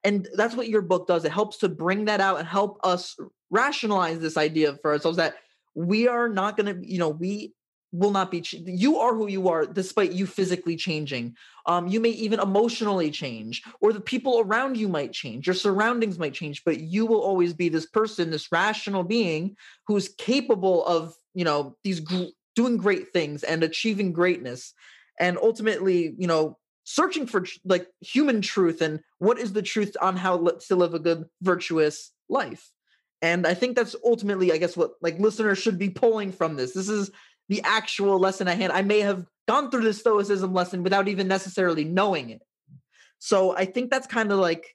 And 0.04 0.28
that's 0.34 0.54
what 0.54 0.68
your 0.68 0.82
book 0.82 1.06
does. 1.06 1.24
It 1.24 1.32
helps 1.32 1.58
to 1.58 1.68
bring 1.68 2.06
that 2.06 2.20
out 2.20 2.38
and 2.38 2.48
help 2.48 2.80
us 2.84 3.16
rationalize 3.50 4.20
this 4.20 4.36
idea 4.36 4.76
for 4.82 4.92
ourselves 4.92 5.16
that 5.16 5.36
we 5.74 6.08
are 6.08 6.28
not 6.28 6.56
going 6.56 6.74
to, 6.74 6.88
you 6.88 6.98
know, 6.98 7.08
we 7.08 7.52
will 7.92 8.10
not 8.10 8.30
be 8.30 8.44
you 8.50 8.98
are 8.98 9.14
who 9.14 9.28
you 9.28 9.48
are 9.48 9.64
despite 9.64 10.12
you 10.12 10.26
physically 10.26 10.76
changing 10.76 11.34
um 11.64 11.86
you 11.86 12.00
may 12.00 12.10
even 12.10 12.38
emotionally 12.38 13.10
change 13.10 13.62
or 13.80 13.94
the 13.94 14.00
people 14.00 14.40
around 14.40 14.76
you 14.76 14.88
might 14.88 15.12
change 15.12 15.46
your 15.46 15.54
surroundings 15.54 16.18
might 16.18 16.34
change 16.34 16.62
but 16.64 16.80
you 16.80 17.06
will 17.06 17.20
always 17.20 17.54
be 17.54 17.70
this 17.70 17.86
person 17.86 18.30
this 18.30 18.52
rational 18.52 19.04
being 19.04 19.56
who's 19.86 20.10
capable 20.18 20.84
of 20.84 21.14
you 21.34 21.44
know 21.44 21.74
these 21.82 22.00
gr- 22.00 22.24
doing 22.54 22.76
great 22.76 23.10
things 23.12 23.42
and 23.42 23.62
achieving 23.62 24.12
greatness 24.12 24.74
and 25.18 25.38
ultimately 25.38 26.14
you 26.18 26.26
know 26.26 26.58
searching 26.88 27.26
for 27.26 27.44
like 27.66 27.86
human 28.00 28.40
truth 28.40 28.80
and 28.80 29.00
what 29.18 29.38
is 29.38 29.52
the 29.52 29.60
truth 29.60 29.94
on 30.00 30.16
how 30.16 30.38
to 30.38 30.74
live 30.74 30.94
a 30.94 30.98
good 30.98 31.26
virtuous 31.42 32.12
life. 32.30 32.70
And 33.20 33.46
i 33.46 33.52
think 33.52 33.76
that's 33.76 33.94
ultimately 34.02 34.52
i 34.52 34.56
guess 34.56 34.76
what 34.76 34.92
like 35.02 35.18
listeners 35.18 35.58
should 35.58 35.78
be 35.78 35.90
pulling 35.90 36.32
from 36.32 36.56
this. 36.56 36.72
This 36.72 36.88
is 36.88 37.10
the 37.50 37.60
actual 37.62 38.18
lesson 38.18 38.48
i 38.48 38.54
had 38.54 38.70
i 38.70 38.80
may 38.80 39.00
have 39.00 39.26
gone 39.46 39.70
through 39.70 39.84
the 39.84 39.92
stoicism 39.92 40.54
lesson 40.54 40.82
without 40.82 41.08
even 41.08 41.28
necessarily 41.28 41.84
knowing 41.84 42.30
it. 42.30 42.42
So 43.18 43.54
i 43.54 43.66
think 43.66 43.90
that's 43.90 44.06
kind 44.06 44.32
of 44.32 44.38
like 44.38 44.74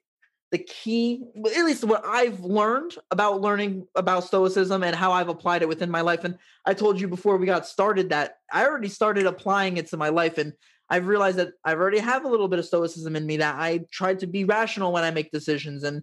the 0.52 0.58
key 0.58 1.24
at 1.34 1.64
least 1.64 1.82
what 1.82 2.04
i've 2.06 2.38
learned 2.40 2.96
about 3.10 3.40
learning 3.40 3.88
about 3.96 4.22
stoicism 4.22 4.84
and 4.84 4.94
how 4.94 5.10
i've 5.10 5.28
applied 5.28 5.62
it 5.62 5.68
within 5.68 5.90
my 5.90 6.02
life. 6.02 6.22
And 6.22 6.38
i 6.64 6.74
told 6.74 7.00
you 7.00 7.08
before 7.08 7.38
we 7.38 7.46
got 7.46 7.66
started 7.66 8.10
that 8.10 8.38
i 8.52 8.64
already 8.64 8.88
started 8.88 9.26
applying 9.26 9.78
it 9.78 9.88
to 9.88 9.96
my 9.96 10.10
life 10.10 10.38
and 10.38 10.52
I've 10.90 11.06
realized 11.06 11.38
that 11.38 11.52
I've 11.64 11.78
already 11.78 11.98
have 11.98 12.24
a 12.24 12.28
little 12.28 12.48
bit 12.48 12.58
of 12.58 12.66
stoicism 12.66 13.16
in 13.16 13.26
me 13.26 13.38
that 13.38 13.56
I 13.56 13.80
try 13.90 14.14
to 14.14 14.26
be 14.26 14.44
rational 14.44 14.92
when 14.92 15.04
I 15.04 15.10
make 15.10 15.30
decisions 15.30 15.82
and 15.82 16.02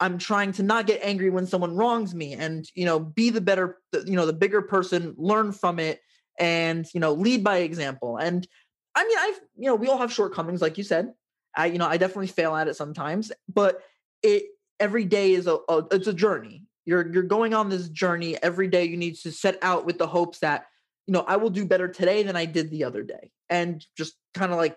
I'm 0.00 0.18
trying 0.18 0.52
to 0.52 0.62
not 0.62 0.86
get 0.86 1.00
angry 1.02 1.30
when 1.30 1.46
someone 1.46 1.76
wrongs 1.76 2.14
me 2.14 2.32
and 2.34 2.68
you 2.74 2.84
know 2.84 2.98
be 2.98 3.30
the 3.30 3.40
better 3.40 3.78
you 4.04 4.16
know 4.16 4.26
the 4.26 4.32
bigger 4.32 4.62
person 4.62 5.14
learn 5.16 5.52
from 5.52 5.78
it 5.78 6.00
and 6.38 6.86
you 6.94 7.00
know 7.00 7.12
lead 7.12 7.44
by 7.44 7.58
example. 7.58 8.16
And 8.16 8.46
I 8.94 9.04
mean 9.04 9.18
I've 9.18 9.40
you 9.56 9.66
know 9.66 9.74
we 9.74 9.88
all 9.88 9.98
have 9.98 10.12
shortcomings 10.12 10.62
like 10.62 10.78
you 10.78 10.84
said. 10.84 11.12
I 11.56 11.66
you 11.66 11.78
know 11.78 11.86
I 11.86 11.96
definitely 11.96 12.28
fail 12.28 12.54
at 12.56 12.68
it 12.68 12.76
sometimes 12.76 13.32
but 13.52 13.80
it 14.22 14.44
every 14.80 15.04
day 15.04 15.32
is 15.32 15.46
a, 15.46 15.58
a 15.68 15.84
it's 15.90 16.08
a 16.08 16.12
journey. 16.12 16.64
You're 16.84 17.12
you're 17.12 17.22
going 17.22 17.54
on 17.54 17.68
this 17.68 17.88
journey. 17.88 18.36
Every 18.42 18.68
day 18.68 18.84
you 18.84 18.96
need 18.96 19.16
to 19.16 19.30
set 19.30 19.58
out 19.62 19.86
with 19.86 19.98
the 19.98 20.06
hopes 20.06 20.40
that 20.40 20.66
you 21.06 21.12
know, 21.12 21.24
I 21.26 21.36
will 21.36 21.50
do 21.50 21.64
better 21.66 21.88
today 21.88 22.22
than 22.22 22.36
I 22.36 22.44
did 22.44 22.70
the 22.70 22.84
other 22.84 23.02
day. 23.02 23.30
And 23.50 23.84
just 23.96 24.14
kind 24.34 24.52
of 24.52 24.58
like 24.58 24.76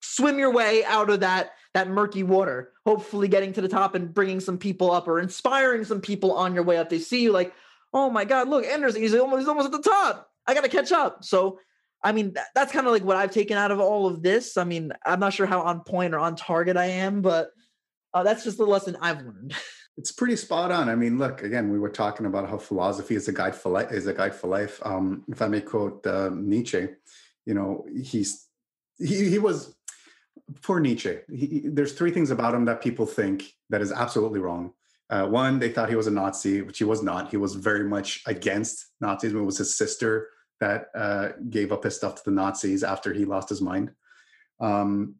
swim 0.00 0.38
your 0.38 0.52
way 0.52 0.84
out 0.84 1.10
of 1.10 1.20
that 1.20 1.52
that 1.74 1.88
murky 1.88 2.22
water, 2.22 2.72
hopefully 2.84 3.28
getting 3.28 3.52
to 3.54 3.60
the 3.62 3.68
top 3.68 3.94
and 3.94 4.12
bringing 4.12 4.40
some 4.40 4.58
people 4.58 4.90
up 4.90 5.08
or 5.08 5.18
inspiring 5.18 5.84
some 5.84 6.00
people 6.00 6.32
on 6.32 6.54
your 6.54 6.64
way 6.64 6.76
up. 6.76 6.90
They 6.90 6.98
see 6.98 7.22
you 7.22 7.32
like, 7.32 7.54
oh 7.94 8.10
my 8.10 8.24
God, 8.24 8.48
look, 8.48 8.64
Anderson, 8.66 9.00
he's 9.00 9.14
almost, 9.14 9.40
he's 9.40 9.48
almost 9.48 9.66
at 9.66 9.72
the 9.72 9.90
top. 9.90 10.28
I 10.46 10.54
got 10.54 10.64
to 10.64 10.68
catch 10.68 10.92
up. 10.92 11.24
So, 11.24 11.58
I 12.04 12.12
mean, 12.12 12.34
that, 12.34 12.48
that's 12.54 12.72
kind 12.72 12.86
of 12.86 12.92
like 12.92 13.04
what 13.04 13.16
I've 13.16 13.30
taken 13.30 13.56
out 13.56 13.70
of 13.70 13.80
all 13.80 14.06
of 14.06 14.22
this. 14.22 14.56
I 14.56 14.64
mean, 14.64 14.92
I'm 15.06 15.20
not 15.20 15.32
sure 15.32 15.46
how 15.46 15.62
on 15.62 15.80
point 15.80 16.14
or 16.14 16.18
on 16.18 16.36
target 16.36 16.76
I 16.76 16.86
am, 16.86 17.22
but 17.22 17.50
uh, 18.12 18.22
that's 18.22 18.44
just 18.44 18.58
the 18.58 18.66
lesson 18.66 18.96
I've 19.00 19.22
learned. 19.22 19.54
It's 19.98 20.12
pretty 20.12 20.36
spot 20.36 20.72
on. 20.72 20.88
I 20.88 20.94
mean, 20.94 21.18
look 21.18 21.42
again. 21.42 21.70
We 21.70 21.78
were 21.78 21.90
talking 21.90 22.26
about 22.26 22.48
how 22.48 22.58
philosophy 22.58 23.14
is 23.14 23.28
a 23.28 23.32
guide 23.32 23.54
for 23.54 23.70
life. 23.70 23.92
Is 23.92 24.06
a 24.06 24.14
guide 24.14 24.34
for 24.34 24.48
life. 24.48 24.80
Um, 24.84 25.24
if 25.28 25.42
I 25.42 25.48
may 25.48 25.60
quote 25.60 26.06
uh, 26.06 26.30
Nietzsche, 26.32 26.88
you 27.44 27.54
know, 27.54 27.86
he's 28.02 28.46
he 28.98 29.28
he 29.28 29.38
was 29.38 29.74
poor 30.62 30.80
Nietzsche. 30.80 31.18
He, 31.30 31.62
there's 31.64 31.92
three 31.92 32.10
things 32.10 32.30
about 32.30 32.54
him 32.54 32.64
that 32.64 32.82
people 32.82 33.06
think 33.06 33.54
that 33.68 33.82
is 33.82 33.92
absolutely 33.92 34.40
wrong. 34.40 34.72
Uh, 35.10 35.26
one, 35.26 35.58
they 35.58 35.68
thought 35.68 35.90
he 35.90 35.96
was 35.96 36.06
a 36.06 36.10
Nazi, 36.10 36.62
which 36.62 36.78
he 36.78 36.84
was 36.84 37.02
not. 37.02 37.30
He 37.30 37.36
was 37.36 37.54
very 37.54 37.84
much 37.84 38.22
against 38.26 38.86
Nazis. 39.00 39.34
It 39.34 39.38
was 39.38 39.58
his 39.58 39.76
sister 39.76 40.28
that 40.60 40.86
uh, 40.94 41.28
gave 41.50 41.70
up 41.70 41.84
his 41.84 41.96
stuff 41.96 42.14
to 42.14 42.22
the 42.24 42.30
Nazis 42.30 42.82
after 42.82 43.12
he 43.12 43.26
lost 43.26 43.50
his 43.50 43.60
mind. 43.60 43.90
Um, 44.58 45.16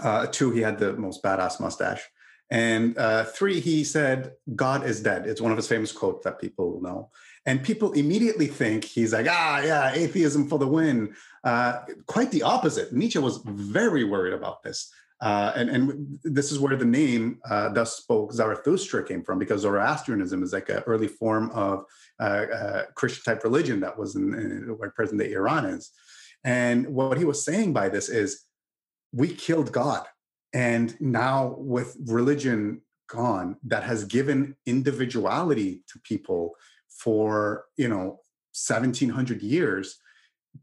uh, 0.00 0.28
two, 0.28 0.50
he 0.50 0.60
had 0.60 0.78
the 0.78 0.94
most 0.94 1.22
badass 1.22 1.60
mustache. 1.60 2.02
And 2.50 2.96
uh, 2.96 3.24
three, 3.24 3.58
he 3.60 3.82
said, 3.82 4.32
God 4.54 4.86
is 4.86 5.00
dead. 5.00 5.26
It's 5.26 5.40
one 5.40 5.50
of 5.50 5.56
his 5.56 5.66
famous 5.68 5.90
quotes 5.90 6.24
that 6.24 6.40
people 6.40 6.80
know. 6.80 7.10
And 7.44 7.62
people 7.62 7.92
immediately 7.92 8.46
think 8.46 8.84
he's 8.84 9.12
like, 9.12 9.26
ah, 9.28 9.60
yeah, 9.60 9.92
atheism 9.92 10.48
for 10.48 10.58
the 10.58 10.66
win. 10.66 11.14
Uh, 11.42 11.80
quite 12.06 12.30
the 12.30 12.42
opposite. 12.42 12.92
Nietzsche 12.92 13.18
was 13.18 13.40
very 13.44 14.04
worried 14.04 14.34
about 14.34 14.62
this. 14.62 14.92
Uh, 15.20 15.52
and, 15.56 15.70
and 15.70 16.18
this 16.24 16.52
is 16.52 16.58
where 16.58 16.76
the 16.76 16.84
name 16.84 17.40
uh, 17.48 17.70
thus 17.70 17.96
spoke 17.96 18.32
Zarathustra 18.32 19.02
came 19.02 19.24
from, 19.24 19.38
because 19.38 19.62
Zoroastrianism 19.62 20.42
is 20.42 20.52
like 20.52 20.68
an 20.68 20.82
early 20.86 21.08
form 21.08 21.50
of 21.50 21.84
uh, 22.20 22.22
uh, 22.22 22.82
Christian 22.94 23.24
type 23.24 23.42
religion 23.42 23.80
that 23.80 23.98
was 23.98 24.14
in, 24.14 24.34
in 24.34 24.76
where 24.76 24.90
present 24.90 25.20
day 25.20 25.32
Iran 25.32 25.64
is. 25.64 25.90
And 26.44 26.86
what 26.88 27.18
he 27.18 27.24
was 27.24 27.44
saying 27.44 27.72
by 27.72 27.88
this 27.88 28.08
is, 28.08 28.44
we 29.12 29.28
killed 29.28 29.72
God 29.72 30.06
and 30.56 30.98
now, 31.02 31.54
with 31.58 31.98
religion 32.06 32.80
gone, 33.08 33.58
that 33.64 33.82
has 33.82 34.04
given 34.04 34.56
individuality 34.64 35.82
to 35.92 35.98
people 35.98 36.54
for, 36.88 37.66
you 37.76 37.88
know, 37.88 38.20
1700 38.54 39.42
years, 39.42 39.98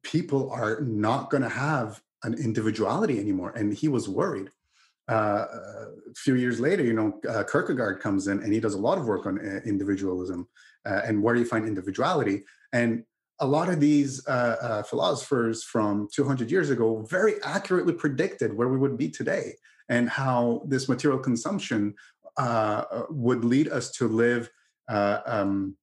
people 0.01 0.49
are 0.49 0.81
not 0.81 1.29
going 1.29 1.43
to 1.43 1.49
have 1.49 2.01
an 2.23 2.33
individuality 2.33 3.19
anymore. 3.19 3.51
And 3.55 3.71
he 3.71 3.87
was 3.87 4.09
worried. 4.09 4.49
Uh, 5.07 5.45
a 5.51 6.15
few 6.15 6.33
years 6.33 6.59
later, 6.59 6.83
you 6.83 6.93
know, 6.93 7.19
uh, 7.29 7.43
Kierkegaard 7.43 7.99
comes 7.99 8.27
in 8.27 8.41
and 8.41 8.51
he 8.51 8.59
does 8.59 8.73
a 8.73 8.79
lot 8.79 8.97
of 8.97 9.05
work 9.05 9.27
on 9.27 9.37
uh, 9.37 9.59
individualism 9.63 10.47
uh, 10.87 11.01
and 11.05 11.21
where 11.21 11.35
you 11.35 11.45
find 11.45 11.67
individuality. 11.67 12.45
And 12.71 13.03
a 13.39 13.45
lot 13.45 13.69
of 13.69 13.79
these 13.79 14.27
uh, 14.27 14.55
uh, 14.59 14.83
philosophers 14.83 15.63
from 15.63 16.07
200 16.11 16.49
years 16.49 16.71
ago 16.71 17.05
very 17.07 17.35
accurately 17.43 17.93
predicted 17.93 18.57
where 18.57 18.69
we 18.69 18.77
would 18.77 18.97
be 18.97 19.09
today 19.09 19.53
and 19.89 20.09
how 20.09 20.63
this 20.65 20.87
material 20.89 21.19
consumption 21.19 21.95
uh, 22.37 22.83
uh, 22.91 23.03
would 23.09 23.45
lead 23.45 23.69
us 23.69 23.91
to 23.91 24.07
live 24.07 24.49
uh, 24.89 25.19
um, 25.25 25.75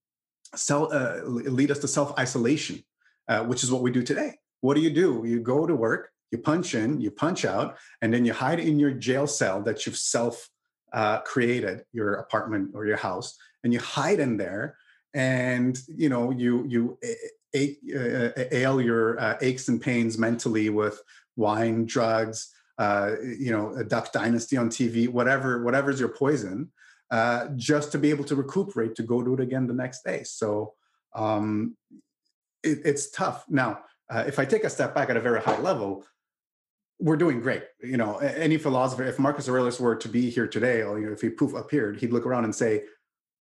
uh, 0.68 1.20
lead 1.24 1.70
us 1.70 1.78
to 1.78 1.88
self 1.88 2.18
isolation, 2.18 2.82
uh, 3.28 3.44
which 3.44 3.62
is 3.62 3.70
what 3.70 3.82
we 3.82 3.90
do 3.90 4.02
today. 4.02 4.34
What 4.60 4.74
do 4.74 4.80
you 4.80 4.90
do? 4.90 5.22
You 5.24 5.40
go 5.40 5.66
to 5.66 5.74
work, 5.74 6.10
you 6.32 6.38
punch 6.38 6.74
in, 6.74 7.00
you 7.00 7.10
punch 7.10 7.44
out, 7.44 7.78
and 8.02 8.12
then 8.12 8.24
you 8.24 8.32
hide 8.32 8.60
in 8.60 8.78
your 8.78 8.90
jail 8.90 9.26
cell 9.26 9.62
that 9.62 9.86
you've 9.86 9.96
self 9.96 10.50
uh, 10.92 11.20
created, 11.20 11.84
your 11.92 12.14
apartment 12.14 12.72
or 12.74 12.84
your 12.84 12.96
house, 12.96 13.38
and 13.62 13.72
you 13.72 13.78
hide 13.78 14.18
in 14.18 14.36
there, 14.36 14.76
and 15.14 15.78
you 15.88 16.08
know 16.08 16.30
you 16.30 16.66
you 16.68 16.98
ail 17.54 18.80
your 18.80 19.38
aches 19.40 19.68
and 19.68 19.80
pains 19.80 20.18
mentally 20.18 20.68
with 20.68 21.00
wine, 21.36 21.86
drugs, 21.86 22.52
uh, 22.80 23.16
you 23.22 23.52
know, 23.52 23.74
a 23.76 23.84
Duck 23.84 24.10
Dynasty 24.10 24.56
on 24.56 24.70
TV, 24.70 25.06
whatever, 25.06 25.62
whatever's 25.62 26.00
your 26.00 26.08
poison, 26.08 26.70
uh, 27.10 27.48
just 27.54 27.92
to 27.92 27.98
be 27.98 28.08
able 28.08 28.24
to 28.24 28.34
recuperate 28.34 28.94
to 28.94 29.02
go 29.02 29.22
do 29.22 29.34
it 29.34 29.40
again 29.40 29.66
the 29.66 29.74
next 29.74 30.02
day. 30.02 30.22
So 30.24 30.72
um, 31.14 31.76
it, 32.62 32.78
it's 32.86 33.10
tough. 33.10 33.44
Now, 33.50 33.80
uh, 34.08 34.24
if 34.26 34.38
I 34.38 34.46
take 34.46 34.64
a 34.64 34.70
step 34.70 34.94
back 34.94 35.10
at 35.10 35.18
a 35.18 35.20
very 35.20 35.42
high 35.42 35.60
level, 35.60 36.06
we're 36.98 37.18
doing 37.18 37.40
great. 37.40 37.64
You 37.82 37.98
know, 37.98 38.16
any 38.16 38.56
philosopher, 38.56 39.04
if 39.04 39.18
Marcus 39.18 39.46
Aurelius 39.46 39.78
were 39.78 39.96
to 39.96 40.08
be 40.08 40.30
here 40.30 40.46
today, 40.46 40.82
or 40.82 40.98
you 40.98 41.06
know, 41.06 41.12
if 41.12 41.20
he 41.20 41.28
poof 41.28 41.52
appeared, 41.52 42.00
he'd 42.00 42.12
look 42.12 42.24
around 42.24 42.44
and 42.44 42.54
say, 42.54 42.84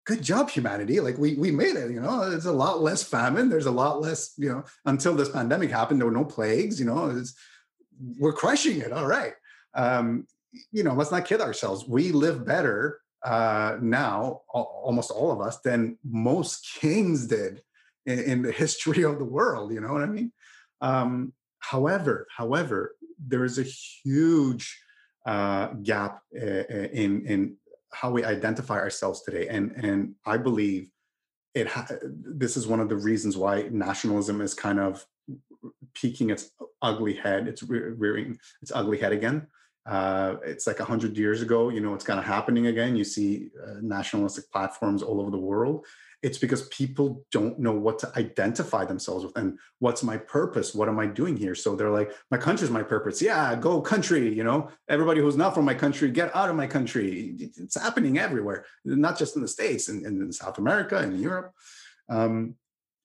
"Good 0.04 0.22
job, 0.22 0.50
humanity! 0.50 0.98
Like 1.00 1.16
we 1.18 1.34
we 1.34 1.50
made 1.50 1.76
it. 1.76 1.90
You 1.90 2.00
know, 2.00 2.28
there's 2.28 2.46
a 2.46 2.52
lot 2.52 2.82
less 2.82 3.02
famine. 3.02 3.48
There's 3.48 3.66
a 3.66 3.70
lot 3.70 4.00
less. 4.00 4.34
You 4.36 4.48
know, 4.50 4.64
until 4.84 5.14
this 5.14 5.28
pandemic 5.28 5.70
happened, 5.70 6.00
there 6.00 6.06
were 6.06 6.12
no 6.12 6.24
plagues. 6.24 6.78
You 6.78 6.86
know, 6.86 7.10
it's 7.10 7.34
we're 8.18 8.32
crushing 8.32 8.80
it. 8.80 8.92
All 8.92 9.06
right. 9.06 9.32
Um, 9.74 10.26
you 10.72 10.82
know, 10.82 10.94
let's 10.94 11.10
not 11.10 11.26
kid 11.26 11.40
ourselves. 11.40 11.86
We 11.86 12.12
live 12.12 12.46
better 12.46 13.00
uh, 13.24 13.76
now, 13.80 14.42
almost 14.48 15.10
all 15.10 15.32
of 15.32 15.40
us, 15.40 15.58
than 15.60 15.98
most 16.04 16.66
kings 16.80 17.26
did 17.26 17.62
in, 18.06 18.18
in, 18.20 18.42
the 18.42 18.52
history 18.64 19.02
of 19.02 19.18
the 19.18 19.24
world. 19.24 19.72
You 19.72 19.80
know 19.80 19.92
what 19.92 20.02
I 20.02 20.06
mean? 20.06 20.32
Um, 20.80 21.32
however, 21.58 22.26
however, 22.34 22.94
there 23.18 23.44
is 23.44 23.58
a 23.58 23.64
huge 23.64 24.80
uh, 25.26 25.68
gap 25.82 26.20
uh, 26.40 26.44
uh, 26.44 26.88
in 26.92 27.26
in 27.26 27.56
how 27.92 28.10
we 28.10 28.24
identify 28.24 28.78
ourselves 28.78 29.22
today, 29.22 29.48
and 29.48 29.72
and 29.72 30.14
I 30.24 30.36
believe 30.36 30.90
it. 31.54 31.66
Ha- 31.66 31.88
this 32.02 32.56
is 32.56 32.66
one 32.66 32.80
of 32.80 32.88
the 32.88 32.96
reasons 32.96 33.36
why 33.36 33.68
nationalism 33.70 34.40
is 34.40 34.54
kind 34.54 34.78
of 34.78 35.04
peeking 35.94 36.30
its 36.30 36.50
ugly 36.82 37.14
head. 37.14 37.48
It's 37.48 37.62
rearing 37.62 38.38
its 38.62 38.72
ugly 38.74 38.98
head 38.98 39.12
again. 39.12 39.46
Uh, 39.88 40.36
it's 40.44 40.66
like 40.66 40.80
a 40.80 40.84
hundred 40.84 41.16
years 41.16 41.40
ago. 41.40 41.70
You 41.70 41.80
know, 41.80 41.94
it's 41.94 42.04
kind 42.04 42.20
of 42.20 42.26
happening 42.26 42.66
again. 42.66 42.94
You 42.94 43.04
see 43.04 43.48
uh, 43.66 43.76
nationalistic 43.80 44.50
platforms 44.52 45.02
all 45.02 45.20
over 45.20 45.30
the 45.30 45.38
world. 45.38 45.86
It's 46.20 46.36
because 46.36 46.68
people 46.68 47.24
don't 47.30 47.58
know 47.60 47.72
what 47.72 48.00
to 48.00 48.12
identify 48.16 48.84
themselves 48.84 49.24
with 49.24 49.36
and 49.36 49.56
what's 49.78 50.02
my 50.02 50.16
purpose. 50.16 50.74
What 50.74 50.88
am 50.88 50.98
I 50.98 51.06
doing 51.06 51.36
here? 51.36 51.54
So 51.54 51.74
they're 51.74 51.90
like, 51.90 52.12
my 52.30 52.36
country's 52.36 52.70
my 52.70 52.82
purpose. 52.82 53.22
Yeah, 53.22 53.54
go 53.54 53.80
country. 53.80 54.34
You 54.34 54.42
know, 54.42 54.68
everybody 54.88 55.20
who's 55.20 55.36
not 55.36 55.54
from 55.54 55.64
my 55.64 55.74
country, 55.74 56.10
get 56.10 56.34
out 56.34 56.50
of 56.50 56.56
my 56.56 56.66
country. 56.66 57.36
It's 57.38 57.80
happening 57.80 58.18
everywhere, 58.18 58.66
not 58.84 59.16
just 59.16 59.36
in 59.36 59.42
the 59.42 59.48
states 59.48 59.88
and 59.88 60.04
in, 60.04 60.20
in, 60.20 60.32
South 60.32 60.58
America 60.58 60.98
and 60.98 61.20
Europe. 61.20 61.52
Um, 62.08 62.56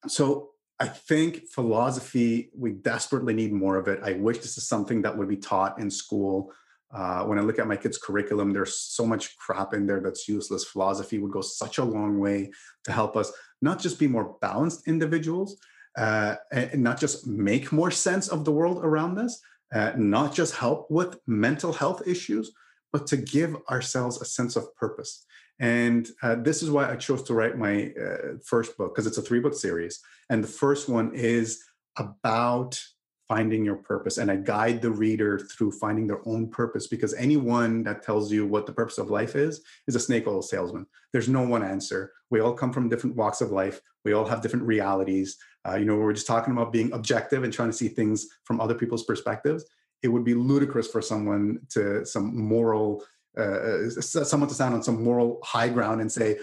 so 0.08 0.53
I 0.84 0.88
think 0.88 1.47
philosophy, 1.47 2.49
we 2.53 2.73
desperately 2.73 3.34
need 3.34 3.53
more 3.53 3.77
of 3.77 3.88
it. 3.88 4.01
I 4.03 4.13
wish 4.13 4.39
this 4.39 4.57
is 4.57 4.67
something 4.67 5.01
that 5.03 5.17
would 5.17 5.29
be 5.29 5.38
taught 5.38 5.79
in 5.79 5.89
school. 5.89 6.51
Uh, 6.93 7.23
when 7.23 7.39
I 7.39 7.41
look 7.41 7.57
at 7.57 7.67
my 7.67 7.77
kids' 7.77 7.97
curriculum, 7.97 8.51
there's 8.51 8.77
so 8.77 9.05
much 9.05 9.38
crap 9.38 9.73
in 9.73 9.88
there 9.88 10.01
that's 10.01 10.27
useless. 10.27 10.65
Philosophy 10.65 11.19
would 11.19 11.31
go 11.31 11.39
such 11.39 11.77
a 11.77 11.85
long 11.85 12.19
way 12.19 12.51
to 12.84 12.91
help 12.91 13.15
us 13.15 13.31
not 13.61 13.80
just 13.80 13.97
be 13.97 14.10
more 14.10 14.35
balanced 14.41 14.85
individuals, 14.85 15.55
uh, 15.97 16.35
and 16.51 16.84
not 16.84 16.99
just 16.99 17.27
make 17.27 17.72
more 17.72 17.91
sense 17.91 18.27
of 18.27 18.43
the 18.43 18.51
world 18.51 18.84
around 18.84 19.18
us, 19.18 19.39
uh, 19.73 19.93
not 19.95 20.35
just 20.35 20.53
help 20.55 20.91
with 20.91 21.18
mental 21.26 21.72
health 21.72 22.05
issues, 22.05 22.51
but 22.91 23.07
to 23.07 23.15
give 23.15 23.55
ourselves 23.69 24.22
a 24.22 24.26
sense 24.26 24.57
of 24.57 24.76
purpose. 24.76 25.26
And 25.59 26.07
uh, 26.21 26.35
this 26.35 26.63
is 26.63 26.71
why 26.71 26.91
I 26.91 26.95
chose 26.95 27.23
to 27.23 27.34
write 27.34 27.57
my 27.57 27.93
uh, 28.01 28.38
first 28.43 28.77
book, 28.77 28.93
because 28.93 29.07
it's 29.07 29.17
a 29.17 29.21
three 29.21 29.39
book 29.39 29.53
series. 29.53 29.99
And 30.30 30.43
the 30.43 30.47
first 30.47 30.89
one 30.89 31.13
is 31.13 31.63
about 31.97 32.81
finding 33.27 33.63
your 33.63 33.77
purpose. 33.77 34.17
And 34.17 34.30
I 34.30 34.35
guide 34.35 34.81
the 34.81 34.91
reader 34.91 35.39
through 35.39 35.71
finding 35.71 36.07
their 36.07 36.27
own 36.27 36.49
purpose, 36.49 36.88
because 36.88 37.13
anyone 37.13 37.84
that 37.84 38.03
tells 38.03 38.31
you 38.31 38.45
what 38.45 38.65
the 38.65 38.73
purpose 38.73 38.97
of 38.97 39.09
life 39.09 39.35
is, 39.35 39.61
is 39.88 39.95
a 39.95 39.99
snake 39.99 40.27
oil 40.27 40.41
salesman. 40.41 40.85
There's 41.13 41.30
no 41.30 41.41
one 41.41 41.63
answer. 41.63 42.11
We 42.30 42.41
all 42.41 42.53
come 42.53 42.73
from 42.73 42.89
different 42.89 43.15
walks 43.15 43.41
of 43.41 43.51
life, 43.51 43.80
we 44.03 44.13
all 44.13 44.25
have 44.25 44.41
different 44.41 44.65
realities. 44.65 45.38
Uh, 45.65 45.75
you 45.75 45.85
know, 45.85 45.95
we're 45.95 46.13
just 46.13 46.27
talking 46.27 46.51
about 46.51 46.73
being 46.73 46.91
objective 46.91 47.43
and 47.43 47.53
trying 47.53 47.69
to 47.69 47.77
see 47.77 47.88
things 47.88 48.27
from 48.43 48.59
other 48.59 48.75
people's 48.75 49.05
perspectives. 49.05 49.63
It 50.01 50.09
would 50.09 50.25
be 50.25 50.34
ludicrous 50.34 50.88
for 50.88 51.01
someone 51.01 51.59
to 51.69 52.05
some 52.05 52.35
moral 52.35 53.05
uh, 53.38 53.89
someone 53.89 54.49
to 54.49 54.55
stand 54.55 54.73
on 54.73 54.84
some 54.84 55.03
moral 55.03 55.39
high 55.43 55.69
ground 55.69 56.01
and 56.01 56.11
say 56.11 56.38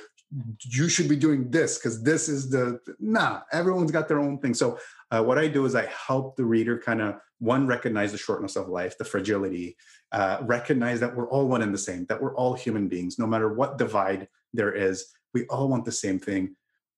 you 0.63 0.89
should 0.89 1.09
be 1.09 1.17
doing 1.17 1.51
this 1.51 1.79
because 1.79 2.03
this 2.03 2.29
is 2.29 2.51
the 2.51 2.79
nah 3.01 3.41
everyone's 3.53 3.91
got 3.91 4.07
their 4.07 4.21
own 4.21 4.39
thing. 4.39 4.55
So 4.55 4.79
uh, 5.11 5.23
what 5.23 5.39
i 5.39 5.49
do 5.49 5.65
is 5.67 5.75
i 5.75 5.87
help 5.87 6.37
the 6.37 6.45
reader 6.45 6.79
kind 6.79 7.01
of 7.03 7.17
one 7.39 7.67
recognize 7.67 8.13
the 8.13 8.19
shortness 8.19 8.57
of 8.57 8.69
life 8.69 8.97
the 8.99 9.05
fragility 9.05 9.77
uh, 10.13 10.39
recognize 10.43 11.01
that 11.01 11.15
we're 11.17 11.29
all 11.31 11.49
one 11.49 11.63
and 11.63 11.75
the 11.75 11.79
same 11.79 12.07
that 12.07 12.21
we're 12.21 12.35
all 12.37 12.55
human 12.55 12.89
beings 12.89 13.19
no 13.19 13.27
matter 13.27 13.53
what 13.53 13.79
divide 13.79 14.29
there 14.53 14.73
is 14.73 15.07
we 15.35 15.47
all 15.47 15.69
want 15.69 15.85
the 15.85 15.93
same 15.93 16.19
thing. 16.19 16.57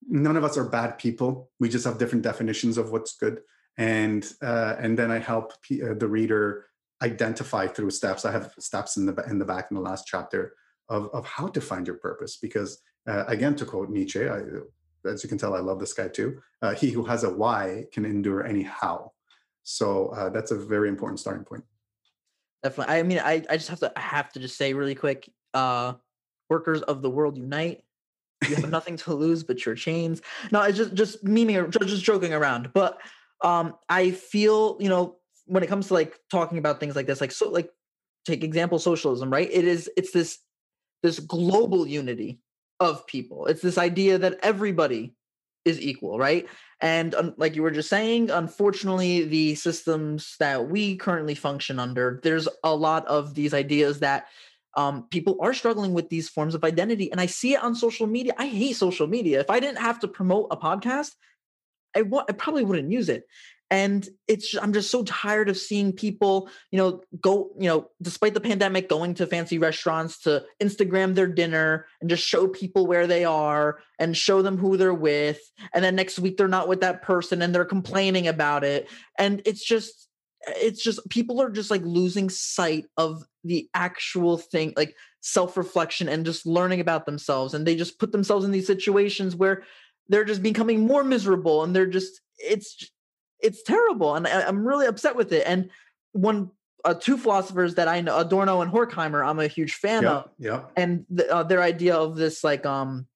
None 0.09 0.37
of 0.37 0.45
us 0.45 0.57
are 0.57 0.65
bad 0.65 0.99
people 0.99 1.51
we 1.61 1.69
just 1.69 1.85
have 1.85 1.99
different 1.99 2.25
definitions 2.25 2.77
of 2.77 2.91
what's 2.91 3.17
good 3.17 3.41
and 3.79 4.31
uh, 4.43 4.75
and 4.79 4.99
then 4.99 5.11
i 5.11 5.19
help 5.19 5.53
p- 5.63 5.83
uh, 5.83 5.95
the 5.95 6.09
reader 6.09 6.67
identify 7.03 7.67
through 7.67 7.91
steps. 7.91 8.25
I 8.25 8.33
have 8.33 8.55
steps 8.59 8.97
in 8.97 9.07
the 9.07 9.15
in 9.29 9.39
the 9.39 9.45
back 9.45 9.67
in 9.71 9.75
the 9.75 9.83
last 9.83 10.07
chapter 10.07 10.55
of 10.89 11.09
of 11.13 11.27
how 11.27 11.49
to 11.49 11.61
find 11.61 11.87
your 11.87 11.97
purpose. 11.97 12.37
Because 12.37 12.81
uh, 13.09 13.25
again, 13.27 13.55
to 13.57 13.65
quote 13.65 13.91
Nietzsche, 13.91 14.29
I, 14.29 14.41
as 15.07 15.23
you 15.23 15.29
can 15.29 15.39
tell, 15.39 15.55
I 15.55 15.61
love 15.61 15.81
this 15.81 15.93
guy 15.93 16.09
too. 16.09 16.41
Uh, 16.63 16.75
he 16.75 16.91
who 16.91 17.05
has 17.05 17.25
a 17.25 17.31
why 17.31 17.87
can 17.93 18.05
endure 18.05 18.47
any 18.47 18.63
how. 18.63 19.13
So 19.65 20.09
uh, 20.09 20.31
that's 20.31 20.51
a 20.51 20.57
very 20.57 20.89
important 20.89 21.21
starting 21.21 21.45
point. 21.45 21.65
Definitely. 22.63 22.95
I 22.95 23.03
mean, 23.03 23.19
I, 23.19 23.45
I 23.51 23.57
just 23.57 23.69
have 23.69 23.81
to 23.81 23.93
I 23.97 24.01
have 24.01 24.33
to 24.33 24.41
just 24.41 24.57
say 24.57 24.73
really 24.73 24.95
quick, 24.95 25.29
uh, 25.55 25.95
workers 26.49 26.83
of 26.83 27.03
the 27.03 27.11
world 27.11 27.37
unite. 27.37 27.83
You 28.49 28.57
have 28.57 28.71
nothing 28.71 28.97
to 28.99 29.15
lose 29.15 29.43
but 29.45 29.65
your 29.65 29.75
chains. 29.75 30.21
No, 30.51 30.63
it's 30.63 30.77
just 30.77 30.95
just 30.95 31.25
meaning 31.25 31.71
just 31.71 32.05
joking 32.05 32.33
around. 32.33 32.73
But 32.73 33.01
um, 33.41 33.75
I 33.89 34.13
feel 34.13 34.77
you 34.81 34.89
know 34.89 35.17
when 35.53 35.63
it 35.63 35.69
comes 35.69 35.89
to 35.89 35.95
like 35.95 36.19
talking 36.31 36.57
about 36.57 36.81
things 36.81 36.97
like 36.97 37.07
this, 37.07 37.21
like 37.21 37.31
so 37.31 37.51
like 37.51 37.71
take 38.25 38.43
example 38.43 38.79
socialism, 38.79 39.31
right? 39.31 39.49
It 39.53 39.67
is 39.67 39.91
it's 39.99 40.13
this 40.13 40.39
this 41.03 41.19
global 41.19 41.87
unity 41.87 42.41
of 42.81 43.07
people. 43.07 43.47
It's 43.47 43.61
this 43.61 43.77
idea 43.77 44.17
that 44.17 44.39
everybody 44.43 45.15
is 45.67 45.79
equal, 45.79 46.19
right? 46.19 46.49
And 46.81 47.15
like 47.37 47.55
you 47.55 47.63
were 47.63 47.71
just 47.71 47.91
saying, 47.91 48.31
unfortunately, 48.31 49.25
the 49.25 49.55
systems 49.55 50.37
that 50.41 50.71
we 50.71 50.97
currently 50.97 51.35
function 51.35 51.79
under, 51.79 52.19
there's 52.23 52.49
a 52.65 52.75
lot 52.75 53.07
of 53.07 53.35
these 53.35 53.53
ideas 53.53 54.01
that 54.01 54.29
um, 54.75 55.07
people 55.11 55.37
are 55.43 55.53
struggling 55.53 55.93
with 55.93 56.09
these 56.09 56.31
forms 56.31 56.55
of 56.55 56.65
identity. 56.65 57.13
And 57.13 57.21
I 57.21 57.27
see 57.27 57.53
it 57.53 57.63
on 57.63 57.75
social 57.75 58.07
media. 58.07 58.33
I 58.39 58.47
hate 58.47 58.77
social 58.77 59.07
media. 59.07 59.39
If 59.41 59.51
I 59.51 59.61
didn't 59.61 59.83
have 59.83 60.01
to 60.01 60.09
promote 60.09 60.49
a 60.51 60.57
podcast, 60.57 61.13
I, 61.95 62.05
I 62.29 62.33
probably 62.33 62.65
wouldn't 62.65 62.91
use 62.91 63.11
it 63.11 63.25
and 63.73 64.07
it's 64.29 64.55
i'm 64.59 64.75
just 64.75 64.91
so 64.91 65.03
tired 65.05 65.49
of 65.49 65.57
seeing 65.57 65.93
people 65.93 66.49
you 66.71 66.79
know 66.79 67.01
go 67.21 67.51
you 67.59 67.67
know 67.67 67.89
despite 68.03 68.35
the 68.35 68.41
pandemic 68.41 68.89
going 68.89 69.15
to 69.15 69.27
fancy 69.27 69.59
restaurants 69.59 70.21
to 70.21 70.45
instagram 70.63 71.15
their 71.15 71.27
dinner 71.27 71.87
and 72.01 72.11
just 72.11 72.23
show 72.23 72.47
people 72.47 72.87
where 72.87 73.07
they 73.07 73.25
are 73.25 73.81
and 73.99 74.17
show 74.17 74.43
them 74.43 74.59
who 74.59 74.77
they're 74.77 74.95
with 74.95 75.41
and 75.75 75.83
then 75.83 75.97
next 75.97 76.19
week 76.19 76.37
they're 76.37 76.47
not 76.47 76.69
with 76.69 76.83
that 76.83 77.03
person 77.03 77.41
and 77.41 77.55
they're 77.55 77.65
complaining 77.65 78.29
about 78.29 78.63
it 78.63 78.89
and 79.19 79.41
it's 79.47 79.65
just 79.65 80.09
it's 80.47 80.83
just 80.83 81.09
people 81.09 81.41
are 81.41 81.51
just 81.51 81.71
like 81.71 81.83
losing 81.83 82.29
sight 82.29 82.85
of 82.99 83.23
the 83.43 83.69
actual 83.75 84.37
thing 84.37 84.75
like 84.77 84.95
self-reflection 85.21 86.09
and 86.09 86.27
just 86.27 86.45
learning 86.45 86.81
about 86.81 87.07
themselves 87.07 87.55
and 87.55 87.67
they 87.67 87.75
just 87.75 87.99
put 87.99 88.13
themselves 88.13 88.45
in 88.45 88.51
these 88.51 88.67
situations 88.67 89.35
where 89.35 89.63
they're 90.09 90.25
just 90.25 90.43
becoming 90.43 90.87
more 90.87 91.05
miserable 91.05 91.63
and 91.63 91.75
they're 91.75 91.87
just 91.87 92.21
it's 92.39 92.91
it's 93.43 93.63
terrible, 93.63 94.15
and 94.15 94.27
I, 94.27 94.49
am 94.49 94.67
really 94.67 94.87
upset 94.87 95.17
with 95.17 95.33
it. 95.33 95.45
And 95.47 95.71
one, 96.13 96.51
uh, 96.85 96.95
two 96.95 97.17
philosophers 97.17 97.75
that 97.77 97.89
I 97.89 98.01
know, 98.01 98.19
Adorno 98.19 98.61
and 98.61 98.73
Horkheimer, 98.73 99.27
I'm 99.27 99.39
a 99.39 99.47
huge 99.47 99.75
fan 99.75 100.03
yeah, 100.03 100.11
of. 100.11 100.31
Yeah. 100.39 100.63
And 100.77 101.07
the, 101.11 101.33
uh, 101.33 101.43
their 101.43 101.63
idea 101.63 101.95
of 101.97 102.17
this 102.17 102.43
like 102.43 102.67
um 102.67 103.07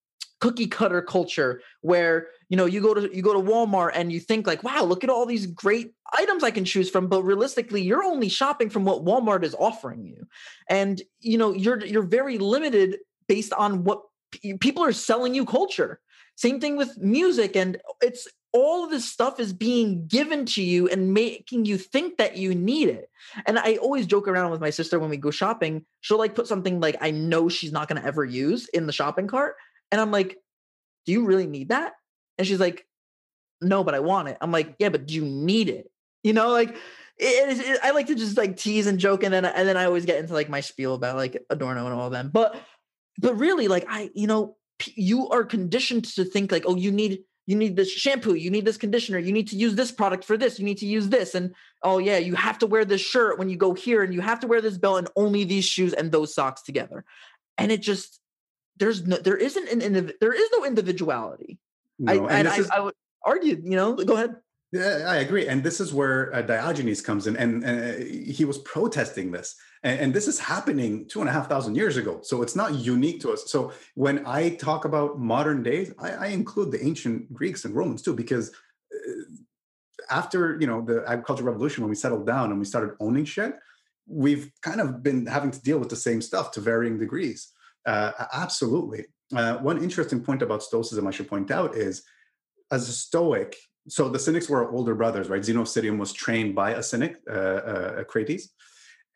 cookie 0.41 0.67
cutter 0.67 1.01
culture 1.01 1.63
where 1.81 2.29
you 2.49 2.57
know 2.57 2.67
you 2.67 2.81
go 2.81 2.93
to 2.93 3.15
you 3.15 3.23
go 3.23 3.33
to 3.33 3.51
Walmart 3.51 3.93
and 3.95 4.13
you 4.13 4.21
think 4.21 4.47
like 4.47 4.63
wow 4.63 4.85
look 4.85 5.03
at 5.03 5.11
all 5.11 5.25
these 5.25 5.47
great 5.47 5.95
items 6.13 6.45
I 6.45 6.51
can 6.51 6.65
choose 6.65 6.91
from 6.91 7.09
but 7.09 7.23
realistically 7.23 7.81
you're 7.83 8.05
only 8.05 8.29
shopping 8.29 8.69
from 8.69 8.85
what 8.85 9.05
Walmart 9.05 9.45
is 9.45 9.57
offering 9.59 10.05
you 10.05 10.27
and 10.69 11.01
you 11.21 11.39
know 11.39 11.53
you're 11.53 11.85
you're 11.85 12.03
very 12.03 12.37
limited 12.37 12.99
based 13.29 13.55
on 13.55 13.85
what 13.85 14.03
people 14.61 14.85
are 14.85 14.93
selling 14.93 15.35
you 15.35 15.47
culture 15.47 16.01
same 16.37 16.61
thing 16.61 16.77
with 16.77 16.99
music 16.99 17.57
and 17.57 17.79
it's 18.03 18.29
all 18.57 18.85
of 18.85 18.91
this 18.91 19.05
stuff 19.05 19.39
is 19.39 19.53
being 19.53 20.07
given 20.07 20.47
to 20.47 20.63
you 20.63 20.89
and 20.89 21.13
making 21.13 21.67
you 21.67 21.77
think 21.77 22.17
that 22.17 22.39
you 22.39 22.55
need 22.55 22.89
it. 22.89 23.11
And 23.45 23.59
I 23.59 23.77
always 23.77 24.07
joke 24.07 24.27
around 24.27 24.51
with 24.51 24.63
my 24.63 24.71
sister 24.71 24.99
when 24.99 25.11
we 25.11 25.19
go 25.19 25.31
shopping. 25.31 25.85
She'll 26.01 26.19
like 26.19 26.35
put 26.35 26.47
something 26.47 26.81
like 26.81 26.97
I 27.03 27.11
know 27.11 27.51
she's 27.51 27.71
not 27.71 27.87
going 27.87 28.01
to 28.01 28.09
ever 28.09 28.25
use 28.25 28.67
in 28.69 28.87
the 28.87 28.95
shopping 28.95 29.27
cart. 29.27 29.57
And 29.93 30.01
I'm 30.01 30.11
like, 30.11 30.39
do 31.05 31.13
you 31.13 31.27
really 31.27 31.47
need 31.47 31.69
that? 31.69 31.93
And 32.39 32.47
she's 32.47 32.59
like, 32.59 32.87
no, 33.61 33.85
but 33.85 33.95
I 33.95 34.01
want 34.01 34.29
it. 34.29 34.39
I'm 34.41 34.53
like, 34.53 34.75
yeah, 34.79 34.89
but 34.89 35.07
do 35.07 35.15
you 35.15 35.27
need 35.27 35.69
it? 35.69 35.91
You 36.25 36.33
know, 36.33 36.49
like 36.49 36.71
it, 37.19 37.59
it, 37.61 37.81
I 37.83 37.91
like 37.91 38.07
to 38.07 38.15
just 38.15 38.39
like 38.39 38.57
tease 38.57 38.87
and 38.87 38.99
joke, 38.99 39.23
and 39.23 39.33
then 39.33 39.45
and 39.45 39.69
then 39.69 39.77
I 39.77 39.85
always 39.85 40.07
get 40.07 40.19
into 40.19 40.33
like 40.33 40.49
my 40.49 40.61
spiel 40.61 40.95
about 40.95 41.17
like 41.17 41.45
Adorno 41.51 41.85
and 41.85 41.95
all 41.95 42.07
of 42.07 42.13
them. 42.13 42.31
But 42.33 42.57
but 43.19 43.39
really, 43.39 43.69
like 43.69 43.85
I, 43.89 44.11
you 44.15 44.27
know, 44.27 44.57
you 44.95 45.29
are 45.29 45.45
conditioned 45.45 46.05
to 46.17 46.25
think 46.25 46.51
like, 46.51 46.65
oh, 46.67 46.75
you 46.75 46.91
need 46.91 47.21
you 47.47 47.57
need 47.57 47.77
this 47.77 47.91
shampoo, 47.91 48.35
you 48.35 48.51
need 48.51 48.65
this 48.65 48.77
conditioner, 48.77 49.19
you 49.19 49.33
need 49.33 49.49
to 49.49 49.57
use 49.57 49.75
this 49.75 49.93
product 49.93 50.25
for 50.25 50.37
this, 50.37 50.59
you 50.59 50.65
need 50.65 50.79
to 50.79 50.87
use 50.87 51.09
this. 51.09 51.35
And 51.35 51.55
oh, 51.83 51.99
yeah, 51.99 52.19
you 52.19 52.35
have 52.35 52.59
to 52.59 52.67
wear 52.67 52.85
this 52.85 53.01
shirt 53.01 53.39
when 53.39 53.49
you 53.49 53.57
go 53.57 53.73
here, 53.73 54.03
and 54.03 54.13
you 54.13 54.21
have 54.21 54.41
to 54.41 54.47
wear 54.47 54.61
this 54.61 54.77
belt 54.77 54.99
and 54.99 55.09
only 55.17 55.45
these 55.45 55.65
shoes 55.65 55.93
and 55.93 56.11
those 56.11 56.35
socks 56.35 56.63
together. 56.63 57.05
And 57.57 57.71
it 57.71 57.83
just, 57.83 58.21
there's 58.79 59.07
no, 59.07 59.17
there 59.17 59.37
isn't 59.37 59.83
an, 59.83 60.13
there 60.21 60.33
is 60.33 60.49
no 60.53 60.65
individuality. 60.65 61.59
No, 61.99 62.13
I, 62.13 62.17
and, 62.17 62.31
and 62.31 62.49
I, 62.49 62.59
is, 62.59 62.71
I 62.71 62.81
would 62.81 62.95
argue, 63.25 63.61
you 63.63 63.77
know, 63.77 63.95
go 63.95 64.15
ahead. 64.15 64.37
Yeah, 64.73 65.05
I 65.07 65.17
agree, 65.17 65.47
and 65.47 65.63
this 65.63 65.81
is 65.81 65.95
where 65.95 66.35
uh, 66.35 66.43
Diogenes 66.43 67.01
comes 67.01 67.29
in, 67.29 67.37
and 67.37 67.65
uh, 67.65 68.05
he 68.05 68.45
was 68.45 68.59
protesting 68.59 69.31
this, 69.31 69.55
and, 69.85 70.01
and, 70.01 70.15
this 70.15 70.27
is 70.27 70.41
happening 70.41 71.07
two 71.07 71.21
and 71.21 71.31
a 71.31 71.33
half 71.33 71.49
thousand 71.49 71.77
years 71.77 71.97
ago. 71.97 72.19
So 72.23 72.43
it's 72.43 72.57
not 72.57 72.75
unique 72.75 73.21
to 73.21 73.33
us. 73.33 73.49
So 73.49 73.73
when 73.95 74.27
I 74.27 74.57
talk 74.57 74.85
about 74.85 75.21
modern 75.21 75.63
days, 75.63 75.93
I, 76.01 76.11
I 76.11 76.27
include 76.27 76.73
the 76.73 76.85
ancient 76.85 77.33
Greeks 77.33 77.65
and 77.65 77.77
Romans 77.77 78.03
too, 78.03 78.13
because 78.13 78.51
uh, 78.93 79.23
after 80.11 80.59
you 80.61 80.67
know 80.67 80.83
the 80.83 81.05
agricultural 81.07 81.47
revolution, 81.47 81.85
when 81.85 81.91
we 81.91 81.97
settled 81.97 82.27
down 82.27 82.51
and 82.51 82.59
we 82.59 82.65
started 82.65 82.97
owning 82.99 83.25
shit, 83.25 83.55
we've 84.09 84.51
kind 84.63 84.81
of 84.81 85.01
been 85.01 85.27
having 85.27 85.53
to 85.53 85.63
deal 85.63 85.79
with 85.79 85.91
the 85.91 85.97
same 85.97 86.21
stuff 86.21 86.51
to 86.53 86.61
varying 86.61 86.99
degrees. 86.99 87.53
Uh, 87.87 88.11
absolutely. 88.33 89.07
Uh, 89.35 89.59
one 89.59 89.83
interesting 89.83 90.23
point 90.23 90.43
about 90.43 90.63
Stoicism 90.63 91.07
I 91.07 91.13
should 91.13 91.29
point 91.29 91.53
out 91.53 91.77
is, 91.77 92.03
as 92.73 92.89
a 92.89 92.93
Stoic, 92.93 93.57
so 93.89 94.09
the 94.09 94.19
Cynics 94.19 94.49
were 94.49 94.71
older 94.71 94.95
brothers, 94.95 95.29
right? 95.29 95.43
Citium 95.43 95.99
was 95.99 96.13
trained 96.13 96.55
by 96.55 96.73
a 96.73 96.83
Cynic, 96.83 97.17
uh, 97.31 97.33
uh, 97.33 98.05
Crates. 98.05 98.53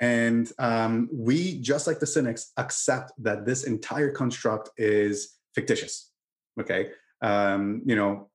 And 0.00 0.50
um, 0.58 1.08
we, 1.12 1.60
just 1.60 1.86
like 1.86 2.00
the 2.00 2.06
Cynics, 2.06 2.52
accept 2.56 3.12
that 3.18 3.44
this 3.44 3.64
entire 3.64 4.10
construct 4.10 4.70
is 4.76 5.36
fictitious. 5.54 6.10
Okay. 6.58 6.90
Um, 7.20 7.82
you 7.84 7.96
know, 7.96 8.30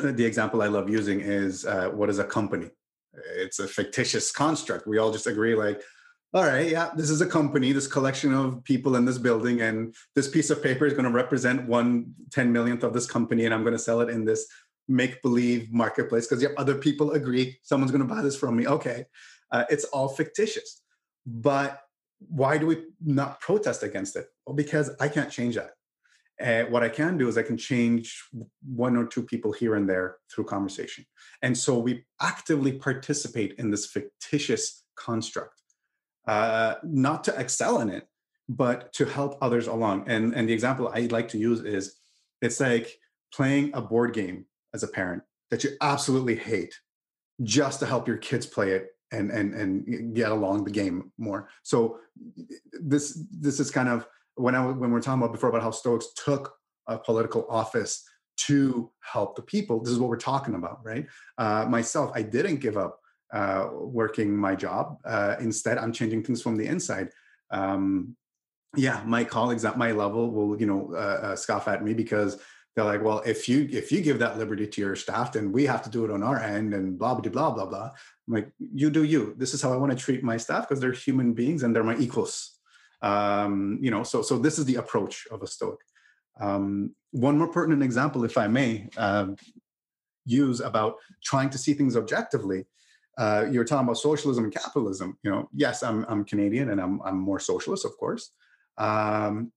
the 0.00 0.24
example 0.24 0.62
I 0.62 0.66
love 0.66 0.88
using 0.88 1.20
is 1.20 1.64
uh, 1.64 1.88
what 1.90 2.10
is 2.10 2.18
a 2.18 2.24
company? 2.24 2.70
It's 3.36 3.58
a 3.58 3.68
fictitious 3.68 4.30
construct. 4.32 4.86
We 4.86 4.98
all 4.98 5.12
just 5.12 5.26
agree, 5.26 5.54
like, 5.54 5.82
all 6.34 6.44
right, 6.44 6.68
yeah, 6.68 6.90
this 6.94 7.10
is 7.10 7.20
a 7.20 7.26
company, 7.26 7.72
this 7.72 7.86
collection 7.86 8.34
of 8.34 8.62
people 8.64 8.96
in 8.96 9.04
this 9.06 9.18
building, 9.18 9.62
and 9.62 9.94
this 10.14 10.28
piece 10.28 10.50
of 10.50 10.62
paper 10.62 10.84
is 10.84 10.92
going 10.92 11.06
to 11.06 11.10
represent 11.10 11.66
one 11.66 12.14
ten 12.30 12.52
millionth 12.52 12.84
of 12.84 12.92
this 12.92 13.06
company, 13.06 13.46
and 13.46 13.54
I'm 13.54 13.62
going 13.62 13.72
to 13.72 13.78
sell 13.78 14.02
it 14.02 14.10
in 14.10 14.24
this 14.24 14.46
make 14.88 15.22
believe 15.22 15.72
marketplace 15.72 16.26
because 16.26 16.42
yep, 16.42 16.54
other 16.56 16.74
people 16.74 17.12
agree 17.12 17.58
someone's 17.62 17.92
going 17.92 18.06
to 18.06 18.14
buy 18.14 18.22
this 18.22 18.36
from 18.36 18.56
me. 18.56 18.66
Okay, 18.66 19.04
uh, 19.52 19.64
it's 19.70 19.84
all 19.84 20.08
fictitious. 20.08 20.82
But 21.26 21.82
why 22.20 22.58
do 22.58 22.66
we 22.66 22.84
not 23.04 23.40
protest 23.40 23.82
against 23.82 24.16
it? 24.16 24.26
Well, 24.46 24.56
because 24.56 24.90
I 25.00 25.08
can't 25.08 25.30
change 25.30 25.56
that. 25.56 25.72
Uh, 26.40 26.68
what 26.70 26.84
I 26.84 26.88
can 26.88 27.18
do 27.18 27.28
is 27.28 27.36
I 27.36 27.42
can 27.42 27.56
change 27.56 28.22
one 28.64 28.96
or 28.96 29.06
two 29.06 29.22
people 29.22 29.52
here 29.52 29.74
and 29.74 29.88
there 29.88 30.16
through 30.32 30.44
conversation. 30.44 31.04
And 31.42 31.56
so 31.56 31.78
we 31.78 32.04
actively 32.20 32.72
participate 32.72 33.54
in 33.58 33.70
this 33.70 33.86
fictitious 33.86 34.84
construct, 34.96 35.60
uh, 36.28 36.76
not 36.84 37.24
to 37.24 37.38
excel 37.38 37.80
in 37.80 37.90
it, 37.90 38.06
but 38.48 38.92
to 38.94 39.04
help 39.04 39.36
others 39.42 39.66
along. 39.66 40.08
And, 40.08 40.32
and 40.32 40.48
the 40.48 40.52
example 40.52 40.90
I 40.94 41.00
like 41.10 41.28
to 41.30 41.38
use 41.38 41.60
is 41.60 41.96
it's 42.40 42.60
like 42.60 42.98
playing 43.34 43.72
a 43.74 43.82
board 43.82 44.14
game 44.14 44.46
as 44.74 44.82
a 44.82 44.88
parent 44.88 45.22
that 45.50 45.64
you 45.64 45.70
absolutely 45.80 46.36
hate 46.36 46.74
just 47.42 47.80
to 47.80 47.86
help 47.86 48.08
your 48.08 48.16
kids 48.16 48.46
play 48.46 48.72
it 48.72 48.88
and 49.12 49.30
and 49.30 49.54
and 49.54 50.14
get 50.14 50.30
along 50.30 50.64
the 50.64 50.70
game 50.70 51.12
more. 51.18 51.48
So 51.62 51.98
this 52.72 53.24
this 53.30 53.60
is 53.60 53.70
kind 53.70 53.88
of 53.88 54.06
when 54.34 54.54
i 54.54 54.64
when 54.64 54.90
we 54.90 54.98
are 54.98 55.02
talking 55.02 55.22
about 55.22 55.32
before 55.32 55.48
about 55.48 55.62
how 55.62 55.70
stoics 55.70 56.08
took 56.14 56.54
a 56.86 56.98
political 56.98 57.46
office 57.48 58.04
to 58.36 58.90
help 59.00 59.34
the 59.34 59.42
people 59.42 59.82
this 59.82 59.92
is 59.92 59.98
what 59.98 60.08
we're 60.08 60.16
talking 60.16 60.54
about 60.54 60.84
right? 60.84 61.06
Uh, 61.38 61.64
myself 61.68 62.10
i 62.14 62.22
didn't 62.22 62.56
give 62.56 62.76
up 62.76 63.00
uh, 63.32 63.68
working 63.72 64.34
my 64.34 64.54
job. 64.54 64.98
Uh, 65.04 65.36
instead 65.40 65.78
i'm 65.78 65.92
changing 65.92 66.22
things 66.22 66.42
from 66.42 66.56
the 66.56 66.66
inside. 66.66 67.08
Um, 67.50 68.16
yeah 68.76 69.02
my 69.06 69.24
colleagues 69.24 69.64
at 69.64 69.78
my 69.78 69.92
level 69.92 70.30
will 70.30 70.60
you 70.60 70.66
know 70.66 70.92
uh, 70.92 71.20
uh, 71.26 71.36
scoff 71.36 71.68
at 71.68 71.82
me 71.82 71.94
because 71.94 72.40
they're 72.78 72.86
like, 72.86 73.02
well, 73.02 73.22
if 73.26 73.48
you 73.48 73.68
if 73.70 73.92
you 73.92 74.00
give 74.00 74.18
that 74.20 74.38
liberty 74.38 74.66
to 74.66 74.80
your 74.80 74.96
staff, 74.96 75.32
then 75.32 75.52
we 75.52 75.66
have 75.66 75.82
to 75.82 75.90
do 75.90 76.04
it 76.04 76.10
on 76.10 76.22
our 76.22 76.40
end, 76.40 76.74
and 76.74 76.98
blah 76.98 77.14
blah 77.14 77.30
blah 77.30 77.50
blah 77.50 77.66
blah. 77.66 77.90
I'm 78.28 78.34
like, 78.34 78.52
you 78.58 78.90
do 78.90 79.04
you. 79.04 79.34
This 79.36 79.54
is 79.54 79.62
how 79.62 79.72
I 79.72 79.76
want 79.76 79.92
to 79.92 79.98
treat 79.98 80.22
my 80.22 80.36
staff 80.38 80.68
because 80.68 80.80
they're 80.80 80.92
human 80.92 81.34
beings 81.34 81.62
and 81.62 81.74
they're 81.74 81.84
my 81.84 81.96
equals. 81.98 82.58
Um, 83.02 83.78
you 83.80 83.90
know, 83.90 84.04
so 84.04 84.22
so 84.22 84.38
this 84.38 84.58
is 84.58 84.64
the 84.66 84.76
approach 84.76 85.26
of 85.30 85.42
a 85.42 85.46
Stoic. 85.46 85.80
Um, 86.40 86.94
one 87.12 87.38
more 87.38 87.48
pertinent 87.48 87.82
example, 87.82 88.24
if 88.24 88.38
I 88.38 88.48
may, 88.48 88.88
uh, 88.96 89.28
use 90.24 90.60
about 90.60 90.96
trying 91.24 91.50
to 91.50 91.58
see 91.58 91.74
things 91.74 91.96
objectively. 91.96 92.66
uh, 93.18 93.46
you're 93.50 93.64
talking 93.64 93.84
about 93.84 93.98
socialism 93.98 94.44
and 94.44 94.52
capitalism. 94.54 95.18
You 95.22 95.30
know, 95.30 95.48
yes, 95.52 95.82
I'm 95.82 96.06
I'm 96.08 96.24
Canadian 96.24 96.70
and 96.70 96.80
I'm 96.80 97.02
I'm 97.02 97.18
more 97.18 97.40
socialist, 97.40 97.84
of 97.84 97.96
course. 97.98 98.30
Um, 98.78 99.52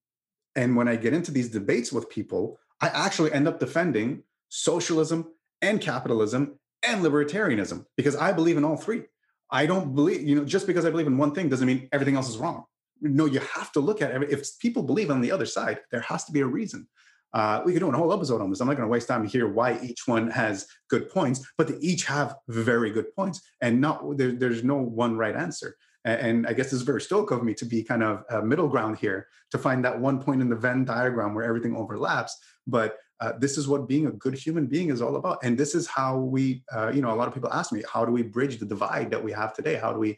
and 0.56 0.76
when 0.76 0.88
I 0.88 0.96
get 0.96 1.14
into 1.14 1.32
these 1.32 1.50
debates 1.50 1.94
with 1.94 2.10
people, 2.10 2.60
I 2.82 2.88
actually 2.88 3.32
end 3.32 3.48
up 3.48 3.60
defending 3.60 4.24
socialism 4.50 5.34
and 5.62 5.80
capitalism 5.80 6.60
and 6.84 7.04
libertarianism 7.04 7.86
because 7.96 8.16
I 8.16 8.32
believe 8.32 8.58
in 8.58 8.66
all 8.66 8.78
three. 8.78 9.04
I 9.52 9.66
don't 9.66 9.94
believe, 9.94 10.28
you 10.28 10.36
know, 10.36 10.46
just 10.46 10.66
because 10.66 10.86
I 10.86 10.90
believe 10.90 11.08
in 11.08 11.18
one 11.18 11.34
thing 11.36 11.50
doesn't 11.50 11.68
mean 11.68 11.90
everything 11.92 12.16
else 12.16 12.30
is 12.30 12.38
wrong. 12.38 12.66
No, 13.02 13.26
you 13.26 13.40
have 13.40 13.72
to 13.74 13.80
look 13.80 14.02
at 14.02 14.12
it. 14.12 14.32
If 14.32 14.58
people 14.60 14.84
believe 14.84 15.12
on 15.12 15.22
the 15.22 15.32
other 15.32 15.46
side, 15.46 15.80
there 15.92 16.02
has 16.02 16.24
to 16.26 16.32
be 16.32 16.40
a 16.42 16.46
reason. 16.46 16.88
Uh, 17.34 17.62
we 17.66 17.72
could 17.74 17.80
do 17.80 17.90
a 17.90 17.98
whole 17.98 18.14
episode 18.14 18.42
on 18.42 18.50
this. 18.50 18.60
I'm 18.60 18.68
not 18.68 18.76
going 18.76 18.88
to 18.88 18.92
waste 18.92 19.08
time 19.08 19.26
hear 19.26 19.48
why 19.48 19.80
each 19.82 20.02
one 20.06 20.30
has 20.32 20.68
good 20.90 21.10
points, 21.10 21.46
but 21.58 21.68
they 21.68 21.78
each 21.78 22.06
have 22.06 22.36
very 22.48 22.92
good 22.92 23.16
points, 23.16 23.42
and 23.62 23.80
not 23.80 24.18
there, 24.18 24.34
there's 24.34 24.64
no 24.64 24.76
one 24.76 25.18
right 25.18 25.36
answer. 25.36 25.78
And, 26.04 26.48
I 26.48 26.54
guess 26.54 26.74
is 26.74 26.82
very 26.82 27.02
stoic 27.02 27.32
of 27.32 27.44
me 27.44 27.54
to 27.56 27.66
be 27.66 27.84
kind 27.84 28.04
of 28.04 28.24
a 28.30 28.42
middle 28.42 28.68
ground 28.68 28.98
here 28.98 29.28
to 29.52 29.58
find 29.58 29.86
that 29.86 30.00
one 30.00 30.22
point 30.22 30.42
in 30.42 30.50
the 30.50 30.56
Venn 30.56 30.84
diagram 30.84 31.36
where 31.36 31.46
everything 31.46 31.76
overlaps. 31.76 32.38
But 32.66 32.98
uh, 33.20 33.34
this 33.38 33.58
is 33.58 33.68
what 33.68 33.88
being 33.88 34.08
a 34.08 34.12
good 34.12 34.34
human 34.34 34.66
being 34.66 34.90
is 34.90 35.02
all 35.02 35.16
about, 35.16 35.40
and 35.44 35.56
this 35.56 35.76
is 35.76 35.88
how 35.88 36.18
we, 36.18 36.64
uh, 36.74 36.92
you 36.94 37.02
know, 37.02 37.14
a 37.14 37.16
lot 37.16 37.28
of 37.28 37.34
people 37.36 37.54
ask 37.54 37.72
me, 37.72 37.84
how 37.92 38.04
do 38.04 38.12
we 38.12 38.24
bridge 38.24 38.58
the 38.58 38.66
divide 38.66 39.12
that 39.12 39.24
we 39.24 39.32
have 39.32 39.54
today? 39.54 39.76
How 39.76 39.94
do 39.94 40.00
we? 40.00 40.18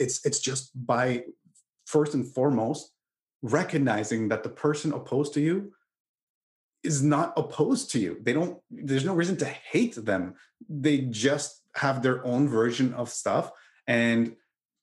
It's 0.00 0.26
it's 0.26 0.40
just 0.40 0.70
by 0.74 1.22
first 1.86 2.14
and 2.14 2.26
foremost 2.26 2.90
recognizing 3.42 4.28
that 4.28 4.42
the 4.42 4.48
person 4.48 4.92
opposed 4.92 5.34
to 5.34 5.40
you 5.40 5.72
is 6.82 7.02
not 7.02 7.32
opposed 7.36 7.90
to 7.90 7.98
you. 7.98 8.18
They 8.22 8.32
don't, 8.32 8.58
there's 8.70 9.04
no 9.04 9.14
reason 9.14 9.36
to 9.38 9.44
hate 9.44 9.96
them. 9.96 10.34
They 10.68 10.98
just 10.98 11.62
have 11.74 12.02
their 12.02 12.24
own 12.24 12.48
version 12.48 12.94
of 12.94 13.08
stuff 13.08 13.50
and 13.86 14.36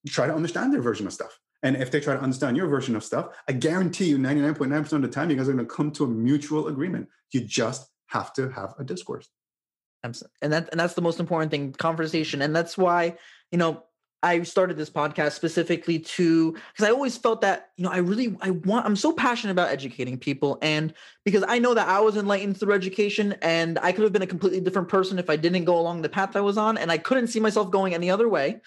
try 0.07 0.27
to 0.27 0.33
understand 0.33 0.73
their 0.73 0.81
version 0.81 1.07
of 1.07 1.13
stuff. 1.13 1.39
And 1.63 1.77
if 1.77 1.91
they 1.91 2.01
try 2.01 2.13
to 2.13 2.21
understand 2.21 2.57
your 2.57 2.67
version 2.67 2.95
of 2.95 3.03
stuff, 3.03 3.35
I 3.47 3.53
guarantee 3.53 4.05
you 4.05 4.17
99.9% 4.17 4.91
of 4.93 5.01
the 5.01 5.07
time, 5.07 5.29
you 5.29 5.37
guys 5.37 5.47
are 5.47 5.53
going 5.53 5.65
to 5.65 5.73
come 5.73 5.91
to 5.91 6.03
a 6.03 6.07
mutual 6.07 6.67
agreement. 6.67 7.07
You 7.31 7.41
just 7.41 7.89
have 8.07 8.33
to 8.33 8.49
have 8.49 8.73
a 8.77 8.83
discourse. 8.83 9.29
And 10.03 10.13
that 10.51 10.67
and 10.71 10.79
that's 10.79 10.95
the 10.95 11.01
most 11.01 11.21
important 11.21 11.49
thing, 11.49 11.71
conversation. 11.71 12.41
And 12.41 12.53
that's 12.53 12.77
why, 12.77 13.15
you 13.51 13.57
know, 13.57 13.83
I 14.23 14.41
started 14.43 14.77
this 14.77 14.89
podcast 14.89 15.33
specifically 15.33 15.99
to 15.99 16.53
because 16.53 16.87
I 16.87 16.91
always 16.91 17.17
felt 17.17 17.41
that 17.41 17.69
you 17.75 17.83
know 17.83 17.91
I 17.91 17.97
really 17.97 18.35
I 18.41 18.51
want 18.51 18.85
I'm 18.85 18.95
so 18.95 19.11
passionate 19.11 19.51
about 19.51 19.69
educating 19.69 20.17
people 20.17 20.57
and 20.61 20.93
because 21.25 21.43
I 21.47 21.59
know 21.59 21.73
that 21.73 21.87
I 21.87 21.99
was 21.99 22.15
enlightened 22.15 22.57
through 22.57 22.73
education 22.73 23.35
and 23.41 23.77
I 23.79 23.91
could 23.91 24.03
have 24.03 24.13
been 24.13 24.21
a 24.21 24.27
completely 24.27 24.61
different 24.61 24.87
person 24.87 25.19
if 25.19 25.29
I 25.29 25.35
didn't 25.35 25.65
go 25.65 25.77
along 25.77 26.01
the 26.01 26.09
path 26.09 26.37
I 26.37 26.41
was 26.41 26.57
on 26.57 26.77
and 26.77 26.89
I 26.89 26.97
couldn't 26.97 27.27
see 27.27 27.41
myself 27.41 27.69
going 27.69 27.93
any 27.93 28.09
other 28.09 28.29
way 28.29 28.61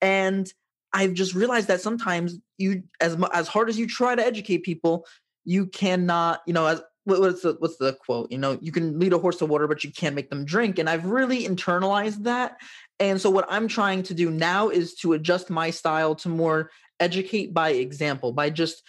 and 0.00 0.50
I've 0.94 1.12
just 1.12 1.34
realized 1.34 1.68
that 1.68 1.82
sometimes 1.82 2.38
you 2.56 2.84
as 3.00 3.16
as 3.32 3.48
hard 3.48 3.68
as 3.68 3.78
you 3.78 3.86
try 3.86 4.14
to 4.14 4.24
educate 4.24 4.58
people 4.62 5.06
you 5.44 5.66
cannot 5.66 6.40
you 6.46 6.54
know 6.54 6.66
as 6.66 6.82
what's 7.04 7.42
the 7.42 7.56
what's 7.58 7.76
the 7.76 7.92
quote 8.06 8.32
you 8.32 8.38
know 8.38 8.58
you 8.62 8.72
can 8.72 8.98
lead 8.98 9.12
a 9.12 9.18
horse 9.18 9.36
to 9.36 9.44
water 9.44 9.68
but 9.68 9.84
you 9.84 9.92
can't 9.92 10.14
make 10.14 10.30
them 10.30 10.44
drink 10.46 10.78
and 10.78 10.88
I've 10.88 11.04
really 11.04 11.44
internalized 11.44 12.22
that 12.22 12.56
and 13.00 13.20
so 13.20 13.28
what 13.28 13.46
I'm 13.48 13.68
trying 13.68 14.02
to 14.04 14.14
do 14.14 14.30
now 14.30 14.68
is 14.68 14.94
to 14.96 15.14
adjust 15.14 15.50
my 15.50 15.70
style 15.70 16.14
to 16.16 16.28
more 16.28 16.70
educate 17.00 17.52
by 17.52 17.70
example, 17.70 18.32
by 18.32 18.50
just 18.50 18.82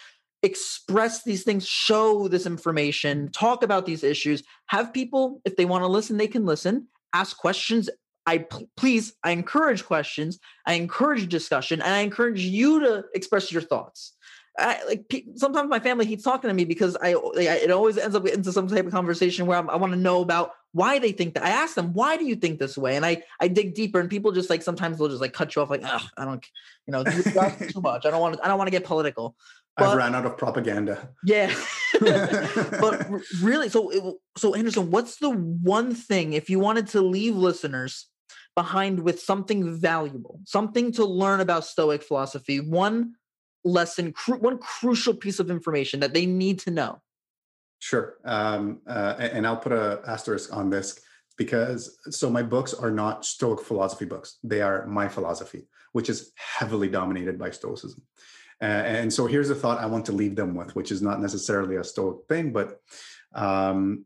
express 0.43 1.23
these 1.23 1.43
things, 1.43 1.67
show 1.67 2.27
this 2.27 2.45
information, 2.45 3.31
talk 3.31 3.63
about 3.63 3.85
these 3.85 4.03
issues, 4.03 4.43
have 4.67 4.93
people 4.93 5.41
if 5.43 5.55
they 5.55 5.65
want 5.65 5.83
to 5.83 5.87
listen, 5.87 6.17
they 6.17 6.27
can 6.27 6.45
listen, 6.45 6.87
ask 7.13 7.37
questions. 7.37 7.89
I 8.25 8.45
please, 8.75 9.13
I 9.23 9.31
encourage 9.31 9.85
questions, 9.85 10.39
I 10.65 10.73
encourage 10.73 11.27
discussion, 11.27 11.81
and 11.81 11.93
I 11.93 11.99
encourage 11.99 12.41
you 12.41 12.79
to 12.81 13.05
express 13.13 13.51
your 13.51 13.61
thoughts. 13.61 14.13
I, 14.57 14.81
like 14.85 15.13
sometimes 15.35 15.69
my 15.69 15.79
family 15.79 16.05
keeps 16.05 16.23
talking 16.23 16.47
to 16.47 16.53
me 16.53 16.65
because 16.65 16.95
I, 17.01 17.15
it 17.35 17.71
always 17.71 17.97
ends 17.97 18.15
up 18.15 18.25
into 18.25 18.51
some 18.53 18.67
type 18.67 18.85
of 18.85 18.91
conversation 18.91 19.47
where 19.47 19.57
I'm, 19.57 19.69
i 19.69 19.75
want 19.75 19.91
to 19.91 19.99
know 19.99 20.21
about 20.21 20.51
why 20.71 20.97
they 20.99 21.11
think 21.11 21.33
that. 21.33 21.43
I 21.43 21.49
ask 21.49 21.75
them, 21.75 21.93
why 21.93 22.17
do 22.17 22.25
you 22.25 22.35
think 22.35 22.59
this 22.59 22.77
way? 22.77 22.95
And 22.95 23.05
I 23.05 23.23
I 23.39 23.47
dig 23.47 23.75
deeper, 23.75 23.99
and 23.99 24.09
people 24.09 24.31
just 24.31 24.49
like 24.49 24.61
sometimes 24.61 24.97
they'll 24.97 25.09
just 25.09 25.21
like 25.21 25.33
cut 25.33 25.55
you 25.55 25.61
off, 25.61 25.69
like, 25.69 25.83
I 25.83 26.25
don't, 26.25 26.45
you 26.87 26.91
know, 26.91 27.03
too 27.03 27.81
much. 27.81 28.05
I 28.05 28.11
don't 28.11 28.21
want 28.21 28.35
to. 28.35 28.45
I 28.45 28.47
don't 28.47 28.57
want 28.57 28.67
to 28.67 28.71
get 28.71 28.85
political. 28.85 29.35
But, 29.77 29.89
I've 29.89 29.97
ran 29.97 30.15
out 30.15 30.25
of 30.25 30.37
propaganda. 30.37 31.09
Yeah, 31.25 31.53
but 31.99 33.07
really, 33.41 33.67
so 33.67 34.19
so 34.37 34.53
Anderson, 34.53 34.89
what's 34.89 35.17
the 35.17 35.29
one 35.29 35.93
thing 35.93 36.33
if 36.33 36.49
you 36.49 36.59
wanted 36.59 36.87
to 36.87 37.01
leave 37.01 37.35
listeners 37.35 38.07
behind 38.55 39.01
with 39.01 39.19
something 39.21 39.77
valuable, 39.77 40.39
something 40.45 40.91
to 40.93 41.05
learn 41.05 41.41
about 41.41 41.65
Stoic 41.65 42.01
philosophy, 42.01 42.59
one 42.59 43.15
lesson, 43.63 44.13
cru- 44.13 44.39
one 44.39 44.57
crucial 44.57 45.13
piece 45.13 45.39
of 45.39 45.51
information 45.51 45.99
that 45.99 46.13
they 46.13 46.25
need 46.25 46.59
to 46.59 46.71
know? 46.71 47.01
Sure. 47.79 48.15
Um, 48.23 48.81
uh, 48.87 49.15
and 49.19 49.45
I'll 49.45 49.57
put 49.57 49.73
a 49.73 50.01
asterisk 50.07 50.55
on 50.55 50.69
this 50.69 50.99
because 51.37 51.97
so 52.09 52.29
my 52.29 52.41
books 52.41 52.73
are 52.73 52.91
not 52.91 53.25
Stoic 53.25 53.61
philosophy 53.61 54.05
books. 54.05 54.37
They 54.43 54.61
are 54.61 54.87
my 54.87 55.09
philosophy, 55.09 55.67
which 55.91 56.09
is 56.09 56.31
heavily 56.35 56.87
dominated 56.87 57.37
by 57.37 57.51
Stoicism. 57.51 58.01
Uh, 58.61 58.65
and 58.65 59.13
so 59.13 59.27
here's 59.27 59.49
a 59.49 59.55
thought 59.55 59.81
I 59.81 59.85
want 59.85 60.05
to 60.05 60.13
leave 60.13 60.37
them 60.37 60.55
with, 60.55 60.75
which 60.75 60.91
is 60.91 61.01
not 61.01 61.21
necessarily 61.21 61.75
a 61.75 61.83
Stoic 61.83 62.25
thing, 62.29 62.53
but 62.53 62.79
um, 63.33 64.05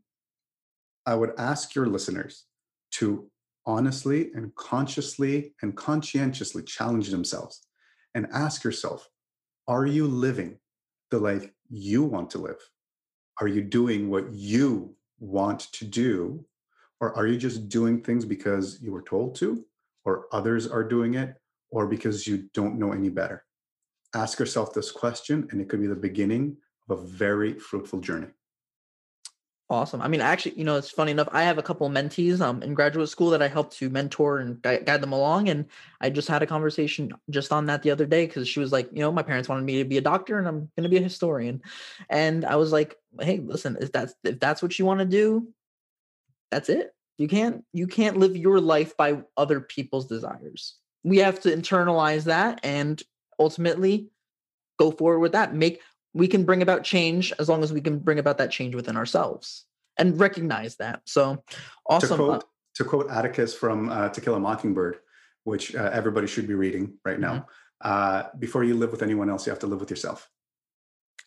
I 1.06 1.14
would 1.14 1.32
ask 1.38 1.74
your 1.76 1.86
listeners 1.86 2.44
to 2.92 3.29
honestly 3.66 4.30
and 4.34 4.54
consciously 4.54 5.54
and 5.62 5.76
conscientiously 5.76 6.62
challenge 6.62 7.10
themselves 7.10 7.66
and 8.14 8.26
ask 8.32 8.64
yourself 8.64 9.08
are 9.68 9.86
you 9.86 10.06
living 10.06 10.58
the 11.10 11.18
life 11.18 11.48
you 11.68 12.02
want 12.02 12.30
to 12.30 12.38
live? 12.38 12.60
Are 13.40 13.46
you 13.46 13.62
doing 13.62 14.10
what 14.10 14.32
you 14.32 14.96
want 15.20 15.60
to 15.72 15.84
do? 15.84 16.44
Or 17.00 17.16
are 17.16 17.26
you 17.26 17.38
just 17.38 17.68
doing 17.68 18.02
things 18.02 18.24
because 18.24 18.80
you 18.82 18.92
were 18.92 19.02
told 19.02 19.34
to, 19.36 19.64
or 20.04 20.26
others 20.32 20.66
are 20.66 20.84
doing 20.84 21.14
it, 21.14 21.36
or 21.70 21.86
because 21.86 22.26
you 22.26 22.48
don't 22.52 22.78
know 22.78 22.92
any 22.92 23.08
better? 23.08 23.44
Ask 24.14 24.38
yourself 24.38 24.74
this 24.74 24.90
question, 24.90 25.46
and 25.50 25.60
it 25.60 25.68
could 25.68 25.80
be 25.80 25.86
the 25.86 25.94
beginning 25.94 26.56
of 26.88 26.98
a 26.98 27.06
very 27.06 27.58
fruitful 27.58 28.00
journey. 28.00 28.28
Awesome. 29.70 30.02
I 30.02 30.08
mean, 30.08 30.20
actually, 30.20 30.58
you 30.58 30.64
know, 30.64 30.76
it's 30.76 30.90
funny 30.90 31.12
enough. 31.12 31.28
I 31.30 31.44
have 31.44 31.56
a 31.56 31.62
couple 31.62 31.88
mentees 31.88 32.40
um, 32.40 32.60
in 32.60 32.74
graduate 32.74 33.08
school 33.08 33.30
that 33.30 33.40
I 33.40 33.46
help 33.46 33.72
to 33.74 33.88
mentor 33.88 34.38
and 34.40 34.60
guide, 34.60 34.84
guide 34.84 35.00
them 35.00 35.12
along. 35.12 35.48
And 35.48 35.66
I 36.00 36.10
just 36.10 36.26
had 36.26 36.42
a 36.42 36.46
conversation 36.46 37.12
just 37.30 37.52
on 37.52 37.66
that 37.66 37.84
the 37.84 37.92
other 37.92 38.04
day 38.04 38.26
because 38.26 38.48
she 38.48 38.58
was 38.58 38.72
like, 38.72 38.88
you 38.92 38.98
know, 38.98 39.12
my 39.12 39.22
parents 39.22 39.48
wanted 39.48 39.62
me 39.64 39.78
to 39.78 39.88
be 39.88 39.96
a 39.96 40.00
doctor 40.00 40.40
and 40.40 40.48
I'm 40.48 40.68
going 40.76 40.82
to 40.82 40.88
be 40.88 40.96
a 40.96 41.02
historian. 41.02 41.62
And 42.08 42.44
I 42.44 42.56
was 42.56 42.72
like, 42.72 42.96
hey, 43.20 43.38
listen, 43.38 43.78
if 43.80 43.92
that's 43.92 44.12
if 44.24 44.40
that's 44.40 44.60
what 44.60 44.76
you 44.76 44.84
want 44.86 44.98
to 45.00 45.06
do, 45.06 45.46
that's 46.50 46.68
it. 46.68 46.92
You 47.18 47.28
can't 47.28 47.64
you 47.72 47.86
can't 47.86 48.16
live 48.16 48.36
your 48.36 48.60
life 48.60 48.96
by 48.96 49.22
other 49.36 49.60
people's 49.60 50.06
desires. 50.06 50.76
We 51.04 51.18
have 51.18 51.40
to 51.40 51.54
internalize 51.54 52.24
that 52.24 52.60
and 52.64 53.00
ultimately 53.38 54.08
go 54.78 54.90
forward 54.90 55.20
with 55.20 55.32
that. 55.32 55.54
Make 55.54 55.80
we 56.12 56.28
can 56.28 56.44
bring 56.44 56.62
about 56.62 56.84
change 56.84 57.32
as 57.38 57.48
long 57.48 57.62
as 57.62 57.72
we 57.72 57.80
can 57.80 57.98
bring 57.98 58.18
about 58.18 58.38
that 58.38 58.50
change 58.50 58.74
within 58.74 58.96
ourselves 58.96 59.64
and 59.96 60.18
recognize 60.18 60.76
that. 60.76 61.02
So 61.04 61.42
awesome. 61.86 62.08
To 62.08 62.16
quote, 62.16 62.44
to 62.76 62.84
quote 62.84 63.10
Atticus 63.10 63.54
from 63.54 63.90
uh, 63.90 64.08
To 64.08 64.20
Kill 64.20 64.34
a 64.34 64.40
Mockingbird, 64.40 64.98
which 65.44 65.74
uh, 65.74 65.90
everybody 65.92 66.26
should 66.26 66.48
be 66.48 66.54
reading 66.54 66.94
right 67.04 67.20
now, 67.20 67.34
mm-hmm. 67.34 67.90
uh, 67.90 68.22
before 68.38 68.64
you 68.64 68.74
live 68.74 68.90
with 68.90 69.02
anyone 69.02 69.30
else, 69.30 69.46
you 69.46 69.50
have 69.50 69.60
to 69.60 69.66
live 69.66 69.80
with 69.80 69.90
yourself. 69.90 70.28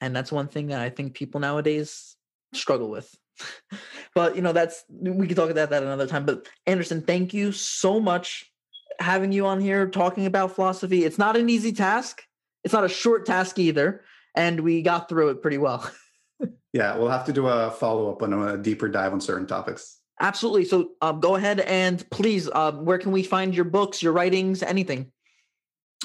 And 0.01 0.15
that's 0.15 0.31
one 0.31 0.47
thing 0.47 0.68
that 0.68 0.81
I 0.81 0.89
think 0.89 1.14
people 1.14 1.39
nowadays 1.39 2.15
struggle 2.53 2.89
with. 2.89 3.14
but 4.15 4.35
you 4.35 4.41
know, 4.41 4.53
that's 4.53 4.84
we 4.89 5.27
can 5.27 5.35
talk 5.35 5.49
about 5.49 5.69
that 5.69 5.84
another 5.84 6.07
time. 6.07 6.26
But 6.26 6.47
Anderson, 6.68 7.01
thank 7.01 7.34
you 7.34 7.51
so 7.51 7.99
much 7.99 8.51
having 8.99 9.31
you 9.31 9.45
on 9.45 9.60
here 9.60 9.88
talking 9.88 10.26
about 10.26 10.55
philosophy. 10.55 11.03
It's 11.03 11.18
not 11.18 11.35
an 11.35 11.49
easy 11.49 11.72
task. 11.72 12.23
It's 12.64 12.73
not 12.73 12.84
a 12.84 12.89
short 12.89 13.26
task 13.26 13.57
either 13.60 14.01
and 14.35 14.60
we 14.60 14.81
got 14.81 15.10
through 15.10 15.30
it 15.30 15.41
pretty 15.41 15.57
well. 15.57 15.89
yeah, 16.73 16.97
we'll 16.97 17.10
have 17.10 17.26
to 17.26 17.34
do 17.34 17.47
a 17.47 17.72
follow 17.72 18.11
up 18.11 18.22
on 18.22 18.34
a 18.34 18.57
deeper 18.57 18.88
dive 18.88 19.14
on 19.14 19.22
certain 19.22 19.47
topics. 19.47 19.99
Absolutely. 20.19 20.65
So 20.65 20.91
um, 21.01 21.19
go 21.19 21.35
ahead 21.35 21.60
and 21.61 22.07
please, 22.10 22.49
uh, 22.53 22.72
where 22.73 22.97
can 22.97 23.11
we 23.11 23.23
find 23.23 23.55
your 23.55 23.65
books, 23.65 24.01
your 24.01 24.14
writings, 24.14 24.64
anything? 24.64 25.11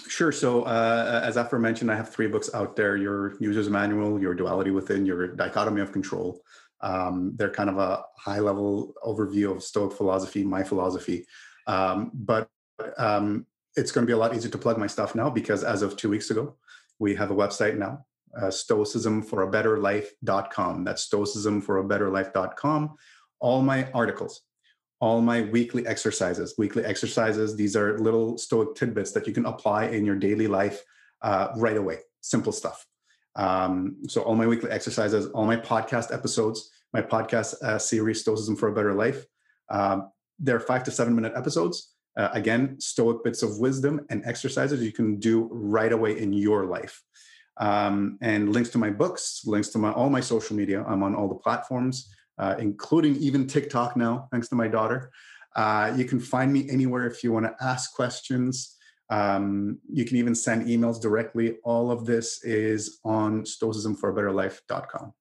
Sure. 0.06 0.32
So, 0.32 0.62
uh, 0.62 1.20
as 1.22 1.36
aforementioned, 1.36 1.90
I 1.90 1.96
have 1.96 2.08
three 2.08 2.28
books 2.28 2.48
out 2.54 2.76
there 2.76 2.96
Your 2.96 3.36
User's 3.40 3.68
Manual, 3.68 4.20
Your 4.20 4.34
Duality 4.34 4.70
Within, 4.70 5.04
Your 5.04 5.28
Dichotomy 5.28 5.82
of 5.82 5.92
Control. 5.92 6.40
Um, 6.80 7.32
they're 7.36 7.50
kind 7.50 7.68
of 7.68 7.78
a 7.78 8.04
high 8.16 8.38
level 8.38 8.94
overview 9.04 9.54
of 9.54 9.62
Stoic 9.62 9.92
philosophy, 9.92 10.44
my 10.44 10.62
philosophy. 10.62 11.26
Um, 11.66 12.10
but 12.14 12.48
um, 12.96 13.46
it's 13.76 13.92
going 13.92 14.06
to 14.06 14.06
be 14.06 14.14
a 14.14 14.16
lot 14.16 14.34
easier 14.34 14.50
to 14.50 14.58
plug 14.58 14.78
my 14.78 14.86
stuff 14.86 15.14
now 15.14 15.28
because 15.28 15.62
as 15.62 15.82
of 15.82 15.96
two 15.96 16.08
weeks 16.08 16.30
ago, 16.30 16.56
we 16.98 17.14
have 17.16 17.30
a 17.30 17.34
website 17.34 17.76
now 17.76 18.06
uh, 18.40 18.50
stoicism 18.50 19.22
for 19.22 19.42
a 19.42 19.50
better 19.50 19.78
life.com. 19.78 20.84
That's 20.84 21.02
stoicism 21.02 21.60
for 21.60 21.78
a 21.78 21.84
better 21.84 22.10
life.com. 22.10 22.96
All 23.40 23.62
my 23.62 23.90
articles, 23.92 24.42
all 25.00 25.20
my 25.20 25.42
weekly 25.42 25.86
exercises. 25.86 26.54
Weekly 26.58 26.84
exercises, 26.84 27.56
these 27.56 27.76
are 27.76 27.98
little 27.98 28.36
stoic 28.38 28.74
tidbits 28.74 29.12
that 29.12 29.26
you 29.26 29.32
can 29.32 29.46
apply 29.46 29.86
in 29.86 30.04
your 30.04 30.16
daily 30.16 30.46
life 30.46 30.82
uh, 31.22 31.48
right 31.56 31.76
away. 31.76 31.98
Simple 32.20 32.52
stuff. 32.52 32.84
Um, 33.36 33.98
so, 34.08 34.22
all 34.22 34.34
my 34.34 34.46
weekly 34.46 34.70
exercises, 34.70 35.26
all 35.26 35.46
my 35.46 35.56
podcast 35.56 36.12
episodes, 36.12 36.70
my 36.92 37.02
podcast 37.02 37.54
uh, 37.62 37.78
series, 37.78 38.20
Stoicism 38.20 38.56
for 38.56 38.68
a 38.68 38.74
Better 38.74 38.94
Life. 38.94 39.24
Um, 39.70 40.10
they're 40.38 40.60
five 40.60 40.84
to 40.84 40.90
seven 40.90 41.14
minute 41.14 41.32
episodes. 41.36 41.94
Uh, 42.16 42.30
again, 42.32 42.80
stoic 42.80 43.22
bits 43.22 43.44
of 43.44 43.58
wisdom 43.58 44.00
and 44.10 44.24
exercises 44.26 44.82
you 44.82 44.92
can 44.92 45.20
do 45.20 45.48
right 45.52 45.92
away 45.92 46.18
in 46.18 46.32
your 46.32 46.66
life. 46.66 47.00
Um, 47.58 48.18
and 48.20 48.52
links 48.52 48.70
to 48.70 48.78
my 48.78 48.90
books, 48.90 49.42
links 49.44 49.68
to 49.70 49.78
my 49.78 49.92
all 49.92 50.10
my 50.10 50.20
social 50.20 50.56
media. 50.56 50.84
I'm 50.86 51.02
on 51.02 51.14
all 51.14 51.28
the 51.28 51.34
platforms 51.34 52.14
uh, 52.38 52.54
including 52.58 53.16
even 53.16 53.46
TikTok 53.46 53.96
now, 53.96 54.28
thanks 54.30 54.48
to 54.48 54.54
my 54.54 54.68
daughter. 54.68 55.10
Uh, 55.56 55.92
you 55.96 56.04
can 56.04 56.20
find 56.20 56.52
me 56.52 56.68
anywhere 56.70 57.06
if 57.06 57.24
you 57.24 57.32
want 57.32 57.46
to 57.46 57.64
ask 57.64 57.94
questions. 57.94 58.76
Um, 59.10 59.78
you 59.90 60.04
can 60.04 60.16
even 60.16 60.34
send 60.34 60.66
emails 60.66 61.00
directly. 61.00 61.56
All 61.64 61.90
of 61.90 62.06
this 62.06 62.44
is 62.44 63.00
on 63.04 63.42
stoicismforabetterlife.com. 63.42 65.12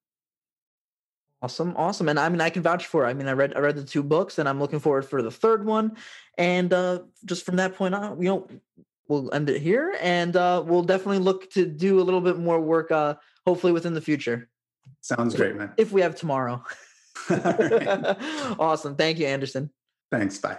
Awesome, 1.40 1.74
awesome, 1.76 2.08
and 2.08 2.18
I 2.18 2.28
mean, 2.28 2.40
I 2.40 2.50
can 2.50 2.62
vouch 2.62 2.86
for. 2.86 3.06
It. 3.06 3.10
I 3.10 3.14
mean, 3.14 3.28
I 3.28 3.32
read 3.32 3.54
I 3.54 3.60
read 3.60 3.76
the 3.76 3.84
two 3.84 4.02
books, 4.02 4.40
and 4.40 4.48
I'm 4.48 4.58
looking 4.58 4.80
forward 4.80 5.04
for 5.04 5.22
the 5.22 5.30
third 5.30 5.64
one. 5.64 5.96
And 6.36 6.72
uh, 6.72 7.02
just 7.24 7.46
from 7.46 7.56
that 7.56 7.76
point 7.76 7.94
on, 7.94 8.20
you 8.20 8.28
know, 8.28 8.48
we'll 9.08 9.32
end 9.34 9.50
it 9.50 9.60
here, 9.60 9.96
and 10.00 10.36
uh, 10.36 10.62
we'll 10.64 10.82
definitely 10.82 11.18
look 11.18 11.50
to 11.52 11.66
do 11.66 12.00
a 12.00 12.02
little 12.02 12.20
bit 12.20 12.38
more 12.38 12.60
work, 12.60 12.90
uh, 12.90 13.14
hopefully 13.46 13.72
within 13.72 13.94
the 13.94 14.00
future. 14.00 14.48
Sounds 15.00 15.34
great, 15.34 15.56
man. 15.56 15.72
If 15.76 15.92
we 15.92 16.00
have 16.02 16.14
tomorrow. 16.14 16.62
awesome. 18.58 18.96
Thank 18.96 19.18
you, 19.18 19.26
Anderson. 19.26 19.70
Thanks. 20.10 20.38
Bye. 20.38 20.58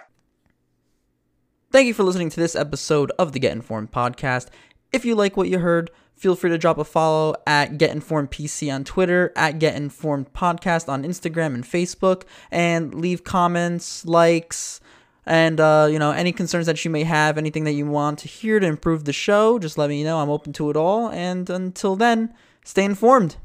Thank 1.71 1.87
you 1.87 1.93
for 1.93 2.03
listening 2.03 2.29
to 2.31 2.39
this 2.39 2.55
episode 2.55 3.11
of 3.19 3.31
the 3.31 3.39
Get 3.39 3.51
Informed 3.51 3.91
podcast. 3.91 4.47
If 4.91 5.05
you 5.05 5.15
like 5.15 5.37
what 5.37 5.49
you 5.49 5.59
heard, 5.59 5.91
feel 6.15 6.35
free 6.35 6.49
to 6.49 6.57
drop 6.57 6.79
a 6.79 6.83
follow 6.83 7.35
at 7.45 7.77
Get 7.77 7.91
Informed 7.91 8.31
PC 8.31 8.73
on 8.73 8.83
Twitter, 8.83 9.31
at 9.35 9.59
Get 9.59 9.75
Informed 9.75 10.33
Podcast 10.33 10.89
on 10.89 11.03
Instagram 11.03 11.53
and 11.53 11.63
Facebook, 11.63 12.23
and 12.49 12.93
leave 12.95 13.23
comments, 13.23 14.03
likes, 14.05 14.81
and 15.29 15.59
uh, 15.59 15.87
you 15.89 15.99
know 15.99 16.11
any 16.11 16.33
concerns 16.33 16.65
that 16.65 16.83
you 16.83 16.91
may 16.91 17.03
have, 17.03 17.37
anything 17.37 17.63
that 17.63 17.73
you 17.73 17.85
want 17.85 18.19
to 18.19 18.27
hear 18.27 18.59
to 18.59 18.65
improve 18.65 19.05
the 19.05 19.13
show. 19.13 19.59
Just 19.59 19.77
let 19.77 19.89
me 19.89 20.03
know. 20.03 20.19
I'm 20.19 20.29
open 20.29 20.51
to 20.53 20.69
it 20.69 20.75
all. 20.75 21.09
And 21.09 21.49
until 21.49 21.95
then, 21.95 22.33
stay 22.65 22.83
informed. 22.83 23.37